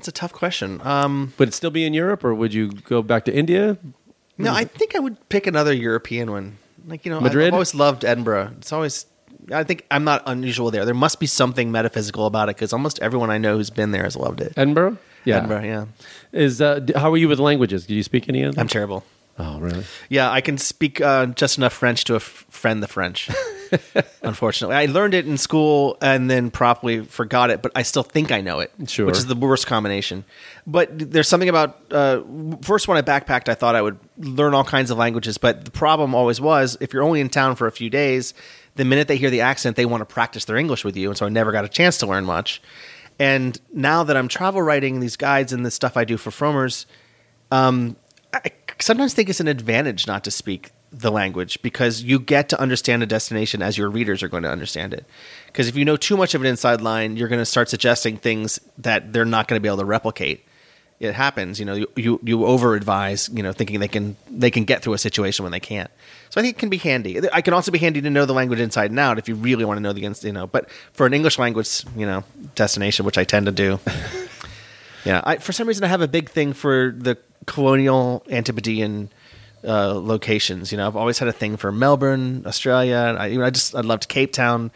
That's 0.00 0.08
a 0.08 0.12
tough 0.12 0.32
question. 0.32 0.80
Um, 0.82 1.34
Would 1.36 1.48
it 1.48 1.52
still 1.52 1.70
be 1.70 1.84
in 1.84 1.92
Europe, 1.92 2.24
or 2.24 2.32
would 2.34 2.54
you 2.54 2.68
go 2.72 3.02
back 3.02 3.26
to 3.26 3.34
India? 3.34 3.76
no, 4.38 4.50
I 4.50 4.64
think 4.64 4.96
I 4.96 4.98
would 4.98 5.28
pick 5.28 5.46
another 5.46 5.74
European 5.74 6.30
one. 6.30 6.56
Like 6.86 7.04
you 7.04 7.12
know, 7.12 7.20
Madrid? 7.20 7.48
I've 7.48 7.52
always 7.52 7.74
loved 7.74 8.06
Edinburgh. 8.06 8.52
It's 8.56 8.72
always. 8.72 9.04
I 9.52 9.62
think 9.62 9.84
I'm 9.90 10.04
not 10.04 10.22
unusual 10.24 10.70
there. 10.70 10.86
There 10.86 10.94
must 10.94 11.20
be 11.20 11.26
something 11.26 11.70
metaphysical 11.70 12.24
about 12.24 12.48
it 12.48 12.56
because 12.56 12.72
almost 12.72 12.98
everyone 13.00 13.28
I 13.28 13.36
know 13.36 13.58
who's 13.58 13.68
been 13.68 13.90
there 13.90 14.04
has 14.04 14.16
loved 14.16 14.40
it. 14.40 14.54
Edinburgh? 14.56 14.96
Yeah. 15.26 15.36
Edinburgh, 15.36 15.64
yeah. 15.64 15.84
Is 16.32 16.62
uh, 16.62 16.78
d- 16.78 16.94
how 16.96 17.12
are 17.12 17.18
you 17.18 17.28
with 17.28 17.38
languages? 17.38 17.86
Do 17.86 17.94
you 17.94 18.02
speak 18.02 18.26
any 18.30 18.42
of 18.42 18.54
them? 18.54 18.60
I'm 18.62 18.68
terrible. 18.68 19.04
oh, 19.38 19.60
really? 19.60 19.84
Yeah, 20.08 20.30
I 20.30 20.40
can 20.40 20.56
speak 20.56 21.02
uh, 21.02 21.26
just 21.26 21.58
enough 21.58 21.74
French 21.74 22.04
to 22.04 22.14
f- 22.16 22.46
friend 22.48 22.82
the 22.82 22.88
French. 22.88 23.28
Unfortunately, 24.22 24.76
I 24.76 24.86
learned 24.86 25.14
it 25.14 25.26
in 25.26 25.38
school 25.38 25.96
and 26.00 26.30
then 26.30 26.50
promptly 26.50 27.04
forgot 27.04 27.50
it, 27.50 27.62
but 27.62 27.72
I 27.74 27.82
still 27.82 28.02
think 28.02 28.32
I 28.32 28.40
know 28.40 28.60
it. 28.60 28.72
Sure. 28.86 29.06
which 29.06 29.16
is 29.16 29.26
the 29.26 29.34
worst 29.34 29.66
combination. 29.66 30.24
But 30.66 30.90
there's 31.10 31.28
something 31.28 31.48
about 31.48 31.80
uh, 31.92 32.22
first 32.62 32.88
when 32.88 32.98
I 32.98 33.02
backpacked, 33.02 33.48
I 33.48 33.54
thought 33.54 33.74
I 33.74 33.82
would 33.82 33.98
learn 34.18 34.54
all 34.54 34.64
kinds 34.64 34.90
of 34.90 34.98
languages, 34.98 35.38
but 35.38 35.64
the 35.64 35.70
problem 35.70 36.14
always 36.14 36.40
was 36.40 36.76
if 36.80 36.92
you're 36.92 37.02
only 37.02 37.20
in 37.20 37.28
town 37.28 37.56
for 37.56 37.66
a 37.66 37.72
few 37.72 37.90
days, 37.90 38.34
the 38.76 38.84
minute 38.84 39.08
they 39.08 39.16
hear 39.16 39.30
the 39.30 39.42
accent, 39.42 39.76
they 39.76 39.86
want 39.86 40.00
to 40.00 40.06
practice 40.06 40.44
their 40.44 40.56
English 40.56 40.84
with 40.84 40.96
you, 40.96 41.08
and 41.08 41.18
so 41.18 41.26
I 41.26 41.28
never 41.28 41.52
got 41.52 41.64
a 41.64 41.68
chance 41.68 41.98
to 41.98 42.06
learn 42.06 42.24
much. 42.24 42.62
And 43.18 43.60
now 43.72 44.04
that 44.04 44.16
I'm 44.16 44.28
travel 44.28 44.62
writing 44.62 45.00
these 45.00 45.16
guides 45.16 45.52
and 45.52 45.64
the 45.66 45.70
stuff 45.70 45.96
I 45.96 46.04
do 46.04 46.16
for 46.16 46.30
Frommers, 46.30 46.86
um, 47.50 47.96
I 48.32 48.52
sometimes 48.80 49.12
think 49.12 49.28
it's 49.28 49.40
an 49.40 49.48
advantage 49.48 50.06
not 50.06 50.24
to 50.24 50.30
speak 50.30 50.70
the 50.92 51.10
language 51.10 51.60
because 51.62 52.02
you 52.02 52.18
get 52.18 52.48
to 52.48 52.60
understand 52.60 53.02
a 53.02 53.06
destination 53.06 53.62
as 53.62 53.78
your 53.78 53.88
readers 53.88 54.22
are 54.22 54.28
going 54.28 54.42
to 54.42 54.50
understand 54.50 54.92
it. 54.92 55.04
Because 55.46 55.68
if 55.68 55.76
you 55.76 55.84
know 55.84 55.96
too 55.96 56.16
much 56.16 56.34
of 56.34 56.40
an 56.40 56.46
inside 56.46 56.80
line, 56.80 57.16
you're 57.16 57.28
going 57.28 57.40
to 57.40 57.46
start 57.46 57.68
suggesting 57.68 58.16
things 58.16 58.60
that 58.78 59.12
they're 59.12 59.24
not 59.24 59.48
going 59.48 59.56
to 59.56 59.62
be 59.62 59.68
able 59.68 59.78
to 59.78 59.84
replicate. 59.84 60.44
It 60.98 61.14
happens, 61.14 61.58
you 61.58 61.64
know. 61.64 61.74
You, 61.74 61.88
you 61.96 62.20
you 62.22 62.44
over 62.44 62.74
advise, 62.74 63.30
you 63.32 63.42
know, 63.42 63.52
thinking 63.52 63.80
they 63.80 63.88
can 63.88 64.16
they 64.30 64.50
can 64.50 64.64
get 64.64 64.82
through 64.82 64.92
a 64.92 64.98
situation 64.98 65.44
when 65.44 65.52
they 65.52 65.60
can't. 65.60 65.90
So 66.28 66.38
I 66.38 66.44
think 66.44 66.56
it 66.56 66.60
can 66.60 66.68
be 66.68 66.76
handy. 66.76 67.18
I 67.32 67.40
can 67.40 67.54
also 67.54 67.70
be 67.70 67.78
handy 67.78 68.02
to 68.02 68.10
know 68.10 68.26
the 68.26 68.34
language 68.34 68.60
inside 68.60 68.90
and 68.90 69.00
out 69.00 69.18
if 69.18 69.26
you 69.26 69.34
really 69.34 69.64
want 69.64 69.78
to 69.78 69.82
know 69.82 69.94
the 69.94 70.04
ins- 70.04 70.22
you 70.24 70.32
know. 70.32 70.46
But 70.46 70.70
for 70.92 71.06
an 71.06 71.14
English 71.14 71.38
language, 71.38 71.84
you 71.96 72.04
know, 72.04 72.22
destination, 72.54 73.06
which 73.06 73.16
I 73.16 73.24
tend 73.24 73.46
to 73.46 73.52
do, 73.52 73.80
yeah, 75.06 75.22
I, 75.24 75.38
for 75.38 75.52
some 75.52 75.66
reason 75.66 75.84
I 75.84 75.86
have 75.86 76.02
a 76.02 76.08
big 76.08 76.28
thing 76.28 76.52
for 76.52 76.94
the 76.94 77.16
colonial 77.46 78.22
Antipodean 78.28 79.08
uh, 79.64 79.94
locations. 79.94 80.72
You 80.72 80.78
know, 80.78 80.86
I've 80.86 80.96
always 80.96 81.18
had 81.18 81.28
a 81.28 81.32
thing 81.32 81.56
for 81.56 81.72
Melbourne, 81.72 82.44
Australia. 82.46 83.16
I, 83.18 83.26
you 83.26 83.38
know, 83.38 83.44
I 83.44 83.50
just 83.50 83.74
I 83.74 83.80
loved 83.80 84.08
Cape 84.08 84.32
Town. 84.32 84.70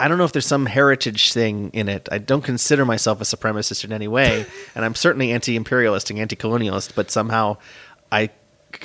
I 0.00 0.06
don't 0.06 0.18
know 0.18 0.24
if 0.24 0.32
there's 0.32 0.46
some 0.46 0.66
heritage 0.66 1.32
thing 1.32 1.70
in 1.72 1.88
it. 1.88 2.08
I 2.12 2.18
don't 2.18 2.42
consider 2.42 2.84
myself 2.84 3.20
a 3.20 3.24
supremacist 3.24 3.84
in 3.84 3.92
any 3.92 4.06
way, 4.06 4.46
and 4.74 4.84
I'm 4.84 4.94
certainly 4.94 5.32
anti-imperialist 5.32 6.10
and 6.10 6.18
anti-colonialist. 6.18 6.94
But 6.94 7.10
somehow, 7.10 7.56
I 8.12 8.30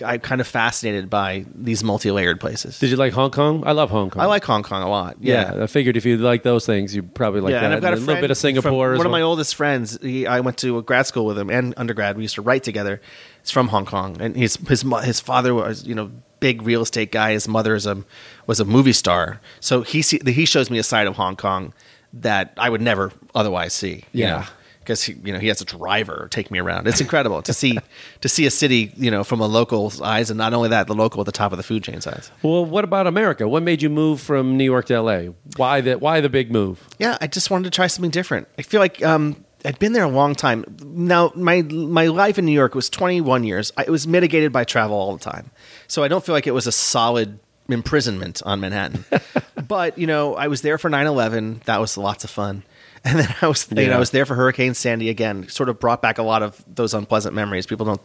I'm 0.03 0.19
kind 0.21 0.39
of 0.41 0.47
fascinated 0.47 1.09
by 1.09 1.45
these 1.53 1.83
multi-layered 1.83 2.39
places. 2.39 2.79
Did 2.79 2.89
you 2.89 2.95
like 2.95 3.13
Hong 3.13 3.31
Kong? 3.31 3.63
I 3.65 3.73
love 3.73 3.89
Hong 3.89 4.09
Kong. 4.09 4.21
I 4.21 4.25
like 4.25 4.43
Hong 4.45 4.63
Kong 4.63 4.81
a 4.81 4.89
lot. 4.89 5.17
Yeah, 5.19 5.63
I 5.63 5.67
figured 5.67 5.97
if 5.97 6.05
you 6.05 6.17
like 6.17 6.43
those 6.43 6.65
things, 6.65 6.95
you 6.95 7.03
probably 7.03 7.41
like 7.41 7.51
that. 7.53 7.63
and 7.65 7.73
I've 7.73 7.81
got 7.81 7.93
a, 7.93 7.97
little 7.97 8.21
bit 8.21 8.31
of 8.31 8.37
Singapore. 8.37 8.93
as 8.93 8.97
one 8.97 9.05
of 9.05 9.11
my 9.11 9.21
oldest 9.21 9.55
friends. 9.55 9.99
He, 10.01 10.25
I 10.25 10.39
went 10.39 10.57
to 10.59 10.81
grad 10.83 11.05
school 11.05 11.25
with 11.25 11.37
him 11.37 11.49
and 11.49 11.73
undergrad. 11.77 12.15
We 12.15 12.23
used 12.23 12.35
to 12.35 12.41
write 12.41 12.63
together. 12.63 13.01
He's 13.41 13.51
from 13.51 13.67
Hong 13.67 13.85
Kong, 13.85 14.17
and 14.21 14.35
his 14.35 14.55
his 14.67 14.83
his 15.03 15.19
father 15.19 15.53
was 15.53 15.85
you 15.85 15.95
know 15.95 16.11
big 16.39 16.61
real 16.61 16.81
estate 16.81 17.11
guy. 17.11 17.33
His 17.33 17.47
mother 17.47 17.75
is 17.75 17.85
a 17.85 18.03
was 18.47 18.59
a 18.59 18.65
movie 18.65 18.93
star. 18.93 19.41
So 19.59 19.81
he 19.81 20.01
see, 20.01 20.19
he 20.25 20.45
shows 20.45 20.69
me 20.69 20.77
a 20.79 20.83
side 20.83 21.07
of 21.07 21.15
Hong 21.17 21.35
Kong 21.35 21.73
that 22.13 22.53
I 22.57 22.69
would 22.69 22.81
never 22.81 23.11
otherwise 23.35 23.73
see. 23.73 24.05
you 24.11 24.23
Yeah. 24.25 24.29
know, 24.39 24.45
Because 24.83 25.03
he, 25.03 25.13
you 25.23 25.33
know 25.33 25.39
he 25.39 25.47
has 25.47 25.61
a 25.61 25.65
driver 25.65 26.27
take 26.31 26.51
me 26.51 26.59
around. 26.59 26.87
It's 26.87 27.01
incredible 27.01 27.41
to 27.41 27.53
see 27.53 27.77
to 28.21 28.29
see 28.29 28.45
a 28.45 28.51
city 28.51 28.91
you 28.97 29.09
know 29.09 29.23
from 29.23 29.39
a 29.39 29.47
local's 29.47 30.01
eyes, 30.01 30.29
and 30.29 30.37
not 30.37 30.53
only 30.53 30.69
that, 30.69 30.87
the 30.87 30.95
local 30.95 31.21
at 31.21 31.25
the 31.25 31.31
top 31.31 31.51
of 31.51 31.57
the 31.57 31.63
food 31.63 31.83
chain 31.83 32.01
size. 32.01 32.31
Well, 32.41 32.65
what 32.65 32.83
about 32.83 33.07
America? 33.07 33.47
What 33.47 33.63
made 33.63 33.81
you 33.81 33.89
move 33.89 34.21
from 34.21 34.57
New 34.57 34.65
York 34.65 34.85
to 34.87 35.01
LA? 35.01 35.31
Why 35.57 35.81
the 35.81 35.97
Why 35.97 36.21
the 36.21 36.29
big 36.29 36.51
move? 36.51 36.87
yeah, 36.99 37.17
I 37.21 37.27
just 37.27 37.49
wanted 37.49 37.65
to 37.65 37.75
try 37.75 37.87
something 37.87 38.11
different. 38.11 38.47
I 38.57 38.61
feel 38.61 38.79
like 38.79 39.03
um, 39.03 39.43
I'd 39.65 39.79
been 39.79 39.93
there 39.93 40.03
a 40.03 40.09
long 40.09 40.35
time. 40.35 40.65
Now, 40.83 41.31
my 41.35 41.61
my 41.61 42.07
life 42.07 42.37
in 42.37 42.45
New 42.45 42.51
York 42.51 42.75
was 42.75 42.89
21 42.89 43.43
years. 43.43 43.71
I, 43.77 43.83
it 43.83 43.89
was 43.89 44.07
mitigated 44.07 44.51
by 44.51 44.63
travel 44.65 44.97
all 44.97 45.15
the 45.15 45.23
time, 45.23 45.51
so 45.87 46.03
I 46.03 46.07
don't 46.07 46.23
feel 46.23 46.33
like 46.33 46.47
it 46.47 46.53
was 46.53 46.67
a 46.67 46.71
solid 46.71 47.39
imprisonment 47.69 48.41
on 48.45 48.59
Manhattan. 48.59 49.05
but 49.67 49.97
you 49.97 50.07
know, 50.07 50.35
I 50.35 50.47
was 50.47 50.61
there 50.61 50.77
for 50.77 50.89
9/11. 50.89 51.63
That 51.63 51.79
was 51.79 51.97
lots 51.97 52.23
of 52.23 52.29
fun. 52.29 52.63
And 53.05 53.19
then 53.19 53.35
I 53.41 53.47
was, 53.47 53.67
you 53.69 53.75
know, 53.75 53.81
Yeah. 53.81 53.95
I 53.95 53.99
was 53.99 54.11
there 54.11 54.25
for 54.25 54.33
Hurricane 54.35 54.73
Sandy 54.73 55.09
again. 55.09 55.47
Sort 55.49 55.67
of 55.69 55.79
brought 55.79 56.01
back 56.01 56.17
a 56.19 56.23
lot 56.23 56.41
of 56.41 56.63
those 56.73 56.93
unpleasant 56.93 57.35
memories. 57.35 57.65
People 57.65 57.85
don't 57.85 58.01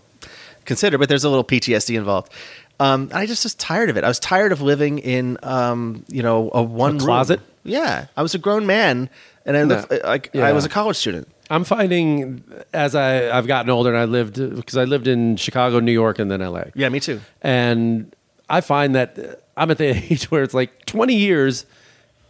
consider, 0.64 0.99
but 0.99 1.09
there's 1.09 1.22
a 1.24 1.28
little 1.28 1.44
PTSD 1.44 1.96
involved. 1.96 2.32
Um, 2.80 3.03
and 3.03 3.14
I 3.14 3.26
just 3.26 3.44
was 3.44 3.55
tired 3.55 3.90
of 3.90 3.96
it. 3.96 4.05
I 4.05 4.09
was 4.09 4.18
tired 4.18 4.51
of 4.53 4.61
living 4.61 4.99
in, 4.99 5.38
um, 5.42 6.05
you 6.09 6.22
know, 6.22 6.51
a 6.53 6.62
one 6.62 6.92
room- 6.99 7.01
closet? 7.01 7.40
Yeah, 7.64 8.07
I 8.16 8.22
was 8.22 8.34
a 8.34 8.38
grown 8.38 8.66
man, 8.66 9.11
and 9.44 9.57
I 9.57 9.62
lived, 9.64 9.92
like 10.05 10.30
Yeah. 10.32 10.46
I 10.46 10.53
was 10.53 10.64
a 10.64 10.68
college 10.68 10.96
student. 10.96 11.28
I'm 11.51 11.64
finding 11.64 12.42
as 12.72 12.94
I, 12.94 13.30
I've 13.36 13.46
gotten 13.46 13.70
older 13.70 13.90
and 13.90 13.99
I 13.99 14.05
lived 14.05 14.34
because 14.57 14.76
I 14.76 14.84
lived 14.84 15.07
in 15.07 15.36
Chicago, 15.36 15.80
New 15.80 15.92
York, 15.92 16.18
and 16.18 16.30
then 16.30 16.40
LA. 16.40 16.64
Yeah, 16.74 16.88
me 16.88 17.01
too. 17.01 17.20
And 17.42 18.14
I 18.51 18.61
find 18.62 18.94
that 18.94 19.42
I'm 19.57 19.70
at 19.70 19.78
the 19.78 19.86
age 20.11 20.24
where 20.30 20.42
it's 20.42 20.55
like 20.55 20.86
20 20.86 21.14
years 21.14 21.66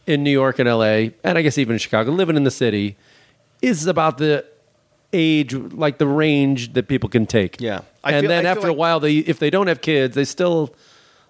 in 0.09 0.25
New 0.25 0.31
York 0.31 0.59
and 0.59 0.69
LA, 0.69 1.11
and 1.23 1.37
I 1.37 1.43
guess 1.43 1.59
even 1.59 1.75
in 1.75 1.79
Chicago, 1.79 2.11
living 2.13 2.37
in 2.37 2.45
the 2.45 2.51
city 2.51 2.97
is 3.61 3.87
about 3.87 4.17
the 4.19 4.45
age, 5.13 5.55
like 5.55 5.99
the 5.99 6.07
range 6.07 6.73
that 6.73 6.89
people 6.89 7.09
can 7.09 7.27
take. 7.27 7.61
Yeah. 7.61 7.83
I 8.03 8.13
and 8.13 8.23
feel- 8.23 8.29
then 8.31 8.47
I 8.47 8.51
after 8.51 8.69
a 8.69 8.71
like- 8.71 8.79
while, 8.79 9.01
they 9.01 9.19
if 9.19 9.39
they 9.39 9.51
don't 9.51 9.67
have 9.67 9.81
kids, 9.83 10.15
they 10.15 10.25
still 10.25 10.75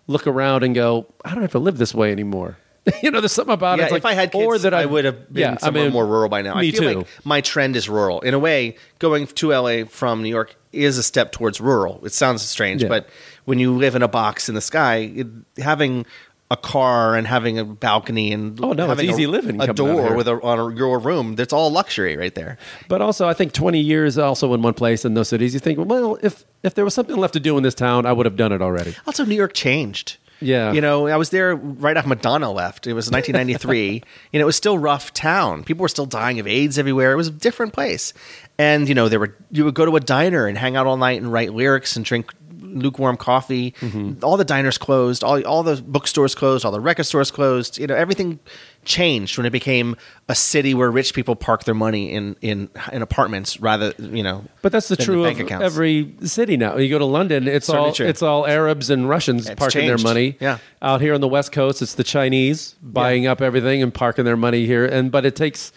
look 0.06 0.26
around 0.26 0.62
and 0.62 0.74
go, 0.74 1.06
I 1.24 1.32
don't 1.32 1.42
have 1.42 1.52
to 1.52 1.58
live 1.58 1.76
this 1.78 1.94
way 1.94 2.12
anymore. 2.12 2.56
you 3.02 3.10
know, 3.10 3.20
there's 3.20 3.32
something 3.32 3.52
about 3.52 3.78
it. 3.78 3.82
Yeah, 3.82 3.86
if 3.86 3.92
like, 3.92 4.04
I 4.06 4.14
had 4.14 4.32
kids, 4.32 4.44
or 4.44 4.58
that 4.58 4.72
I 4.72 4.86
would 4.86 5.04
have 5.04 5.30
been 5.30 5.42
yeah, 5.42 5.54
I 5.60 5.66
somewhere 5.66 5.84
mean, 5.84 5.92
more 5.92 6.06
rural 6.06 6.30
by 6.30 6.40
now. 6.40 6.54
Me 6.54 6.68
I 6.68 6.70
feel 6.70 6.80
too. 6.92 6.98
like 7.00 7.06
my 7.24 7.40
trend 7.42 7.76
is 7.76 7.86
rural. 7.88 8.20
In 8.20 8.32
a 8.32 8.38
way, 8.38 8.76
going 8.98 9.26
to 9.26 9.50
LA 9.52 9.84
from 9.84 10.22
New 10.22 10.30
York 10.30 10.56
is 10.72 10.96
a 10.96 11.02
step 11.02 11.32
towards 11.32 11.60
rural. 11.60 12.00
It 12.04 12.12
sounds 12.12 12.40
strange, 12.42 12.82
Yeah. 12.82 12.88
but 12.88 13.08
when 13.44 13.58
you 13.58 13.74
live 13.76 13.94
in 13.94 14.02
a 14.02 14.08
box 14.08 14.48
in 14.48 14.54
the 14.54 14.60
sky, 14.62 14.96
it, 15.16 15.26
having 15.58 16.06
a 16.50 16.56
car 16.56 17.14
and 17.14 17.26
having 17.26 17.58
a 17.58 17.64
balcony 17.64 18.32
and 18.32 18.58
Oh, 18.62 18.72
no, 18.72 18.90
it's 18.90 19.02
easy 19.02 19.24
a, 19.24 19.28
living 19.28 19.60
a 19.60 19.72
door 19.72 20.14
with 20.16 20.28
a 20.28 20.40
on 20.42 20.58
a, 20.58 20.74
your 20.74 20.98
room 20.98 21.34
that's 21.36 21.52
all 21.52 21.70
luxury 21.70 22.16
right 22.16 22.34
there. 22.34 22.56
But 22.88 23.02
also, 23.02 23.28
I 23.28 23.34
think 23.34 23.52
20 23.52 23.78
years 23.80 24.16
also 24.16 24.54
in 24.54 24.62
one 24.62 24.74
place 24.74 25.04
in 25.04 25.14
those 25.14 25.28
cities, 25.28 25.52
you 25.52 25.60
think, 25.60 25.78
well, 25.78 26.18
if 26.22 26.44
if 26.62 26.74
there 26.74 26.84
was 26.84 26.94
something 26.94 27.16
left 27.16 27.34
to 27.34 27.40
do 27.40 27.56
in 27.58 27.62
this 27.62 27.74
town, 27.74 28.06
I 28.06 28.12
would 28.12 28.24
have 28.26 28.36
done 28.36 28.52
it 28.52 28.62
already. 28.62 28.94
Also, 29.06 29.24
New 29.24 29.34
York 29.34 29.52
changed. 29.52 30.16
Yeah. 30.40 30.72
You 30.72 30.80
know, 30.80 31.08
I 31.08 31.16
was 31.16 31.30
there 31.30 31.56
right 31.56 31.96
after 31.96 32.08
Madonna 32.08 32.50
left. 32.50 32.86
It 32.86 32.92
was 32.94 33.06
1993. 33.10 34.02
you 34.32 34.38
know, 34.38 34.44
it 34.44 34.46
was 34.46 34.56
still 34.56 34.78
rough 34.78 35.12
town. 35.12 35.64
People 35.64 35.82
were 35.82 35.88
still 35.88 36.06
dying 36.06 36.38
of 36.38 36.46
AIDS 36.46 36.78
everywhere. 36.78 37.12
It 37.12 37.16
was 37.16 37.28
a 37.28 37.32
different 37.32 37.72
place. 37.72 38.14
And, 38.56 38.88
you 38.88 38.94
know, 38.94 39.08
there 39.08 39.18
were 39.20 39.36
you 39.50 39.64
would 39.64 39.74
go 39.74 39.84
to 39.84 39.96
a 39.96 40.00
diner 40.00 40.46
and 40.46 40.56
hang 40.56 40.76
out 40.76 40.86
all 40.86 40.96
night 40.96 41.20
and 41.20 41.32
write 41.32 41.52
lyrics 41.52 41.96
and 41.96 42.04
drink 42.04 42.32
lukewarm 42.74 43.16
coffee. 43.16 43.72
Mm-hmm. 43.80 44.24
All 44.24 44.36
the 44.36 44.44
diners 44.44 44.78
closed, 44.78 45.24
all 45.24 45.42
all 45.46 45.62
the 45.62 45.76
bookstores 45.82 46.34
closed, 46.34 46.64
all 46.64 46.72
the 46.72 46.80
record 46.80 47.04
stores 47.04 47.30
closed. 47.30 47.78
You 47.78 47.86
know, 47.86 47.94
everything 47.94 48.38
changed 48.84 49.36
when 49.36 49.44
it 49.46 49.50
became 49.50 49.96
a 50.28 50.34
city 50.34 50.72
where 50.72 50.90
rich 50.90 51.12
people 51.12 51.36
park 51.36 51.64
their 51.64 51.74
money 51.74 52.12
in 52.12 52.36
in 52.40 52.70
in 52.92 53.02
apartments 53.02 53.60
rather, 53.60 53.92
you 53.98 54.22
know. 54.22 54.44
But 54.62 54.72
that's 54.72 54.88
the 54.88 54.96
true 54.96 55.24
bank 55.24 55.40
of 55.40 55.46
accounts. 55.46 55.64
every 55.66 56.14
city 56.22 56.56
now. 56.56 56.76
You 56.76 56.88
go 56.88 56.98
to 56.98 57.04
London, 57.04 57.46
it's 57.48 57.66
Certainly 57.66 57.88
all 57.88 57.94
true. 57.94 58.06
it's 58.06 58.22
all 58.22 58.46
Arabs 58.46 58.90
and 58.90 59.08
Russians 59.08 59.46
It's 59.48 59.58
parking 59.58 59.82
changed. 59.82 60.04
their 60.04 60.08
money. 60.10 60.36
Yeah. 60.40 60.58
Out 60.80 61.00
here 61.00 61.14
on 61.14 61.20
the 61.20 61.28
West 61.28 61.52
Coast, 61.52 61.82
it's 61.82 61.94
the 61.94 62.04
Chinese 62.04 62.74
buying 62.82 63.26
up 63.26 63.40
everything 63.42 63.82
and 63.82 63.92
parking 63.92 64.24
their 64.24 64.36
money 64.36 64.64
here. 64.66 64.86
And 64.86 65.10
but 65.10 65.26
it 65.26 65.34
takes 65.36 65.72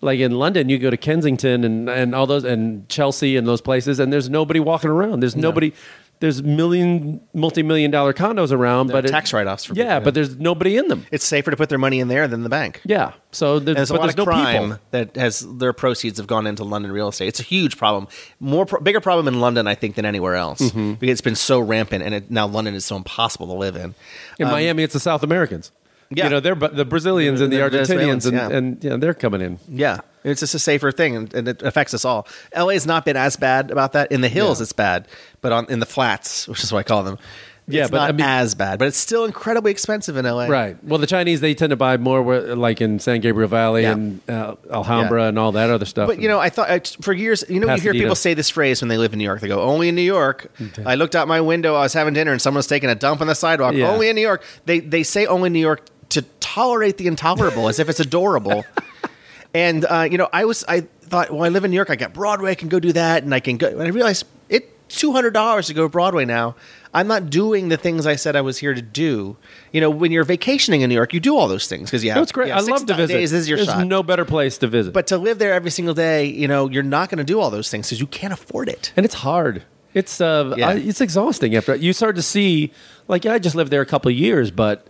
like 0.00 0.20
in 0.20 0.32
London, 0.32 0.68
you 0.68 0.78
go 0.78 0.90
to 0.90 0.96
Kensington 0.98 1.64
and, 1.64 1.88
and 1.88 2.14
all 2.14 2.26
those 2.26 2.44
and 2.44 2.86
Chelsea 2.90 3.36
and 3.36 3.46
those 3.48 3.62
places, 3.62 3.98
and 3.98 4.12
there's 4.12 4.28
nobody 4.28 4.60
walking 4.60 4.90
around. 4.90 5.20
There's 5.20 5.34
nobody. 5.36 5.72
There's 6.20 6.42
million, 6.42 7.20
multi-million 7.34 7.90
dollar 7.90 8.12
condos 8.14 8.50
around, 8.52 8.86
There 8.86 8.96
but 8.96 9.04
it- 9.04 9.10
tax 9.10 9.32
write-offs 9.32 9.64
for 9.64 9.74
yeah, 9.74 9.82
people, 9.82 9.92
yeah. 9.94 10.00
but 10.00 10.14
there's 10.14 10.36
nobody 10.38 10.76
in 10.76 10.88
them. 10.88 11.04
It's 11.10 11.24
safer 11.24 11.50
to 11.50 11.56
put 11.56 11.68
their 11.68 11.78
money 11.78 12.00
in 12.00 12.08
there 12.08 12.26
than 12.28 12.42
the 12.44 12.48
bank. 12.48 12.80
Yeah, 12.84 13.12
so 13.32 13.58
there's, 13.58 13.76
there's 13.76 13.90
a 13.90 13.94
lot 13.94 14.02
there's 14.02 14.12
of 14.14 14.18
no 14.18 14.24
crime 14.24 14.62
people. 14.70 14.78
that 14.92 15.16
has 15.16 15.40
their 15.58 15.72
proceeds 15.74 16.16
have 16.18 16.26
gone 16.26 16.46
into 16.46 16.64
London 16.64 16.92
real 16.92 17.08
estate. 17.08 17.28
It's 17.28 17.40
a 17.40 17.44
huge 17.44 17.76
problem, 17.76 18.08
more 18.40 18.64
pro- 18.64 18.80
bigger 18.80 19.00
problem 19.00 19.28
in 19.28 19.40
London, 19.40 19.66
I 19.66 19.74
think, 19.74 19.96
than 19.96 20.06
anywhere 20.06 20.34
else 20.36 20.60
Mm-hmm. 20.60 20.94
because 20.94 21.12
it's 21.12 21.20
been 21.20 21.34
so 21.36 21.60
rampant, 21.60 22.02
and 22.04 22.14
it, 22.14 22.30
now 22.30 22.46
London 22.46 22.74
is 22.74 22.84
so 22.86 22.96
impossible 22.96 23.46
to 23.48 23.52
live 23.54 23.76
in. 23.76 23.94
In 24.38 24.46
Um, 24.46 24.52
Miami, 24.52 24.82
it's 24.84 24.94
the 24.94 25.00
South 25.00 25.22
Americans. 25.22 25.72
Yeah. 26.16 26.24
you 26.24 26.30
know 26.30 26.40
they're 26.40 26.54
the 26.54 26.84
Brazilians 26.84 27.40
and 27.40 27.52
the, 27.52 27.56
The 27.56 27.62
Argentinians 27.70 28.26
and, 28.26 28.36
yeah. 28.36 28.48
and 28.56 28.84
yeah, 28.84 28.96
they're 28.96 29.14
coming 29.14 29.40
in. 29.40 29.58
Yeah, 29.68 29.98
it's 30.24 30.40
just 30.40 30.54
a 30.54 30.58
safer 30.58 30.92
thing, 30.92 31.16
and, 31.16 31.34
and 31.34 31.48
it 31.48 31.62
affects 31.62 31.94
us 31.94 32.04
all. 32.04 32.26
LA 32.56 32.68
has 32.74 32.86
not 32.86 33.04
been 33.04 33.16
as 33.16 33.36
bad 33.36 33.70
about 33.70 33.92
that. 33.92 34.12
In 34.12 34.20
the 34.20 34.28
hills, 34.28 34.60
Yeah. 34.60 34.64
it's 34.64 34.72
bad, 34.72 35.08
but 35.40 35.52
on 35.52 35.66
in 35.70 35.80
the 35.80 35.86
flats, 35.86 36.46
which 36.48 36.62
is 36.64 36.72
what 36.72 36.80
I 36.80 36.82
call 36.84 37.02
them, 37.02 37.18
Yeah, 37.66 37.82
it's 37.82 37.90
but 37.90 37.96
not 37.96 38.08
I 38.10 38.12
mean- 38.12 38.20
as 38.26 38.54
bad. 38.54 38.78
But 38.78 38.88
it's 38.88 38.98
still 38.98 39.24
incredibly 39.24 39.70
expensive 39.70 40.16
in 40.18 40.26
LA. 40.26 40.46
Right. 40.48 40.76
Well, 40.84 40.98
the 40.98 41.06
Chinese 41.06 41.40
they 41.40 41.54
tend 41.54 41.70
to 41.70 41.76
buy 41.76 41.96
more 41.96 42.20
where, 42.22 42.54
like 42.54 42.80
in 42.82 42.98
San 42.98 43.20
Gabriel 43.20 43.48
Valley 43.48 43.82
Yeah. 43.82 43.92
and 43.92 44.20
uh, 44.28 44.56
Alhambra 44.70 45.22
Yeah. 45.22 45.28
and 45.28 45.38
all 45.38 45.52
that 45.52 45.70
other 45.70 45.86
stuff. 45.86 46.08
But 46.08 46.20
you 46.20 46.28
know, 46.28 46.38
I 46.38 46.50
thought 46.50 46.68
I, 46.70 46.80
for 47.00 47.12
years, 47.14 47.42
you 47.48 47.60
know, 47.60 47.74
you 47.74 47.80
hear 47.80 47.92
people 47.94 48.14
say 48.16 48.34
this 48.34 48.50
phrase 48.50 48.82
when 48.82 48.88
they 48.90 48.98
live 48.98 49.12
in 49.14 49.18
New 49.18 49.24
York. 49.24 49.40
They 49.40 49.48
go, 49.48 49.62
"Only 49.62 49.88
in 49.88 49.94
New 49.94 50.02
York." 50.02 50.50
I 50.84 50.94
looked 50.96 51.16
out 51.16 51.26
my 51.26 51.40
window. 51.40 51.74
I 51.74 51.80
was 51.82 51.94
having 51.94 52.12
dinner, 52.12 52.32
and 52.32 52.40
someone 52.42 52.58
was 52.58 52.66
taking 52.66 52.90
a 52.90 52.94
dump 52.94 53.20
on 53.22 53.28
the 53.28 53.34
sidewalk. 53.34 53.74
Yeah. 53.74 53.90
Only 53.90 54.08
in 54.10 54.14
New 54.16 54.22
York. 54.22 54.42
They 54.66 54.80
they 54.80 55.02
say 55.02 55.24
only 55.26 55.46
in 55.46 55.52
New 55.54 55.60
York 55.70 55.80
to 56.14 56.22
tolerate 56.40 56.96
the 56.96 57.06
intolerable, 57.06 57.68
as 57.68 57.78
if 57.78 57.88
it's 57.88 58.00
adorable. 58.00 58.64
and 59.54 59.84
uh, 59.84 60.08
you 60.10 60.18
know, 60.18 60.28
I 60.32 60.44
was 60.44 60.64
I 60.68 60.80
thought, 60.80 61.30
well, 61.30 61.44
I 61.44 61.48
live 61.48 61.64
in 61.64 61.70
New 61.70 61.76
York. 61.76 61.90
I 61.90 61.96
got 61.96 62.12
Broadway. 62.12 62.50
I 62.52 62.54
can 62.54 62.68
go 62.68 62.80
do 62.80 62.92
that, 62.92 63.22
and 63.22 63.34
I 63.34 63.40
can 63.40 63.56
go. 63.56 63.68
And 63.68 63.82
I 63.82 63.88
realized 63.88 64.26
it 64.48 64.70
two 64.88 65.12
hundred 65.12 65.32
dollars 65.34 65.66
to 65.68 65.74
go 65.74 65.82
to 65.84 65.88
Broadway 65.88 66.24
now. 66.24 66.56
I'm 66.92 67.08
not 67.08 67.28
doing 67.28 67.70
the 67.70 67.76
things 67.76 68.06
I 68.06 68.14
said 68.14 68.36
I 68.36 68.40
was 68.40 68.58
here 68.58 68.72
to 68.72 68.80
do. 68.82 69.36
You 69.72 69.80
know, 69.80 69.90
when 69.90 70.12
you're 70.12 70.22
vacationing 70.24 70.82
in 70.82 70.88
New 70.88 70.94
York, 70.94 71.12
you 71.12 71.18
do 71.18 71.36
all 71.36 71.48
those 71.48 71.66
things 71.66 71.90
because 71.90 72.04
yeah, 72.04 72.20
it's 72.22 72.30
great. 72.30 72.48
yeah, 72.48 72.56
I 72.56 72.60
six 72.60 72.70
love 72.70 72.86
to 72.86 72.94
visit. 72.94 73.14
Days, 73.14 73.30
this 73.32 73.40
is 73.42 73.48
your 73.48 73.56
There's 73.58 73.68
shot. 73.68 73.86
no 73.86 74.04
better 74.04 74.24
place 74.24 74.58
to 74.58 74.68
visit. 74.68 74.92
But 74.92 75.08
to 75.08 75.18
live 75.18 75.38
there 75.40 75.52
every 75.54 75.72
single 75.72 75.94
day, 75.94 76.26
you 76.26 76.46
know, 76.46 76.70
you're 76.70 76.84
not 76.84 77.08
going 77.10 77.18
to 77.18 77.24
do 77.24 77.40
all 77.40 77.50
those 77.50 77.68
things 77.68 77.88
because 77.88 77.98
you 78.00 78.06
can't 78.06 78.32
afford 78.32 78.68
it. 78.68 78.92
and 78.96 79.04
it's 79.04 79.16
hard. 79.16 79.64
It's 79.92 80.20
uh, 80.20 80.54
Yeah. 80.56 80.68
I, 80.68 80.74
it's 80.74 81.00
exhausting 81.00 81.54
after 81.56 81.74
you 81.74 81.92
start 81.92 82.14
to 82.16 82.22
see. 82.22 82.72
Like, 83.08 83.24
yeah, 83.24 83.32
I 83.34 83.38
just 83.40 83.54
lived 83.56 83.70
there 83.72 83.80
a 83.82 83.86
couple 83.86 84.08
of 84.10 84.16
years, 84.16 84.50
but 84.52 84.86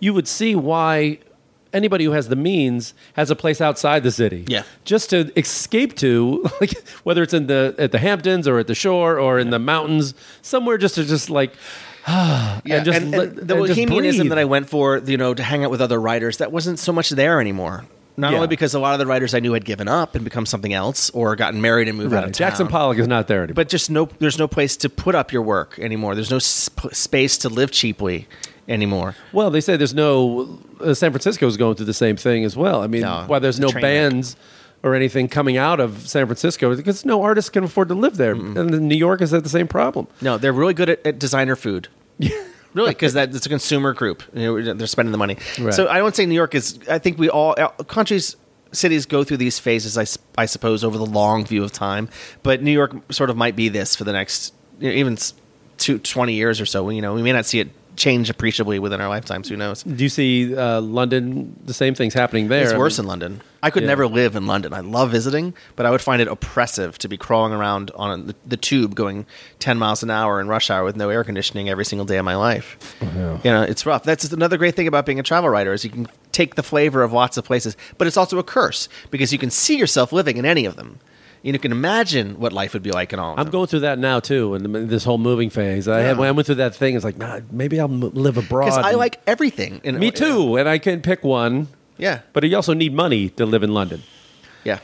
you 0.00 0.12
would 0.14 0.28
see 0.28 0.54
why 0.54 1.18
anybody 1.72 2.04
who 2.04 2.12
has 2.12 2.28
the 2.28 2.36
means 2.36 2.94
has 3.14 3.30
a 3.30 3.36
place 3.36 3.60
outside 3.60 4.02
the 4.02 4.10
city. 4.10 4.44
Yeah. 4.48 4.62
just 4.84 5.10
to 5.10 5.30
escape 5.38 5.94
to, 5.96 6.48
like 6.60 6.72
whether 7.02 7.22
it's 7.22 7.34
in 7.34 7.46
the 7.48 7.74
at 7.78 7.92
the 7.92 7.98
Hamptons 7.98 8.48
or 8.48 8.58
at 8.58 8.66
the 8.66 8.74
shore 8.74 9.18
or 9.18 9.38
in 9.38 9.50
the 9.50 9.58
mountains, 9.58 10.14
somewhere 10.42 10.78
just 10.78 10.94
to 10.96 11.04
just 11.04 11.30
like. 11.30 11.52
Yeah, 12.08 12.76
and 12.76 12.84
just 12.84 13.00
and, 13.02 13.12
and 13.14 13.36
the 13.36 13.40
and 13.40 13.66
bohemianism 13.66 14.28
that 14.28 14.38
I 14.38 14.44
went 14.44 14.68
for, 14.70 14.98
you 14.98 15.16
know, 15.16 15.34
to 15.34 15.42
hang 15.42 15.64
out 15.64 15.72
with 15.72 15.80
other 15.80 16.00
writers, 16.00 16.36
that 16.38 16.52
wasn't 16.52 16.78
so 16.78 16.92
much 16.92 17.10
there 17.10 17.40
anymore. 17.40 17.84
Not 18.16 18.30
Yeah. 18.30 18.36
only 18.36 18.46
because 18.48 18.74
a 18.74 18.78
lot 18.78 18.92
of 18.92 19.00
the 19.00 19.06
writers 19.06 19.34
I 19.34 19.40
knew 19.40 19.52
had 19.54 19.64
given 19.64 19.88
up 19.88 20.14
and 20.14 20.22
become 20.22 20.46
something 20.46 20.72
else, 20.72 21.10
or 21.10 21.34
gotten 21.34 21.60
married 21.60 21.88
and 21.88 21.98
moved 21.98 22.14
out 22.14 22.22
of 22.22 22.30
town. 22.30 22.32
Jackson 22.48 22.68
Pollock 22.68 22.98
is 22.98 23.08
not 23.08 23.26
there 23.26 23.40
anymore. 23.42 23.54
but 23.54 23.68
just 23.68 23.90
no, 23.90 24.08
there's 24.20 24.38
no 24.38 24.46
place 24.46 24.76
to 24.78 24.88
put 24.88 25.16
up 25.16 25.32
your 25.32 25.42
work 25.42 25.78
anymore. 25.80 26.14
There's 26.14 26.30
no 26.30 26.38
sp- 26.38 26.94
space 26.94 27.36
to 27.38 27.48
live 27.48 27.72
cheaply 27.72 28.28
anymore. 28.68 29.14
Well, 29.32 29.50
they 29.50 29.60
say 29.60 29.76
there's 29.76 29.94
no. 29.94 30.58
Uh, 30.80 30.94
San 30.94 31.10
Francisco 31.12 31.46
is 31.46 31.56
going 31.56 31.76
through 31.76 31.86
the 31.86 31.94
same 31.94 32.16
thing 32.16 32.44
as 32.44 32.56
well. 32.56 32.82
I 32.82 32.86
mean, 32.86 33.02
No, 33.02 33.24
why 33.26 33.38
there's 33.38 33.56
it's 33.58 33.64
a 33.64 33.66
no 33.66 33.70
train 33.72 33.82
wreck. 33.84 34.10
bands 34.12 34.36
or 34.82 34.94
anything 34.94 35.26
coming 35.28 35.56
out 35.56 35.80
of 35.80 36.06
San 36.08 36.26
Francisco 36.26 36.74
because 36.76 37.04
no 37.04 37.22
artist 37.22 37.52
can 37.52 37.64
afford 37.64 37.88
to 37.88 37.94
live 37.94 38.16
there, 38.16 38.32
and 38.32 38.56
then 38.56 38.88
New 38.88 38.96
York 38.96 39.20
has 39.20 39.30
had 39.30 39.42
the 39.44 39.48
same 39.48 39.66
problem. 39.68 40.06
No, 40.20 40.36
they're 40.38 40.52
really 40.52 40.74
good 40.74 40.90
at, 40.90 41.06
at 41.06 41.18
designer 41.18 41.56
food. 41.56 41.88
really, 42.74 42.90
because 42.90 43.14
that 43.14 43.34
it's 43.34 43.46
a 43.46 43.48
consumer 43.48 43.92
group. 43.94 44.22
You 44.34 44.60
know, 44.62 44.74
they're 44.74 44.86
spending 44.86 45.12
the 45.12 45.18
money. 45.18 45.38
Right. 45.58 45.72
So 45.74 45.88
I 45.88 45.98
don't 45.98 46.14
say 46.14 46.26
New 46.26 46.34
York 46.34 46.54
is. 46.54 46.78
I 46.88 46.98
think 46.98 47.18
we 47.18 47.28
all 47.30 47.54
uh, 47.58 47.68
countries. 47.84 48.36
Cities 48.72 49.06
go 49.06 49.24
through 49.24 49.38
these 49.38 49.58
phases, 49.58 49.96
I, 49.96 50.02
s- 50.02 50.18
I 50.36 50.44
suppose, 50.44 50.84
over 50.84 50.98
the 50.98 51.06
long 51.06 51.46
view 51.46 51.62
of 51.64 51.72
time. 51.72 52.10
But 52.42 52.62
New 52.62 52.72
York 52.72 52.94
sort 53.10 53.30
of 53.30 53.36
might 53.36 53.56
be 53.56 53.68
this 53.70 53.96
for 53.96 54.04
the 54.04 54.12
next, 54.12 54.52
you 54.80 54.90
know, 54.90 54.94
even 54.96 55.12
s- 55.14 55.32
two, 55.78 55.98
20 55.98 56.34
years 56.34 56.60
or 56.60 56.66
so. 56.66 56.90
You 56.90 57.00
know, 57.00 57.14
we 57.14 57.22
may 57.22 57.32
not 57.32 57.46
see 57.46 57.60
it 57.60 57.68
change 57.96 58.30
appreciably 58.30 58.78
within 58.78 59.00
our 59.00 59.08
lifetimes. 59.08 59.48
Who 59.48 59.56
knows? 59.56 59.82
Do 59.82 60.02
you 60.02 60.08
see 60.08 60.54
uh, 60.56 60.80
London? 60.80 61.58
The 61.64 61.74
same 61.74 61.94
thing's 61.94 62.14
happening 62.14 62.48
there. 62.48 62.64
It's 62.64 62.72
I 62.72 62.78
worse 62.78 62.98
mean, 62.98 63.04
in 63.04 63.08
London. 63.08 63.42
I 63.62 63.70
could 63.70 63.82
Yeah. 63.82 63.88
never 63.88 64.06
live 64.06 64.36
in 64.36 64.46
London. 64.46 64.72
I 64.72 64.80
love 64.80 65.10
visiting, 65.10 65.54
but 65.74 65.86
I 65.86 65.90
would 65.90 66.00
find 66.02 66.20
it 66.22 66.28
oppressive 66.28 66.98
to 66.98 67.08
be 67.08 67.16
crawling 67.16 67.52
around 67.52 67.90
on 67.96 68.26
the, 68.28 68.34
the 68.46 68.56
tube 68.56 68.94
going 68.94 69.26
10 69.58 69.78
miles 69.78 70.02
an 70.02 70.10
hour 70.10 70.40
in 70.40 70.46
rush 70.48 70.70
hour 70.70 70.84
with 70.84 70.96
no 70.96 71.08
air 71.08 71.24
conditioning 71.24 71.68
every 71.68 71.84
single 71.84 72.04
day 72.06 72.18
of 72.18 72.24
my 72.24 72.36
life. 72.36 72.94
Oh, 73.02 73.40
You 73.42 73.50
know, 73.50 73.62
it's 73.62 73.84
rough. 73.86 74.04
That's 74.04 74.30
another 74.32 74.56
great 74.58 74.76
thing 74.76 74.86
about 74.86 75.06
being 75.06 75.18
a 75.18 75.22
travel 75.24 75.48
writer 75.50 75.72
is 75.72 75.84
you 75.84 75.90
can 75.90 76.06
take 76.32 76.54
the 76.54 76.62
flavor 76.62 77.02
of 77.02 77.12
lots 77.12 77.36
of 77.36 77.44
places, 77.44 77.76
but 77.98 78.06
it's 78.06 78.16
also 78.16 78.38
a 78.38 78.44
curse 78.44 78.88
because 79.10 79.32
you 79.32 79.38
can 79.38 79.50
see 79.50 79.76
yourself 79.78 80.12
living 80.12 80.36
in 80.36 80.44
any 80.44 80.66
of 80.66 80.76
them. 80.76 81.00
You 81.54 81.58
can 81.60 81.70
imagine 81.72 82.40
what 82.40 82.52
life 82.52 82.72
would 82.74 82.82
be 82.82 82.90
like 82.90 83.12
in 83.12 83.18
all 83.20 83.34
of 83.34 83.38
I'm 83.38 83.50
going 83.50 83.66
through 83.68 83.80
that 83.80 83.98
now 84.00 84.18
too, 84.20 84.54
and 84.54 84.90
this 84.90 85.04
whole 85.04 85.18
moving 85.18 85.48
phase. 85.50 85.86
I 85.86 86.00
had 86.00 86.06
Yeah. 86.06 86.12
when 86.18 86.28
I 86.28 86.32
went 86.32 86.46
through 86.46 86.56
that 86.56 86.74
thing. 86.74 86.96
It's 86.96 87.04
like, 87.04 87.16
nah, 87.18 87.40
maybe 87.52 87.78
I'll 87.78 87.86
m- 87.90 88.00
live 88.14 88.36
abroad. 88.36 88.64
because 88.66 88.78
I 88.84 88.92
like 88.92 89.20
everything. 89.26 89.80
In- 89.84 89.98
me 89.98 90.10
too, 90.10 90.56
and 90.56 90.68
I 90.68 90.78
can 90.78 91.00
pick 91.02 91.22
one. 91.22 91.68
Yeah. 91.98 92.20
But 92.32 92.44
you 92.44 92.56
also 92.56 92.74
need 92.74 92.92
money 92.92 93.28
to 93.30 93.46
live 93.46 93.62
in 93.62 93.72
London. 93.72 94.02
Yeah. 94.64 94.80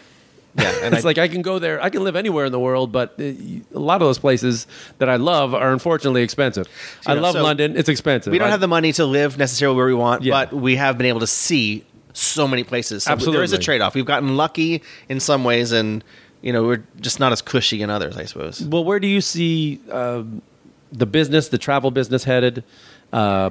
Yeah. 0.56 0.70
And 0.84 0.94
it's 0.94 1.04
I, 1.04 1.08
like 1.08 1.18
I 1.18 1.28
can 1.28 1.42
go 1.42 1.58
there. 1.58 1.82
I 1.82 1.90
can 1.90 2.04
live 2.04 2.14
anywhere 2.14 2.44
in 2.44 2.52
the 2.52 2.60
world, 2.60 2.92
but 2.92 3.14
uh, 3.18 3.24
a 3.24 3.78
lot 3.78 4.00
of 4.00 4.06
those 4.06 4.18
places 4.18 4.66
that 4.98 5.08
I 5.08 5.16
love 5.16 5.54
are 5.54 5.72
unfortunately 5.72 6.22
expensive. 6.22 6.68
I 7.06 7.14
know, 7.14 7.22
love 7.22 7.32
so 7.34 7.42
London. 7.42 7.76
It's 7.76 7.88
expensive. 7.88 8.30
we 8.30 8.38
don't 8.38 8.48
I- 8.48 8.50
have 8.52 8.60
the 8.60 8.68
money 8.68 8.92
to 8.94 9.04
live 9.04 9.36
necessarily 9.36 9.76
where 9.76 9.86
we 9.86 9.94
want, 9.94 10.22
Yeah. 10.22 10.32
but 10.44 10.52
we 10.52 10.76
have 10.76 10.96
been 10.96 11.06
able 11.08 11.20
to 11.20 11.26
see 11.26 11.84
so 12.12 12.46
many 12.46 12.62
places. 12.62 13.02
So 13.04 13.16
there 13.16 13.42
is 13.42 13.52
a 13.54 13.58
trade 13.58 13.80
off. 13.80 13.94
We've 13.94 14.04
gotten 14.04 14.36
lucky 14.36 14.82
in 15.08 15.18
some 15.18 15.44
ways, 15.44 15.72
and 15.72 16.04
you 16.42 16.52
know 16.52 16.64
we're 16.64 16.84
just 17.00 17.18
not 17.20 17.32
as 17.32 17.40
cushy 17.40 17.80
in 17.82 17.88
others, 17.90 18.16
I 18.16 18.24
suppose. 18.26 18.60
Well, 18.62 18.84
where 18.84 19.00
do 19.00 19.06
you 19.06 19.20
see 19.20 19.80
um, 19.90 20.42
the 20.92 21.06
business, 21.06 21.48
the 21.48 21.58
travel 21.58 21.90
business 21.90 22.24
headed? 22.24 22.64
Uh, 23.12 23.50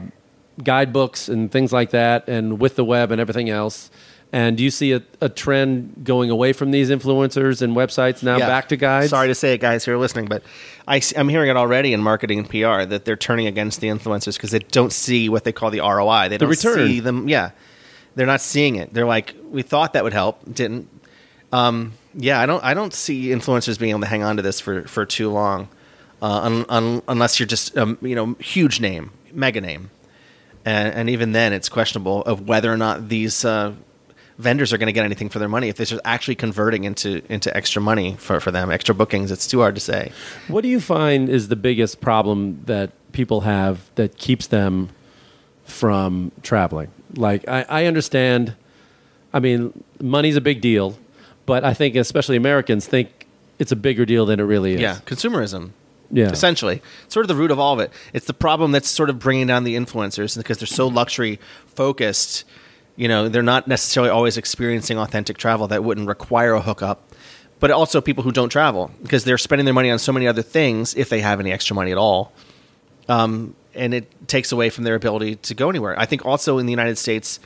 guidebooks 0.64 1.30
and 1.30 1.52
things 1.52 1.72
like 1.72 1.92
that, 1.92 2.28
and 2.28 2.60
with 2.60 2.76
the 2.76 2.84
web 2.86 3.12
and 3.12 3.20
everything 3.22 3.50
else. 3.50 3.89
And 4.34 4.56
do 4.58 4.64
you 4.64 4.72
see 4.72 4.94
a, 4.94 5.02
a 5.20 5.28
trend 5.28 6.04
going 6.06 6.30
away 6.30 6.54
from 6.54 6.72
these 6.72 6.89
influencers 6.89 7.62
and 7.62 7.76
websites 7.76 8.24
now 8.24 8.38
Yeah. 8.38 8.48
back 8.48 8.70
to 8.70 8.78
guides? 8.78 9.10
Sorry 9.10 9.28
to 9.28 9.36
say 9.36 9.54
it, 9.54 9.58
guys 9.58 9.84
who 9.84 9.92
are 9.92 9.98
listening, 9.98 10.26
but 10.26 10.42
I, 10.88 11.02
am 11.16 11.28
hearing 11.28 11.50
it 11.50 11.58
already 11.58 11.92
in 11.94 12.02
marketing 12.02 12.39
and 12.39 12.50
PR 12.50 12.86
that 12.86 13.04
they're 13.04 13.18
turning 13.18 13.48
against 13.48 13.82
the 13.82 13.88
influencers 13.88 14.36
because 14.36 14.52
they 14.52 14.60
don't 14.60 14.94
see 14.94 15.28
what 15.28 15.44
they 15.44 15.52
call 15.52 15.70
the 15.70 15.82
ROI. 15.82 16.30
They 16.30 16.38
The 16.38 16.46
don't 16.46 16.50
return. 16.50 16.76
see 16.88 17.00
them. 17.02 17.28
Yeah, 17.28 17.52
they're 18.16 18.26
not 18.28 18.39
seeing 18.42 18.76
it. 18.78 18.94
They're 18.94 19.06
like, 19.06 19.36
we 19.50 19.64
thought 19.64 19.94
that 19.94 20.04
would 20.06 20.14
help, 20.14 20.42
didn't. 20.54 20.88
Um, 21.52 21.94
yeah, 22.14 22.39
I 22.39 22.45
don't. 22.45 22.64
I 22.64 22.74
don't 22.74 22.93
see 22.93 23.28
influencers 23.28 23.80
being 23.80 23.91
able 23.91 24.01
to 24.01 24.07
hang 24.07 24.24
on 24.24 24.38
to 24.38 24.41
this 24.41 24.59
for 24.59 24.84
for 24.84 25.05
too 25.05 25.30
long, 25.30 25.70
uh, 26.22 26.41
un, 26.41 26.66
un, 26.70 27.01
unless 27.07 27.39
you're 27.39 27.47
just 27.47 27.78
um, 27.78 27.97
you 28.01 28.16
know 28.16 28.36
huge 28.39 28.80
name, 28.80 29.12
mega 29.34 29.62
name, 29.62 29.89
and, 30.66 30.93
and 30.93 31.09
even 31.09 31.32
then, 31.32 31.53
it's 31.53 31.70
questionable 31.70 32.22
of 32.24 32.47
whether 32.47 32.72
or 32.72 32.78
not 32.78 33.09
these. 33.09 33.45
Uh, 33.45 33.74
vendors 34.38 34.74
are 34.74 34.80
going 34.80 34.88
to 34.88 34.93
get 34.93 35.05
anything 35.05 35.30
for 35.30 35.38
their 35.38 35.49
money 35.49 35.70
if 35.70 35.76
this 35.76 35.91
is 35.91 35.99
actually 36.03 36.34
converting 36.34 36.84
into 36.84 37.22
into 37.32 37.55
extra 37.55 37.80
money 37.80 38.16
for, 38.18 38.39
for 38.39 38.49
them 38.49 38.72
extra 38.72 38.95
bookings 38.95 39.30
it's 39.30 39.45
too 39.45 39.59
hard 39.59 39.76
to 39.76 39.82
say 39.82 40.12
What 40.47 40.62
do 40.62 40.68
you 40.68 40.80
find 40.80 41.30
is 41.30 41.49
the 41.49 41.55
biggest 41.55 42.01
problem 42.01 42.64
that 42.66 42.91
people 43.12 43.41
have 43.41 43.93
that 43.95 44.18
keeps 44.18 44.47
them 44.47 44.89
from 45.72 46.32
traveling? 46.43 46.91
Like, 47.16 47.47
I, 47.47 47.66
I 47.68 47.86
understand, 47.86 48.55
I 49.34 49.39
mean, 49.39 49.84
money's 49.99 50.36
a 50.36 50.41
big 50.41 50.62
deal, 50.62 50.97
but 51.46 51.64
I 51.64 51.74
think 51.74 51.96
especially 51.96 52.36
Americans 52.38 52.86
think 52.88 53.28
it's 53.60 53.72
a 53.72 53.76
bigger 53.76 54.06
deal 54.06 54.26
than 54.26 54.39
it 54.39 54.44
really 54.44 54.74
is. 54.76 54.82
yeah 54.82 55.00
consumerism 55.06 55.72
Yeah. 56.12 56.30
essentially 56.32 56.82
it's 57.06 57.14
sort 57.14 57.24
of 57.24 57.28
the 57.28 57.36
root 57.36 57.52
of 57.52 57.60
all 57.60 57.74
of 57.74 57.80
it 57.80 57.92
it's 58.14 58.26
the 58.26 58.34
problem 58.34 58.72
that's 58.72 58.89
sort 58.89 59.10
of 59.10 59.20
bringing 59.20 59.48
down 59.48 59.64
the 59.64 59.76
influencers 59.76 60.36
because 60.38 60.58
they're 60.60 60.68
so 60.68 60.88
luxury 60.88 61.39
focused 61.68 62.44
you 62.96 63.08
know 63.08 63.30
they're 63.30 63.44
not 63.44 63.68
necessarily 63.68 64.10
always 64.10 64.38
experiencing 64.38 64.98
authentic 64.98 65.38
travel 65.38 65.68
that 65.68 65.84
wouldn't 65.84 66.08
require 66.08 66.54
a 66.54 66.62
hookup 66.62 67.14
but 67.60 67.70
also 67.72 68.02
people 68.02 68.24
who 68.24 68.32
don't 68.32 68.50
travel 68.50 68.92
because 69.04 69.24
they're 69.24 69.38
spending 69.38 69.66
their 69.66 69.74
money 69.74 69.92
on 69.92 70.00
so 70.00 70.12
many 70.12 70.28
other 70.28 70.42
things 70.42 70.96
if 70.96 71.10
they 71.10 71.22
have 71.22 71.39
any 71.39 71.52
extra 71.52 71.76
money 71.76 71.92
at 71.92 71.98
all 71.98 72.34
um, 73.08 73.56
and 73.74 73.94
it 73.94 74.28
takes 74.28 74.52
away 74.52 74.70
from 74.70 74.84
their 74.84 74.96
ability 74.96 75.36
to 75.38 75.54
go 75.56 75.70
anywhere. 75.70 75.98
I 76.00 76.06
think 76.06 76.26
also 76.26 76.58
in 76.58 76.66
the 76.66 76.72
United 76.72 76.98
States, 76.98 77.39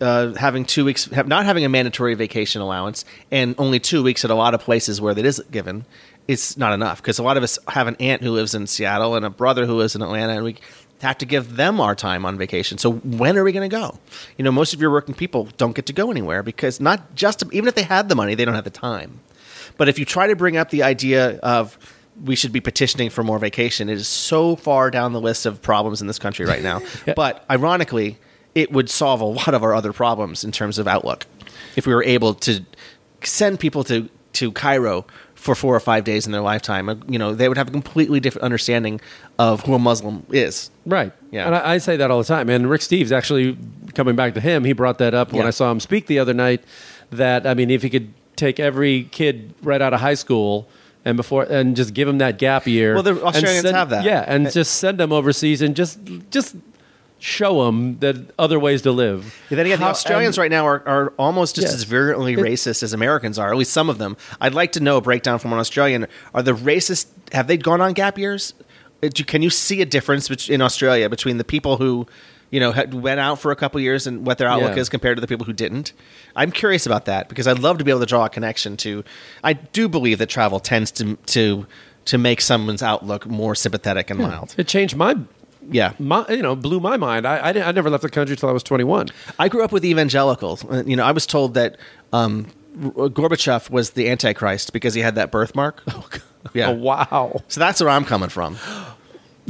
uh, 0.00 0.34
having 0.34 0.64
two 0.64 0.84
weeks, 0.84 1.06
have, 1.06 1.28
not 1.28 1.44
having 1.44 1.64
a 1.64 1.68
mandatory 1.68 2.14
vacation 2.14 2.62
allowance, 2.62 3.04
and 3.30 3.54
only 3.58 3.78
two 3.78 4.02
weeks 4.02 4.24
at 4.24 4.30
a 4.30 4.34
lot 4.34 4.54
of 4.54 4.60
places 4.60 5.00
where 5.00 5.14
that 5.14 5.24
is 5.24 5.42
given, 5.50 5.84
it's 6.28 6.56
not 6.56 6.72
enough 6.72 7.02
because 7.02 7.18
a 7.18 7.22
lot 7.22 7.36
of 7.36 7.42
us 7.42 7.58
have 7.68 7.86
an 7.86 7.96
aunt 8.00 8.22
who 8.22 8.30
lives 8.30 8.54
in 8.54 8.66
Seattle 8.66 9.14
and 9.14 9.24
a 9.24 9.30
brother 9.30 9.66
who 9.66 9.74
lives 9.74 9.94
in 9.94 10.02
Atlanta, 10.02 10.34
and 10.34 10.44
we 10.44 10.56
have 11.02 11.18
to 11.18 11.26
give 11.26 11.56
them 11.56 11.80
our 11.80 11.94
time 11.94 12.24
on 12.24 12.36
vacation. 12.38 12.78
So 12.78 12.92
when 12.92 13.36
are 13.36 13.44
we 13.44 13.52
going 13.52 13.68
to 13.68 13.74
go? 13.74 13.98
You 14.36 14.44
know, 14.44 14.52
most 14.52 14.74
of 14.74 14.80
your 14.80 14.90
working 14.90 15.14
people 15.14 15.48
don't 15.56 15.74
get 15.74 15.86
to 15.86 15.92
go 15.92 16.10
anywhere 16.10 16.42
because 16.42 16.80
not 16.80 17.14
just 17.14 17.42
even 17.52 17.68
if 17.68 17.74
they 17.74 17.82
had 17.82 18.08
the 18.08 18.14
money, 18.14 18.34
they 18.34 18.44
don't 18.44 18.54
have 18.54 18.64
the 18.64 18.70
time. 18.70 19.20
But 19.76 19.88
if 19.88 19.98
you 19.98 20.04
try 20.04 20.26
to 20.26 20.36
bring 20.36 20.56
up 20.56 20.70
the 20.70 20.82
idea 20.82 21.38
of 21.38 21.78
we 22.22 22.36
should 22.36 22.52
be 22.52 22.60
petitioning 22.60 23.08
for 23.08 23.24
more 23.24 23.38
vacation, 23.38 23.88
it 23.88 23.94
is 23.94 24.08
so 24.08 24.56
far 24.56 24.90
down 24.90 25.12
the 25.12 25.20
list 25.20 25.46
of 25.46 25.62
problems 25.62 26.00
in 26.00 26.06
this 26.06 26.18
country 26.18 26.44
right 26.44 26.62
now. 26.62 26.82
But 27.16 27.44
ironically, 27.50 28.18
it 28.54 28.72
would 28.72 28.90
solve 28.90 29.20
a 29.20 29.24
lot 29.24 29.54
of 29.54 29.62
our 29.62 29.74
other 29.74 29.92
problems 29.92 30.44
in 30.44 30.52
terms 30.52 30.78
of 30.78 30.88
outlook 30.88 31.26
if 31.76 31.86
we 31.86 31.94
were 31.94 32.04
able 32.04 32.34
to 32.34 32.64
send 33.22 33.60
people 33.60 33.84
to, 33.84 34.08
to 34.34 34.50
Cairo 34.52 35.06
for 35.34 35.54
four 35.54 35.74
or 35.74 35.80
five 35.80 36.04
days 36.04 36.26
in 36.26 36.32
their 36.32 36.40
lifetime. 36.42 36.88
Uh, 36.88 36.96
You 37.08 37.18
know, 37.18 37.34
they 37.34 37.48
would 37.48 37.56
have 37.56 37.68
a 37.68 37.70
completely 37.70 38.20
different 38.20 38.44
understanding 38.44 39.00
of 39.38 39.62
who 39.62 39.74
a 39.74 39.78
Muslim 39.78 40.26
is. 40.30 40.70
Right. 40.84 41.12
Yeah. 41.30 41.46
And 41.46 41.54
I, 41.54 41.72
I 41.74 41.78
say 41.78 41.96
that 41.96 42.10
all 42.10 42.18
the 42.18 42.24
time. 42.24 42.48
And 42.50 42.68
Rick 42.68 42.82
Steves 42.82 43.12
actually 43.12 43.56
coming 43.94 44.16
back 44.16 44.34
to 44.34 44.40
him, 44.40 44.64
he 44.64 44.72
brought 44.72 44.98
that 44.98 45.14
up 45.14 45.32
when 45.32 45.46
I 45.46 45.50
saw 45.50 45.70
him 45.70 45.80
speak 45.80 46.06
the 46.06 46.18
other 46.18 46.34
night. 46.34 46.62
That 47.10 47.46
I 47.46 47.54
mean, 47.54 47.70
if 47.70 47.82
he 47.82 47.90
could 47.90 48.12
take 48.36 48.60
every 48.60 49.04
kid 49.04 49.54
right 49.62 49.80
out 49.82 49.92
of 49.94 50.00
high 50.00 50.14
school 50.14 50.68
and 51.04 51.16
before 51.16 51.44
and 51.44 51.74
just 51.76 51.94
give 51.94 52.06
them 52.06 52.18
that 52.18 52.38
gap 52.38 52.66
year. 52.66 52.94
Well, 52.94 53.02
the 53.02 53.22
Australians 53.24 53.62
send- 53.62 53.76
have 53.76 53.90
that. 53.90 54.04
Yeah, 54.04 54.24
and 54.26 54.50
just 54.50 54.74
send 54.76 54.98
them 54.98 55.12
overseas 55.12 55.62
and 55.62 55.74
just 55.74 55.98
just 56.30 56.54
show 57.22 57.64
them 57.66 57.98
that 58.00 58.16
other 58.38 58.58
ways 58.58 58.82
to 58.82 58.90
live. 58.92 59.34
Yeah, 59.50 59.56
then 59.56 59.66
again, 59.66 59.78
the 59.80 59.86
Australians 59.86 60.36
and- 60.36 60.42
right 60.42 60.50
now 60.50 60.66
are, 60.66 60.82
are 60.88 61.12
almost 61.18 61.54
just 61.54 61.68
as 61.72 61.84
virulently 61.84 62.32
It- 62.32 62.38
racist 62.38 62.82
as 62.82 62.92
Americans 62.92 63.38
are. 63.38 63.50
At 63.50 63.56
least 63.56 63.72
some 63.72 63.88
of 63.90 63.98
them. 63.98 64.16
I'd 64.40 64.54
like 64.54 64.72
to 64.72 64.80
know 64.80 64.96
a 64.96 65.00
breakdown 65.00 65.38
from 65.38 65.52
an 65.52 65.58
Australian. 65.58 66.06
Are 66.34 66.42
the 66.42 66.54
racist? 66.54 67.06
Have 67.32 67.46
they 67.46 67.56
gone 67.56 67.80
on 67.80 67.92
gap 67.92 68.18
years? 68.18 68.54
Uh, 69.02 69.08
Can 69.26 69.42
you 69.42 69.50
see 69.50 69.80
a 69.82 69.86
difference 69.86 70.48
in 70.48 70.60
Australia 70.62 71.08
between 71.08 71.36
the 71.36 71.44
people 71.44 71.76
who, 71.76 72.06
you 72.50 72.58
know, 72.60 72.72
had, 72.72 72.92
went 72.94 73.20
out 73.20 73.38
for 73.38 73.50
a 73.52 73.56
couple 73.56 73.80
years 73.80 74.06
and 74.06 74.26
what 74.26 74.38
their 74.38 74.48
outlook 74.48 74.74
Yeah. 74.76 74.80
is 74.82 74.88
compared 74.88 75.16
to 75.16 75.20
the 75.20 75.26
people 75.26 75.46
who 75.46 75.52
didn't? 75.52 75.92
I'm 76.34 76.50
curious 76.50 76.86
about 76.86 77.04
that 77.04 77.28
because 77.28 77.46
I'd 77.46 77.58
love 77.58 77.78
to 77.78 77.84
be 77.84 77.90
able 77.90 78.00
to 78.00 78.06
draw 78.06 78.24
a 78.24 78.28
connection 78.30 78.76
to. 78.78 79.04
I 79.44 79.52
do 79.54 79.88
believe 79.88 80.18
that 80.18 80.28
travel 80.30 80.58
tends 80.60 80.90
to 80.92 81.16
to 81.26 81.66
to 82.06 82.16
make 82.18 82.40
someone's 82.40 82.82
outlook 82.82 83.26
more 83.26 83.54
sympathetic 83.54 84.08
and 84.10 84.20
mild. 84.20 84.54
It 84.56 84.66
changed 84.66 84.96
my 84.96 85.16
Yeah. 85.70 85.92
my 85.98 86.24
you 86.28 86.42
know 86.42 86.56
blew 86.56 86.80
my 86.80 86.96
mind. 86.96 87.26
I 87.26 87.36
I, 87.38 87.68
I 87.68 87.72
never 87.72 87.90
left 87.90 88.02
the 88.02 88.10
country 88.10 88.36
till 88.36 88.48
I 88.48 88.52
was 88.52 88.62
twenty 88.62 88.84
one. 88.84 89.08
I 89.38 89.48
grew 89.48 89.62
up 89.64 89.72
with 89.72 89.84
evangelicals. 89.84 90.64
Uh, 90.64 90.82
You 90.86 90.96
know, 90.96 91.04
I 91.04 91.12
was 91.12 91.26
told 91.26 91.54
that 91.54 91.76
um, 92.12 92.46
Gorbachev 92.78 93.70
was 93.70 93.90
the 93.90 94.08
Antichrist 94.08 94.72
because 94.72 94.94
he 94.94 95.00
had 95.00 95.14
that 95.14 95.30
birthmark. 95.30 95.82
Oh, 95.88 96.08
Yeah. 96.54 96.70
Oh 96.70 96.74
wow, 96.74 97.42
So 97.48 97.60
that's 97.60 97.80
where 97.80 97.90
I'm 97.90 98.04
coming 98.04 98.30
from. 98.30 98.56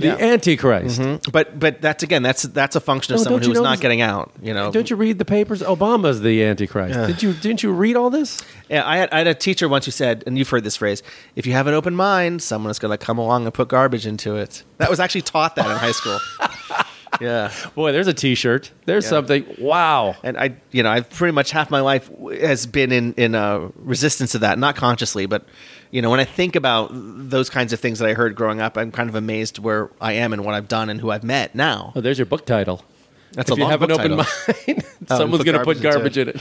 the 0.00 0.08
Yeah. 0.08 0.16
Antichrist. 0.18 1.00
But 1.32 1.58
but 1.58 1.80
that's 1.80 2.02
again 2.02 2.22
that's 2.22 2.42
that's 2.42 2.76
a 2.76 2.80
function 2.80 3.14
of 3.14 3.20
Oh, 3.20 3.24
someone 3.24 3.42
who's 3.42 3.60
not 3.60 3.72
this- 3.72 3.80
getting 3.80 4.00
out. 4.00 4.32
You 4.42 4.54
know. 4.54 4.70
Don't 4.70 4.90
you 4.90 4.96
read 4.96 5.18
the 5.18 5.24
papers? 5.24 5.62
Obama's 5.62 6.20
the 6.22 6.42
Antichrist. 6.44 6.94
Yeah. 6.98 7.06
Did 7.06 7.22
you 7.22 7.32
didn't 7.32 7.62
you 7.62 7.72
read 7.72 7.96
all 7.96 8.10
this? 8.10 8.40
Yeah, 8.68 8.86
I 8.86 8.96
had, 8.98 9.10
I 9.10 9.18
had 9.18 9.26
a 9.26 9.34
teacher 9.34 9.68
once 9.68 9.84
who 9.84 9.90
said, 9.90 10.24
and 10.26 10.36
you've 10.38 10.48
heard 10.48 10.64
this 10.64 10.76
phrase: 10.76 11.02
"If 11.36 11.46
you 11.46 11.52
have 11.52 11.66
an 11.66 11.74
open 11.74 11.94
mind, 11.94 12.42
someone 12.42 12.70
is 12.70 12.78
going 12.78 12.96
to 12.96 13.04
come 13.04 13.18
along 13.18 13.44
and 13.44 13.54
put 13.54 13.68
garbage 13.68 14.06
into 14.06 14.36
it." 14.36 14.62
That 14.78 14.90
was 14.90 15.00
actually 15.00 15.22
taught 15.22 15.56
that 15.56 15.66
in 15.70 15.76
high 15.76 15.92
school. 15.92 16.18
yeah. 17.20 17.52
Boy, 17.74 17.92
there's 17.92 18.06
a 18.06 18.14
T-shirt. 18.14 18.70
There's 18.86 19.04
Yeah. 19.04 19.10
something. 19.10 19.44
Wow. 19.58 20.16
and 20.22 20.38
I, 20.38 20.54
you 20.70 20.82
know, 20.82 20.90
I've 20.90 21.10
pretty 21.10 21.32
much 21.32 21.50
half 21.50 21.70
my 21.70 21.80
life 21.80 22.10
has 22.40 22.66
been 22.66 22.92
in 22.92 23.12
in 23.14 23.34
uh, 23.34 23.68
resistance 23.76 24.32
to 24.32 24.38
that, 24.38 24.58
not 24.58 24.76
consciously, 24.76 25.26
but 25.26 25.44
you 25.90 26.02
know, 26.02 26.10
when 26.10 26.20
I 26.20 26.24
think 26.24 26.56
about 26.56 26.90
those 26.92 27.50
kinds 27.50 27.72
of 27.72 27.80
things 27.80 27.98
that 27.98 28.08
I 28.08 28.14
heard 28.14 28.34
growing 28.34 28.60
up, 28.60 28.76
I'm 28.78 28.92
kind 28.92 29.08
of 29.08 29.14
amazed 29.14 29.58
where 29.58 29.90
I 30.00 30.12
am 30.12 30.32
and 30.32 30.44
what 30.44 30.54
I've 30.54 30.68
done 30.68 30.88
and 30.88 31.00
who 31.00 31.10
I've 31.10 31.24
met 31.24 31.54
now. 31.54 31.92
Oh, 31.96 32.00
there's 32.00 32.18
your 32.18 32.26
book 32.26 32.46
title. 32.46 32.84
That's 33.32 33.50
if 33.50 33.58
a 33.58 33.60
you 33.60 33.66
have 33.66 33.82
an 33.82 33.92
open 33.92 34.16
title. 34.16 34.16
mind, 34.66 34.84
someone's 35.08 35.44
going 35.44 35.58
to 35.58 35.64
put 35.64 35.80
garbage 35.80 36.18
in 36.18 36.30
it. 36.30 36.40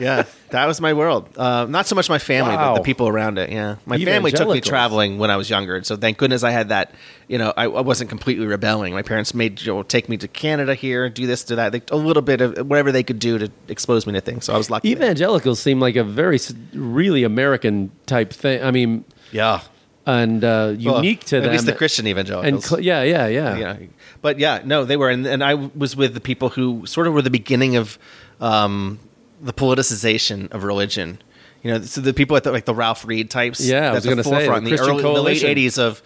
yeah, 0.00 0.24
that 0.50 0.66
was 0.66 0.80
my 0.80 0.92
world. 0.92 1.28
Uh, 1.36 1.66
not 1.66 1.86
so 1.86 1.94
much 1.94 2.08
my 2.08 2.18
family, 2.18 2.56
but 2.56 2.74
the 2.74 2.80
people 2.82 3.08
around 3.08 3.38
it. 3.38 3.50
Yeah, 3.50 3.76
my 3.86 3.98
family 4.02 4.32
took 4.32 4.48
me 4.48 4.60
traveling 4.60 5.18
when 5.18 5.30
I 5.30 5.36
was 5.36 5.48
younger, 5.48 5.76
and 5.76 5.86
so 5.86 5.96
thank 5.96 6.18
goodness 6.18 6.42
I 6.42 6.50
had 6.50 6.70
that. 6.70 6.92
You 7.28 7.38
know, 7.38 7.52
I, 7.56 7.64
I 7.64 7.80
wasn't 7.80 8.10
completely 8.10 8.46
rebelling. 8.46 8.92
My 8.92 9.02
parents 9.02 9.34
made 9.34 9.60
you 9.62 9.74
know, 9.74 9.82
take 9.82 10.08
me 10.08 10.16
to 10.18 10.28
Canada 10.28 10.74
here, 10.74 11.08
do 11.08 11.26
this, 11.26 11.44
do 11.44 11.56
that, 11.56 11.72
they, 11.72 11.82
a 11.90 11.96
little 11.96 12.22
bit 12.22 12.40
of 12.40 12.66
whatever 12.66 12.92
they 12.92 13.02
could 13.02 13.18
do 13.18 13.38
to 13.38 13.50
expose 13.68 14.06
me 14.06 14.12
to 14.12 14.20
things. 14.20 14.44
So 14.44 14.54
I 14.54 14.58
was 14.58 14.70
lucky. 14.70 14.90
Evangelicals 14.90 15.60
seem 15.60 15.80
like 15.80 15.96
a 15.96 16.04
very 16.04 16.38
really 16.72 17.24
American 17.24 17.90
type 18.06 18.32
thing. 18.32 18.62
I 18.62 18.70
mean, 18.70 19.04
yeah, 19.32 19.60
and 20.06 20.44
uh, 20.44 20.74
Well, 20.78 20.96
unique 20.96 21.24
to 21.26 21.36
at 21.38 21.42
them. 21.42 21.52
least 21.52 21.66
the 21.66 21.72
Christian 21.72 22.06
And 22.06 22.10
evangelicals. 22.10 22.64
cl- 22.66 22.80
yeah, 22.80 23.02
yeah, 23.02 23.26
yeah. 23.26 23.56
yeah, 23.56 23.76
but 24.22 24.38
yeah, 24.38 24.62
no, 24.64 24.84
they 24.84 24.96
were, 24.96 25.10
and, 25.10 25.26
and 25.26 25.42
I 25.42 25.54
was 25.54 25.96
with 25.96 26.14
the 26.14 26.20
people 26.20 26.50
who 26.50 26.86
sort 26.86 27.06
of 27.06 27.12
were 27.12 27.22
the 27.22 27.30
beginning 27.30 27.76
of 27.76 27.98
um, 28.40 28.98
the 29.42 29.52
politicization 29.52 30.50
of 30.52 30.62
religion. 30.64 31.18
You 31.62 31.72
know, 31.72 31.80
so 31.82 32.00
the 32.00 32.14
people 32.14 32.36
at 32.36 32.44
the, 32.44 32.52
like 32.52 32.64
the 32.64 32.74
Ralph 32.74 33.04
Reed 33.04 33.28
types. 33.30 33.60
Yeah, 33.66 33.90
I 33.90 33.94
was 33.94 34.04
the 34.04 34.10
gonna 34.10 34.22
say, 34.22 34.30
forefront 34.30 34.64
the 34.64 34.70
in 34.70 34.76
the, 34.76 34.82
early, 34.82 35.02
the 35.02 35.22
late 35.22 35.42
'80s 35.42 35.78
of 35.78 36.00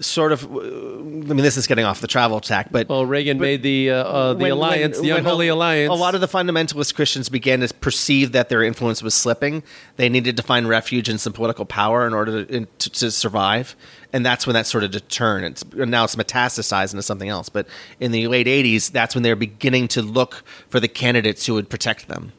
sort 0.00 0.32
of. 0.32 0.44
I 0.44 0.48
mean, 0.48 1.36
this 1.38 1.56
is 1.56 1.66
getting 1.66 1.84
off 1.84 2.00
the 2.00 2.06
travel 2.06 2.40
tack, 2.40 2.68
but 2.70 2.88
Well, 2.88 3.04
Reagan 3.06 3.38
but 3.38 3.42
made 3.44 3.62
the 3.62 3.90
uh, 3.90 3.94
uh, 4.04 4.32
the 4.34 4.42
when- 4.42 4.52
alliance, 4.52 4.96
when- 4.98 5.06
the 5.08 5.16
unholy 5.16 5.48
a, 5.48 5.54
alliance. 5.54 5.90
A 5.90 5.94
lot 5.94 6.14
of 6.14 6.20
the 6.20 6.28
fundamentalist 6.28 6.94
Christians 6.94 7.28
began 7.28 7.60
to 7.60 7.72
perceive 7.74 8.32
that 8.32 8.48
their 8.48 8.62
influence 8.62 9.02
was 9.02 9.14
slipping. 9.14 9.62
They 9.96 10.08
needed 10.08 10.36
to 10.36 10.42
find 10.42 10.68
refuge 10.68 11.08
in 11.08 11.18
some 11.18 11.32
political 11.32 11.64
power 11.64 12.06
in 12.06 12.14
order 12.14 12.44
to, 12.44 12.54
in, 12.54 12.68
to, 12.78 12.90
to 12.90 13.10
survive, 13.10 13.76
and 14.12 14.24
that's 14.24 14.46
when 14.46 14.54
that 14.54 14.66
sort 14.66 14.84
of 14.84 14.90
to 14.92 15.00
turn. 15.00 15.44
It's 15.44 15.64
now 15.74 16.04
it's 16.04 16.16
metastasized 16.16 16.92
into 16.92 17.02
something 17.02 17.28
else. 17.28 17.48
But 17.48 17.66
in 18.00 18.12
the 18.12 18.28
late 18.28 18.46
'80s, 18.46 18.90
that's 18.92 19.14
when 19.14 19.22
they 19.22 19.30
were 19.30 19.36
beginning 19.36 19.88
to 19.88 20.02
look 20.02 20.44
for 20.68 20.80
the 20.80 20.88
candidates 20.88 21.46
who 21.46 21.54
would 21.54 21.68
protect 21.68 22.08
them, 22.08 22.32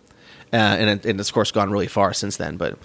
uh, 0.53 0.55
and, 0.55 1.05
and 1.05 1.19
it's 1.19 1.29
of 1.29 1.33
course 1.33 1.51
gone 1.51 1.71
really 1.71 1.87
far 1.87 2.13
since 2.13 2.37
then. 2.37 2.57
But 2.57 2.77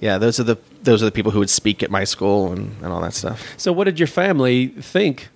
yeah, 0.00 0.18
those 0.18 0.38
are 0.40 0.44
the 0.44 0.58
those 0.82 1.02
are 1.02 1.06
the 1.06 1.12
people 1.12 1.32
who 1.32 1.38
would 1.38 1.50
speak 1.50 1.82
at 1.82 1.90
my 1.90 2.04
school 2.04 2.52
and, 2.52 2.76
and 2.82 2.86
all 2.86 3.00
that 3.00 3.14
stuff. 3.14 3.54
so, 3.56 3.72
what 3.72 3.84
did 3.84 3.98
your 3.98 4.06
family 4.06 4.68
think 4.68 5.28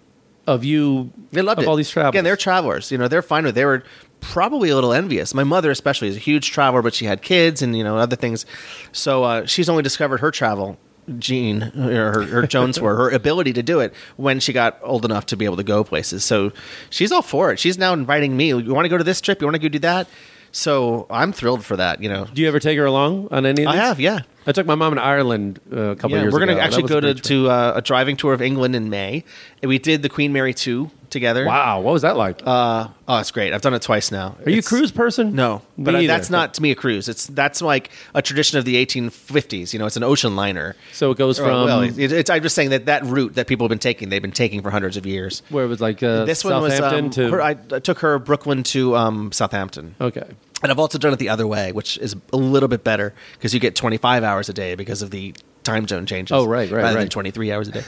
of 0.47 0.65
you? 0.65 1.13
They 1.33 1.43
loved 1.43 1.65
all 1.65 1.77
these 1.77 1.91
travels. 1.91 2.13
Again, 2.13 2.25
they're 2.25 2.37
travelers. 2.37 2.91
You 2.91 2.99
know, 2.99 3.09
they're 3.09 3.23
fine 3.23 3.45
with. 3.45 3.55
They 3.55 3.65
were 3.65 3.85
probably 4.21 4.71
a 4.71 4.75
little 4.75 4.93
envious. 4.93 5.35
My 5.35 5.45
mother, 5.45 5.71
especially, 5.71 6.09
is 6.09 6.17
a 6.17 6.21
huge 6.21 6.51
traveler, 6.51 6.83
but 6.83 6.95
she 6.95 7.05
had 7.05 7.23
kids 7.23 7.63
and 7.63 7.77
you 7.77 7.85
know 7.85 7.97
other 7.97 8.17
things. 8.17 8.47
So 8.93 9.25
uh, 9.25 9.47
she's 9.47 9.69
only 9.69 9.83
discovered 9.83 10.21
her 10.21 10.31
travel 10.31 10.79
gene 11.19 11.63
or 11.63 12.13
her, 12.13 12.23
her 12.25 12.47
Jones 12.47 12.81
were 12.81 12.95
her 12.97 13.11
ability 13.11 13.55
to 13.55 13.63
do 13.63 13.81
it 13.81 13.95
when 14.17 14.41
she 14.41 14.53
got 14.53 14.79
old 14.83 15.05
enough 15.05 15.27
to 15.27 15.37
be 15.37 15.45
able 15.45 15.57
to 15.57 15.63
go 15.63 15.85
places. 15.85 16.25
So 16.25 16.53
she's 16.91 17.13
all 17.13 17.23
for 17.23 17.53
it. 17.53 17.59
She's 17.59 17.79
now 17.79 17.93
inviting 17.93 18.37
me. 18.37 18.49
You 18.49 18.75
want 18.75 18.85
to 18.85 18.91
go 18.91 18.99
to 18.99 19.05
this 19.05 19.21
trip? 19.21 19.41
You 19.41 19.47
want 19.47 19.55
to 19.55 19.63
go 19.63 19.69
do 19.69 19.79
that? 19.81 20.09
So 20.53 21.07
I'm 21.11 21.33
thrilled 21.33 21.65
for 21.65 21.77
that. 21.77 22.03
You 22.03 22.09
know, 22.09 22.27
Do 22.33 22.43
you 22.43 22.49
ever 22.49 22.61
take 22.61 22.79
her 22.79 22.85
along 22.85 23.29
on 23.31 23.47
any 23.47 23.65
of 23.65 23.69
I 23.69 23.77
have, 23.77 24.01
yeah. 24.01 24.21
I 24.49 24.53
took 24.53 24.67
my 24.67 24.75
mom 24.75 24.95
to 24.95 25.03
Ireland 25.03 25.61
uh, 25.71 25.79
a 25.91 25.97
couple 25.97 26.17
Yeah, 26.17 26.23
years 26.23 26.33
we're 26.33 26.41
gonna 26.41 26.57
actually 26.57 26.85
go 26.89 27.01
to, 27.01 27.13
to 27.15 27.51
uh, 27.51 27.73
a 27.77 27.83
driving 27.83 28.17
tour 28.17 28.33
of 28.33 28.41
England 28.41 28.75
in 28.75 28.89
May. 28.89 29.23
And 29.63 29.69
we 29.69 29.79
did 29.79 30.01
the 30.03 30.09
Queen 30.09 30.33
Mary 30.33 30.55
two 30.55 30.91
together. 31.11 31.45
Wow, 31.45 31.81
what 31.81 31.93
was 31.93 32.03
that 32.03 32.17
like? 32.17 32.41
Uh, 32.45 32.89
oh, 33.07 33.19
it's 33.19 33.31
great. 33.31 33.53
I've 33.53 33.61
done 33.61 33.75
it 33.75 33.83
twice 33.83 34.11
now. 34.11 34.37
Are 34.45 34.51
you 34.51 34.61
a 34.61 34.63
cruise 34.63 34.91
person? 34.91 35.35
No, 35.35 35.63
Me 35.77 35.85
but 35.85 35.95
uh, 35.95 36.01
that's 36.03 36.31
not 36.31 36.55
to 36.55 36.63
me 36.63 36.71
a 36.71 36.75
cruise. 36.75 37.09
It's 37.09 37.27
that's 37.27 37.61
like 37.61 37.91
a 38.15 38.23
tradition 38.23 38.59
of 38.59 38.65
the 38.65 38.85
1850s. 38.85 39.73
You 39.73 39.79
know, 39.79 39.87
it's 39.87 39.97
an 39.97 40.03
ocean 40.03 40.35
liner. 40.35 40.77
So 40.93 41.11
it 41.11 41.19
goes 41.19 41.39
Or, 41.39 41.45
from 41.45 41.65
well, 41.65 41.83
it, 41.83 41.99
it's, 41.99 42.31
I'm 42.31 42.43
just 42.43 42.55
saying 42.55 42.71
that 42.71 42.87
that 42.87 43.05
route 43.05 43.35
that 43.35 43.49
people 43.49 43.65
have 43.65 43.71
been 43.71 43.79
taking, 43.79 44.09
they've 44.09 44.23
been 44.23 44.33
taking 44.33 44.63
for 44.63 44.71
hundreds 44.71 44.97
of 44.97 45.05
years. 45.07 45.43
where 45.51 45.65
it 45.65 45.69
was 45.69 45.81
like 45.81 46.03
uh, 46.03 46.25
this 46.25 46.45
one 46.45 46.63
was 46.63 46.81
um, 46.81 47.11
to 47.11 47.31
her, 47.31 47.43
I, 47.43 47.51
I 47.73 47.81
took 47.81 47.99
her 48.01 48.19
Brooklyn 48.19 48.63
to 48.65 48.97
um, 48.97 49.33
Southampton. 49.33 49.95
okay. 50.01 50.27
And 50.63 50.73
I've 50.73 50.79
also 50.79 50.99
done 50.99 51.13
it 51.13 51.19
the 51.19 51.29
other 51.29 51.47
way, 51.47 51.73
which 51.73 51.99
is 51.99 52.17
a 52.33 52.37
little 52.37 52.69
bit 52.69 52.83
better 52.85 53.15
because 53.35 53.55
you 53.55 53.61
get 53.61 53.77
25 53.77 54.25
hours 54.25 54.49
a 54.49 54.53
day 54.53 54.75
because 54.75 55.03
of 55.03 55.11
the 55.11 55.35
time 55.63 55.87
zone 55.87 56.07
changes. 56.07 56.33
Oh, 56.35 56.47
right, 56.47 56.71
right, 56.71 56.79
rather 56.83 56.95
than 56.95 57.03
right. 57.05 57.11
23 57.11 57.53
hours 57.53 57.69
a 57.69 57.73
day. 57.73 57.83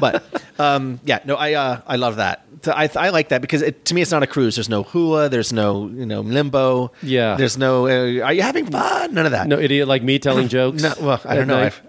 But 0.00 0.24
um, 0.58 1.00
yeah, 1.04 1.18
no, 1.24 1.34
I 1.34 1.52
uh, 1.54 1.80
I 1.86 1.96
love 1.96 2.16
that. 2.16 2.46
I, 2.66 2.88
I 2.96 3.10
like 3.10 3.28
that 3.28 3.42
because 3.42 3.60
it, 3.60 3.84
to 3.86 3.94
me 3.94 4.00
it's 4.00 4.10
not 4.10 4.22
a 4.22 4.26
cruise. 4.26 4.56
There's 4.56 4.70
no 4.70 4.84
hula. 4.84 5.28
There's 5.28 5.52
no 5.52 5.86
you 5.88 6.06
know 6.06 6.20
limbo. 6.22 6.92
Yeah. 7.02 7.36
There's 7.36 7.58
no. 7.58 7.86
Uh, 7.86 8.24
are 8.24 8.32
you 8.32 8.40
having 8.42 8.66
fun? 8.70 9.12
None 9.12 9.26
of 9.26 9.32
that. 9.32 9.46
No 9.46 9.58
idiot 9.58 9.86
like 9.86 10.02
me 10.02 10.18
telling 10.18 10.48
jokes. 10.56 10.82
No, 10.82 10.94
well, 11.00 11.20
I 11.26 11.34
don't 11.34 11.46
know. 11.48 11.58
I've, 11.58 11.82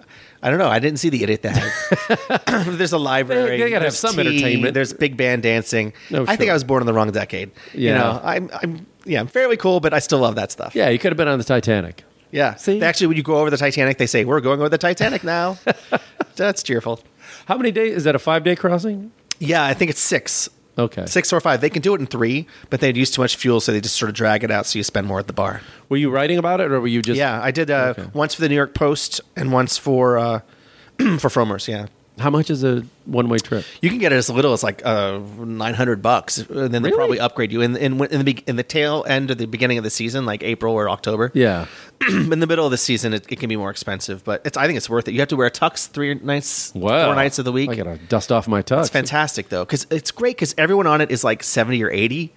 I 0.43 0.49
don't 0.49 0.59
know. 0.59 0.67
I 0.67 0.79
didn't 0.79 0.99
see 0.99 1.09
the 1.09 1.23
idiot 1.23 1.43
that. 1.43 2.65
there's 2.67 2.91
a 2.91 2.97
library. 2.97 3.57
They- 3.57 3.63
they 3.63 3.69
gotta 3.69 3.85
have 3.85 3.95
some 3.95 4.15
tea, 4.15 4.21
entertainment. 4.21 4.73
There's 4.73 4.91
big 4.93 5.15
band 5.15 5.43
dancing. 5.43 5.93
No, 6.09 6.25
I 6.27 6.35
think. 6.35 6.49
I 6.51 6.53
was 6.53 6.63
born 6.63 6.81
in 6.81 6.87
the 6.87 6.93
wrong 6.93 7.09
decade. 7.11 7.51
Yeah. 7.73 7.91
You 7.91 7.97
know, 7.97 8.21
I'm, 8.23 8.49
I'm, 8.61 8.85
yeah, 9.05 9.19
I'm 9.19 9.27
fairly 9.27 9.57
cool, 9.57 9.79
but 9.79 9.93
I 9.93 9.99
still 9.99 10.19
love 10.19 10.35
that 10.35 10.51
stuff. 10.51 10.75
Yeah, 10.75 10.89
you 10.89 10.99
could 10.99 11.11
have 11.11 11.17
been 11.17 11.27
on 11.27 11.37
the 11.37 11.45
Titanic. 11.45 12.03
Yeah. 12.31 12.55
See? 12.55 12.79
They 12.79 12.85
actually, 12.85 13.07
when 13.07 13.17
you 13.17 13.23
go 13.23 13.37
over 13.37 13.49
the 13.49 13.57
Titanic, 13.57 13.97
they 13.97 14.07
say, 14.07 14.25
we're 14.25 14.41
going 14.41 14.59
over 14.59 14.67
the 14.69 14.77
Titanic 14.77 15.23
now. 15.23 15.57
That's 16.35 16.63
cheerful. 16.63 16.99
How 17.45 17.55
many 17.57 17.71
days 17.71 17.95
is 17.95 18.03
that? 18.03 18.15
A 18.15 18.19
five 18.19 18.43
day 18.43 18.55
crossing? 18.55 19.11
Yeah, 19.39 19.63
I 19.63 19.73
think 19.73 19.89
it's 19.91 20.01
six. 20.01 20.49
Okay. 20.77 21.05
Six 21.05 21.31
or 21.31 21.39
five. 21.39 21.61
They 21.61 21.69
can 21.69 21.81
do 21.81 21.95
it 21.95 22.01
in 22.01 22.07
three, 22.07 22.47
but 22.69 22.81
they'd 22.81 22.97
use 22.97 23.09
too 23.09 23.21
much 23.21 23.37
fuel, 23.37 23.61
so 23.61 23.71
they 23.71 23.79
just 23.79 23.95
sort 23.95 24.09
of 24.09 24.15
drag 24.15 24.43
it 24.43 24.51
out 24.51 24.65
so 24.65 24.77
you 24.77 24.83
spend 24.83 25.07
more 25.07 25.19
at 25.19 25.27
the 25.27 25.33
bar. 25.33 25.61
Were 25.87 25.95
you 25.95 26.09
writing 26.09 26.37
about 26.37 26.59
it, 26.59 26.69
or 26.71 26.81
were 26.81 26.87
you 26.87 27.01
just? 27.01 27.17
yeah, 27.17 27.39
I 27.41 27.51
did 27.51 27.71
uh, 27.71 27.93
Okay. 27.97 28.09
once 28.13 28.33
for 28.35 28.41
the 28.41 28.49
New 28.49 28.55
York 28.55 28.73
Post 28.73 29.21
and 29.37 29.53
once 29.53 29.77
for 29.77 30.17
uh, 30.17 30.39
for 30.97 31.29
Frommer's, 31.29 31.69
yeah. 31.69 31.85
How 32.17 32.29
much 32.29 32.49
is 32.49 32.63
a 32.63 32.83
one 33.05 33.27
way 33.27 33.39
trip? 33.39 33.65
You 33.81 33.89
can 33.89 33.99
get 33.99 34.13
it 34.13 34.15
as 34.15 34.29
little 34.29 34.53
as 34.53 34.63
like 34.63 34.85
uh, 34.85 35.19
nine 35.37 35.73
hundred 35.73 36.01
bucks, 36.01 36.37
and 36.37 36.73
then 36.73 36.81
they 36.81 36.87
Really? 36.89 36.91
probably 36.97 37.19
upgrade 37.19 37.51
you 37.51 37.59
in 37.61 37.75
in 37.75 38.01
in 38.05 38.19
the 38.19 38.23
be- 38.23 38.43
in 38.47 38.55
the 38.55 38.63
tail 38.63 39.03
end 39.07 39.31
of 39.31 39.37
the 39.37 39.45
beginning 39.47 39.77
of 39.77 39.83
the 39.83 39.89
season, 39.89 40.25
like 40.25 40.41
April 40.41 40.73
or 40.73 40.89
October. 40.89 41.29
Yeah. 41.33 41.65
in 42.09 42.39
the 42.39 42.47
middle 42.47 42.63
of 42.65 42.71
the 42.71 42.77
season, 42.77 43.13
it, 43.13 43.25
it 43.29 43.39
can 43.39 43.49
be 43.49 43.57
more 43.57 43.69
expensive, 43.69 44.23
but 44.23 44.41
it's 44.45 44.55
I 44.57 44.65
think 44.65 44.77
it's 44.77 44.89
worth 44.89 45.07
it. 45.09 45.11
You 45.13 45.19
have 45.19 45.27
to 45.29 45.35
wear 45.35 45.47
a 45.47 45.51
tux 45.51 45.87
three 45.89 46.13
nights, 46.15 46.73
Wow. 46.73 47.07
four 47.07 47.15
nights 47.15 47.37
of 47.37 47.43
the 47.45 47.51
week. 47.51 47.69
I 47.69 47.75
gotta 47.75 47.97
dust 48.07 48.31
off 48.31 48.47
my 48.47 48.61
tux. 48.61 48.79
It's 48.81 48.89
fantastic 48.89 49.49
though, 49.49 49.65
because 49.65 49.85
it's 49.91 50.11
great 50.11 50.37
because 50.37 50.55
everyone 50.57 50.87
on 50.87 51.01
it 51.01 51.11
is 51.11 51.23
like 51.25 51.43
seventy 51.43 51.83
or 51.83 51.91
eighty, 51.91 52.33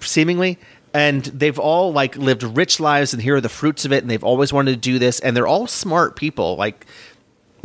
seemingly, 0.00 0.58
and 0.92 1.22
they've 1.26 1.58
all 1.58 1.92
like 1.92 2.16
lived 2.16 2.42
rich 2.42 2.80
lives, 2.80 3.12
and 3.12 3.22
here 3.22 3.36
are 3.36 3.40
the 3.40 3.48
fruits 3.48 3.84
of 3.84 3.92
it, 3.92 4.02
and 4.02 4.10
they've 4.10 4.24
always 4.24 4.52
wanted 4.52 4.72
to 4.72 4.76
do 4.78 4.98
this, 4.98 5.20
and 5.20 5.36
they're 5.36 5.46
all 5.46 5.66
smart 5.66 6.16
people. 6.16 6.56
Like 6.56 6.86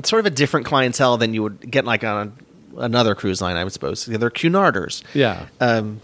it's 0.02 0.10
sort 0.10 0.20
of 0.20 0.26
a 0.26 0.32
different 0.32 0.66
clientele 0.66 1.18
than 1.18 1.36
you 1.36 1.44
would 1.44 1.70
get 1.70 1.86
like 1.86 2.04
on 2.04 2.34
another 2.76 3.14
cruise 3.14 3.40
line, 3.40 3.56
I 3.56 3.64
would 3.64 3.72
suppose. 3.72 4.06
They're 4.06 4.32
Cunarders. 4.32 5.04
Yeah. 5.14 5.46
Um, 5.60 6.02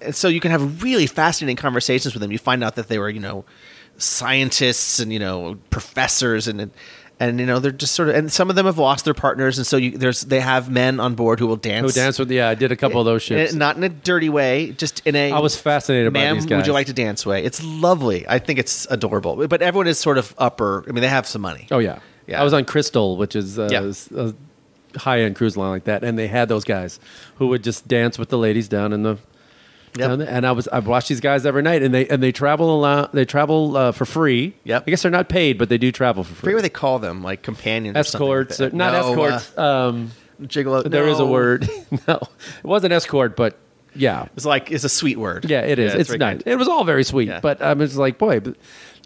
and 0.00 0.14
so 0.14 0.28
you 0.28 0.38
can 0.38 0.52
have 0.52 0.80
really 0.80 1.08
fascinating 1.08 1.56
conversations 1.56 2.14
with 2.14 2.20
them. 2.20 2.30
You 2.30 2.38
find 2.38 2.62
out 2.62 2.76
that 2.76 2.86
they 2.86 3.00
were, 3.00 3.10
you 3.10 3.18
know, 3.18 3.44
scientists 3.98 5.00
and 5.00 5.12
you 5.12 5.18
know 5.18 5.58
professors 5.70 6.46
and 6.46 6.70
and 7.18 7.40
you 7.40 7.46
know 7.46 7.58
they're 7.58 7.72
just 7.72 7.94
sort 7.94 8.10
of 8.10 8.14
and 8.14 8.30
some 8.30 8.48
of 8.50 8.56
them 8.56 8.66
have 8.66 8.78
lost 8.78 9.06
their 9.06 9.14
partners 9.14 9.56
and 9.56 9.66
so 9.66 9.78
you, 9.78 9.96
there's 9.96 10.20
they 10.20 10.38
have 10.38 10.70
men 10.70 11.00
on 11.00 11.14
board 11.16 11.40
who 11.40 11.48
will 11.48 11.56
dance. 11.56 11.94
Who 11.94 12.00
dance 12.00 12.18
with? 12.18 12.30
Yeah, 12.30 12.48
I 12.48 12.54
did 12.54 12.70
a 12.70 12.76
couple 12.76 13.00
of 13.00 13.06
those 13.06 13.28
eh, 13.30 13.34
eh, 13.34 13.38
ships. 13.38 13.52
And 13.52 13.58
not 13.58 13.76
in 13.76 13.82
a 13.82 13.88
dirty 13.88 14.28
way, 14.28 14.70
just 14.72 15.04
in 15.04 15.16
a. 15.16 15.32
I 15.32 15.40
was 15.40 15.56
fascinated 15.56 16.12
by 16.12 16.32
these 16.32 16.46
guys. 16.46 16.58
would 16.58 16.66
you 16.68 16.72
like 16.72 16.86
to 16.86 16.92
dance 16.92 17.26
way? 17.26 17.42
It's 17.42 17.60
lovely. 17.64 18.28
I 18.28 18.38
think 18.38 18.60
it's 18.60 18.86
adorable. 18.90 19.48
But 19.48 19.62
everyone 19.62 19.88
is 19.88 19.98
sort 19.98 20.18
of 20.18 20.34
upper. 20.38 20.84
I 20.88 20.92
mean, 20.92 21.02
they 21.02 21.08
have 21.08 21.26
some 21.26 21.42
money. 21.42 21.66
Oh 21.70 21.78
yeah. 21.78 21.98
Yeah. 22.26 22.40
I 22.40 22.44
was 22.44 22.52
on 22.52 22.64
Crystal, 22.64 23.16
which 23.16 23.36
is 23.36 23.58
uh, 23.58 23.68
Yeah. 23.70 23.92
a 24.16 24.34
high 24.98 25.20
end 25.20 25.36
cruise 25.36 25.56
line 25.56 25.70
like 25.70 25.84
that, 25.84 26.02
and 26.04 26.18
they 26.18 26.26
had 26.28 26.48
those 26.48 26.64
guys 26.64 26.98
who 27.36 27.46
would 27.48 27.62
just 27.62 27.86
dance 27.88 28.18
with 28.18 28.28
the 28.30 28.38
ladies 28.38 28.68
down 28.68 28.92
in 28.92 29.02
the. 29.02 29.18
Yep. 29.98 30.08
down 30.08 30.18
there. 30.18 30.28
And 30.28 30.46
I 30.46 30.52
was 30.52 30.68
I 30.68 30.80
watched 30.80 31.08
these 31.08 31.20
guys 31.20 31.46
every 31.46 31.62
night, 31.62 31.82
and 31.82 31.94
they 31.94 32.06
and 32.08 32.22
they 32.22 32.30
travel 32.30 32.74
along, 32.74 33.08
they 33.14 33.24
travel 33.24 33.76
uh, 33.78 33.92
for 33.92 34.04
free. 34.04 34.54
Yep. 34.64 34.84
I 34.86 34.90
guess 34.90 35.00
they're 35.02 35.10
not 35.10 35.30
paid, 35.30 35.56
but 35.56 35.70
they 35.70 35.78
do 35.78 35.90
travel 35.90 36.22
for 36.22 36.32
I 36.32 36.34
forget 36.34 36.42
free. 36.44 36.54
what 36.54 36.62
they 36.62 36.68
call 36.68 36.98
them, 36.98 37.22
like 37.22 37.42
companions. 37.42 37.96
or 37.96 38.02
something 38.04 38.28
like 38.28 38.60
or, 38.60 38.76
not 38.76 38.92
No, 38.92 39.10
escorts. 39.24 39.56
um, 39.56 40.10
Uh, 40.38 40.44
gigolo. 40.48 40.90
There 40.90 41.08
is 41.08 41.18
a 41.18 41.24
word. 41.24 41.66
no, 42.08 42.16
it 42.16 42.64
wasn't 42.64 42.92
escort, 42.92 43.36
but 43.36 43.56
yeah, 43.94 44.26
It's 44.36 44.44
like 44.44 44.70
it's 44.70 44.84
a 44.84 44.90
sweet 44.90 45.16
word. 45.18 45.46
yeah, 45.48 45.60
it 45.62 45.78
is. 45.78 45.94
it's 45.94 46.08
very 46.10 46.18
nice. 46.18 46.38
good. 46.42 46.48
It 46.48 46.56
was 46.56 46.68
all 46.68 46.84
very 46.84 47.02
sweet, 47.04 47.28
Yeah. 47.28 47.40
but 47.40 47.62
um, 47.62 47.80
it's 47.80 47.96
like, 47.96 48.18
boy, 48.18 48.40
but 48.40 48.54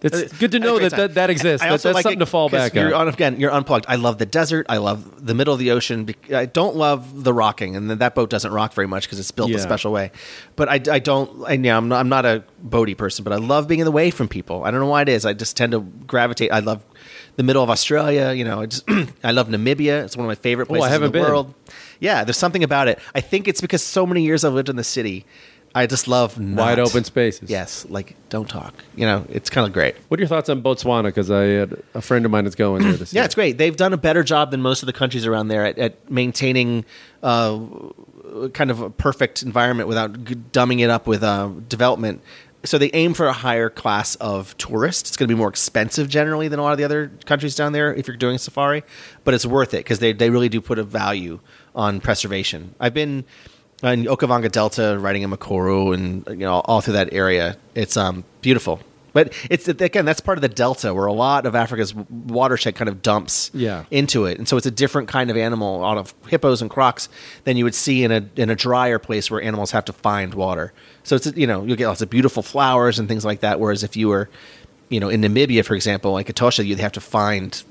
it's 0.02 0.32
good 0.38 0.52
to 0.52 0.58
I 0.58 0.60
had 0.60 0.64
a 0.64 0.66
know 0.66 0.78
that, 0.78 0.90
that 0.96 1.14
that 1.14 1.30
exists. 1.30 1.62
That, 1.64 1.70
that's 1.70 1.84
like 1.84 2.02
something 2.02 2.18
it 2.18 2.20
to 2.20 2.26
fall 2.26 2.48
back 2.48 2.74
you're 2.74 2.94
on. 2.94 3.08
Again, 3.08 3.38
you're 3.38 3.52
unplugged. 3.52 3.84
I 3.88 3.96
love 3.96 4.18
the 4.18 4.26
desert. 4.26 4.66
I 4.68 4.78
love 4.78 5.24
the 5.24 5.34
middle 5.34 5.52
of 5.52 5.60
the 5.60 5.70
ocean. 5.72 6.14
I 6.34 6.46
don't 6.46 6.76
love 6.76 7.24
the 7.24 7.32
rocking, 7.34 7.76
and 7.76 7.90
then 7.90 7.98
that 7.98 8.14
boat 8.14 8.30
doesn't 8.30 8.52
rock 8.52 8.72
very 8.72 8.86
much 8.86 9.04
because 9.04 9.18
it's 9.18 9.30
built 9.30 9.50
Yeah. 9.50 9.56
a 9.56 9.60
special 9.60 9.92
way. 9.92 10.10
But 10.56 10.68
I, 10.68 10.94
I 10.94 10.98
don't. 10.98 11.44
I, 11.46 11.52
yeah, 11.52 11.76
I'm 11.76 11.88
not, 11.88 12.00
I'm 12.00 12.08
not 12.08 12.24
a 12.26 12.44
boaty 12.66 12.96
person, 12.96 13.24
but 13.24 13.32
I 13.32 13.36
love 13.36 13.68
being 13.68 13.82
away 13.82 14.10
from 14.10 14.28
people. 14.28 14.64
I 14.64 14.70
don't 14.70 14.80
know 14.80 14.86
why 14.86 15.02
it 15.02 15.08
is. 15.08 15.26
I 15.26 15.32
just 15.34 15.56
tend 15.56 15.72
to 15.72 15.80
gravitate. 15.80 16.50
I 16.52 16.60
love 16.60 16.82
the 17.36 17.42
middle 17.42 17.62
of 17.62 17.70
Australia. 17.70 18.32
You 18.32 18.44
know, 18.44 18.60
I 18.62 18.66
just 18.66 18.84
I 19.24 19.32
love 19.32 19.48
Namibia. 19.48 20.04
It's 20.04 20.16
one 20.16 20.24
of 20.24 20.28
my 20.28 20.34
favorite 20.34 20.68
Oh, 20.70 20.74
I 20.74 20.78
places 20.78 20.92
haven't 20.92 21.06
in 21.06 21.12
the 21.12 21.18
been. 21.20 21.28
world. 21.30 21.54
Yeah, 22.00 22.24
there's 22.24 22.38
something 22.38 22.64
about 22.64 22.88
it. 22.88 22.98
I 23.14 23.20
think 23.20 23.46
it's 23.48 23.60
because 23.60 23.82
so 23.82 24.06
many 24.06 24.22
years 24.22 24.44
I've 24.44 24.54
lived 24.54 24.70
in 24.70 24.76
the 24.76 24.84
city. 24.84 25.26
I 25.74 25.86
just 25.86 26.08
love 26.08 26.36
Wide 26.38 26.78
open 26.80 27.04
spaces. 27.04 27.48
Yes, 27.48 27.86
like 27.88 28.16
don't 28.28 28.48
talk. 28.48 28.74
You 28.96 29.06
know, 29.06 29.24
it's 29.28 29.48
kind 29.50 29.66
of 29.66 29.72
great. 29.72 29.94
What 30.08 30.18
are 30.18 30.22
your 30.22 30.28
thoughts 30.28 30.48
on 30.48 30.62
Botswana? 30.62 31.04
Because 31.04 31.30
I 31.30 31.42
had 31.44 31.80
a 31.94 32.00
friend 32.00 32.24
of 32.24 32.30
mine 32.32 32.44
that's 32.44 32.56
going 32.56 32.82
there 32.82 32.92
this 32.94 33.12
Yeah, 33.12 33.20
year. 33.20 33.24
it's 33.26 33.34
great. 33.36 33.56
They've 33.58 33.76
done 33.76 33.92
a 33.92 33.96
better 33.96 34.22
job 34.24 34.50
than 34.50 34.62
most 34.62 34.82
of 34.82 34.86
the 34.86 34.92
countries 34.92 35.26
around 35.26 35.48
there 35.48 35.64
at, 35.66 35.78
at 35.78 36.10
maintaining 36.10 36.84
uh, 37.22 37.60
kind 38.52 38.70
of 38.70 38.80
a 38.80 38.90
perfect 38.90 39.42
environment 39.42 39.88
without 39.88 40.24
g- 40.24 40.34
dumbing 40.34 40.80
it 40.80 40.90
up 40.90 41.06
with 41.06 41.22
uh, 41.22 41.50
development. 41.68 42.20
So 42.64 42.76
they 42.76 42.90
aim 42.92 43.14
for 43.14 43.26
a 43.26 43.32
higher 43.32 43.70
class 43.70 44.16
of 44.16 44.56
tourists. 44.58 45.10
It's 45.10 45.16
going 45.16 45.28
to 45.28 45.34
be 45.34 45.38
more 45.38 45.48
expensive 45.48 46.08
generally 46.08 46.48
than 46.48 46.58
a 46.58 46.62
lot 46.62 46.72
of 46.72 46.78
the 46.78 46.84
other 46.84 47.10
countries 47.24 47.54
down 47.54 47.72
there 47.72 47.94
if 47.94 48.06
you're 48.06 48.16
doing 48.18 48.34
a 48.34 48.38
safari, 48.38 48.82
but 49.24 49.32
it's 49.34 49.46
worth 49.46 49.72
it 49.72 49.78
because 49.78 49.98
they, 50.00 50.12
they 50.12 50.28
really 50.30 50.48
do 50.50 50.60
put 50.60 50.78
a 50.78 50.82
value 50.84 51.40
on 51.74 52.00
preservation. 52.00 52.74
I've 52.78 52.92
been 52.92 53.24
in 53.82 54.04
Okavango 54.04 54.50
Delta, 54.50 54.98
riding 54.98 55.22
in 55.22 55.30
Mokoro, 55.30 55.94
and 55.94 56.26
you 56.28 56.46
know 56.46 56.60
all 56.60 56.80
through 56.80 56.94
that 56.94 57.12
area. 57.12 57.56
It's 57.74 57.96
um 57.96 58.24
beautiful, 58.42 58.80
but 59.12 59.32
it's 59.48 59.68
again 59.68 60.04
that's 60.04 60.20
part 60.20 60.38
of 60.38 60.42
the 60.42 60.48
delta 60.48 60.92
where 60.94 61.06
a 61.06 61.12
lot 61.12 61.46
of 61.46 61.54
Africa's 61.54 61.94
watershed 61.94 62.74
kind 62.74 62.88
of 62.88 63.02
dumps 63.02 63.50
Yeah. 63.54 63.84
into 63.90 64.26
it, 64.26 64.38
and 64.38 64.46
so 64.48 64.56
it's 64.56 64.66
a 64.66 64.70
different 64.70 65.08
kind 65.08 65.30
of 65.30 65.36
animal 65.36 65.84
out 65.84 65.98
of 65.98 66.14
hippos 66.28 66.60
and 66.62 66.70
crocs 66.70 67.08
than 67.44 67.56
you 67.56 67.64
would 67.64 67.74
see 67.74 68.04
in 68.04 68.10
a 68.12 68.28
in 68.36 68.50
a 68.50 68.54
drier 68.56 68.98
place 68.98 69.30
where 69.30 69.40
animals 69.42 69.70
have 69.70 69.84
to 69.86 69.92
find 69.92 70.34
water. 70.34 70.72
So 71.04 71.16
it's 71.16 71.32
you 71.36 71.46
know 71.46 71.64
you'll 71.64 71.76
get 71.76 71.88
lots 71.88 72.02
of 72.02 72.10
beautiful 72.10 72.42
flowers 72.42 72.98
and 72.98 73.08
things 73.08 73.24
like 73.24 73.40
that. 73.40 73.60
Whereas 73.60 73.82
if 73.82 73.96
you 73.96 74.08
were 74.08 74.28
you 74.90 75.00
know 75.00 75.08
in 75.08 75.22
Namibia, 75.22 75.64
for 75.64 75.74
example, 75.74 76.12
like 76.12 76.26
Etosha, 76.28 76.64
you'd 76.66 76.80
have 76.80 76.92
to 76.92 77.00
find 77.00 77.62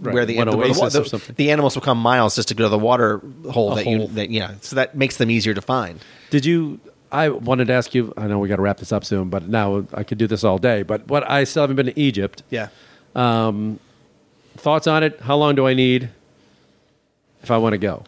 Right, 0.00 0.14
where 0.14 0.24
the, 0.26 0.36
the, 0.38 0.44
the, 0.44 1.18
the- 1.26 1.32
the 1.34 1.50
animals 1.50 1.74
will 1.74 1.82
come 1.82 1.98
miles 1.98 2.36
just 2.36 2.48
to 2.48 2.54
go 2.54 2.64
to 2.64 2.68
the 2.68 2.78
water 2.78 3.20
hole 3.50 3.72
A 3.72 3.76
that 3.76 3.84
hole. 3.84 3.92
you 4.02 4.06
that 4.08 4.30
yeah. 4.30 4.54
So 4.60 4.76
that 4.76 4.96
makes 4.96 5.16
them 5.16 5.30
easier 5.30 5.54
to 5.54 5.60
find. 5.62 6.00
Did 6.30 6.44
you? 6.46 6.78
I 7.10 7.30
wanted 7.30 7.68
to 7.68 7.72
ask 7.72 7.94
you. 7.94 8.12
I 8.16 8.26
know 8.26 8.38
we 8.38 8.48
got 8.48 8.56
to 8.56 8.62
wrap 8.62 8.78
this 8.78 8.92
up 8.92 9.04
soon, 9.04 9.28
but 9.30 9.48
now 9.48 9.86
I 9.94 10.04
could 10.04 10.18
do 10.18 10.26
this 10.26 10.44
all 10.44 10.58
day. 10.58 10.82
But 10.82 11.08
what 11.08 11.28
I 11.28 11.44
still 11.44 11.62
haven't 11.62 11.76
been 11.76 11.86
to 11.86 11.98
Egypt. 11.98 12.42
Yeah. 12.50 12.68
Um, 13.14 13.80
thoughts 14.56 14.86
on 14.86 15.02
it? 15.02 15.18
How 15.20 15.36
long 15.36 15.54
do 15.54 15.66
I 15.66 15.74
need 15.74 16.10
if 17.42 17.50
I 17.50 17.56
want 17.56 17.72
to 17.72 17.78
go? 17.78 18.04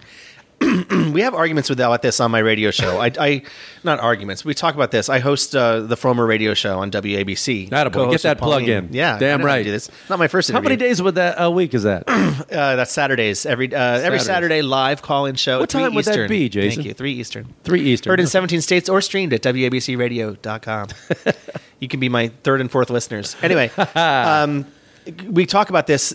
we 1.13 1.21
have 1.23 1.35
arguments 1.35 1.69
with 1.69 1.81
about 1.81 2.03
this 2.03 2.21
on 2.21 2.31
my 2.31 2.39
radio 2.39 2.71
show. 2.71 3.01
I, 3.01 3.13
I 3.19 3.43
not 3.83 4.01
arguments. 4.01 4.45
We 4.45 4.55
talk 4.55 4.75
about 4.75 4.91
this. 4.91 5.09
I 5.09 5.19
host 5.19 5.57
uh, 5.57 5.81
the 5.81 5.97
Frommer 5.97 6.27
radio 6.29 6.55
show 6.55 6.79
on 6.81 6.91
WABC. 6.91 7.71
Attaboy. 7.71 7.93
Co-host 7.93 8.23
Get 8.23 8.23
that 8.23 8.39
plug 8.39 8.69
in. 8.69 8.91
Yeah, 8.93 9.19
Damn 9.19 9.41
I 9.41 9.43
know 9.43 9.49
how 9.49 9.55
to 9.55 9.59
right. 9.59 9.65
Do 9.65 9.71
this. 9.71 9.91
Not 10.09 10.19
my 10.19 10.29
first. 10.29 10.51
How 10.51 10.61
many 10.61 10.77
days 10.77 11.03
would 11.03 11.17
that 11.17 11.37
a 11.39 11.51
week 11.51 11.75
is 11.75 11.83
that? 11.85 12.05
Uh, 12.51 12.75
that's 12.77 12.91
Saturdays. 12.91 13.47
Every 13.47 13.73
uh, 13.73 14.01
every 14.01 14.19
Saturday 14.19 14.63
live 14.63 15.03
call 15.03 15.27
in 15.27 15.37
show. 15.37 15.61
What 15.61 15.65
at 15.65 15.73
3 15.73 15.83
time 15.83 15.95
would 15.95 16.05
that 16.05 16.29
be, 16.29 16.49
Jason? 16.49 16.83
Thank 16.83 16.87
you. 16.87 16.95
Three 16.95 17.13
Eastern. 17.13 17.55
Three 17.65 17.81
Eastern. 17.81 18.11
Heard 18.11 18.21
in 18.21 18.27
17 18.27 18.61
states 18.61 18.89
or 18.89 19.01
streamed 19.01 19.33
at 19.33 19.43
WABCRadio.com. 19.43 20.89
you 21.79 21.89
can 21.89 22.01
be 22.01 22.09
my 22.09 22.29
third 22.43 22.61
and 22.61 22.71
fourth 22.71 22.91
listeners. 22.91 23.37
Anyway, 23.43 23.69
um, 23.95 24.67
we 25.29 25.47
talk 25.47 25.71
about 25.71 25.87
this. 25.87 26.15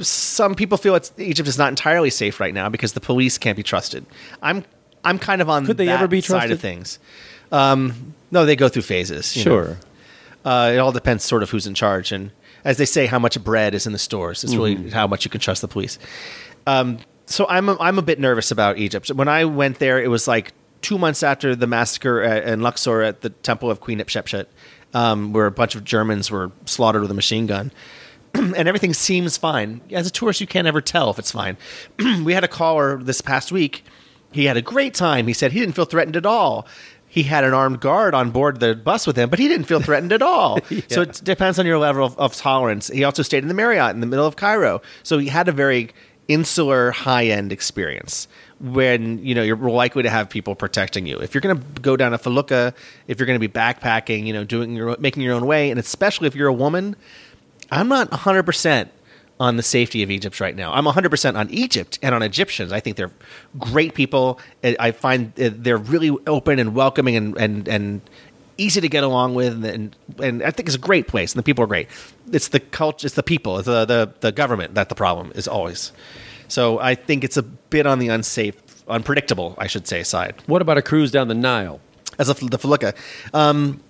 Some 0.00 0.54
people 0.54 0.78
feel 0.78 0.94
it's 0.94 1.12
Egypt 1.18 1.48
is 1.48 1.58
not 1.58 1.68
entirely 1.68 2.10
safe 2.10 2.40
right 2.40 2.54
now 2.54 2.68
because 2.68 2.92
the 2.92 3.00
police 3.00 3.38
can't 3.38 3.56
be 3.56 3.62
trusted. 3.62 4.06
I'm 4.42 4.64
I'm 5.04 5.18
kind 5.18 5.40
of 5.40 5.48
on 5.48 5.66
Could 5.66 5.76
they 5.76 5.86
that 5.86 5.98
ever 5.98 6.08
be 6.08 6.20
side 6.20 6.50
of 6.50 6.60
things. 6.60 6.98
Um, 7.52 8.14
no, 8.30 8.46
they 8.46 8.56
go 8.56 8.68
through 8.68 8.82
phases. 8.82 9.36
you 9.36 9.44
know. 9.44 9.50
Sure. 9.50 9.78
Uh, 10.44 10.70
it 10.74 10.78
all 10.78 10.92
depends 10.92 11.24
sort 11.24 11.42
of 11.42 11.50
who's 11.50 11.66
in 11.66 11.74
charge 11.74 12.12
and 12.12 12.30
as 12.64 12.78
they 12.78 12.86
say 12.86 13.04
how 13.04 13.18
much 13.18 13.42
bread 13.44 13.74
is 13.74 13.86
in 13.86 13.92
the 13.92 13.98
stores 13.98 14.42
it's 14.42 14.54
really 14.54 14.88
how 14.88 15.06
much 15.06 15.22
you 15.22 15.30
can 15.30 15.38
trust 15.38 15.60
the 15.60 15.68
police 15.68 15.98
um, 16.66 16.98
so 17.26 17.46
I'm 17.46 17.68
a, 17.68 17.76
I'm 17.78 17.98
a 17.98 18.02
bit 18.02 18.18
nervous 18.18 18.50
about 18.50 18.78
Egypt 18.78 19.10
when 19.10 19.28
I 19.28 19.44
went 19.44 19.80
there 19.80 20.02
it 20.02 20.08
was 20.08 20.26
like 20.26 20.52
two 20.80 20.96
months 20.96 21.22
after 21.22 21.54
the 21.54 21.66
massacre 21.66 22.22
at, 22.22 22.44
in 22.44 22.62
Luxor 22.62 23.02
at 23.02 23.20
the 23.20 23.28
temple 23.28 23.70
of 23.70 23.80
Queen 23.80 23.98
Hatshepsut 23.98 24.46
um, 24.94 25.34
where 25.34 25.44
a 25.44 25.50
bunch 25.50 25.74
of 25.74 25.84
Germans 25.84 26.30
were 26.30 26.50
slaughtered 26.64 27.02
with 27.02 27.10
a 27.10 27.14
machine 27.14 27.46
gun 27.46 27.70
and 28.34 28.68
everything 28.68 28.94
seems 28.94 29.36
fine. 29.36 29.80
As 29.90 30.06
a 30.06 30.10
tourist, 30.10 30.40
you 30.40 30.46
can't 30.46 30.66
ever 30.66 30.80
tell 30.80 31.10
if 31.10 31.18
it's 31.18 31.32
fine. 31.32 31.56
we 32.24 32.32
had 32.32 32.44
a 32.44 32.48
caller 32.48 33.02
this 33.02 33.20
past 33.20 33.52
week. 33.52 33.84
He 34.32 34.44
had 34.44 34.56
a 34.56 34.62
great 34.62 34.94
time. 34.94 35.26
He 35.26 35.32
said 35.32 35.52
he 35.52 35.60
didn't 35.60 35.74
feel 35.74 35.84
threatened 35.84 36.16
at 36.16 36.26
all. 36.26 36.66
He 37.08 37.24
had 37.24 37.42
an 37.42 37.52
armed 37.52 37.80
guard 37.80 38.14
on 38.14 38.30
board 38.30 38.60
the 38.60 38.76
bus 38.76 39.04
with 39.04 39.16
him, 39.16 39.30
but 39.30 39.40
he 39.40 39.48
didn't 39.48 39.66
feel 39.66 39.80
threatened 39.80 40.12
at 40.12 40.22
all. 40.22 40.60
So 40.88 41.02
it 41.02 41.20
depends 41.24 41.58
on 41.58 41.66
your 41.66 41.78
level 41.78 42.04
of, 42.04 42.16
of 42.18 42.36
tolerance. 42.36 42.88
He 42.88 43.04
also 43.04 43.22
stayed 43.22 43.42
in 43.42 43.48
the 43.48 43.54
Marriott 43.54 43.94
in 43.94 44.00
the 44.00 44.06
middle 44.06 44.26
of 44.26 44.36
Cairo. 44.36 44.80
So 45.02 45.18
he 45.18 45.28
had 45.28 45.48
a 45.48 45.52
very 45.52 45.90
insular, 46.28 46.92
high 46.92 47.26
end 47.26 47.50
experience 47.50 48.28
when 48.60 49.24
you 49.24 49.34
know 49.34 49.42
you're 49.42 49.56
likely 49.56 50.02
to 50.04 50.10
have 50.10 50.28
people 50.30 50.54
protecting 50.54 51.06
you. 51.06 51.18
If 51.18 51.34
you're 51.34 51.40
going 51.40 51.58
to 51.58 51.80
go 51.80 51.96
down 51.96 52.14
a 52.14 52.18
felucca, 52.18 52.72
if 53.08 53.18
you're 53.18 53.26
going 53.26 53.40
to 53.40 53.48
be 53.48 53.52
backpacking, 53.52 54.26
you 54.26 54.32
know, 54.32 54.44
doing 54.44 54.76
your 54.76 54.96
making 54.98 55.22
your 55.22 55.34
own 55.34 55.46
way, 55.46 55.70
and 55.70 55.80
especially 55.80 56.28
if 56.28 56.36
you're 56.36 56.48
a 56.48 56.52
woman, 56.52 56.94
I'm 57.70 57.88
not 57.88 58.10
100% 58.10 58.88
on 59.38 59.56
the 59.56 59.62
safety 59.62 60.02
of 60.02 60.10
Egypt 60.10 60.38
right 60.38 60.54
now. 60.54 60.72
I'm 60.72 60.84
100% 60.84 61.36
on 61.36 61.48
Egypt 61.50 61.98
and 62.02 62.14
on 62.14 62.22
Egyptians. 62.22 62.72
I 62.72 62.80
think 62.80 62.96
they're 62.96 63.10
great 63.58 63.94
people. 63.94 64.38
I 64.62 64.90
find 64.90 65.32
uh, 65.40 65.50
they're 65.52 65.78
really 65.78 66.14
open 66.26 66.58
and 66.58 66.74
welcoming 66.74 67.16
and, 67.16 67.36
and, 67.38 67.66
and 67.66 68.00
easy 68.58 68.82
to 68.82 68.88
get 68.88 69.02
along 69.02 69.34
with. 69.34 69.64
And, 69.64 69.96
and 70.22 70.42
I 70.42 70.50
think 70.50 70.68
it's 70.68 70.76
a 70.76 70.78
great 70.78 71.08
place 71.08 71.32
and 71.32 71.38
the 71.38 71.42
people 71.42 71.64
are 71.64 71.66
great. 71.66 71.88
It's 72.30 72.48
the 72.48 72.60
culture, 72.60 73.06
it's 73.06 73.16
the 73.16 73.22
people, 73.22 73.58
it's 73.58 73.66
the, 73.66 73.86
the, 73.86 74.12
the 74.20 74.32
government 74.32 74.74
that 74.74 74.90
the 74.90 74.94
problem 74.94 75.32
is 75.34 75.48
always. 75.48 75.92
So 76.48 76.78
I 76.78 76.94
think 76.94 77.24
it's 77.24 77.38
a 77.38 77.42
bit 77.42 77.86
on 77.86 77.98
the 77.98 78.08
unsafe, 78.08 78.56
unpredictable, 78.88 79.54
I 79.56 79.68
should 79.68 79.86
say, 79.86 80.02
side 80.02 80.34
What 80.46 80.60
about 80.60 80.76
a 80.76 80.82
cruise 80.82 81.10
down 81.10 81.28
the 81.28 81.34
Nile? 81.34 81.80
as 82.20 82.28
a, 82.28 82.34
the 82.34 82.58
felucca. 82.58 82.94
Um, 83.32 83.80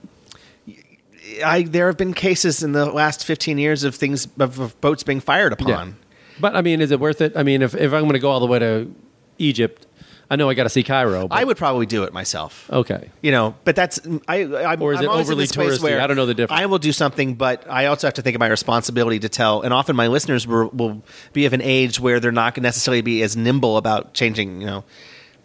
I 1.45 1.63
there 1.63 1.87
have 1.87 1.97
been 1.97 2.15
cases 2.15 2.63
in 2.63 2.73
the 2.73 2.87
last 2.87 3.25
fifteen 3.25 3.59
years 3.59 3.85
of 3.85 3.95
things 3.95 4.29
of, 4.39 4.59
of 4.59 4.81
boats 4.81 5.03
being 5.03 5.21
fired 5.21 5.53
upon. 5.53 5.97
But 6.41 6.57
I 6.57 6.63
mean, 6.63 6.81
is 6.81 6.91
it 6.91 7.01
worth 7.01 7.21
it? 7.21 7.37
I 7.37 7.43
mean, 7.43 7.63
if, 7.63 7.75
if 7.75 7.93
I'm 7.93 8.03
going 8.03 8.15
to 8.15 8.19
go 8.19 8.31
all 8.31 8.41
the 8.41 8.47
way 8.47 8.59
to 8.59 8.95
Egypt, 9.39 9.87
I 10.31 10.37
know 10.37 10.49
I 10.49 10.55
got 10.55 10.63
to 10.63 10.71
see 10.71 10.83
Cairo. 10.83 11.29
But, 11.29 11.39
I 11.39 11.45
would 11.45 11.57
probably 11.57 11.87
do 11.87 12.05
it 12.05 12.13
myself. 12.13 12.71
Okay. 12.71 13.11
You 13.21 13.33
know, 13.33 13.57
but 13.65 13.77
that's 13.77 14.01
I. 14.29 14.45
I'm, 14.45 14.81
Or 14.81 14.93
is 14.93 15.01
I'm 15.01 15.05
it 15.05 15.09
overly 15.09 15.47
touristy? 15.47 16.01
I 16.01 16.07
don't 16.07 16.17
know 16.17 16.25
the 16.25 16.35
difference. 16.35 16.63
I 16.63 16.67
will 16.67 16.79
do 16.79 16.93
something, 16.93 17.35
but 17.35 17.69
I 17.69 17.87
also 17.87 18.07
have 18.07 18.15
to 18.15 18.23
think 18.23 18.37
of 18.37 18.41
my 18.41 18.47
responsibility 18.47 19.19
to 19.19 19.29
tell. 19.29 19.63
And 19.63 19.75
often 19.75 19.97
my 19.97 20.07
listeners 20.07 20.47
will, 20.47 20.69
will 20.69 21.03
be 21.33 21.47
of 21.47 21.53
an 21.53 21.63
age 21.63 22.01
where 22.01 22.21
they're 22.21 22.33
not 22.33 22.55
going 22.55 22.63
to 22.63 22.69
necessarily 22.69 23.03
be 23.03 23.23
as 23.23 23.37
nimble 23.37 23.77
about 23.77 24.15
changing. 24.15 24.61
You 24.61 24.67
know, 24.67 24.85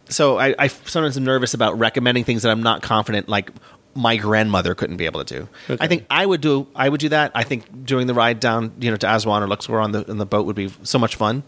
so 0.08 0.38
I, 0.38 0.56
I 0.58 0.68
sometimes 0.68 1.18
am 1.18 1.24
nervous 1.26 1.54
about 1.56 1.78
recommending 1.80 2.24
things 2.24 2.44
that 2.44 2.52
I'm 2.52 2.64
not 2.64 2.84
confident. 2.84 3.28
Like 3.28 3.50
my 3.96 4.18
grandmother 4.18 4.76
couldn't 4.76 4.98
be 4.98 5.06
able 5.06 5.24
to 5.24 5.40
do. 5.40 5.50
Okay. 5.70 5.84
I 5.84 5.88
think 5.88 6.06
I 6.10 6.26
would 6.26 6.42
do. 6.42 6.68
I 6.76 6.90
would 6.90 7.00
do 7.00 7.10
that. 7.10 7.32
I 7.34 7.44
think 7.44 7.86
doing 7.86 8.08
the 8.08 8.14
ride 8.14 8.40
down, 8.40 8.74
you 8.80 8.92
know, 8.92 8.98
to 8.98 9.08
Aswan 9.16 9.42
or 9.42 9.48
Luxor 9.48 9.80
on 9.80 9.94
the 9.94 10.10
on 10.10 10.18
the 10.18 10.26
boat 10.26 10.46
would 10.46 10.56
be 10.56 10.72
so 10.84 11.00
much 11.00 11.16
fun. 11.16 11.44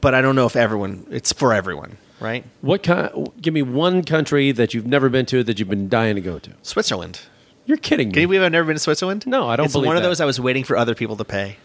But 0.00 0.14
I 0.14 0.22
don't 0.22 0.34
know 0.34 0.46
if 0.46 0.56
everyone. 0.56 1.06
It's 1.10 1.32
for 1.32 1.52
everyone, 1.52 1.98
right? 2.18 2.44
What 2.62 2.82
kind? 2.82 3.30
Give 3.40 3.52
me 3.52 3.62
one 3.62 4.02
country 4.04 4.50
that 4.52 4.72
you've 4.72 4.86
never 4.86 5.10
been 5.10 5.26
to 5.26 5.44
that 5.44 5.58
you've 5.58 5.68
been 5.68 5.88
dying 5.88 6.14
to 6.14 6.22
go 6.22 6.38
to. 6.38 6.50
Switzerland. 6.62 7.20
You're 7.66 7.76
kidding 7.76 8.08
me. 8.08 8.14
Can 8.14 8.22
you 8.22 8.28
believe 8.28 8.42
I've 8.42 8.52
never 8.52 8.66
been 8.66 8.76
to 8.76 8.80
Switzerland? 8.80 9.26
No, 9.26 9.48
I 9.48 9.56
don't 9.56 9.66
It's 9.66 9.72
believe 9.74 9.86
one 9.86 9.96
of 9.96 10.02
those 10.02 10.20
I 10.20 10.24
was 10.24 10.40
waiting 10.40 10.64
for 10.64 10.76
other 10.76 10.94
people 10.94 11.16
to 11.16 11.24
pay. 11.24 11.58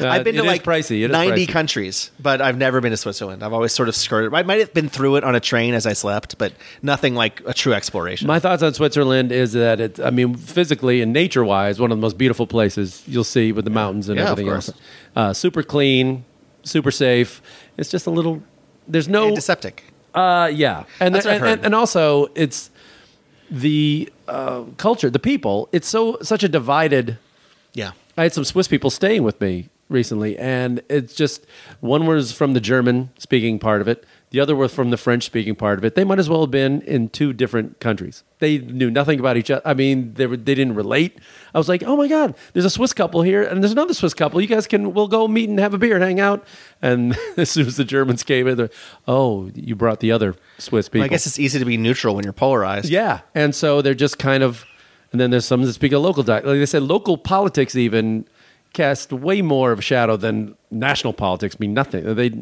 Uh, 0.00 0.08
I've 0.08 0.24
been 0.24 0.34
to 0.36 0.42
like 0.42 0.62
pricey. 0.62 1.02
It 1.02 1.06
is 1.06 1.10
90 1.10 1.46
pricey. 1.46 1.48
countries, 1.48 2.10
but 2.20 2.40
I've 2.40 2.56
never 2.58 2.80
been 2.80 2.90
to 2.90 2.96
Switzerland. 2.96 3.42
I've 3.42 3.52
always 3.52 3.72
sort 3.72 3.88
of 3.88 3.96
skirted. 3.96 4.34
I 4.34 4.42
might 4.42 4.60
have 4.60 4.74
been 4.74 4.88
through 4.88 5.16
it 5.16 5.24
on 5.24 5.34
a 5.34 5.40
train 5.40 5.74
as 5.74 5.86
I 5.86 5.92
slept, 5.92 6.38
but 6.38 6.52
nothing 6.82 7.14
like 7.14 7.42
a 7.46 7.54
true 7.54 7.72
exploration. 7.72 8.26
My 8.26 8.38
thoughts 8.38 8.62
on 8.62 8.74
Switzerland 8.74 9.32
is 9.32 9.52
that 9.52 9.80
it's, 9.80 10.00
I 10.00 10.10
mean, 10.10 10.34
physically 10.34 11.00
and 11.02 11.12
nature 11.12 11.44
wise, 11.44 11.80
one 11.80 11.90
of 11.92 11.98
the 11.98 12.02
most 12.02 12.18
beautiful 12.18 12.46
places 12.46 13.02
you'll 13.06 13.24
see 13.24 13.52
with 13.52 13.64
the 13.64 13.70
mountains 13.70 14.08
and 14.08 14.18
Yeah, 14.18 14.30
everything 14.30 14.52
else. 14.52 14.72
Uh, 15.14 15.32
super 15.32 15.62
clean, 15.62 16.24
super 16.62 16.90
safe. 16.90 17.40
It's 17.76 17.90
just 17.90 18.06
a 18.06 18.10
little, 18.10 18.42
there's 18.88 19.08
no, 19.08 19.28
Antiseptic. 19.28 19.84
uh, 20.14 20.50
yeah. 20.52 20.84
And, 21.00 21.14
That's 21.14 21.24
what 21.24 21.34
I've 21.34 21.42
and, 21.42 21.50
and, 21.50 21.64
and 21.66 21.74
also, 21.74 22.26
it's 22.34 22.70
the 23.50 24.12
uh, 24.28 24.64
culture, 24.76 25.08
the 25.10 25.18
people. 25.18 25.68
It's 25.72 25.88
so, 25.88 26.18
such 26.22 26.42
a 26.42 26.48
divided. 26.48 27.18
Yeah. 27.74 27.92
I 28.16 28.24
had 28.24 28.32
some 28.32 28.44
Swiss 28.44 28.66
people 28.68 28.90
staying 28.90 29.22
with 29.22 29.40
me 29.40 29.68
recently, 29.88 30.36
and 30.38 30.82
it's 30.88 31.14
just 31.14 31.46
one 31.80 32.06
was 32.06 32.32
from 32.32 32.54
the 32.54 32.60
German 32.60 33.10
speaking 33.18 33.58
part 33.58 33.80
of 33.80 33.88
it, 33.88 34.04
the 34.30 34.40
other 34.40 34.56
was 34.56 34.74
from 34.74 34.90
the 34.90 34.96
French 34.96 35.22
speaking 35.22 35.54
part 35.54 35.78
of 35.78 35.84
it. 35.84 35.94
They 35.94 36.02
might 36.04 36.18
as 36.18 36.28
well 36.28 36.40
have 36.40 36.50
been 36.50 36.82
in 36.82 37.08
two 37.08 37.32
different 37.32 37.78
countries. 37.78 38.24
They 38.40 38.58
knew 38.58 38.90
nothing 38.90 39.20
about 39.20 39.36
each 39.36 39.50
other. 39.50 39.62
I 39.64 39.72
mean, 39.72 40.14
they 40.14 40.26
were, 40.26 40.36
they 40.36 40.54
didn't 40.54 40.74
relate. 40.74 41.18
I 41.54 41.58
was 41.58 41.68
like, 41.68 41.84
oh 41.84 41.96
my 41.96 42.08
god, 42.08 42.34
there's 42.52 42.64
a 42.64 42.70
Swiss 42.70 42.92
couple 42.92 43.22
here, 43.22 43.42
and 43.42 43.62
there's 43.62 43.72
another 43.72 43.94
Swiss 43.94 44.14
couple. 44.14 44.40
You 44.40 44.48
guys 44.48 44.66
can 44.66 44.92
we'll 44.92 45.08
go 45.08 45.28
meet 45.28 45.48
and 45.48 45.58
have 45.60 45.74
a 45.74 45.78
beer 45.78 45.94
and 45.94 46.02
hang 46.02 46.20
out. 46.20 46.44
And 46.82 47.16
as 47.36 47.50
soon 47.50 47.66
as 47.66 47.76
the 47.76 47.84
Germans 47.84 48.24
came 48.24 48.48
in, 48.48 48.56
they're, 48.56 48.70
oh, 49.06 49.50
you 49.54 49.76
brought 49.76 50.00
the 50.00 50.10
other 50.10 50.34
Swiss 50.58 50.88
people. 50.88 51.00
Well, 51.00 51.06
I 51.06 51.08
guess 51.08 51.26
it's 51.26 51.38
easy 51.38 51.58
to 51.60 51.64
be 51.64 51.76
neutral 51.76 52.16
when 52.16 52.24
you're 52.24 52.32
polarized. 52.32 52.90
Yeah, 52.90 53.20
and 53.34 53.54
so 53.54 53.80
they're 53.80 53.94
just 53.94 54.18
kind 54.18 54.42
of, 54.42 54.64
and 55.12 55.20
then 55.20 55.30
there's 55.30 55.46
some 55.46 55.62
that 55.62 55.72
speak 55.72 55.92
a 55.92 55.98
local 55.98 56.24
dialect. 56.24 56.46
Like 56.46 56.58
they 56.58 56.66
said, 56.66 56.82
local 56.82 57.16
politics 57.16 57.76
even 57.76 58.26
cast 58.76 59.12
way 59.12 59.42
more 59.42 59.72
of 59.72 59.78
a 59.78 59.82
shadow 59.82 60.16
than 60.16 60.54
national 60.70 61.12
politics 61.14 61.58
mean 61.58 61.74
nothing. 61.74 62.14
They 62.14 62.32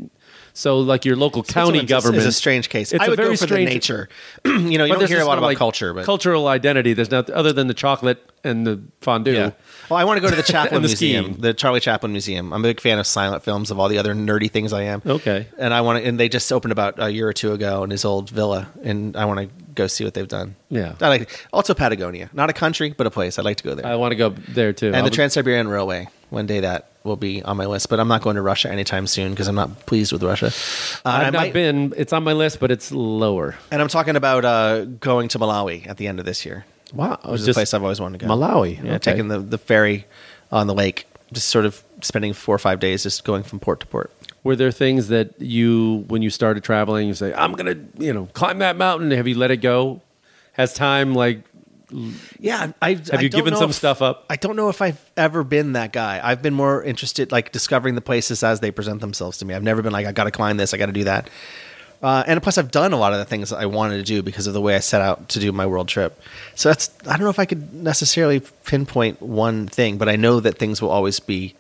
so 0.53 0.79
like 0.79 1.05
your 1.05 1.17
local 1.17 1.43
county 1.43 1.79
Switzerland's 1.79 1.91
government 1.91 2.19
is 2.19 2.27
a 2.27 2.33
strange 2.33 2.69
case. 2.69 2.93
It's 2.93 3.03
I 3.03 3.07
a 3.07 3.11
would 3.11 3.17
very 3.17 3.31
go 3.31 3.37
for 3.37 3.47
strange 3.47 3.69
the 3.69 3.75
nature. 3.75 4.09
you 4.45 4.79
know, 4.79 4.85
you 4.85 4.95
don't 4.95 5.09
hear 5.09 5.21
a 5.21 5.25
lot 5.25 5.39
about 5.39 5.49
like, 5.49 5.59
culture, 5.59 5.95
but 5.95 6.05
cultural 6.05 6.47
identity. 6.49 6.93
There's 6.93 7.11
not 7.11 7.31
other 7.31 7.53
than 7.53 7.69
the 7.69 7.75
chocolate 7.75 8.31
and 8.45 8.67
the 8.67 8.83
fondue. 9.01 9.33
Yeah. 9.33 9.51
Well, 9.89 9.99
I 9.99 10.05
want 10.05 10.19
to 10.19 10.21
go 10.21 10.31
to 10.31 10.37
the 10.37 10.43
Chaplin 10.53 10.83
the 10.83 10.89
Museum, 10.89 11.25
skiing. 11.25 11.41
the 11.41 11.55
Charlie 11.55 11.81
Chaplin 11.81 12.13
Museum. 12.13 12.53
I'm 12.53 12.65
a 12.65 12.69
big 12.69 12.81
fan 12.81 12.99
of 12.99 13.07
silent 13.07 13.43
films, 13.43 13.71
of 13.71 13.79
all 13.79 13.89
the 13.89 13.99
other 13.99 14.15
nerdy 14.15 14.51
things 14.51 14.73
I 14.73 14.85
am. 14.85 15.03
Okay. 15.05 15.47
And 15.59 15.73
I 15.73 15.81
want 15.81 16.03
to, 16.03 16.09
and 16.09 16.21
they 16.21 16.29
just 16.29 16.53
opened 16.53 16.73
about 16.73 17.03
a 17.03 17.11
year 17.11 17.29
or 17.29 17.33
two 17.33 17.53
ago 17.53 17.83
in 17.85 17.91
his 17.91 18.05
old 18.05 18.31
villa, 18.31 18.69
and 18.83 19.17
I 19.17 19.25
want 19.25 19.41
to 19.41 19.64
go 19.75 19.87
see 19.87 20.05
what 20.05 20.15
they've 20.15 20.29
done. 20.29 20.57
Yeah. 20.71 20.95
I 21.01 21.09
like 21.09 21.47
also 21.53 21.75
Patagonia, 21.75 22.31
not 22.33 22.51
a 22.51 22.53
country, 22.53 22.95
but 22.97 23.07
a 23.07 23.11
place. 23.11 23.39
I'd 23.39 23.45
like 23.45 23.59
to 23.59 23.65
go 23.65 23.75
there. 23.75 23.87
I 23.87 23.97
want 23.97 24.13
to 24.13 24.17
go 24.17 24.31
there 24.31 24.73
too. 24.73 24.89
and 24.89 24.97
I'll 24.97 25.05
the 25.05 25.11
be- 25.11 25.17
Trans 25.17 25.33
Siberian 25.35 25.69
Railway. 25.69 26.09
One 26.31 26.47
day 26.47 26.61
that 26.61 26.89
will 27.05 27.17
be 27.17 27.43
on 27.43 27.57
my 27.57 27.67
list, 27.67 27.89
but 27.91 28.01
I'm 28.01 28.09
not 28.09 28.23
going 28.23 28.37
to 28.37 28.43
Russia 28.43 28.71
anytime 28.71 29.07
soon 29.07 29.31
because 29.31 29.47
I'm 29.47 29.55
not 29.55 29.87
pleased 29.87 30.11
with 30.13 30.23
Russia. 30.23 30.47
Uh, 31.05 31.09
I've 31.09 31.33
not 31.33 31.41
might- 31.41 31.53
been. 31.53 31.93
It's 31.97 32.13
on 32.13 32.25
my 32.25 32.33
list, 32.33 32.59
but 32.61 32.71
it's 32.71 32.91
lower. 32.91 33.55
and 33.71 33.81
I'm 33.81 33.89
talking 33.89 34.17
about 34.17 34.45
uh, 34.45 34.85
going 34.85 35.29
to 35.29 35.39
Malawi 35.39 35.87
at 35.87 35.97
the 35.97 36.07
end 36.09 36.19
of 36.19 36.25
this 36.27 36.45
year. 36.45 36.65
Wow, 36.93 37.19
which 37.25 37.41
is 37.41 37.49
a 37.49 37.55
place 37.55 37.75
I've 37.75 37.83
always 37.83 38.01
wanted 38.01 38.21
to 38.21 38.27
go. 38.27 38.33
Malawi. 38.33 38.77
Yeah, 38.83 38.91
okay. 38.95 38.99
taking 38.99 39.29
the, 39.29 39.39
the 39.41 39.59
ferry 39.59 40.07
on 40.53 40.67
the 40.67 40.75
lake, 40.75 41.07
just 41.33 41.49
sort 41.49 41.67
of 41.67 41.83
spending 42.01 42.33
four 42.33 42.55
or 42.55 42.59
five 42.59 42.79
days 42.81 43.03
just 43.03 43.25
going 43.25 43.43
from 43.43 43.59
port 43.61 43.81
to 43.81 43.87
port. 43.87 44.11
Were 44.45 44.55
there 44.57 44.71
things 44.71 45.09
that 45.09 45.41
you, 45.41 46.05
when 46.09 46.23
you 46.23 46.31
started 46.31 46.63
traveling, 46.63 47.09
you 47.09 47.15
say, 47.15 47.33
"I'm 47.35 47.53
gonna, 47.55 47.77
you 47.99 48.13
know, 48.13 48.27
climb 48.35 48.59
that 48.59 48.77
mountain"? 48.77 49.11
Have 49.11 49.27
you 49.27 49.37
let 49.37 49.51
it 49.51 49.59
go? 49.59 50.03
Has 50.53 50.75
time 50.75 51.15
like 51.15 51.43
Yeah, 52.39 52.73
I 52.81 52.95
Have 53.11 53.23
you 53.23 53.29
given 53.29 53.57
some 53.57 53.73
stuff 53.73 54.03
up? 54.03 54.27
I 54.29 54.37
don't 54.37 54.57
know 54.57 54.69
if 54.69 54.83
I've 54.83 55.01
ever 55.17 55.45
been 55.45 55.73
that 55.73 55.93
guy. 55.93 56.21
I've 56.23 56.43
been 56.43 56.55
more 56.55 56.83
interested, 56.83 57.33
like 57.33 57.53
discovering 57.53 57.95
the 57.95 58.01
places 58.01 58.43
as 58.43 58.61
they 58.61 58.71
present 58.71 59.01
themselves 59.01 59.39
to 59.39 59.45
me. 59.45 59.55
I've 59.55 59.63
never 59.63 59.83
been 59.83 59.93
like, 59.93 60.07
I 60.07 60.13
got 60.13 60.25
to 60.25 60.31
climb 60.31 60.57
this, 60.57 60.75
I 60.75 60.77
got 60.77 60.87
to 60.87 60.93
do 60.93 61.05
that. 61.05 61.31
Uh, 62.03 62.23
and 62.27 62.43
plus, 62.43 62.59
I've 62.59 62.71
done 62.71 62.93
a 62.93 62.99
lot 62.99 63.15
of 63.15 63.19
the 63.19 63.25
things 63.25 63.51
I 63.51 63.65
wanted 63.65 63.97
to 63.97 64.03
do 64.03 64.23
because 64.23 64.47
of 64.47 64.53
the 64.53 64.61
way 64.61 64.75
I 64.77 64.81
set 64.81 65.01
out 65.01 65.31
to 65.31 65.41
do 65.41 65.53
my 65.53 65.65
world 65.65 65.89
trip. 65.89 66.21
So 66.55 66.69
that's 66.69 66.91
I 67.07 67.13
don't 67.13 67.23
know 67.23 67.31
if 67.31 67.39
I 67.39 67.47
could 67.47 67.73
necessarily 67.73 68.43
pinpoint 68.65 69.23
one 69.23 69.67
thing, 69.69 69.97
but 69.97 70.09
I 70.09 70.17
know 70.17 70.41
that 70.41 70.59
things 70.59 70.83
will 70.83 70.91
always 70.91 71.19
be 71.19 71.55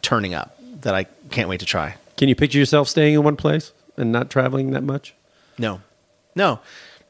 turning 0.00 0.32
up 0.32 0.58
that 0.80 0.94
I 0.94 1.04
can't 1.30 1.48
wait 1.48 1.60
to 1.60 1.66
try. 1.66 1.96
Can 2.22 2.28
you 2.28 2.36
picture 2.36 2.56
yourself 2.60 2.86
staying 2.86 3.14
in 3.14 3.24
one 3.24 3.34
place 3.34 3.72
and 3.96 4.12
not 4.12 4.30
traveling 4.30 4.70
that 4.70 4.84
much? 4.84 5.12
No, 5.58 5.80
no. 6.36 6.60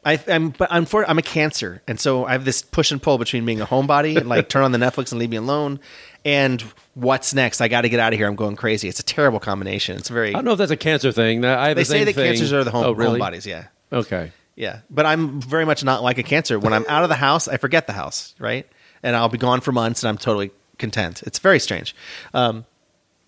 I, 0.07 0.19
I'm, 0.27 0.49
but 0.49 0.69
I'm 0.73 0.87
for, 0.87 1.07
I'm 1.07 1.19
a 1.19 1.23
cancer, 1.23 1.83
and 1.87 2.01
so 2.01 2.25
I 2.25 2.33
have 2.33 2.47
this 2.47 2.63
push 2.63 2.91
and 2.91 3.03
pull 3.03 3.19
between 3.19 3.45
being 3.45 3.61
a 3.61 3.67
homebody 3.67 4.17
and 4.17 4.27
like 4.31 4.49
turn 4.49 4.63
on 4.63 4.73
the 4.73 4.79
Netflix 4.79 5.13
and 5.13 5.19
leave 5.19 5.29
me 5.29 5.37
alone, 5.37 5.81
and 6.25 6.63
what's 6.95 7.35
next? 7.35 7.61
I 7.61 7.69
got 7.69 7.83
to 7.83 7.91
get 7.91 8.01
out 8.01 8.15
of 8.15 8.19
here. 8.19 8.27
I'm 8.27 8.37
going 8.37 8.57
crazy. 8.57 8.89
It's 8.89 9.01
a 9.01 9.05
terrible 9.05 9.39
combination. 9.39 9.99
It's 9.99 10.09
very. 10.09 10.31
I 10.31 10.33
don't 10.33 10.47
know 10.47 10.53
if 10.53 10.59
that's 10.59 10.71
a 10.71 10.79
cancer 10.79 11.13
thing. 11.13 11.45
I 11.45 11.69
have 11.69 11.77
they 11.77 11.83
the 11.83 11.85
say 11.85 12.05
that 12.05 12.15
thing. 12.15 12.29
cancers 12.29 12.55
are 12.55 12.65
the 12.65 12.71
home, 12.71 12.85
oh, 12.87 12.93
really? 12.93 13.21
homebodies. 13.21 13.45
Yeah, 13.45 13.67
Okay. 13.93 14.33
yeah. 14.57 14.79
But 14.89 15.05
I'm 15.05 15.43
very 15.43 15.67
much 15.67 15.85
not 15.85 16.03
like 16.03 16.17
a 16.17 16.23
cancer. 16.23 16.59
When 16.59 16.73
I'm 16.73 16.87
out 16.89 17.03
of 17.03 17.11
the 17.11 17.17
house, 17.17 17.49
I 17.49 17.59
forget 17.59 17.87
the 17.87 17.93
house, 17.93 18.35
right? 18.39 18.67
And 19.03 19.15
I'll 19.15 19.29
be 19.29 19.37
gone 19.37 19.61
for 19.61 19.73
months, 19.73 20.03
and 20.03 20.09
I'm 20.09 20.17
totally 20.17 20.53
content. 20.79 21.23
It's 21.27 21.39
very 21.39 21.59
strange. 21.59 21.95
Um, 22.33 22.65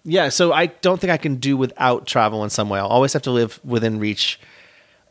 yeah, 0.04 0.28
so 0.28 0.52
I 0.52 0.66
don't 0.66 1.00
think 1.00 1.10
I 1.10 1.16
can 1.16 1.36
do 1.36 1.56
without 1.56 2.06
travel 2.06 2.44
in 2.44 2.50
some 2.50 2.68
way. 2.68 2.78
I'll 2.78 2.86
always 2.86 3.12
have 3.14 3.22
to 3.22 3.30
live 3.30 3.58
within 3.64 3.98
reach 3.98 4.38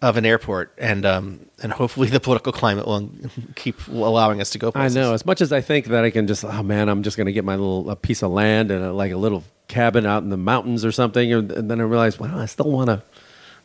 of 0.04 0.18
an 0.18 0.26
airport, 0.26 0.74
and 0.78 1.06
um, 1.06 1.46
and 1.62 1.72
hopefully 1.72 2.10
the 2.10 2.20
political 2.20 2.52
climate 2.52 2.86
will 2.86 3.10
keep 3.56 3.88
allowing 3.88 4.42
us 4.42 4.52
to 4.52 4.60
go. 4.60 4.72
I 4.76 4.90
know. 4.90 5.14
As 5.14 5.26
much 5.26 5.42
as 5.42 5.52
I 5.52 5.62
think 5.62 5.88
that 5.88 6.04
I 6.04 6.10
can 6.10 6.28
just, 6.28 6.44
oh 6.46 6.64
man, 6.64 6.90
I'm 6.90 7.04
just 7.04 7.18
going 7.18 7.28
to 7.28 7.34
get 7.34 7.44
my 7.44 7.56
little 7.56 7.90
a 7.90 7.96
piece 7.96 8.22
of 8.22 8.32
land 8.32 8.70
and 8.70 8.84
a, 8.84 8.94
like 8.94 9.12
a 9.12 9.18
little 9.18 9.44
cabin 9.68 10.06
out 10.06 10.22
in 10.24 10.30
the 10.30 10.38
mountains 10.38 10.86
or 10.86 10.92
something, 10.92 11.32
and, 11.34 11.52
and 11.52 11.72
then 11.72 11.80
I 11.80 11.84
realize, 11.84 12.20
well, 12.20 12.38
I 12.38 12.46
still 12.46 12.70
want 12.70 12.90
to 12.90 13.02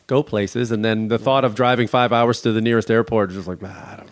go 0.07 0.23
places. 0.23 0.71
And 0.71 0.83
then 0.83 1.09
the 1.09 1.19
thought 1.19 1.45
of 1.45 1.55
driving 1.55 1.87
five 1.87 2.11
hours 2.11 2.41
to 2.41 2.51
the 2.51 2.61
nearest 2.61 2.89
airport 2.89 3.29
is 3.29 3.35
just 3.35 3.47
like, 3.47 3.59
ah, 3.63 3.93
I 3.93 3.97
don't. 3.97 4.09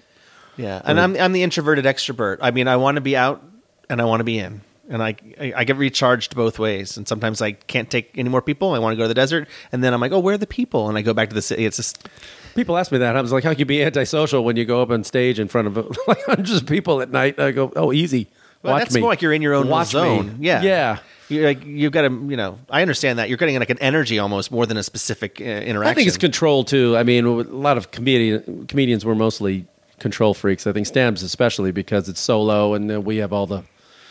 Yeah, 0.57 0.81
and 0.83 0.99
I'm 0.99 1.15
I'm 1.15 1.33
the 1.33 1.43
introverted 1.43 1.85
extrovert. 1.85 2.39
I 2.41 2.51
mean, 2.51 2.67
I 2.67 2.77
want 2.77 2.95
to 2.95 3.01
be 3.01 3.15
out 3.15 3.43
and 3.89 4.01
I 4.01 4.05
want 4.05 4.21
to 4.21 4.23
be 4.23 4.39
in, 4.39 4.61
and 4.89 5.01
I, 5.03 5.15
I 5.39 5.53
I 5.57 5.63
get 5.63 5.75
recharged 5.77 6.35
both 6.35 6.59
ways. 6.59 6.97
And 6.97 7.07
sometimes 7.07 7.41
I 7.41 7.51
can't 7.53 7.89
take 7.89 8.17
any 8.17 8.29
more 8.29 8.41
people. 8.41 8.73
I 8.73 8.79
want 8.79 8.93
to 8.93 8.97
go 8.97 9.03
to 9.03 9.07
the 9.07 9.13
desert, 9.13 9.47
and 9.71 9.83
then 9.83 9.93
I'm 9.93 10.01
like, 10.01 10.11
oh, 10.11 10.19
where 10.19 10.35
are 10.35 10.37
the 10.37 10.47
people? 10.47 10.89
And 10.89 10.97
I 10.97 11.01
go 11.01 11.13
back 11.13 11.29
to 11.29 11.35
the 11.35 11.41
city. 11.41 11.65
It's 11.65 11.77
just 11.77 12.07
People 12.55 12.75
ask 12.77 12.91
me 12.91 12.97
that. 12.97 13.15
I 13.15 13.21
was 13.21 13.31
like, 13.31 13.43
how 13.43 13.51
can 13.51 13.59
you 13.59 13.65
be 13.65 13.83
antisocial 13.83 14.43
when 14.43 14.55
you 14.57 14.65
go 14.65 14.81
up 14.81 14.89
on 14.89 15.03
stage 15.03 15.39
in 15.39 15.47
front 15.47 15.67
of 15.67 15.77
like 16.07 16.23
hundreds 16.25 16.53
of 16.61 16.65
people 16.65 17.01
at 17.01 17.11
night? 17.11 17.39
I 17.39 17.51
go, 17.51 17.71
oh, 17.75 17.93
easy. 17.93 18.27
well, 18.63 18.73
Watch 18.73 18.81
that's 18.83 18.95
me. 18.95 19.01
more 19.01 19.11
like 19.11 19.21
you're 19.21 19.31
in 19.33 19.43
your 19.43 19.53
own 19.53 19.67
Watch 19.67 19.89
me. 19.89 19.91
zone. 19.99 20.37
Yeah, 20.39 20.61
Yeah. 20.63 20.97
You're 21.29 21.45
like 21.45 21.65
you've 21.65 21.91
got 21.91 22.03
to 22.03 22.09
you 22.09 22.37
know. 22.37 22.57
I 22.69 22.81
understand 22.81 23.19
that 23.19 23.27
you're 23.27 23.37
getting 23.37 23.59
like 23.59 23.69
an 23.69 23.79
energy 23.79 24.17
almost 24.17 24.49
more 24.49 24.65
than 24.65 24.77
a 24.77 24.81
specific 24.83 25.41
uh, 25.41 25.43
interaction. 25.43 25.91
I 25.91 25.93
think 25.93 26.07
it's 26.07 26.15
control 26.17 26.63
too. 26.63 26.95
I 26.95 27.03
mean, 27.03 27.25
a 27.25 27.29
lot 27.31 27.77
of 27.77 27.91
comedian, 27.91 28.65
comedians 28.67 29.03
were 29.03 29.13
mostly 29.13 29.65
control 29.99 30.33
freaks. 30.33 30.65
I 30.65 30.71
think 30.71 30.87
Stamps 30.87 31.21
especially 31.23 31.71
because 31.73 32.07
it's 32.07 32.21
solo 32.21 32.73
and 32.75 33.03
we 33.03 33.17
have 33.17 33.33
all 33.33 33.45
the. 33.45 33.63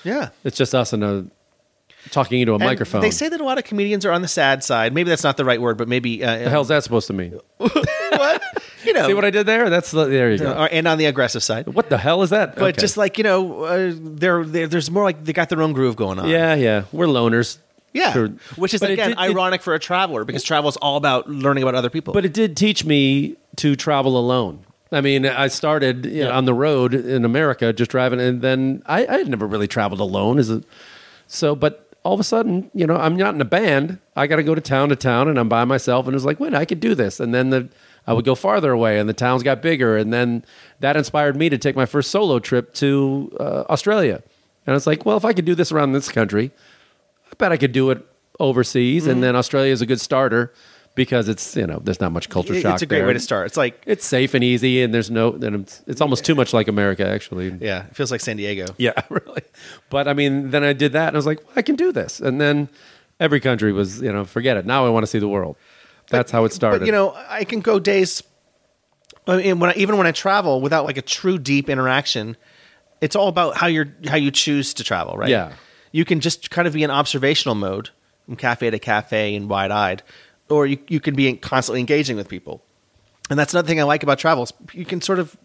Yeah. 0.06 0.28
It's 0.44 0.56
just 0.56 0.74
us 0.74 0.92
and 0.92 1.02
a 1.04 1.26
talking 2.10 2.40
into 2.40 2.52
a 2.52 2.54
And 2.56 2.64
microphone. 2.64 3.00
They 3.00 3.10
say 3.10 3.28
that 3.28 3.40
a 3.40 3.44
lot 3.44 3.58
of 3.58 3.64
comedians 3.64 4.04
are 4.06 4.12
on 4.12 4.22
the 4.22 4.28
sad 4.28 4.62
side. 4.62 4.94
Maybe 4.94 5.10
that's 5.10 5.24
not 5.24 5.36
the 5.36 5.44
right 5.44 5.60
word, 5.60 5.76
but 5.76 5.88
maybe 5.88 6.22
uh, 6.24 6.38
the 6.38 6.50
hell's 6.50 6.68
that 6.68 6.84
supposed 6.84 7.08
to 7.08 7.12
mean? 7.12 7.38
what 7.56 8.42
you 8.84 8.92
know. 8.92 9.06
See 9.08 9.14
what 9.14 9.24
I 9.24 9.30
did 9.30 9.46
there? 9.46 9.68
That's 9.68 9.90
the, 9.90 10.04
there 10.04 10.30
you 10.30 10.38
go. 10.38 10.52
uh, 10.52 10.68
and 10.70 10.86
on 10.86 10.98
the 10.98 11.06
aggressive 11.06 11.42
side. 11.42 11.66
What 11.66 11.90
the 11.90 11.98
hell 11.98 12.22
is 12.22 12.30
that? 12.30 12.54
But 12.54 12.74
Okay. 12.74 12.80
just 12.80 12.96
like 12.96 13.18
you 13.18 13.24
know, 13.24 13.62
uh, 13.64 13.92
they're, 13.96 14.44
they're, 14.44 14.68
there's 14.68 14.90
more 14.90 15.02
like 15.04 15.24
they 15.24 15.32
got 15.32 15.48
their 15.48 15.60
own 15.62 15.72
groove 15.72 15.96
going 15.96 16.18
on. 16.20 16.28
yeah, 16.28 16.54
yeah, 16.54 16.84
we're 16.92 17.06
loners. 17.06 17.58
yeah. 17.92 18.12
Sure. 18.12 18.28
Which 18.56 18.72
is 18.74 18.82
again 18.82 18.96
did- 19.10 19.10
it- 19.12 19.18
ironic 19.18 19.62
for 19.62 19.74
a 19.74 19.78
traveler 19.80 20.24
because 20.24 20.44
travel 20.44 20.68
is 20.70 20.76
all 20.76 20.96
about 20.96 21.28
learning 21.28 21.64
about 21.64 21.74
other 21.74 21.90
people. 21.90 22.14
But 22.14 22.24
it 22.24 22.32
did 22.32 22.56
teach 22.56 22.84
me 22.84 23.36
to 23.56 23.74
travel 23.74 24.16
alone. 24.16 24.64
I 24.92 25.00
mean, 25.00 25.26
I 25.26 25.48
started 25.48 26.06
you 26.06 26.24
know, 26.24 26.32
on 26.32 26.44
the 26.44 26.54
road 26.54 26.94
in 26.94 27.24
America, 27.24 27.72
just 27.72 27.90
driving, 27.90 28.20
and 28.20 28.40
then 28.40 28.82
I, 28.86 29.06
I 29.06 29.18
had 29.18 29.28
never 29.28 29.46
really 29.46 29.66
traveled 29.66 30.00
alone. 30.00 30.38
As 30.38 30.50
a, 30.50 30.62
so, 31.26 31.56
but 31.56 31.92
all 32.04 32.14
of 32.14 32.20
a 32.20 32.24
sudden, 32.24 32.70
you 32.72 32.86
know, 32.86 32.96
I'm 32.96 33.16
not 33.16 33.34
in 33.34 33.40
a 33.40 33.46
band. 33.46 33.98
I 34.14 34.28
got 34.28 34.36
to 34.36 34.44
go 34.44 34.54
to 34.54 34.60
town 34.60 34.90
to 34.90 34.96
town, 34.96 35.28
and 35.28 35.38
I'm 35.38 35.48
by 35.48 35.64
myself. 35.64 36.06
And 36.06 36.14
it 36.14 36.16
was 36.16 36.24
like, 36.24 36.38
wait, 36.38 36.54
I 36.54 36.64
could 36.64 36.78
do 36.78 36.94
this. 36.94 37.18
And 37.18 37.34
then 37.34 37.50
the 37.50 37.68
I 38.06 38.12
would 38.12 38.24
go 38.24 38.36
farther 38.36 38.70
away, 38.70 38.98
and 38.98 39.08
the 39.08 39.14
towns 39.14 39.42
got 39.42 39.60
bigger, 39.60 39.96
and 39.96 40.12
then 40.12 40.44
that 40.78 40.96
inspired 40.96 41.36
me 41.36 41.48
to 41.48 41.58
take 41.58 41.74
my 41.74 41.86
first 41.86 42.10
solo 42.10 42.38
trip 42.38 42.72
to 42.74 43.36
uh, 43.40 43.64
Australia. 43.68 44.22
And 44.66 44.72
I 44.72 44.74
was 44.74 44.86
like, 44.86 45.04
well, 45.04 45.16
if 45.16 45.24
I 45.24 45.32
could 45.32 45.44
do 45.44 45.54
this 45.54 45.72
around 45.72 45.92
this 45.92 46.08
country, 46.08 46.52
I 47.26 47.34
bet 47.36 47.50
I 47.50 47.56
could 47.56 47.72
do 47.72 47.90
it 47.90 48.06
overseas. 48.38 49.02
Mm-hmm. 49.02 49.10
And 49.10 49.22
then 49.22 49.34
Australia 49.34 49.72
is 49.72 49.82
a 49.82 49.86
good 49.86 50.00
starter 50.00 50.52
because 50.96 51.28
it's 51.28 51.54
you 51.54 51.66
know 51.66 51.78
there's 51.84 52.00
not 52.00 52.10
much 52.10 52.28
culture 52.28 52.58
shock. 52.58 52.74
it's 52.74 52.82
a 52.82 52.86
great 52.86 52.98
there. 52.98 53.06
way 53.06 53.12
to 53.12 53.20
start. 53.20 53.46
It's 53.46 53.56
like 53.56 53.80
It's 53.86 54.04
safe 54.04 54.34
and 54.34 54.42
easy, 54.42 54.82
and 54.82 54.92
there's 54.92 55.10
no. 55.10 55.34
And 55.34 55.62
it's, 55.62 55.82
it's 55.86 56.00
almost 56.00 56.24
too 56.24 56.34
much 56.34 56.52
like 56.52 56.66
America, 56.66 57.06
actually. 57.06 57.56
yeah, 57.60 57.86
it 57.86 57.94
feels 57.94 58.10
like 58.10 58.20
San 58.20 58.36
Diego. 58.36 58.66
Yeah, 58.78 59.00
really. 59.08 59.42
But 59.90 60.08
I 60.08 60.14
mean, 60.14 60.50
then 60.50 60.64
I 60.64 60.72
did 60.72 60.92
that, 60.92 61.08
and 61.08 61.16
I 61.16 61.18
was 61.18 61.26
like, 61.26 61.40
I 61.54 61.62
can 61.62 61.76
do 61.76 61.92
this. 61.92 62.18
And 62.18 62.40
then 62.40 62.68
every 63.20 63.38
country 63.38 63.72
was, 63.72 64.02
you 64.02 64.12
know, 64.12 64.24
forget 64.24 64.56
it. 64.56 64.66
Now 64.66 64.84
I 64.86 64.88
want 64.88 65.04
to 65.04 65.06
see 65.06 65.20
the 65.20 65.28
world. 65.28 65.56
That's 66.08 66.32
how 66.32 66.44
it 66.44 66.52
started. 66.52 66.80
But 66.80 66.86
you 66.86 66.92
know, 66.92 67.14
I 67.28 67.44
can 67.44 67.60
go 67.60 67.78
days. 67.78 68.22
I 69.28 69.36
mean, 69.36 69.58
when 69.60 69.70
I, 69.70 69.74
even 69.74 69.98
when 69.98 70.06
I 70.06 70.12
travel 70.12 70.60
without 70.60 70.86
like 70.86 70.96
a 70.96 71.02
true 71.02 71.38
deep 71.38 71.68
interaction, 71.68 72.36
it's 73.00 73.14
all 73.14 73.28
about 73.28 73.56
how 73.56 73.66
you're 73.66 73.88
how 74.06 74.16
you 74.16 74.30
choose 74.30 74.74
to 74.74 74.84
travel, 74.84 75.16
right? 75.16 75.28
Yeah. 75.28 75.52
you 75.92 76.04
can 76.04 76.20
just 76.20 76.50
kind 76.50 76.66
of 76.66 76.74
be 76.74 76.82
in 76.82 76.90
observational 76.90 77.54
mode 77.54 77.90
from 78.24 78.36
cafe 78.36 78.70
to 78.70 78.78
cafe 78.78 79.34
and 79.36 79.48
wide 79.48 79.70
eyed, 79.70 80.02
or 80.48 80.66
you 80.66 80.78
you 80.88 81.00
can 81.00 81.14
be 81.14 81.32
constantly 81.36 81.80
engaging 81.80 82.16
with 82.16 82.28
people, 82.28 82.62
and 83.30 83.38
that's 83.38 83.52
another 83.54 83.68
thing 83.68 83.80
I 83.80 83.84
like 83.84 84.02
about 84.02 84.18
travels. 84.18 84.52
You 84.72 84.84
can 84.84 85.00
sort 85.00 85.18
of 85.18 85.36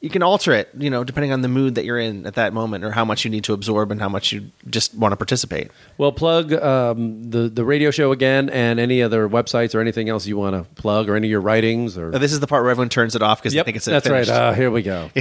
you 0.00 0.10
can 0.10 0.20
alter 0.24 0.52
it, 0.52 0.68
you 0.76 0.90
know, 0.90 1.04
depending 1.04 1.30
on 1.30 1.42
the 1.42 1.48
mood 1.48 1.76
that 1.76 1.84
you're 1.84 1.98
in 1.98 2.26
at 2.26 2.34
that 2.34 2.52
moment, 2.52 2.82
or 2.82 2.90
how 2.90 3.04
much 3.04 3.24
you 3.24 3.30
need 3.30 3.44
to 3.44 3.52
absorb 3.52 3.92
and 3.92 4.00
how 4.00 4.08
much 4.08 4.32
you 4.32 4.50
just 4.68 4.92
want 4.96 5.12
to 5.12 5.16
participate. 5.16 5.70
well, 5.96 6.10
plug 6.10 6.52
um, 6.54 7.30
the 7.30 7.48
the 7.48 7.64
radio 7.64 7.90
show 7.92 8.10
again, 8.10 8.50
and 8.50 8.80
any 8.80 9.00
other 9.00 9.28
websites 9.28 9.74
or 9.76 9.80
anything 9.80 10.08
else 10.08 10.26
you 10.26 10.36
want 10.36 10.56
to 10.56 10.68
plug, 10.82 11.08
or 11.08 11.14
any 11.14 11.28
of 11.28 11.30
your 11.30 11.40
writings, 11.40 11.96
or 11.96 12.12
Uh, 12.12 12.18
This 12.18 12.32
is 12.32 12.40
the 12.40 12.48
part 12.48 12.62
where 12.64 12.70
everyone 12.72 12.88
turns 12.88 13.14
it 13.14 13.22
off 13.22 13.40
because 13.40 13.54
they 13.54 13.62
think 13.62 13.76
it's 13.76 13.84
that's 13.86 14.06
finished. 14.06 14.28
right. 14.30 14.36
Uh, 14.36 14.52
here 14.54 14.70
we 14.72 14.82
go. 14.82 15.10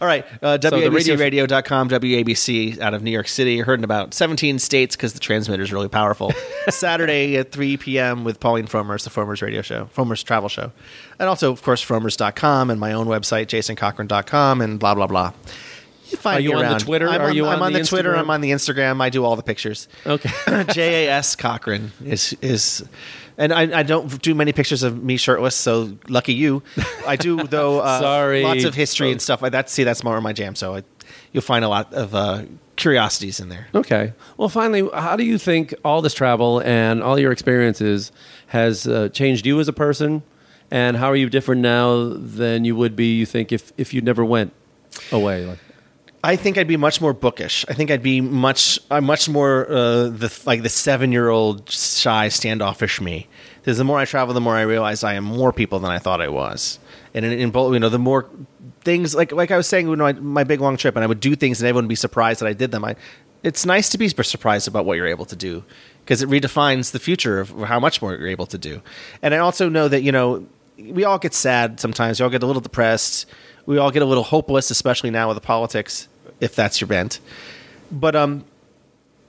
All 0.00 0.06
right, 0.06 0.24
uh, 0.42 0.58
radio- 0.62 0.90
WABCRadio.com, 0.90 1.88
WABC 1.88 2.80
out 2.80 2.94
of 2.94 3.02
New 3.02 3.10
York 3.10 3.28
City. 3.28 3.58
Heard 3.58 3.80
in 3.80 3.84
about 3.84 4.14
17 4.14 4.58
states 4.58 4.96
because 4.96 5.14
the 5.14 5.20
transmitter 5.20 5.62
is 5.62 5.72
really 5.72 5.88
powerful. 5.88 6.32
Saturday 6.68 7.36
at 7.36 7.52
3 7.52 7.76
p.m. 7.78 8.24
with 8.24 8.38
Pauline 8.38 8.66
Frommer's, 8.66 9.04
the 9.04 9.10
Frommer's 9.10 9.40
radio 9.42 9.62
show, 9.62 9.86
Frommer's 9.94 10.22
travel 10.22 10.48
show. 10.48 10.72
And 11.18 11.28
also, 11.28 11.50
of 11.52 11.62
course, 11.62 11.84
Frommers.com 11.84 12.70
and 12.70 12.78
my 12.78 12.92
own 12.92 13.06
website, 13.06 13.46
jasoncochran.com, 13.46 14.60
and 14.60 14.78
blah, 14.78 14.94
blah, 14.94 15.06
blah. 15.06 15.32
You 16.12 16.18
find 16.18 16.36
Are 16.36 16.40
you 16.40 16.52
on 16.54 16.70
the. 16.72 16.78
Twitter? 16.78 17.08
I'm 17.08 17.22
Are 17.22 17.28
on, 17.28 17.34
you 17.34 17.46
I'm 17.46 17.56
on 17.56 17.62
on 17.62 17.72
the 17.72 17.78
the, 17.78 17.84
Twitter. 17.86 18.14
I'm 18.14 18.28
on 18.28 18.42
the 18.42 18.50
Instagram. 18.50 19.00
I 19.00 19.08
do 19.08 19.24
all 19.24 19.34
the 19.34 19.42
pictures. 19.42 19.88
Okay. 20.06 20.30
J 20.72 21.06
A 21.06 21.12
S 21.12 21.36
Cochran 21.36 21.90
is 22.04 22.36
is, 22.42 22.84
and 23.38 23.52
I, 23.52 23.80
I 23.80 23.82
don't 23.82 24.20
do 24.22 24.34
many 24.34 24.52
pictures 24.52 24.82
of 24.82 25.02
me 25.02 25.16
shirtless. 25.16 25.56
So 25.56 25.96
lucky 26.08 26.34
you. 26.34 26.62
I 27.06 27.16
do 27.16 27.42
though. 27.48 27.80
Uh, 27.80 28.00
Sorry, 28.00 28.42
lots 28.42 28.64
of 28.64 28.74
history 28.74 29.10
and 29.12 29.20
stuff 29.20 29.42
like 29.42 29.52
that. 29.52 29.70
See, 29.70 29.84
that's 29.84 30.04
more 30.04 30.20
my 30.20 30.32
jam. 30.32 30.54
So 30.54 30.76
I, 30.76 30.82
you'll 31.32 31.42
find 31.42 31.64
a 31.64 31.68
lot 31.68 31.92
of 31.92 32.14
uh, 32.14 32.44
curiosities 32.76 33.40
in 33.40 33.48
there. 33.48 33.68
Okay. 33.74 34.12
Well, 34.36 34.48
finally, 34.48 34.88
how 34.92 35.16
do 35.16 35.24
you 35.24 35.38
think 35.38 35.74
all 35.84 36.02
this 36.02 36.14
travel 36.14 36.60
and 36.62 37.02
all 37.02 37.18
your 37.18 37.32
experiences 37.32 38.12
has 38.48 38.86
uh, 38.86 39.08
changed 39.08 39.46
you 39.46 39.60
as 39.60 39.68
a 39.68 39.72
person? 39.72 40.22
And 40.70 40.96
how 40.96 41.08
are 41.08 41.16
you 41.16 41.28
different 41.28 41.60
now 41.60 42.14
than 42.14 42.64
you 42.64 42.74
would 42.76 42.96
be, 42.96 43.14
you 43.14 43.26
think, 43.26 43.52
if, 43.52 43.72
if 43.76 43.92
you 43.92 44.00
never 44.00 44.24
went 44.24 44.54
away? 45.10 45.44
Like, 45.44 45.58
I 46.24 46.36
think 46.36 46.56
I'd 46.56 46.68
be 46.68 46.76
much 46.76 47.00
more 47.00 47.12
bookish. 47.12 47.64
I 47.68 47.74
think 47.74 47.90
I'd 47.90 48.02
be 48.02 48.20
much, 48.20 48.78
I'm 48.90 49.04
much 49.04 49.28
more 49.28 49.68
uh, 49.68 50.08
the 50.08 50.42
like 50.46 50.62
the 50.62 50.68
seven 50.68 51.10
year 51.10 51.28
old 51.28 51.68
shy, 51.68 52.28
standoffish 52.28 53.00
me. 53.00 53.26
Because 53.60 53.78
the 53.78 53.84
more 53.84 53.98
I 53.98 54.04
travel, 54.04 54.32
the 54.34 54.40
more 54.40 54.56
I 54.56 54.62
realize 54.62 55.02
I 55.02 55.14
am 55.14 55.24
more 55.24 55.52
people 55.52 55.80
than 55.80 55.90
I 55.90 55.98
thought 55.98 56.20
I 56.20 56.28
was. 56.28 56.78
And 57.14 57.24
in, 57.24 57.32
in 57.32 57.50
both, 57.50 57.74
you 57.74 57.80
know, 57.80 57.88
the 57.88 57.98
more 57.98 58.28
things 58.82 59.14
like 59.14 59.32
like 59.32 59.50
I 59.50 59.56
was 59.56 59.66
saying, 59.66 59.88
when 59.88 60.00
I, 60.00 60.12
my 60.12 60.44
big 60.44 60.60
long 60.60 60.76
trip, 60.76 60.94
and 60.94 61.02
I 61.02 61.06
would 61.06 61.20
do 61.20 61.34
things, 61.34 61.60
and 61.60 61.68
everyone 61.68 61.84
would 61.84 61.88
be 61.88 61.96
surprised 61.96 62.40
that 62.40 62.46
I 62.46 62.52
did 62.52 62.70
them. 62.70 62.84
I, 62.84 62.94
it's 63.42 63.66
nice 63.66 63.88
to 63.90 63.98
be 63.98 64.08
surprised 64.08 64.68
about 64.68 64.84
what 64.84 64.96
you're 64.96 65.08
able 65.08 65.24
to 65.26 65.36
do 65.36 65.64
because 66.04 66.22
it 66.22 66.28
redefines 66.28 66.92
the 66.92 67.00
future 67.00 67.40
of 67.40 67.50
how 67.62 67.80
much 67.80 68.00
more 68.00 68.14
you're 68.14 68.28
able 68.28 68.46
to 68.46 68.58
do. 68.58 68.80
And 69.22 69.34
I 69.34 69.38
also 69.38 69.68
know 69.68 69.88
that 69.88 70.02
you 70.02 70.12
know 70.12 70.46
we 70.78 71.04
all 71.04 71.18
get 71.18 71.34
sad 71.34 71.80
sometimes. 71.80 72.20
We 72.20 72.24
all 72.24 72.30
get 72.30 72.42
a 72.42 72.46
little 72.46 72.62
depressed. 72.62 73.26
We 73.66 73.78
all 73.78 73.90
get 73.90 74.02
a 74.02 74.06
little 74.06 74.24
hopeless, 74.24 74.70
especially 74.70 75.10
now 75.10 75.28
with 75.28 75.36
the 75.36 75.40
politics, 75.40 76.08
if 76.42 76.54
that's 76.54 76.80
your 76.80 76.88
bent. 76.88 77.20
But 77.90 78.16
um, 78.16 78.44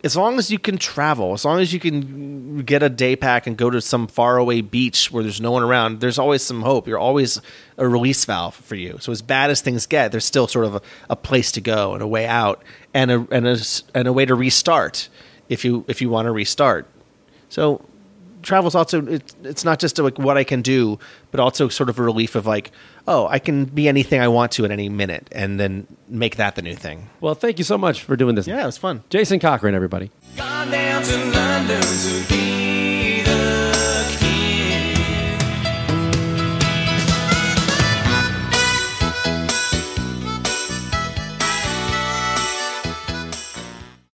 as 0.03 0.18
long 0.18 0.38
as 0.38 0.52
you 0.52 0.60
can 0.60 0.77
travel, 0.77 1.34
as 1.34 1.45
long 1.45 1.61
as 1.61 1.72
you 1.72 1.80
can 1.80 2.64
get 2.64 2.84
a 2.84 2.90
day 2.90 3.15
pack 3.15 3.48
and 3.48 3.56
go 3.56 3.69
to 3.69 3.80
some 3.80 4.07
faraway 4.07 4.61
beach 4.61 5.11
where 5.11 5.23
there's 5.23 5.40
no 5.40 5.52
one 5.52 5.64
around, 5.64 6.02
there's 6.02 6.19
always 6.19 6.41
some 6.41 6.64
hope. 6.64 6.88
You're 6.88 6.99
always 6.99 7.40
a 7.77 7.88
release 7.88 8.26
valve 8.26 8.56
for 8.56 8.76
you. 8.76 8.98
So 8.99 9.11
as 9.11 9.22
bad 9.22 9.49
as 9.49 9.61
things 9.61 9.85
get, 9.85 10.11
there's 10.11 10.26
still 10.26 10.48
sort 10.48 10.65
of 10.65 10.76
a, 10.76 10.81
a 11.11 11.15
place 11.15 11.52
to 11.53 11.61
go 11.61 11.94
and 11.94 12.02
a 12.02 12.07
way 12.07 12.26
out 12.26 12.64
and 12.94 13.11
a 13.11 13.27
and 13.31 13.48
a 13.48 13.57
and 13.94 14.07
a 14.07 14.14
way 14.14 14.26
to 14.26 14.35
restart 14.35 15.07
if 15.48 15.64
you 15.64 15.85
if 15.88 16.02
you 16.02 16.10
want 16.10 16.26
to 16.26 16.31
restart. 16.31 16.88
So 17.49 17.85
travel's 18.41 18.76
also 18.76 19.07
it's 19.44 19.64
not 19.64 19.80
just 19.80 19.98
like 19.99 20.19
what 20.19 20.38
I 20.38 20.44
can 20.44 20.61
do, 20.61 20.99
but 21.31 21.40
also 21.40 21.69
sort 21.69 21.90
of 21.90 21.98
a 21.98 22.03
relief 22.03 22.35
of 22.35 22.45
like, 22.45 22.72
oh, 23.08 23.28
I 23.28 23.40
can 23.40 23.66
be 23.66 23.88
anything 23.88 24.20
I 24.22 24.28
want 24.28 24.52
to 24.54 24.66
at 24.66 24.72
any 24.72 24.90
minute, 24.90 25.28
and 25.32 25.60
then 25.60 25.88
make 26.08 26.38
that 26.38 26.56
the 26.56 26.62
new 26.62 26.76
thing. 26.76 27.10
well, 27.22 27.36
thank 27.36 27.58
you 27.58 27.64
so 27.64 27.78
much 27.78 28.04
for 28.04 28.16
doing 28.16 28.36
this. 28.36 28.48
Yeah, 28.48 28.64
it 28.64 28.66
was 28.66 28.78
fun. 28.78 29.04
Jason 29.10 29.40
Cochran, 29.40 29.76
everybody. 29.76 30.12